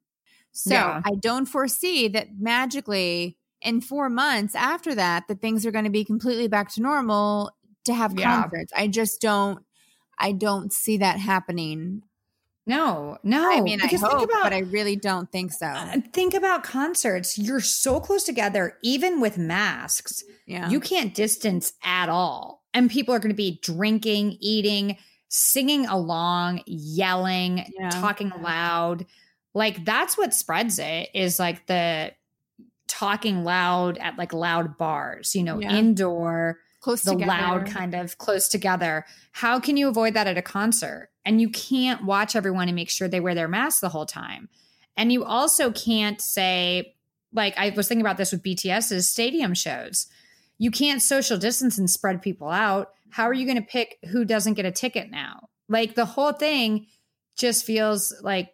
So 0.52 0.74
Yeah. 0.74 1.02
I 1.04 1.12
don't 1.20 1.46
foresee 1.46 2.08
that 2.08 2.28
magically 2.38 3.38
in 3.62 3.80
4 3.80 4.08
months 4.10 4.54
after 4.54 4.94
that 4.94 5.28
that 5.28 5.40
things 5.40 5.66
are 5.66 5.70
going 5.70 5.84
to 5.84 5.90
be 5.90 6.04
completely 6.04 6.48
back 6.48 6.72
to 6.74 6.82
normal 6.82 7.52
to 7.84 7.94
have 7.94 8.18
Yeah. 8.18 8.42
concerts. 8.42 8.72
I 8.76 8.88
just 8.88 9.20
don't 9.20 9.64
I 10.18 10.32
don't 10.32 10.72
see 10.72 10.96
that 10.98 11.18
happening. 11.20 12.02
No, 12.68 13.18
no. 13.24 13.50
I 13.50 13.60
mean, 13.62 13.80
I 13.80 13.84
because 13.84 14.00
think 14.02 14.12
hope, 14.12 14.24
about- 14.30 14.42
but 14.44 14.52
I 14.52 14.58
really 14.60 14.94
don't 14.94 15.30
think 15.32 15.52
so. 15.52 15.66
Uh, 15.66 15.96
think 16.12 16.34
about 16.34 16.62
concerts. 16.62 17.38
You're 17.38 17.60
so 17.60 17.98
close 17.98 18.24
together, 18.24 18.76
even 18.82 19.20
with 19.20 19.38
masks. 19.38 20.22
Yeah. 20.46 20.68
You 20.68 20.78
can't 20.78 21.14
distance 21.14 21.72
at 21.82 22.08
all. 22.08 22.62
And 22.74 22.90
people 22.90 23.14
are 23.14 23.18
going 23.18 23.30
to 23.30 23.34
be 23.36 23.58
drinking, 23.62 24.36
eating, 24.40 24.98
singing 25.28 25.86
along, 25.86 26.62
yelling, 26.66 27.64
Yeah. 27.78 27.88
talking 27.90 28.30
loud. 28.42 29.06
Like 29.54 29.84
that's 29.84 30.16
what 30.18 30.34
spreads 30.34 30.78
it 30.78 31.08
is 31.14 31.38
like 31.38 31.66
the 31.66 32.12
talking 32.86 33.44
loud 33.44 33.98
at 33.98 34.16
like 34.18 34.32
loud 34.32 34.76
bars, 34.78 35.34
you 35.34 35.42
know, 35.42 35.58
Yeah. 35.60 35.72
indoor 35.72 36.58
close 36.80 37.02
the 37.02 37.12
together. 37.12 37.28
loud 37.32 37.66
kind 37.66 37.94
of 37.94 38.18
close 38.18 38.48
together. 38.48 39.04
How 39.32 39.58
can 39.58 39.76
you 39.76 39.88
avoid 39.88 40.14
that 40.14 40.26
at 40.26 40.38
a 40.38 40.42
concert? 40.42 41.10
And 41.28 41.42
you 41.42 41.50
can't 41.50 42.06
watch 42.06 42.34
everyone 42.34 42.68
and 42.68 42.74
make 42.74 42.88
sure 42.88 43.06
they 43.06 43.20
wear 43.20 43.34
their 43.34 43.48
mask 43.48 43.82
the 43.82 43.90
whole 43.90 44.06
time. 44.06 44.48
And 44.96 45.12
you 45.12 45.24
also 45.24 45.70
can't 45.70 46.18
say, 46.22 46.94
like, 47.34 47.52
I 47.58 47.68
was 47.68 47.86
thinking 47.86 48.00
about 48.00 48.16
this 48.16 48.32
with 48.32 48.42
BTS's 48.42 49.10
stadium 49.10 49.52
shows. 49.52 50.06
You 50.56 50.70
can't 50.70 51.02
social 51.02 51.36
distance 51.36 51.76
and 51.76 51.90
spread 51.90 52.22
people 52.22 52.48
out. 52.48 52.92
How 53.10 53.24
are 53.24 53.34
you 53.34 53.44
going 53.44 53.62
to 53.62 53.70
pick 53.70 53.98
who 54.10 54.24
doesn't 54.24 54.54
get 54.54 54.64
a 54.64 54.72
ticket 54.72 55.10
now? 55.10 55.50
Like, 55.68 55.96
the 55.96 56.06
whole 56.06 56.32
thing 56.32 56.86
just 57.36 57.66
feels 57.66 58.14
like 58.22 58.48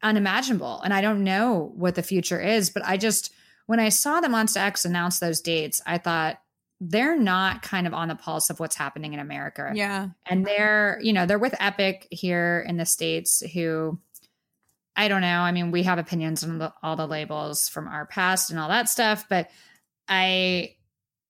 unimaginable. 0.00 0.80
And 0.82 0.94
I 0.94 1.00
don't 1.00 1.24
know 1.24 1.72
what 1.74 1.96
the 1.96 2.04
future 2.04 2.40
is, 2.40 2.70
but 2.70 2.84
I 2.86 2.98
just, 2.98 3.32
when 3.66 3.80
I 3.80 3.88
saw 3.88 4.20
the 4.20 4.28
Monsta 4.28 4.58
X 4.58 4.84
announce 4.84 5.18
those 5.18 5.40
dates, 5.40 5.82
I 5.84 5.98
thought, 5.98 6.38
they're 6.84 7.16
not 7.16 7.62
kind 7.62 7.86
of 7.86 7.94
on 7.94 8.08
the 8.08 8.16
pulse 8.16 8.50
of 8.50 8.58
what's 8.58 8.74
happening 8.74 9.12
in 9.12 9.20
America. 9.20 9.70
Yeah. 9.72 10.08
And 10.26 10.44
they're, 10.44 10.98
you 11.00 11.12
know, 11.12 11.26
they're 11.26 11.38
with 11.38 11.54
Epic 11.60 12.08
here 12.10 12.64
in 12.66 12.76
the 12.76 12.86
States 12.86 13.40
who 13.54 14.00
I 14.96 15.06
don't 15.08 15.20
know. 15.20 15.40
I 15.40 15.52
mean, 15.52 15.70
we 15.70 15.84
have 15.84 15.98
opinions 15.98 16.42
on 16.44 16.58
the, 16.58 16.74
all 16.82 16.96
the 16.96 17.06
labels 17.06 17.68
from 17.68 17.86
our 17.88 18.04
past 18.06 18.50
and 18.50 18.58
all 18.58 18.68
that 18.68 18.88
stuff, 18.88 19.26
but 19.28 19.48
I 20.08 20.74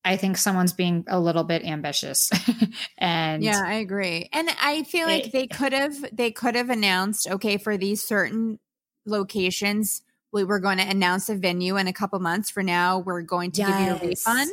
I 0.04 0.16
think 0.16 0.36
someone's 0.36 0.72
being 0.72 1.04
a 1.06 1.20
little 1.20 1.44
bit 1.44 1.64
ambitious. 1.64 2.28
and 2.98 3.44
Yeah, 3.44 3.62
I 3.64 3.74
agree. 3.74 4.28
And 4.32 4.48
I 4.60 4.82
feel 4.84 5.06
like 5.06 5.26
It- 5.26 5.32
they 5.32 5.46
could 5.46 5.72
have 5.74 5.94
they 6.12 6.30
could 6.32 6.54
have 6.54 6.70
announced, 6.70 7.28
okay, 7.28 7.58
for 7.58 7.76
these 7.76 8.02
certain 8.02 8.58
locations, 9.04 10.02
we 10.32 10.44
were 10.44 10.60
going 10.60 10.78
to 10.78 10.88
announce 10.88 11.28
a 11.28 11.34
venue 11.34 11.76
in 11.76 11.86
a 11.88 11.92
couple 11.92 12.18
months. 12.20 12.50
For 12.50 12.62
now, 12.62 12.98
we're 13.00 13.20
going 13.22 13.50
to 13.52 13.60
give 13.62 13.68
you 13.80 13.92
a 13.92 13.98
refund. 13.98 14.50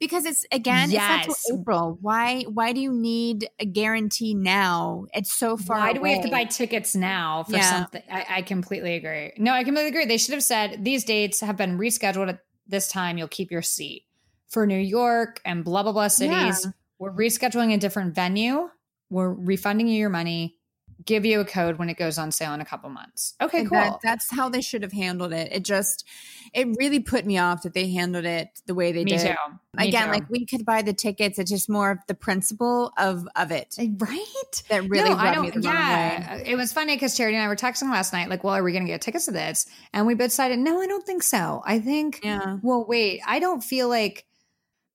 Because 0.00 0.24
it's 0.26 0.46
again, 0.52 0.90
Yes. 0.92 1.26
it's 1.26 1.28
not 1.28 1.36
till 1.54 1.60
April. 1.60 1.98
Why 2.00 2.42
why 2.42 2.72
do 2.72 2.80
you 2.80 2.92
need 2.92 3.48
a 3.58 3.64
guarantee 3.66 4.32
now? 4.34 5.06
It's 5.12 5.32
so 5.32 5.56
far. 5.56 5.78
Why 5.78 5.92
do 5.92 6.00
we 6.00 6.12
have 6.12 6.22
to 6.22 6.30
buy 6.30 6.44
tickets 6.44 6.94
now 6.94 7.42
for 7.44 7.56
Yeah. 7.56 7.70
something? 7.70 8.02
I, 8.10 8.26
I 8.30 8.42
completely 8.42 8.94
agree. 8.94 9.32
No, 9.38 9.52
I 9.52 9.64
completely 9.64 9.88
agree. 9.88 10.04
They 10.04 10.18
should 10.18 10.34
have 10.34 10.44
said 10.44 10.84
these 10.84 11.02
dates 11.04 11.40
have 11.40 11.56
been 11.56 11.78
rescheduled 11.78 12.28
at 12.28 12.40
this 12.66 12.86
time. 12.88 13.18
You'll 13.18 13.26
keep 13.28 13.50
your 13.50 13.62
seat 13.62 14.04
for 14.48 14.66
New 14.66 14.78
York 14.78 15.40
and 15.44 15.64
blah 15.64 15.82
blah 15.82 15.92
blah 15.92 16.08
cities. 16.08 16.62
Yeah. 16.64 16.70
We're 17.00 17.12
rescheduling 17.12 17.74
a 17.74 17.78
different 17.78 18.14
venue. 18.14 18.70
We're 19.10 19.32
refunding 19.32 19.88
you 19.88 19.98
your 19.98 20.10
money. 20.10 20.57
Give 21.04 21.24
you 21.24 21.38
a 21.40 21.44
code 21.44 21.78
when 21.78 21.88
it 21.88 21.96
goes 21.96 22.18
on 22.18 22.32
sale 22.32 22.52
in 22.54 22.60
a 22.60 22.64
couple 22.64 22.90
months. 22.90 23.34
Okay, 23.40 23.60
And 23.60 23.68
cool. 23.70 23.78
that- 23.78 24.00
that's 24.02 24.30
how 24.34 24.48
they 24.48 24.60
should 24.60 24.82
have 24.82 24.92
handled 24.92 25.32
it. 25.32 25.52
It 25.52 25.64
just 25.64 26.04
it 26.52 26.66
really 26.78 26.98
put 26.98 27.24
me 27.26 27.36
off 27.38 27.62
that 27.62 27.74
they 27.74 27.90
handled 27.90 28.24
it 28.24 28.48
the 28.66 28.74
way 28.74 28.90
they 28.90 29.04
Me 29.04 29.10
did. 29.12 29.20
too. 29.20 29.34
Again, 29.76 30.06
too. 30.06 30.12
like 30.12 30.30
we 30.30 30.44
could 30.46 30.64
buy 30.64 30.82
the 30.82 30.92
tickets. 30.94 31.38
It's 31.38 31.50
just 31.50 31.68
more 31.68 31.90
of 31.92 31.98
the 32.08 32.14
principle 32.14 32.92
of 32.98 33.28
of 33.36 33.52
it 33.52 33.76
eh, 33.78 33.88
right. 33.98 34.62
that 34.70 34.88
really 34.88 35.10
no, 35.10 35.16
I 35.16 35.30
me 35.30 35.34
don't. 35.50 35.62
the 35.62 35.68
wrong 35.68 35.76
way. 35.76 35.80
Yeah, 35.82 36.36
it 36.44 36.56
was 36.56 36.72
funny 36.72 36.96
because 36.96 37.16
Charity 37.16 37.36
and 37.36 37.44
I 37.44 37.48
were 37.48 37.54
texting 37.56 37.90
last 37.90 38.12
night. 38.12 38.28
Like, 38.28 38.42
well, 38.44 38.54
are 38.54 38.62
we 38.62 38.72
going 38.72 38.84
to 38.84 38.90
get 38.90 39.00
tickets 39.02 39.26
to 39.26 39.30
this? 39.30 39.66
And 39.92 40.06
we 40.06 40.14
both 40.14 40.30
decided, 40.30 40.58
no, 40.58 40.80
I 40.80 40.86
don't 40.86 41.04
think 41.06 41.22
so. 41.22 41.62
I 41.64 41.78
think 41.80 42.20
Yeah. 42.24 42.56
Well, 42.62 42.84
wait, 42.88 43.20
I 43.26 43.38
don't 43.40 43.62
feel 43.62 43.88
like 43.88 44.24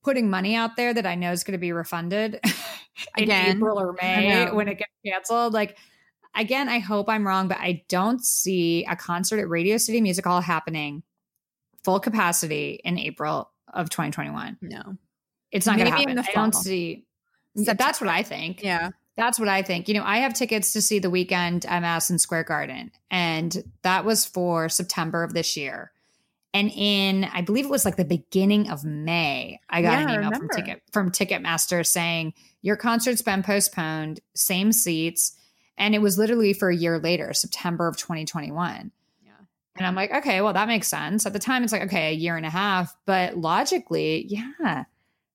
putting 0.04 0.30
money 0.30 0.56
out 0.56 0.76
there 0.76 0.94
that 0.94 1.06
I 1.06 1.16
know 1.16 1.32
is 1.32 1.44
going 1.46 1.54
to 1.54 1.58
be 1.60 1.72
refunded 1.72 2.40
in 3.18 3.24
Again, 3.24 3.58
April 3.58 3.80
or 3.80 3.94
May 3.94 4.52
when 4.52 4.68
it 4.68 4.80
gets 4.80 4.92
canceled. 5.06 5.54
Like, 5.54 5.78
again, 6.36 6.70
I 6.70 6.80
hope 6.80 7.10
I'm 7.10 7.26
wrong, 7.26 7.48
but 7.48 7.58
I 7.60 7.84
don't 7.90 8.24
see 8.24 8.86
a 8.86 8.96
concert 8.96 9.40
at 9.40 9.50
Radio 9.50 9.78
City 9.78 10.02
Music 10.02 10.26
Hall 10.26 10.42
happening 10.42 11.04
full 11.84 12.00
capacity 12.00 12.80
in 12.84 12.98
April 12.98 13.52
of 13.74 13.90
2021. 13.90 14.58
No. 14.62 14.98
It's 15.52 15.66
not 15.66 15.78
going 15.78 15.92
to 15.92 15.96
happen. 15.98 16.16
the 16.16 16.22
I 16.22 16.34
don't 16.34 16.56
see. 16.56 17.06
September. 17.56 17.84
That's 17.84 18.02
what 18.02 18.10
I 18.10 18.24
think. 18.24 18.64
Yeah. 18.64 18.90
That's 19.16 19.40
what 19.40 19.48
I 19.48 19.62
think. 19.62 19.88
You 19.88 19.94
know, 19.94 20.04
I 20.04 20.20
have 20.20 20.34
tickets 20.34 20.74
to 20.74 20.82
see 20.82 20.98
the 20.98 21.10
Weeknd 21.12 21.68
at 21.70 21.82
Madison 21.82 22.18
Square 22.18 22.46
Garden, 22.46 22.92
and 23.12 23.64
that 23.84 24.06
was 24.06 24.26
for 24.26 24.70
September 24.70 25.24
of 25.24 25.34
this 25.34 25.56
year. 25.56 25.92
And 26.56 26.72
in, 26.74 27.26
I 27.26 27.42
believe 27.42 27.66
it 27.66 27.72
was 27.72 27.86
like 27.86 27.96
the 27.96 28.06
beginning 28.06 28.70
of 28.72 28.84
May, 28.84 29.60
I 29.70 29.82
got 29.82 29.94
Yeah, 29.94 30.10
an 30.10 30.24
email 30.24 30.32
from. 30.40 30.50
Ticket 30.50 30.82
from 30.92 31.12
Ticketmaster 31.12 31.86
saying 31.86 32.34
your 32.62 32.76
concert's 32.76 33.22
been 33.22 33.44
postponed, 33.44 34.20
same 34.36 34.72
seats, 34.72 35.34
and 35.78 35.96
it 35.96 36.02
was 36.02 36.18
literally 36.18 36.54
for 36.54 36.70
a 36.70 36.76
year 36.76 37.00
later, 37.00 37.34
September 37.34 37.88
of 37.88 37.98
2021. 37.98 38.92
Yeah. 39.24 39.32
And 39.76 39.88
I'm 39.88 39.96
like, 39.96 40.12
okay, 40.14 40.42
well, 40.42 40.54
that 40.54 40.68
makes 40.68 40.88
sense. 40.88 41.26
At 41.26 41.34
the 41.34 41.40
time, 41.40 41.64
it's 41.64 41.74
like, 41.74 41.84
okay, 41.84 42.10
a 42.10 42.16
year 42.16 42.38
and 42.38 42.46
a 42.46 42.50
half. 42.50 42.96
But 43.06 43.38
logically, 43.38 44.26
yeah, 44.28 44.86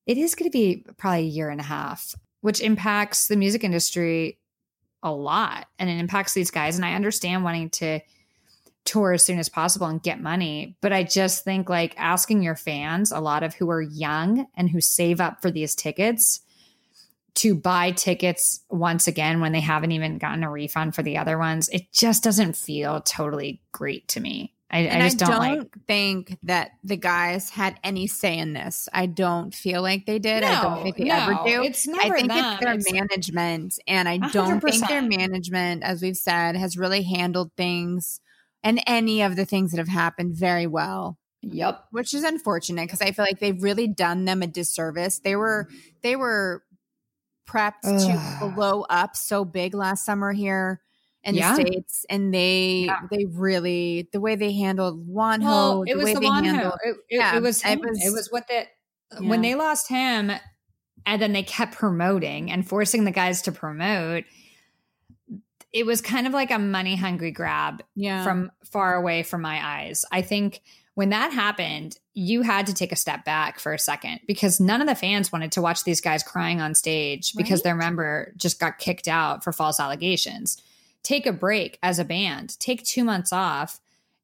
it 0.07 0.19
is 0.19 0.35
going 0.35 0.51
to 0.51 0.57
be 0.57 0.85
probably 0.97 1.21
a 1.21 1.23
year 1.23 1.51
and 1.51 1.61
a 1.61 1.65
half, 1.65 2.15
which 2.41 2.61
impacts 2.61 3.29
the 3.29 3.37
music 3.37 3.65
industry 3.65 4.39
a 5.03 5.13
lot. 5.13 5.67
And 5.79 5.91
it 5.91 5.99
impacts 5.99 6.35
these 6.35 6.51
guys. 6.51 6.77
And 6.77 6.85
I 6.85 6.95
understand 6.95 7.45
wanting 7.45 7.71
to 7.71 8.01
tour 8.85 9.13
as 9.13 9.25
soon 9.25 9.39
as 9.39 9.49
possible 9.49 9.87
and 9.87 10.03
get 10.03 10.21
money. 10.21 10.77
But 10.81 10.93
I 10.93 11.03
just 11.03 11.45
think 11.45 11.69
like 11.69 11.95
asking 11.99 12.43
your 12.43 12.57
fans, 12.57 13.13
a 13.13 13.21
lot 13.21 13.43
of 13.43 13.55
who 13.55 13.71
are 13.71 13.83
young 13.83 14.47
and 14.55 14.71
who 14.71 14.81
save 14.81 15.21
up 15.21 15.43
for 15.43 15.51
these 15.51 15.75
tickets, 15.75 16.41
to 17.39 17.55
buy 17.55 17.93
tickets 17.93 18.65
once 18.69 19.07
again 19.07 19.41
when 19.41 19.53
they 19.53 19.61
haven't 19.61 19.93
even 19.93 20.19
gotten 20.19 20.43
a 20.45 20.51
refund 20.51 20.95
for 20.95 21.03
the 21.03 21.19
other 21.19 21.39
ones, 21.39 21.69
it 21.69 21.93
just 21.93 22.25
doesn't 22.25 22.57
feel 22.57 23.01
totally 23.01 23.63
great 23.73 24.09
to 24.09 24.21
me. 24.21 24.55
I, 24.71 24.81
I 24.89 25.01
just 25.01 25.19
don't, 25.19 25.31
like. 25.39 25.77
think 25.87 26.37
that 26.43 26.73
the 26.85 26.97
guys 26.99 27.49
had 27.49 27.79
any 27.83 28.07
say 28.07 28.37
in 28.37 28.53
this. 28.53 28.87
I 28.93 29.07
don't 29.07 29.55
feel 29.55 29.81
like 29.81 30.05
they 30.05 30.19
did. 30.19 30.43
I 30.45 30.63
don't 30.63 30.83
think 30.83 30.99
they 30.99 31.05
no, 31.05 31.15
ever 31.15 31.33
do. 31.47 31.63
it's 31.63 31.89
I 31.89 32.11
think 32.11 32.29
them. 32.29 32.55
it's 32.55 32.61
their 32.65 32.75
It's- 32.75 32.93
management, 32.93 33.79
and 33.87 34.07
I 34.09 34.19
don't 34.19 34.61
think 34.61 34.87
their 34.87 35.01
management, 35.01 35.85
as 35.85 36.03
we've 36.03 36.19
said, 36.19 36.55
has 36.57 36.77
really 36.77 37.03
handled 37.03 37.51
things 37.57 38.21
and 38.63 38.83
any 38.87 39.23
of 39.23 39.37
the 39.37 39.47
things 39.47 39.71
that 39.71 39.79
have 39.79 39.89
happened 39.89 40.35
very 40.35 40.67
well. 40.67 41.17
Yep. 41.41 41.85
which 41.93 42.15
is 42.15 42.25
unfortunate 42.25 42.87
because 42.89 43.01
I 43.01 43.13
feel 43.13 43.25
like 43.25 43.39
they've 43.39 43.63
really 43.63 43.87
done 43.87 44.25
them 44.25 44.43
a 44.43 44.47
disservice. 44.49 45.21
They 45.21 45.37
were 45.37 45.69
they 46.03 46.17
were 46.17 46.65
prepped 47.49 47.83
to 47.83 48.53
blow 48.55 48.83
up 48.83 49.17
so 49.17 49.45
big 49.45 49.75
last 49.75 50.05
summer 50.05 50.33
here 50.33 50.81
in 51.25 51.35
Yeah. 51.35 51.57
the 51.57 51.63
states, 51.63 52.07
and 52.09 52.33
they 52.33 52.85
Yeah. 52.87 53.01
they 53.11 53.25
really 53.25 54.09
the 54.13 54.21
way 54.21 54.37
they 54.37 54.53
handled 54.53 55.09
Wonho, 55.09 55.41
Well, 55.43 55.83
it 55.83 55.89
the 55.93 55.95
was 55.97 56.05
way 56.05 56.15
the 56.15 56.21
they 56.21 56.27
Wonho. 56.27 56.45
handled 56.45 56.79
It, 56.85 56.91
it, 56.91 57.17
Yeah, 57.17 57.37
it 57.37 57.43
was 57.43 57.65
it 57.65 57.81
was- 57.81 58.05
it 58.07 58.11
was 58.13 58.29
what 58.31 58.45
Yeah. 58.51 58.67
when 59.21 59.41
they 59.43 59.55
lost 59.55 59.89
him, 59.89 60.31
and 61.07 61.23
then 61.23 61.33
they 61.33 61.43
kept 61.43 61.75
promoting 61.75 62.51
and 62.53 62.69
forcing 62.69 63.05
the 63.05 63.11
guys 63.11 63.43
to 63.43 63.53
promote. 63.53 64.25
It 65.73 65.85
was 65.85 66.01
kind 66.01 66.27
of 66.27 66.33
like 66.33 66.51
a 66.51 66.59
money 66.59 66.97
hungry 66.97 67.31
grab 67.31 67.83
yeah 67.95 68.25
from 68.25 68.51
far 68.65 68.95
away 68.95 69.23
from 69.23 69.43
my 69.43 69.61
eyes. 69.81 70.05
I 70.13 70.23
think 70.23 70.61
when 70.99 71.11
that 71.11 71.33
happened, 71.33 71.97
you 72.13 72.43
had 72.43 72.67
to 72.67 72.75
take 72.75 72.91
a 72.91 72.97
step 72.97 73.25
back 73.25 73.61
for 73.61 73.73
a 73.73 73.79
second 73.79 74.19
because 74.27 74.59
none 74.59 74.81
of 74.81 74.89
the 74.89 74.97
fans 74.97 75.31
wanted 75.31 75.53
to 75.53 75.63
watch 75.63 75.85
these 75.85 76.01
guys 76.01 76.25
crying 76.25 76.61
on 76.61 76.75
stage 76.75 77.35
because 77.37 77.61
Right. 77.61 77.65
their 77.67 77.75
member 77.77 78.33
just 78.37 78.59
got 78.59 78.79
kicked 78.79 79.07
out 79.07 79.45
for 79.45 79.53
false 79.53 79.79
allegations. 79.79 80.61
Take 81.05 81.25
a 81.25 81.33
break 81.33 81.79
as 81.85 82.01
a 82.01 82.05
band, 82.05 82.59
take 82.59 82.83
two 82.83 83.05
months 83.05 83.33
off, 83.33 83.79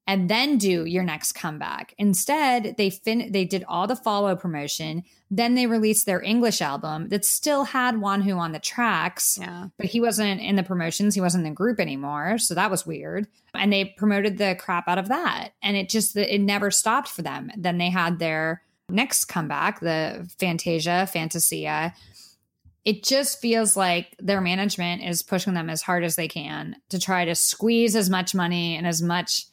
and 0.06 0.28
then 0.28 0.58
do 0.58 0.84
your 0.84 1.02
next 1.02 1.32
comeback. 1.32 1.94
Instead, 1.98 2.74
they 2.76 2.90
fin- 2.90 3.32
they 3.32 3.44
did 3.44 3.64
all 3.66 3.86
the 3.86 3.96
follow 3.96 4.36
promotion. 4.36 5.02
Then 5.30 5.54
they 5.54 5.66
released 5.66 6.06
their 6.06 6.22
English 6.22 6.60
album 6.60 7.08
that 7.08 7.24
still 7.24 7.64
had 7.64 7.96
Wonho 7.96 8.36
on 8.38 8.52
the 8.52 8.58
tracks 8.58 9.38
yeah 9.40 9.68
but 9.78 9.86
he 9.86 10.00
wasn't 10.00 10.40
in 10.40 10.56
the 10.56 10.62
promotions. 10.62 11.14
He 11.14 11.20
wasn't 11.20 11.44
in 11.46 11.52
the 11.52 11.54
group 11.54 11.80
anymore. 11.80 12.38
So 12.38 12.54
that 12.54 12.70
was 12.70 12.86
weird. 12.86 13.26
And 13.54 13.72
they 13.72 13.84
promoted 13.84 14.38
the 14.38 14.56
crap 14.58 14.88
out 14.88 14.98
of 14.98 15.08
that. 15.08 15.50
And 15.62 15.76
it 15.76 15.88
just, 15.88 16.16
it 16.16 16.40
never 16.40 16.70
stopped 16.70 17.08
for 17.08 17.22
them. 17.22 17.50
Then 17.56 17.78
they 17.78 17.90
had 17.90 18.18
their 18.18 18.62
next 18.88 19.26
comeback, 19.26 19.80
the 19.80 20.28
Fantasia, 20.38 21.06
Fantasia. 21.06 21.94
It 22.84 23.02
just 23.04 23.40
feels 23.40 23.76
like 23.76 24.14
their 24.18 24.40
management 24.40 25.02
is 25.02 25.22
pushing 25.22 25.54
them 25.54 25.70
as 25.70 25.82
hard 25.82 26.04
as 26.04 26.16
they 26.16 26.28
can 26.28 26.76
to 26.90 26.98
try 26.98 27.24
to 27.24 27.34
squeeze 27.34 27.96
as 27.96 28.10
much 28.10 28.34
money 28.34 28.76
and 28.76 28.86
as 28.86 29.02
much 29.02 29.46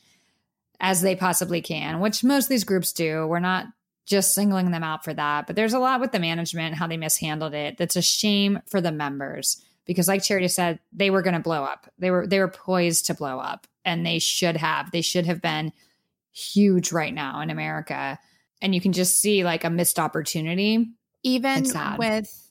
as 0.81 1.01
they 1.01 1.15
possibly 1.15 1.61
can, 1.61 1.99
which 1.99 2.23
most 2.23 2.45
of 2.45 2.49
these 2.49 2.65
groups 2.65 2.91
do. 2.91 3.25
We're 3.27 3.39
not 3.39 3.67
just 4.05 4.33
singling 4.33 4.71
them 4.71 4.83
out 4.83 5.05
for 5.05 5.13
that, 5.13 5.47
but 5.47 5.55
there's 5.55 5.73
a 5.73 5.79
lot 5.79 6.01
with 6.01 6.11
the 6.11 6.19
management, 6.19 6.75
how 6.75 6.87
they 6.87 6.97
mishandled 6.97 7.53
it. 7.53 7.77
That's 7.77 7.95
a 7.95 8.01
shame 8.01 8.59
for 8.65 8.81
the 8.81 8.91
members 8.91 9.63
because 9.85 10.07
like 10.07 10.23
Charity 10.23 10.47
said, 10.47 10.79
they 10.91 11.11
were 11.11 11.21
going 11.21 11.35
to 11.35 11.39
blow 11.39 11.63
up. 11.63 11.89
They 11.99 12.09
were 12.11 12.25
they 12.25 12.39
were 12.39 12.47
poised 12.47 13.05
to 13.05 13.13
blow 13.13 13.39
up 13.39 13.67
and 13.85 14.05
they 14.05 14.19
should 14.19 14.57
have. 14.57 14.91
They 14.91 15.01
should 15.01 15.27
have 15.27 15.41
been 15.41 15.71
huge 16.33 16.91
right 16.91 17.13
now 17.13 17.41
in 17.41 17.51
America. 17.51 18.17
And 18.59 18.73
you 18.73 18.81
can 18.81 18.91
just 18.91 19.19
see 19.19 19.43
like 19.43 19.63
a 19.63 19.69
missed 19.69 19.99
opportunity. 19.99 20.87
even 21.23 21.65
with 21.97 22.49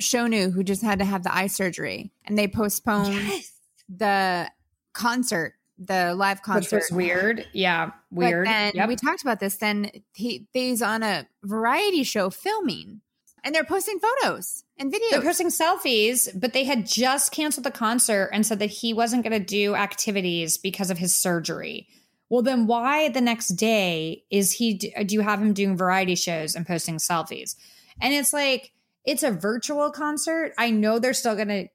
Shownu 0.00 0.52
who 0.52 0.62
just 0.62 0.82
had 0.82 1.00
to 1.00 1.04
have 1.04 1.22
the 1.22 1.34
eye 1.34 1.48
surgery 1.48 2.12
and 2.24 2.38
they 2.38 2.48
postponed 2.48 3.18
the 3.88 4.50
concert, 4.94 5.54
the 5.78 6.14
live 6.14 6.38
Which 6.38 6.42
concert. 6.44 6.76
was 6.76 6.90
weird. 6.90 7.46
Yeah, 7.52 7.86
But 7.86 8.18
weird. 8.18 8.46
then 8.46 8.72
Yep. 8.74 8.88
we 8.88 8.96
talked 8.96 9.22
about 9.22 9.40
this. 9.40 9.56
Then 9.56 9.90
he 10.14 10.46
he's 10.52 10.82
on 10.82 11.02
a 11.02 11.26
variety 11.44 12.02
show 12.02 12.30
filming, 12.30 13.00
and 13.44 13.54
they're 13.54 13.64
posting 13.64 13.98
photos 14.00 14.64
and 14.78 14.92
videos. 14.92 15.10
They're 15.10 15.22
posting 15.22 15.48
selfies, 15.48 16.28
but 16.38 16.52
they 16.52 16.64
had 16.64 16.86
just 16.86 17.32
canceled 17.32 17.64
the 17.64 17.70
concert 17.70 18.30
and 18.32 18.44
said 18.44 18.58
that 18.58 18.66
he 18.70 18.92
wasn't 18.92 19.22
going 19.22 19.38
to 19.38 19.44
do 19.44 19.74
activities 19.74 20.58
because 20.58 20.90
of 20.90 20.98
his 20.98 21.14
surgery. 21.14 21.86
Well, 22.30 22.42
then 22.42 22.66
why 22.66 23.08
the 23.08 23.20
next 23.22 23.48
day 23.50 24.24
is 24.30 24.52
he? 24.52 24.74
Do 24.74 25.14
you 25.14 25.20
have 25.22 25.40
him 25.40 25.52
doing 25.54 25.76
variety 25.76 26.14
shows 26.14 26.54
and 26.56 26.66
posting 26.66 26.96
selfies? 26.96 27.54
And 28.00 28.12
it's 28.12 28.32
like 28.32 28.72
it's 29.04 29.22
a 29.22 29.30
virtual 29.30 29.90
concert. 29.90 30.52
I 30.58 30.70
know 30.70 30.98
they're 30.98 31.14
still 31.14 31.34
going 31.36 31.48
to. 31.48 31.68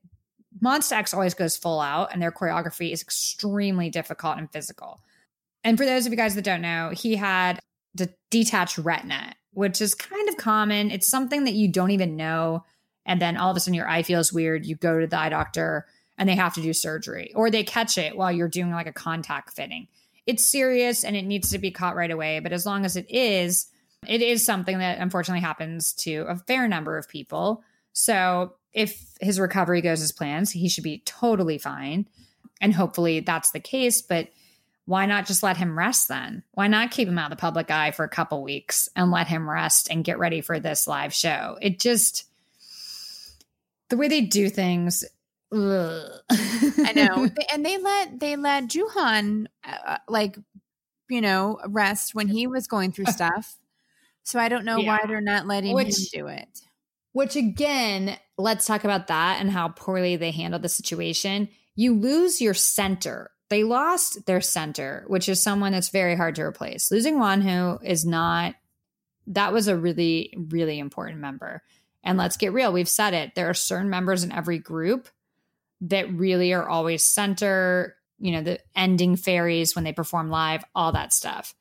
Monsta 0.63 0.93
X 0.93 1.13
always 1.13 1.33
goes 1.33 1.57
full 1.57 1.81
out, 1.81 2.13
and 2.13 2.21
their 2.21 2.31
choreography 2.31 2.91
is 2.91 3.01
extremely 3.01 3.89
difficult 3.89 4.37
and 4.37 4.51
physical. 4.51 5.01
And 5.63 5.77
for 5.77 5.85
those 5.85 6.05
of 6.05 6.11
you 6.11 6.17
guys 6.17 6.35
that 6.35 6.43
don't 6.43 6.61
know, 6.61 6.91
he 6.93 7.15
had 7.15 7.59
the 7.93 8.13
detached 8.29 8.77
retina, 8.77 9.33
which 9.51 9.81
is 9.81 9.93
kind 9.95 10.29
of 10.29 10.37
common. 10.37 10.91
It's 10.91 11.07
something 11.07 11.43
that 11.45 11.53
you 11.53 11.67
don't 11.67 11.91
even 11.91 12.15
know 12.15 12.63
and 13.05 13.21
then 13.21 13.37
all 13.37 13.51
of 13.51 13.57
a 13.57 13.59
sudden 13.59 13.73
your 13.73 13.89
eye 13.89 14.03
feels 14.03 14.33
weird 14.33 14.65
you 14.65 14.75
go 14.75 14.99
to 14.99 15.07
the 15.07 15.17
eye 15.17 15.29
doctor 15.29 15.85
and 16.17 16.27
they 16.27 16.35
have 16.35 16.53
to 16.53 16.61
do 16.61 16.73
surgery 16.73 17.31
or 17.35 17.49
they 17.49 17.63
catch 17.63 17.97
it 17.97 18.15
while 18.15 18.31
you're 18.31 18.47
doing 18.47 18.71
like 18.71 18.87
a 18.87 18.93
contact 18.93 19.51
fitting 19.51 19.87
it's 20.25 20.45
serious 20.45 21.03
and 21.03 21.15
it 21.15 21.25
needs 21.25 21.49
to 21.51 21.57
be 21.57 21.71
caught 21.71 21.95
right 21.95 22.11
away 22.11 22.39
but 22.39 22.53
as 22.53 22.65
long 22.65 22.85
as 22.85 22.95
it 22.95 23.09
is 23.09 23.67
it 24.07 24.21
is 24.21 24.45
something 24.45 24.79
that 24.79 24.99
unfortunately 24.99 25.41
happens 25.41 25.93
to 25.93 26.25
a 26.27 26.35
fair 26.35 26.67
number 26.67 26.97
of 26.97 27.09
people 27.09 27.63
so 27.93 28.53
if 28.73 29.05
his 29.21 29.39
recovery 29.39 29.81
goes 29.81 30.01
as 30.01 30.11
planned 30.11 30.49
he 30.49 30.69
should 30.69 30.83
be 30.83 31.01
totally 31.05 31.57
fine 31.57 32.07
and 32.61 32.73
hopefully 32.73 33.19
that's 33.19 33.51
the 33.51 33.59
case 33.59 34.01
but 34.01 34.27
why 34.85 35.05
not 35.05 35.25
just 35.25 35.43
let 35.43 35.57
him 35.57 35.77
rest 35.77 36.07
then 36.07 36.43
why 36.53 36.67
not 36.67 36.91
keep 36.91 37.07
him 37.07 37.17
out 37.17 37.31
of 37.31 37.37
the 37.37 37.41
public 37.41 37.71
eye 37.71 37.91
for 37.91 38.03
a 38.03 38.09
couple 38.09 38.43
weeks 38.43 38.89
and 38.95 39.11
let 39.11 39.27
him 39.27 39.49
rest 39.49 39.89
and 39.89 40.03
get 40.03 40.19
ready 40.19 40.41
for 40.41 40.59
this 40.59 40.87
live 40.87 41.13
show 41.13 41.57
it 41.61 41.79
just 41.79 42.25
the 43.93 43.97
way 43.97 44.07
they 44.07 44.21
do 44.21 44.49
things. 44.49 45.03
I 45.51 46.93
know, 46.95 47.29
and 47.53 47.63
they 47.63 47.77
let 47.77 48.19
they 48.19 48.35
let 48.35 48.65
Jooheon 48.65 49.45
uh, 49.63 49.97
like 50.09 50.37
you 51.09 51.21
know 51.21 51.59
rest 51.67 52.15
when 52.15 52.27
he 52.27 52.47
was 52.47 52.65
going 52.67 52.91
through 52.91 53.05
stuff. 53.09 53.55
So 54.23 54.39
I 54.39 54.49
don't 54.49 54.65
know 54.65 54.79
why 54.79 55.01
they're 55.07 55.21
not 55.21 55.45
letting 55.45 55.77
him 55.77 55.89
do 56.11 56.27
it. 56.27 56.61
Which 57.11 57.35
again, 57.35 58.17
let's 58.37 58.65
talk 58.65 58.83
about 58.83 59.07
that 59.07 59.39
and 59.39 59.49
how 59.49 59.69
poorly 59.69 60.15
they 60.15 60.31
handled 60.31 60.61
the 60.61 60.69
situation. 60.69 61.49
You 61.75 61.95
lose 61.95 62.41
your 62.41 62.53
center. 62.53 63.31
They 63.49 63.63
lost 63.63 64.25
their 64.25 64.41
center, 64.41 65.03
which 65.07 65.29
is 65.29 65.41
someone 65.41 65.73
that's 65.73 65.89
very 65.89 66.15
hard 66.15 66.35
to 66.35 66.43
replace. 66.43 66.91
Losing 66.91 67.15
Wonho 67.15 67.83
is 67.83 68.05
not 68.05 68.55
that 69.27 69.53
was 69.53 69.67
a 69.67 69.77
really, 69.77 70.33
really 70.49 70.79
important 70.79 71.19
member. 71.19 71.61
And 72.03 72.17
let's 72.17 72.37
get 72.37 72.53
real. 72.53 72.73
We've 72.73 72.89
said 72.89 73.13
it. 73.13 73.35
There 73.35 73.49
are 73.49 73.53
certain 73.53 73.89
members 73.89 74.23
in 74.23 74.31
every 74.31 74.59
group 74.59 75.07
that 75.81 76.13
really 76.13 76.53
are 76.53 76.67
always 76.67 77.05
center, 77.05 77.95
you 78.19 78.31
know, 78.31 78.41
the 78.41 78.59
ending 78.75 79.15
fairies 79.15 79.75
when 79.75 79.83
they 79.83 79.93
perform 79.93 80.29
live, 80.29 80.63
all 80.75 80.91
that 80.91 81.13
stuff. 81.13 81.55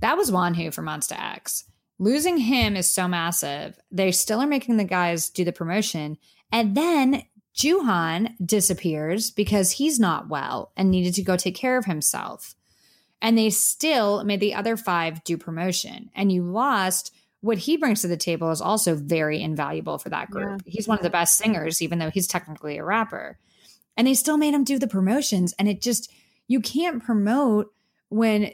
That 0.00 0.16
was 0.16 0.30
Wonho 0.30 0.72
for 0.72 0.82
Monsta 0.82 1.18
X. 1.18 1.64
Losing 1.98 2.36
him 2.38 2.76
is 2.76 2.90
so 2.90 3.08
massive. 3.08 3.78
They 3.90 4.12
still 4.12 4.40
are 4.40 4.46
making 4.46 4.76
the 4.76 4.84
guys 4.84 5.30
do 5.30 5.44
the 5.44 5.52
promotion. 5.52 6.18
And 6.52 6.76
then 6.76 7.22
Jooheon 7.56 8.34
disappears 8.44 9.30
because 9.30 9.72
he's 9.72 9.98
not 9.98 10.28
well 10.28 10.72
and 10.76 10.90
needed 10.90 11.14
to 11.14 11.22
go 11.22 11.36
take 11.36 11.56
care 11.56 11.78
of 11.78 11.86
himself. 11.86 12.54
And 13.22 13.36
they 13.36 13.48
still 13.48 14.22
made 14.24 14.40
the 14.40 14.54
other 14.54 14.76
five 14.76 15.24
do 15.24 15.38
promotion. 15.38 16.10
And 16.14 16.30
you 16.30 16.42
lost 16.42 17.14
what 17.40 17.58
he 17.58 17.76
brings 17.76 18.02
to 18.02 18.08
the 18.08 18.16
table 18.16 18.50
is 18.50 18.60
also 18.60 18.94
very 18.94 19.40
invaluable 19.40 19.98
for 19.98 20.10
that 20.10 20.30
group. 20.30 20.62
He's 20.66 20.88
one 20.88 20.98
of 20.98 21.02
the 21.02 21.10
best 21.10 21.38
singers, 21.38 21.80
even 21.80 21.98
though 21.98 22.10
he's 22.10 22.26
technically 22.26 22.76
a 22.76 22.84
rapper. 22.84 23.38
And 23.96 24.06
they 24.06 24.14
still 24.14 24.36
made 24.36 24.52
him 24.52 24.64
do 24.64 24.78
the 24.78 24.86
promotions. 24.86 25.54
And 25.58 25.68
it 25.68 25.80
just, 25.80 26.12
you 26.46 26.60
can't 26.60 27.02
promote 27.02 27.72
when 28.10 28.50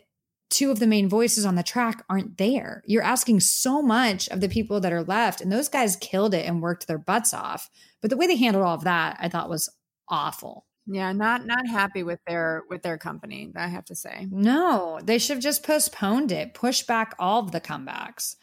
two 0.52 0.70
of 0.70 0.78
the 0.78 0.86
main 0.86 1.08
voices 1.08 1.44
on 1.44 1.56
the 1.56 1.62
track 1.62 2.04
aren't 2.08 2.38
there. 2.38 2.82
You're 2.86 3.02
asking 3.02 3.40
so 3.40 3.82
much 3.82 4.28
of 4.28 4.40
the 4.40 4.48
people 4.48 4.80
that 4.80 4.92
are 4.92 5.02
left, 5.02 5.40
and 5.40 5.50
those 5.50 5.68
guys 5.68 5.96
killed 5.96 6.34
it 6.34 6.46
and 6.46 6.62
worked 6.62 6.86
their 6.86 6.98
butts 6.98 7.34
off. 7.34 7.70
But 8.00 8.10
the 8.10 8.16
way 8.16 8.26
they 8.26 8.36
handled 8.36 8.64
all 8.64 8.74
of 8.74 8.84
that, 8.84 9.16
I 9.18 9.28
thought 9.28 9.50
was 9.50 9.68
awful. 10.08 10.66
Yeah, 10.86 11.12
not 11.12 11.46
not 11.46 11.66
happy 11.66 12.02
with 12.02 12.20
their 12.26 12.62
with 12.68 12.82
their 12.82 12.98
company. 12.98 13.50
I 13.56 13.68
have 13.68 13.84
to 13.86 13.94
say. 13.94 14.28
No, 14.30 15.00
they 15.02 15.18
should 15.18 15.36
have 15.36 15.42
just 15.42 15.64
postponed 15.64 16.32
it, 16.32 16.54
push 16.54 16.82
back 16.82 17.14
all 17.18 17.40
of 17.40 17.52
the 17.52 17.60
comebacks. 17.60 18.36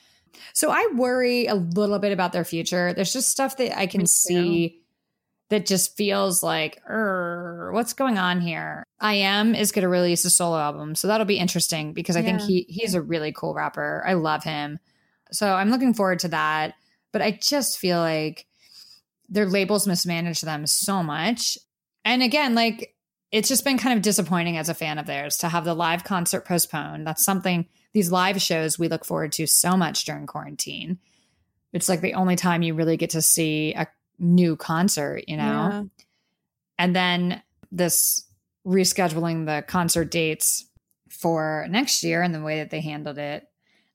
So 0.54 0.72
I 0.72 0.88
worry 0.96 1.48
a 1.48 1.56
little 1.56 2.00
bit 2.00 2.12
about 2.12 2.34
their 2.34 2.46
future. 2.46 2.94
There's 2.94 3.14
just 3.14 3.30
stuff 3.30 3.58
that 3.58 3.78
I 3.78 3.88
can 3.88 4.06
see 4.06 4.82
that 5.50 5.66
just 5.66 5.98
feels 5.98 6.42
like, 6.44 6.82
"Er, 6.88 7.72
what's 7.74 7.94
going 7.94 8.18
on 8.18 8.42
here? 8.42 8.84
I.M 9.00 9.56
is 9.56 9.72
going 9.72 9.84
to 9.84 9.90
release 9.90 10.26
a 10.26 10.30
solo 10.30 10.58
album. 10.58 10.96
So 10.96 11.08
that'll 11.08 11.26
be 11.26 11.40
interesting 11.40 11.94
because 11.94 12.16
I 12.16 12.22
think 12.22 12.42
he 12.42 12.66
he's 12.70 12.94
a 12.94 13.02
really 13.02 13.32
cool 13.32 13.54
rapper. 13.54 14.04
I 14.06 14.14
love 14.14 14.44
him. 14.44 14.80
So 15.32 15.54
I'm 15.54 15.70
looking 15.70 15.94
forward 15.94 16.20
to 16.20 16.30
that. 16.30 16.74
But 17.12 17.22
I 17.22 17.32
just 17.32 17.80
feel 17.80 17.98
like 17.98 18.46
their 19.30 19.48
labels 19.48 19.88
mismanage 19.88 20.42
them 20.42 20.68
so 20.68 21.02
much. 21.02 21.58
And 22.06 22.22
again, 22.22 22.56
like 22.56 22.96
it's 23.32 23.50
just 23.50 23.64
been 23.64 23.78
kind 23.78 23.96
of 23.96 24.02
disappointing 24.02 24.58
as 24.58 24.70
a 24.70 24.74
fan 24.74 24.98
of 24.98 25.06
theirs 25.06 25.38
to 25.38 25.50
have 25.50 25.66
the 25.66 25.74
live 25.74 26.04
concert 26.04 26.46
postponed. 26.46 27.06
That's 27.06 27.24
something 27.24 27.68
these 27.94 28.12
live 28.12 28.42
shows 28.42 28.78
we 28.78 28.88
look 28.88 29.06
forward 29.06 29.32
to 29.34 29.48
so 29.48 29.78
much 29.78 30.06
during 30.06 30.28
quarantine. 30.28 31.00
It's 31.74 31.90
like 31.90 32.02
the 32.02 32.16
only 32.16 32.36
time 32.36 32.64
you 32.64 32.74
really 32.74 32.98
get 32.98 33.12
to 33.12 33.22
see 33.22 33.74
a 33.74 33.88
new 34.20 34.56
concert, 34.56 35.24
you 35.28 35.38
know? 35.38 35.44
Yeah. 35.44 35.84
And 36.78 36.96
then 36.96 37.42
this 37.72 38.26
rescheduling 38.66 39.46
the 39.46 39.64
concert 39.68 40.12
dates 40.12 40.66
for 41.10 41.68
next 41.70 42.04
year 42.04 42.22
and 42.22 42.34
the 42.34 42.42
way 42.42 42.60
that 42.60 42.70
they 42.70 42.82
handled 42.82 43.18
it. 43.18 43.48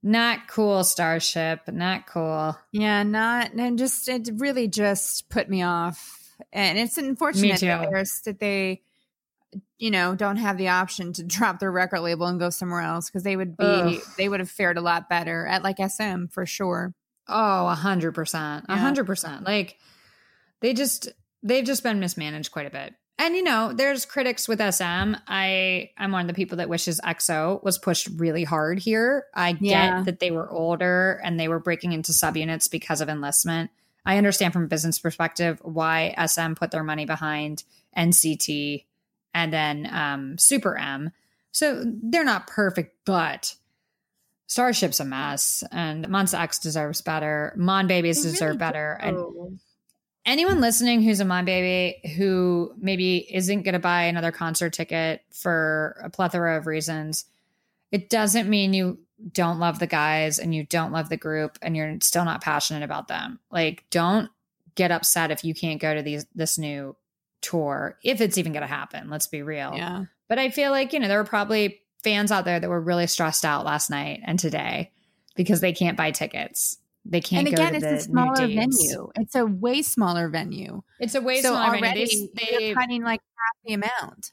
Not 0.03 0.49
cool, 0.49 0.85
Starship. 0.85 1.61
Not 1.69 2.07
cool. 2.07 2.59
Yeah, 2.73 3.03
not 3.05 3.53
and 3.55 3.79
just 3.79 4.07
it 4.09 4.29
really 4.35 4.69
just 4.69 5.31
put 5.31 5.49
me 5.49 5.63
off. 5.63 6.21
And 6.53 6.79
it's 6.79 6.99
unfortunate 6.99 7.61
that, 7.61 7.91
that 8.27 8.39
they 8.39 8.83
you 9.79 9.91
know 9.91 10.15
don't 10.15 10.37
have 10.37 10.59
the 10.59 10.69
option 10.69 11.15
to 11.15 11.23
drop 11.25 11.59
their 11.59 11.73
record 11.73 12.01
label 12.01 12.27
and 12.27 12.39
go 12.39 12.51
somewhere 12.51 12.83
else 12.83 13.09
because 13.09 13.23
they 13.23 13.37
would 13.37 13.57
be 13.57 13.65
Ugh. 13.65 14.01
they 14.19 14.29
would 14.29 14.41
have 14.41 14.51
fared 14.51 14.77
a 14.77 14.83
lot 14.83 15.09
better 15.09 15.47
at 15.47 15.63
like 15.63 15.79
SM 15.79 16.27
for 16.27 16.45
sure. 16.45 16.93
Oh, 17.27 17.67
a 17.67 17.75
hundred 17.75 18.13
percent. 18.13 18.67
A 18.69 18.77
hundred 18.77 19.07
percent. 19.07 19.45
Like 19.45 19.79
they 20.61 20.75
just 20.75 21.09
they've 21.43 21.65
just 21.65 21.83
been 21.83 22.01
mismanaged 22.01 22.51
quite 22.53 22.67
a 22.67 22.71
bit. 22.71 22.95
And 23.17 23.37
you 23.37 23.43
know, 23.45 23.73
there's 23.73 24.05
critics 24.05 24.49
with 24.49 24.59
SM. 24.59 25.15
I 25.29 25.91
I'm 25.99 26.11
one 26.13 26.23
of 26.23 26.27
the 26.29 26.35
people 26.35 26.57
that 26.59 26.69
wishes 26.69 27.01
EXO 27.05 27.63
was 27.63 27.79
pushed 27.79 28.09
really 28.17 28.45
hard 28.45 28.79
here. 28.81 29.27
I 29.35 29.53
get 29.53 29.63
Yeah. 29.63 30.03
that 30.03 30.19
they 30.21 30.31
were 30.31 30.51
older 30.51 31.21
and 31.23 31.39
they 31.39 31.49
were 31.49 31.61
breaking 31.61 31.93
into 31.93 32.13
subunits 32.13 32.69
because 32.71 33.01
of 33.01 33.09
enlistment. 33.09 33.71
I 34.05 34.19
understand 34.19 34.53
from 34.53 34.65
a 34.65 34.69
business 34.69 34.99
perspective 34.99 35.61
why 35.63 36.15
SM 36.27 36.55
put 36.55 36.71
their 36.73 36.83
money 36.83 37.07
behind 37.07 37.63
NCT 37.97 38.85
and 39.33 39.53
then 39.53 39.89
um, 39.91 40.37
Super 40.39 40.77
M. 40.77 41.11
So 41.53 41.85
they're 41.87 42.25
not 42.25 42.47
perfect, 42.49 42.97
but 43.05 43.55
Starship's 44.47 45.01
a 45.01 45.05
mess, 45.05 45.65
and 45.73 46.07
Monsta 46.09 46.39
X 46.41 46.59
deserves 46.59 47.01
better. 47.01 47.55
Mon 47.57 47.87
Babies 47.87 48.23
They 48.23 48.31
deserve 48.31 48.47
really 48.49 48.59
better. 48.59 48.93
And 49.01 49.17
do. 49.17 49.59
Anyone 50.27 50.61
listening 50.61 51.03
who's 51.03 51.21
a 51.21 51.25
Mon 51.25 51.45
Baby 51.45 52.09
who 52.17 52.73
maybe 52.79 53.19
isn't 53.35 53.63
going 53.63 53.75
to 53.75 53.79
buy 53.79 54.05
another 54.05 54.33
concert 54.33 54.73
ticket 54.73 55.23
for 55.33 56.01
a 56.03 56.11
plethora 56.11 56.57
of 56.57 56.67
reasons, 56.67 57.27
it 57.91 58.11
doesn't 58.11 58.49
mean 58.49 58.75
you 58.75 58.99
don't 59.33 59.59
love 59.59 59.79
the 59.79 59.87
guys 59.87 60.39
and 60.39 60.55
you 60.55 60.65
don't 60.65 60.93
love 60.93 61.09
the 61.09 61.17
group 61.17 61.59
and 61.63 61.77
you're 61.77 61.97
still 62.01 62.25
not 62.25 62.43
passionate 62.43 62.83
about 62.83 63.09
them. 63.09 63.39
Like, 63.51 63.85
don't 63.91 64.31
get 64.75 64.91
upset 64.91 65.31
if 65.31 65.45
you 65.45 65.55
can't 65.55 65.81
go 65.81 65.95
to 65.95 66.03
these 66.03 66.27
this 66.35 66.59
new 66.59 66.97
tour 67.41 67.99
if 68.03 68.21
it's 68.21 68.39
even 68.39 68.53
going 68.53 68.63
to 68.63 68.67
happen. 68.67 69.11
Let's 69.11 69.27
be 69.27 69.43
real. 69.43 69.73
Yeah. 69.75 70.07
But 70.29 70.39
I 70.39 70.51
feel 70.51 70.71
like, 70.71 70.93
you 70.93 71.01
know, 71.01 71.09
there 71.09 71.19
were 71.19 71.25
probably 71.25 71.81
fans 72.03 72.33
out 72.33 72.45
there 72.45 72.59
that 72.59 72.71
were 72.71 72.81
really 72.81 73.07
stressed 73.07 73.45
out 73.45 73.65
last 73.65 73.91
night 73.91 74.21
and 74.25 74.39
today 74.39 74.91
because 75.37 75.61
they 75.61 75.73
can't 75.73 75.97
buy 75.97 76.11
tickets. 76.11 76.79
They 77.05 77.21
can't 77.21 77.47
And 77.47 77.57
go 77.57 77.63
again, 77.63 77.73
to 77.73 77.79
it's 77.79 77.87
the 77.87 78.11
a 78.11 78.13
smaller 78.13 78.47
venue. 78.47 79.11
It's 79.17 79.35
a 79.35 79.45
way 79.45 79.83
smaller 79.83 80.29
venue. 80.29 80.83
It's 80.99 81.15
a 81.15 81.21
way 81.21 81.43
so 81.43 81.51
smaller 81.51 81.73
venue. 81.73 81.87
already 81.87 82.31
They, 82.35 82.67
you're 82.67 82.75
cutting 82.75 83.03
like 83.03 83.21
half 83.21 83.63
the 83.67 83.75
amount. 83.75 84.33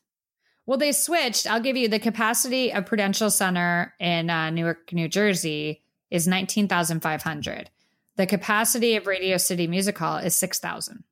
well, 0.66 0.78
they 0.78 0.92
switched. 0.92 1.48
I'll 1.48 1.60
give 1.60 1.76
you 1.76 1.88
the 1.90 2.00
capacity 2.00 2.72
of 2.72 2.86
Prudential 2.86 3.30
Center 3.30 3.94
in 4.00 4.30
uh, 4.30 4.50
Newark, 4.52 4.94
New 4.94 5.10
Jersey 5.10 5.82
is 6.10 6.28
19,500. 6.28 7.70
The 8.18 8.26
capacity 8.26 8.96
of 8.96 9.08
Radio 9.08 9.38
City 9.38 9.68
Music 9.68 9.98
Hall 9.98 10.18
is 10.18 10.36
6,000. 10.36 11.04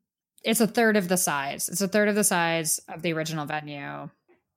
It's 0.43 0.61
a 0.61 0.67
third 0.67 0.95
of 0.95 1.09
the 1.09 1.17
size. 1.17 1.67
It's 1.67 1.81
a 1.81 1.87
third 1.87 2.07
of 2.07 2.15
the 2.15 2.23
size 2.23 2.79
of 2.87 3.01
the 3.01 3.11
original 3.13 3.45
venue. 3.45 4.09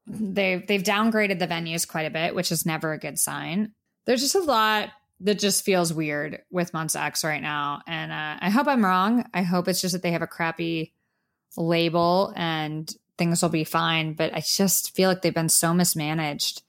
They've 0.07 0.65
they've 0.67 0.83
downgraded 0.83 1.39
the 1.39 1.47
venues 1.47 1.87
quite 1.87 2.07
a 2.07 2.11
bit, 2.11 2.35
which 2.35 2.53
is 2.53 2.67
never 2.67 2.93
a 2.93 2.99
good 2.99 3.19
sign. 3.19 3.73
There's 4.05 4.21
just 4.21 4.35
a 4.35 4.41
lot 4.41 4.91
that 5.23 5.39
just 5.39 5.65
feels 5.65 5.93
weird 5.93 6.43
with 6.51 6.73
Monsta 6.73 7.01
X 7.01 7.25
right 7.25 7.43
now, 7.43 7.83
and 7.87 8.13
uh, 8.13 8.37
I 8.41 8.51
hope 8.51 8.67
I'm 8.67 8.85
wrong. 8.85 9.25
I 9.33 9.43
hope 9.43 9.69
it's 9.69 9.81
just 9.81 9.93
that 9.93 10.03
they 10.03 10.13
have 10.13 10.23
a 10.23 10.27
crappy 10.27 10.93
label 11.57 12.33
and 12.37 12.93
things 13.19 13.43
will 13.43 13.49
be 13.49 13.65
fine. 13.65 14.15
But 14.15 14.35
I 14.35 14.41
just 14.41 14.95
feel 14.95 15.09
like 15.09 15.23
they've 15.23 15.35
been 15.35 15.49
so 15.49 15.75
mismanaged. 15.75 16.63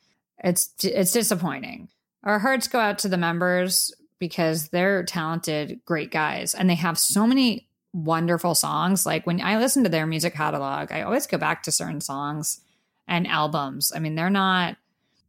It's 0.43 0.73
it's 0.83 1.11
disappointing. 1.11 1.89
Our 2.23 2.39
hearts 2.39 2.67
go 2.67 2.79
out 2.79 2.99
to 2.99 3.09
the 3.09 3.17
members 3.17 3.93
because 4.19 4.69
they're 4.69 5.03
talented, 5.03 5.81
great 5.85 6.11
guys, 6.11 6.53
and 6.53 6.69
they 6.69 6.75
have 6.75 6.97
so 6.97 7.27
many 7.27 7.67
wonderful 7.93 8.55
songs. 8.55 9.05
Like 9.05 9.27
when 9.27 9.41
I 9.41 9.57
listen 9.57 9.83
to 9.83 9.89
their 9.89 10.05
music 10.05 10.33
catalog, 10.33 10.91
I 10.91 11.01
always 11.01 11.27
go 11.27 11.37
back 11.37 11.63
to 11.63 11.71
certain 11.71 12.01
songs 12.01 12.61
and 13.07 13.27
albums. 13.27 13.91
I 13.95 13.99
mean, 13.99 14.15
they're 14.15 14.29
not, 14.29 14.77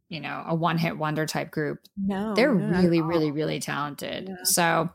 you 0.09 0.19
know, 0.19 0.43
a 0.45 0.55
one 0.55 0.77
hit 0.77 0.97
wonder 0.97 1.25
type 1.25 1.51
group. 1.51 1.79
No, 1.97 2.33
They're 2.35 2.53
really, 2.53 3.01
really, 3.01 3.31
really 3.31 3.59
talented. 3.59 4.29
Yeah. 4.29 4.43
So 4.43 4.89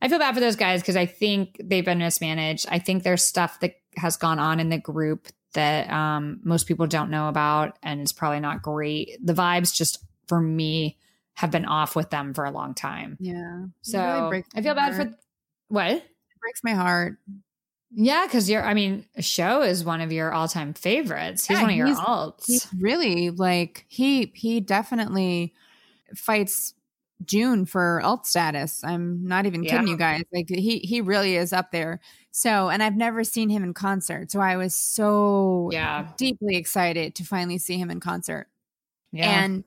I 0.00 0.08
feel 0.08 0.18
bad 0.18 0.34
for 0.34 0.40
those 0.40 0.56
guys 0.56 0.80
because 0.80 0.96
I 0.96 1.06
think 1.06 1.60
they've 1.62 1.84
been 1.84 1.98
mismanaged. 1.98 2.66
I 2.68 2.78
think 2.78 3.02
there's 3.02 3.24
stuff 3.24 3.60
that 3.60 3.74
has 3.96 4.16
gone 4.16 4.38
on 4.38 4.60
in 4.60 4.68
the 4.68 4.78
group 4.78 5.28
that 5.54 5.90
um, 5.90 6.40
most 6.44 6.66
people 6.66 6.86
don't 6.86 7.10
know 7.10 7.28
about, 7.28 7.78
and 7.82 8.00
it's 8.00 8.12
probably 8.12 8.40
not 8.40 8.62
great. 8.62 9.18
The 9.22 9.34
vibes 9.34 9.74
just 9.74 10.04
for 10.26 10.40
me 10.40 10.98
have 11.34 11.50
been 11.50 11.64
off 11.64 11.96
with 11.96 12.10
them 12.10 12.34
for 12.34 12.44
a 12.44 12.50
long 12.50 12.74
time. 12.74 13.16
Yeah. 13.20 13.64
So 13.82 14.28
really 14.30 14.44
I 14.54 14.62
feel 14.62 14.74
bad 14.74 14.94
heart. 14.94 15.10
for 15.10 15.18
what? 15.68 15.90
It 15.90 16.04
breaks 16.40 16.64
my 16.64 16.72
heart. 16.74 17.16
Yeah, 17.94 18.24
because 18.26 18.48
you're. 18.48 18.64
I 18.64 18.74
mean, 18.74 19.04
show 19.20 19.62
is 19.62 19.84
one 19.84 20.00
of 20.00 20.10
your 20.12 20.32
all-time 20.32 20.72
favorites. 20.74 21.46
He's 21.46 21.56
Yeah, 21.56 21.62
one 21.62 21.70
of 21.70 21.76
your 21.76 21.86
he's- 21.88 21.98
alts. 21.98 22.44
He's 22.46 22.66
really 22.78 23.30
like 23.30 23.84
he 23.88 24.32
he 24.34 24.60
definitely 24.60 25.52
fights 26.16 26.74
June 27.24 27.66
for 27.66 28.00
alt 28.02 28.26
status. 28.26 28.82
I'm 28.82 29.26
not 29.26 29.46
even 29.46 29.62
kidding 29.62 29.86
Yeah. 29.86 29.92
you 29.92 29.96
guys. 29.98 30.22
Like 30.32 30.48
he 30.48 30.78
he 30.78 31.00
really 31.00 31.36
is 31.36 31.52
up 31.52 31.70
there. 31.70 32.00
So, 32.30 32.70
and 32.70 32.82
I've 32.82 32.96
never 32.96 33.24
seen 33.24 33.50
him 33.50 33.62
in 33.62 33.74
concert. 33.74 34.30
So 34.30 34.40
I 34.40 34.56
was 34.56 34.74
so 34.74 35.68
Yeah. 35.70 36.08
deeply 36.16 36.56
excited 36.56 37.14
to 37.16 37.24
finally 37.24 37.58
see 37.58 37.76
him 37.76 37.90
in 37.90 38.00
concert. 38.00 38.48
yeah. 39.12 39.42
And 39.44 39.64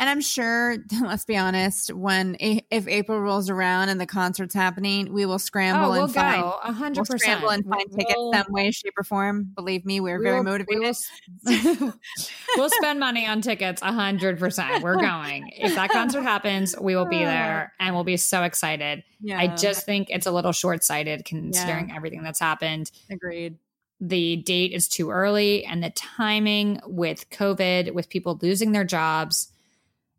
and 0.00 0.08
I'm 0.08 0.22
sure, 0.22 0.78
let's 1.02 1.26
be 1.26 1.36
honest, 1.36 1.92
when 1.92 2.36
if 2.40 2.88
April 2.88 3.20
rolls 3.20 3.50
around 3.50 3.90
and 3.90 4.00
the 4.00 4.06
concert's 4.06 4.54
happening, 4.54 5.12
we 5.12 5.26
will 5.26 5.38
scramble 5.38 5.88
oh, 5.88 5.90
we'll 5.90 6.04
and 6.04 6.14
find 6.14 6.42
go 6.42 6.48
a 6.48 6.60
we'll 6.68 6.72
hundred 6.74 7.02
percent. 7.04 7.20
scramble 7.20 7.50
and 7.50 7.64
find 7.66 7.92
tickets 7.92 8.14
We'll- 8.16 8.32
some 8.32 8.46
way, 8.48 8.70
shape, 8.70 8.94
or 8.96 9.04
form. 9.04 9.52
Believe 9.54 9.84
me, 9.84 10.00
we're 10.00 10.18
we 10.18 10.24
very 10.24 10.42
motivated. 10.42 10.96
We 11.44 11.74
will, 11.76 11.92
we'll 12.56 12.70
spend 12.70 12.98
money 12.98 13.26
on 13.26 13.42
tickets 13.42 13.82
a 13.82 13.92
hundred 13.92 14.38
percent. 14.38 14.82
We're 14.82 15.00
going. 15.00 15.50
If 15.54 15.74
that 15.74 15.90
concert 15.90 16.22
happens, 16.22 16.74
we 16.80 16.96
will 16.96 17.04
be 17.06 17.18
there 17.24 17.74
and 17.78 17.94
we'll 17.94 18.04
be 18.04 18.16
so 18.16 18.42
excited. 18.42 19.04
yeah, 19.20 19.38
I 19.38 19.48
just 19.48 19.84
think 19.84 20.08
it's 20.10 20.26
a 20.26 20.32
little 20.32 20.52
short 20.52 20.82
sighted 20.82 21.26
considering 21.26 21.92
everything 21.94 22.22
that's 22.22 22.40
happened. 22.40 22.90
agreed. 23.10 23.58
The 24.00 24.36
date 24.36 24.72
is 24.72 24.88
too 24.88 25.10
early 25.10 25.62
and 25.66 25.84
the 25.84 25.90
timing 25.90 26.80
with 26.86 27.28
COVID, 27.28 27.92
with 27.92 28.08
people 28.08 28.38
losing 28.40 28.72
their 28.72 28.84
jobs. 28.84 29.52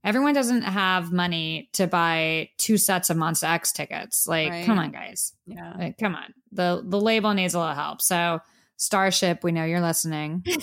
Everyone 0.03 0.33
doesn't 0.33 0.63
have 0.63 1.11
money 1.11 1.69
to 1.73 1.85
buy 1.87 2.49
two 2.57 2.77
sets 2.77 3.09
of 3.09 3.17
Monsta 3.17 3.43
X 3.49 3.71
tickets. 3.71 4.25
Like, 4.27 4.49
Right. 4.49 4.65
come 4.65 4.79
on, 4.79 4.91
guys. 4.91 5.33
Yeah. 5.45 5.73
Like, 5.77 5.97
come 5.97 6.15
on. 6.15 6.33
The 6.51 6.83
the 6.85 6.99
label 6.99 7.33
needs 7.33 7.53
a 7.53 7.59
little 7.59 7.75
help. 7.75 8.01
So 8.01 8.39
Starship, 8.77 9.43
we 9.43 9.51
know 9.51 9.63
you're 9.63 9.79
listening. 9.79 10.43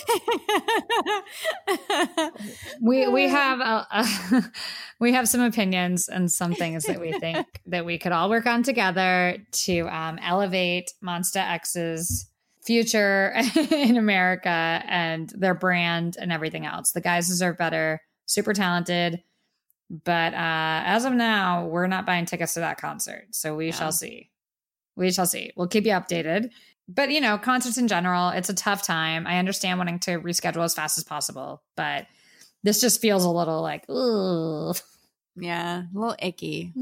We 2.81 3.07
we 3.07 3.27
have 3.29 3.59
a, 3.59 3.87
a 3.91 4.43
we 4.99 5.13
have 5.13 5.27
some 5.29 5.41
opinions 5.41 6.07
and 6.09 6.31
some 6.31 6.53
things 6.53 6.83
that 6.85 6.99
we 6.99 7.11
think 7.13 7.45
that 7.67 7.85
we 7.85 7.97
could 7.97 8.11
all 8.11 8.29
work 8.29 8.45
on 8.45 8.63
together 8.63 9.37
to 9.51 9.81
um, 9.89 10.17
elevate 10.21 10.91
Monsta 11.03 11.37
X's 11.37 12.27
future 12.65 13.33
in 13.71 13.97
America 13.97 14.49
and 14.49 15.29
their 15.29 15.53
brand 15.55 16.17
and 16.19 16.31
everything 16.31 16.65
else. 16.65 16.91
The 16.91 17.01
guys 17.01 17.27
deserve 17.27 17.57
better. 17.57 18.01
Super 18.25 18.53
talented, 18.53 19.23
but 19.89 20.33
uh, 20.33 20.81
as 20.85 21.05
of 21.05 21.13
now, 21.13 21.65
we're 21.67 21.87
not 21.87 22.05
buying 22.05 22.25
tickets 22.25 22.53
to 22.55 22.59
that 22.61 22.79
concert. 22.79 23.27
So 23.31 23.55
we 23.55 23.67
Yeah. 23.67 23.71
shall 23.73 23.91
see. 23.91 24.29
We 24.95 25.11
shall 25.11 25.25
see. 25.25 25.51
We'll 25.55 25.67
keep 25.67 25.85
you 25.85 25.91
updated. 25.93 26.51
But 26.87 27.11
you 27.11 27.21
know, 27.21 27.37
concerts 27.37 27.77
in 27.77 27.87
general, 27.87 28.29
it's 28.29 28.49
a 28.49 28.53
tough 28.53 28.83
time. 28.83 29.25
I 29.27 29.37
understand 29.39 29.77
wanting 29.77 29.99
to 29.99 30.19
reschedule 30.19 30.63
as 30.63 30.73
fast 30.73 30.97
as 30.97 31.03
possible, 31.03 31.63
but 31.75 32.07
this 32.63 32.81
just 32.81 32.99
feels 32.99 33.23
a 33.23 33.29
little 33.29 33.61
like, 33.61 33.89
ooh, 33.89 34.73
yeah, 35.35 35.83
a 35.83 35.97
little 35.97 36.15
icky. 36.19 36.73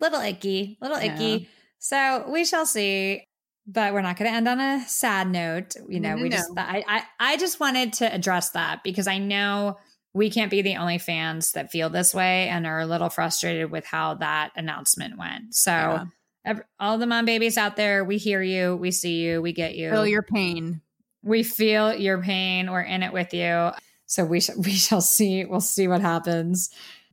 little 0.00 0.20
icky, 0.20 0.78
little 0.80 1.00
Yeah. 1.00 1.14
icky. 1.14 1.48
So 1.78 2.26
we 2.30 2.44
shall 2.44 2.66
see. 2.66 3.26
but 3.66 3.92
we're 3.92 4.00
not 4.02 4.16
going 4.16 4.28
to 4.28 4.36
end 4.36 4.48
on 4.48 4.58
a 4.58 4.80
sad 4.88 5.30
note. 5.30 5.76
You 5.88 6.00
know, 6.00 6.10
No, 6.10 6.16
no, 6.16 6.22
we 6.22 6.28
no. 6.30 6.36
just 6.36 6.50
I, 6.56 6.82
I 6.88 7.02
I 7.20 7.36
just 7.36 7.60
wanted 7.60 7.92
to 7.94 8.12
address 8.12 8.50
that 8.50 8.82
because 8.82 9.06
I 9.06 9.18
know 9.18 9.76
we 10.12 10.30
can't 10.30 10.50
be 10.50 10.62
the 10.62 10.76
only 10.76 10.98
fans 10.98 11.52
that 11.52 11.70
feel 11.70 11.88
this 11.90 12.14
way 12.14 12.48
and 12.48 12.66
are 12.66 12.80
a 12.80 12.86
little 12.86 13.08
frustrated 13.10 13.70
with 13.70 13.84
how 13.86 14.14
that 14.14 14.50
announcement 14.56 15.16
went. 15.16 15.54
So, 15.54 15.70
Yeah. 15.70 16.04
ev- 16.44 16.62
all 16.80 16.98
the 16.98 17.06
Mon 17.06 17.24
Babies 17.24 17.56
out 17.56 17.76
there, 17.76 18.04
we 18.04 18.16
hear 18.18 18.42
you, 18.42 18.76
we 18.76 18.90
see 18.90 19.20
you, 19.22 19.40
we 19.40 19.52
get 19.52 19.76
you. 19.76 19.90
Feel 19.90 20.06
your 20.06 20.22
pain. 20.22 20.80
we 21.22 21.42
feel 21.42 21.94
your 21.94 22.20
pain. 22.22 22.70
We're 22.70 22.80
in 22.82 23.02
it 23.02 23.12
with 23.12 23.32
you. 23.34 23.70
So 24.06 24.24
we 24.24 24.40
sh- 24.40 24.50
we 24.58 24.72
shall 24.72 25.00
see. 25.02 25.44
We'll 25.44 25.60
see 25.60 25.86
what 25.86 26.00
happens. 26.00 26.70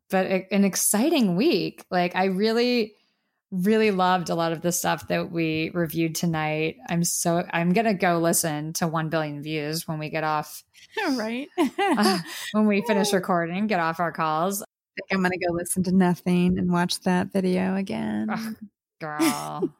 But 0.09 0.25
a- 0.27 0.47
an 0.53 0.63
exciting 0.63 1.35
week. 1.35 1.83
Like 1.91 2.15
I 2.15 2.25
really, 2.25 2.95
really 3.51 3.91
loved 3.91 4.29
a 4.29 4.35
lot 4.35 4.51
of 4.51 4.61
the 4.61 4.71
stuff 4.71 5.07
that 5.07 5.31
we 5.31 5.71
reviewed 5.73 6.15
tonight. 6.15 6.77
I'm 6.89 7.03
so 7.03 7.45
I'm 7.51 7.73
gonna 7.73 7.93
go 7.93 8.19
listen 8.19 8.73
to 8.73 8.87
one 8.87 9.09
billion 9.09 9.41
views 9.41 9.87
when 9.87 9.99
we 9.99 10.09
get 10.09 10.23
off 10.23 10.63
right. 11.11 11.47
uh, 11.79 12.19
when 12.51 12.67
we 12.67 12.81
finish 12.87 13.13
recording. 13.13 13.67
Get 13.67 13.79
off 13.79 13.99
our 13.99 14.11
calls, 14.11 14.63
think 14.97 15.17
I'm 15.17 15.23
gonna 15.23 15.37
go 15.37 15.53
listen 15.53 15.83
to 15.83 15.91
nothing 15.91 16.57
and 16.57 16.71
watch 16.71 17.01
that 17.01 17.31
video 17.31 17.75
again. 17.75 18.29
Ugh. 18.29 18.55
girl. 18.99 19.75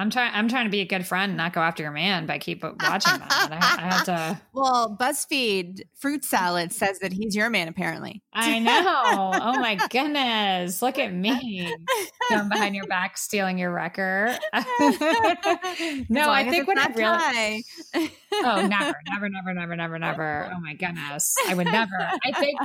I'm 0.00 0.08
trying. 0.08 0.32
I'm 0.32 0.48
trying 0.48 0.64
to 0.64 0.70
be 0.70 0.80
a 0.80 0.86
good 0.86 1.06
friend, 1.06 1.30
and 1.30 1.36
not 1.36 1.52
go 1.52 1.60
after 1.60 1.82
your 1.82 1.92
man 1.92 2.24
but 2.24 2.40
keep 2.40 2.62
watching 2.62 3.18
that. 3.18 3.48
I, 3.52 3.56
I 3.56 3.94
have 3.94 4.04
to. 4.06 4.40
well, 4.54 4.96
BuzzFeed 4.98 5.82
fruit 5.94 6.24
salad 6.24 6.72
says 6.72 7.00
that 7.00 7.12
he's 7.12 7.36
your 7.36 7.50
man 7.50 7.68
apparently. 7.68 8.22
I 8.32 8.60
know. 8.60 9.30
Oh 9.34 9.60
my 9.60 9.78
goodness. 9.90 10.80
Look 10.80 10.98
at 10.98 11.12
me. 11.12 11.70
Going 12.30 12.48
behind 12.48 12.74
your 12.74 12.86
back, 12.86 13.18
stealing 13.18 13.58
your 13.58 13.72
wrecker. 13.72 14.38
no, 16.08 16.30
I 16.30 16.46
think 16.48 16.66
what 16.66 16.78
I 16.78 16.86
really. 16.96 17.64
Oh, 18.32 18.66
never, 18.66 18.96
never, 19.10 19.28
never, 19.28 19.52
never, 19.52 19.76
never, 19.76 19.98
never. 19.98 20.50
Oh 20.56 20.60
my 20.60 20.72
goodness. 20.72 21.36
I 21.46 21.52
would 21.52 21.66
never. 21.66 22.10
I 22.24 22.32
think 22.32 22.58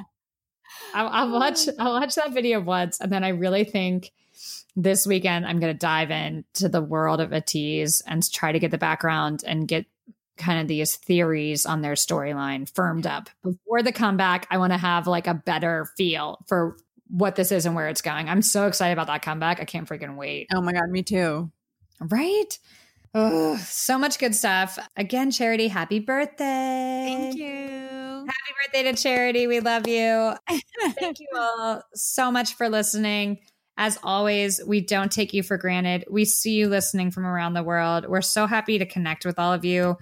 I'll, 0.94 1.10
I'll 1.10 1.32
watch. 1.32 1.68
I'll 1.80 2.00
watch 2.00 2.16
that 2.16 2.32
video 2.32 2.62
once, 2.62 3.02
and 3.02 3.12
then 3.12 3.26
I 3.26 3.30
really 3.30 3.66
think 3.66 4.14
this 4.76 5.08
weekend 5.08 5.46
I'm 5.46 5.60
going 5.60 5.74
to 5.74 5.80
dive 5.80 6.12
into 6.12 6.70
the 6.70 6.82
world 6.82 7.22
of 7.22 7.32
ATEEZ 7.32 8.02
and 8.06 8.32
try 8.32 8.52
to 8.52 8.60
get 8.60 8.72
the 8.72 8.78
background 8.78 9.44
and 9.46 9.68
get 9.68 9.86
kind 10.38 10.60
of 10.60 10.68
these 10.68 10.96
theories 10.98 11.66
on 11.66 11.82
their 11.82 11.94
storyline 11.94 12.70
firmed 12.74 13.08
up 13.08 13.30
before 13.44 13.82
the 13.82 13.92
comeback. 13.92 14.48
I 14.52 14.58
want 14.58 14.74
to 14.74 14.78
have 14.78 15.08
like 15.08 15.28
a 15.28 15.34
better 15.34 15.88
feel 15.98 16.44
for 16.48 16.78
what 17.08 17.36
this 17.36 17.52
is 17.52 17.66
and 17.66 17.76
where 17.76 17.88
it's 17.88 18.02
going. 18.02 18.28
I'm 18.28 18.42
so 18.42 18.68
excited 18.68 18.94
about 18.94 19.08
that 19.08 19.22
comeback. 19.22 19.62
I 19.62 19.66
can't 19.66 19.88
freaking 19.88 20.18
wait. 20.18 20.48
Oh 20.54 20.62
my 20.62 20.74
god, 20.74 20.90
me 20.90 21.04
too. 21.04 21.52
Right? 22.02 22.60
Oh, 23.14 23.56
so 23.58 23.98
much 23.98 24.20
good 24.20 24.36
stuff. 24.36 24.78
Again, 24.98 25.32
Charity, 25.32 25.70
happy 25.70 26.00
birthday. 26.00 27.06
Thank 27.08 27.38
you. 27.38 27.48
Happy 27.48 28.54
birthday 28.66 28.92
to 28.92 29.02
Charity. 29.02 29.48
We 29.48 29.62
love 29.62 29.88
you. 29.88 30.34
Thank 31.00 31.22
you 31.22 31.28
all 31.34 31.82
so 31.94 32.30
much 32.30 32.56
for 32.56 32.68
listening. 32.68 33.40
As 33.78 34.00
always, 34.04 34.62
we 34.66 34.82
don't 34.82 35.12
take 35.12 35.34
you 35.34 35.44
for 35.44 35.58
granted. 35.58 36.06
We 36.10 36.26
see 36.26 36.54
you 36.54 36.70
listening 36.70 37.12
from 37.12 37.26
around 37.26 37.54
the 37.54 37.64
world. 37.64 38.06
We're 38.08 38.22
so 38.22 38.48
happy 38.48 38.78
to 38.80 38.86
connect 38.86 39.26
with 39.26 39.38
all 39.38 39.52
of 39.52 39.66
you. 39.66 39.98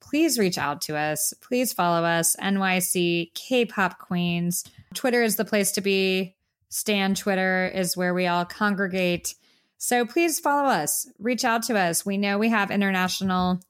Please 0.00 0.38
reach 0.38 0.56
out 0.56 0.80
to 0.82 0.96
us. 0.96 1.34
Please 1.42 1.72
follow 1.72 2.04
us, 2.04 2.36
NYC 2.36 3.34
K 3.34 3.66
pop 3.66 3.98
queens. 3.98 4.64
Twitter 4.94 5.22
is 5.22 5.36
the 5.36 5.44
place 5.44 5.72
to 5.72 5.80
be. 5.80 6.34
Stan 6.70 7.14
Twitter 7.14 7.70
is 7.74 7.96
where 7.96 8.14
we 8.14 8.26
all 8.26 8.44
congregate. 8.44 9.34
So 9.78 10.04
please 10.04 10.40
follow 10.40 10.68
us, 10.68 11.08
reach 11.18 11.44
out 11.44 11.62
to 11.64 11.78
us. 11.78 12.04
We 12.04 12.16
know 12.16 12.36
we 12.38 12.48
have 12.48 12.70
international 12.70 13.60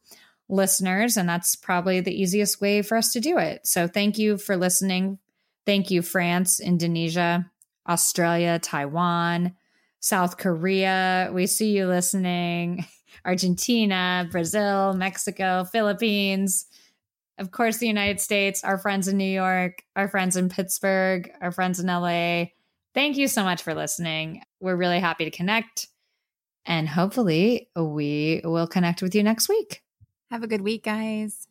listeners, 0.48 1.16
and 1.16 1.28
that's 1.28 1.54
probably 1.54 2.00
the 2.00 2.18
easiest 2.18 2.60
way 2.60 2.82
for 2.82 2.96
us 2.96 3.12
to 3.12 3.20
do 3.20 3.38
it. 3.38 3.66
So 3.66 3.86
thank 3.86 4.18
you 4.18 4.38
for 4.38 4.56
listening. 4.56 5.18
Thank 5.66 5.90
you, 5.90 6.00
France, 6.00 6.60
Indonesia, 6.60 7.50
Australia, 7.88 8.58
Taiwan, 8.58 9.54
South 10.00 10.36
Korea. 10.36 11.30
We 11.32 11.46
see 11.46 11.76
you 11.76 11.86
listening. 11.86 12.86
Argentina, 13.24 14.28
Brazil, 14.30 14.94
Mexico, 14.94 15.64
Philippines. 15.64 16.66
Of 17.38 17.50
course, 17.50 17.78
the 17.78 17.86
United 17.86 18.20
States, 18.20 18.64
our 18.64 18.78
friends 18.78 19.08
in 19.08 19.16
New 19.16 19.24
York, 19.24 19.82
our 19.96 20.08
friends 20.08 20.36
in 20.36 20.48
Pittsburgh, 20.48 21.30
our 21.40 21.52
friends 21.52 21.78
in 21.78 21.86
LA. 21.86 22.46
Thank 22.94 23.16
you 23.16 23.28
so 23.28 23.44
much 23.44 23.62
for 23.62 23.74
listening. 23.74 24.42
We're 24.60 24.76
really 24.76 24.98
happy 24.98 25.24
to 25.24 25.30
connect. 25.30 25.88
And 26.66 26.88
hopefully, 26.88 27.70
we 27.76 28.40
will 28.44 28.66
connect 28.66 29.02
with 29.02 29.14
you 29.14 29.22
next 29.22 29.48
week. 29.48 29.82
Have 30.30 30.42
a 30.42 30.48
good 30.48 30.60
week, 30.60 30.84
guys. 30.84 31.46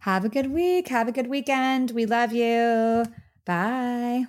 Have 0.00 0.24
a 0.24 0.28
good 0.28 0.52
week. 0.52 0.88
Have 0.88 1.08
a 1.08 1.12
good 1.12 1.28
weekend. 1.28 1.90
We 1.92 2.06
love 2.06 2.32
you. 2.32 3.04
Bye. 3.44 4.26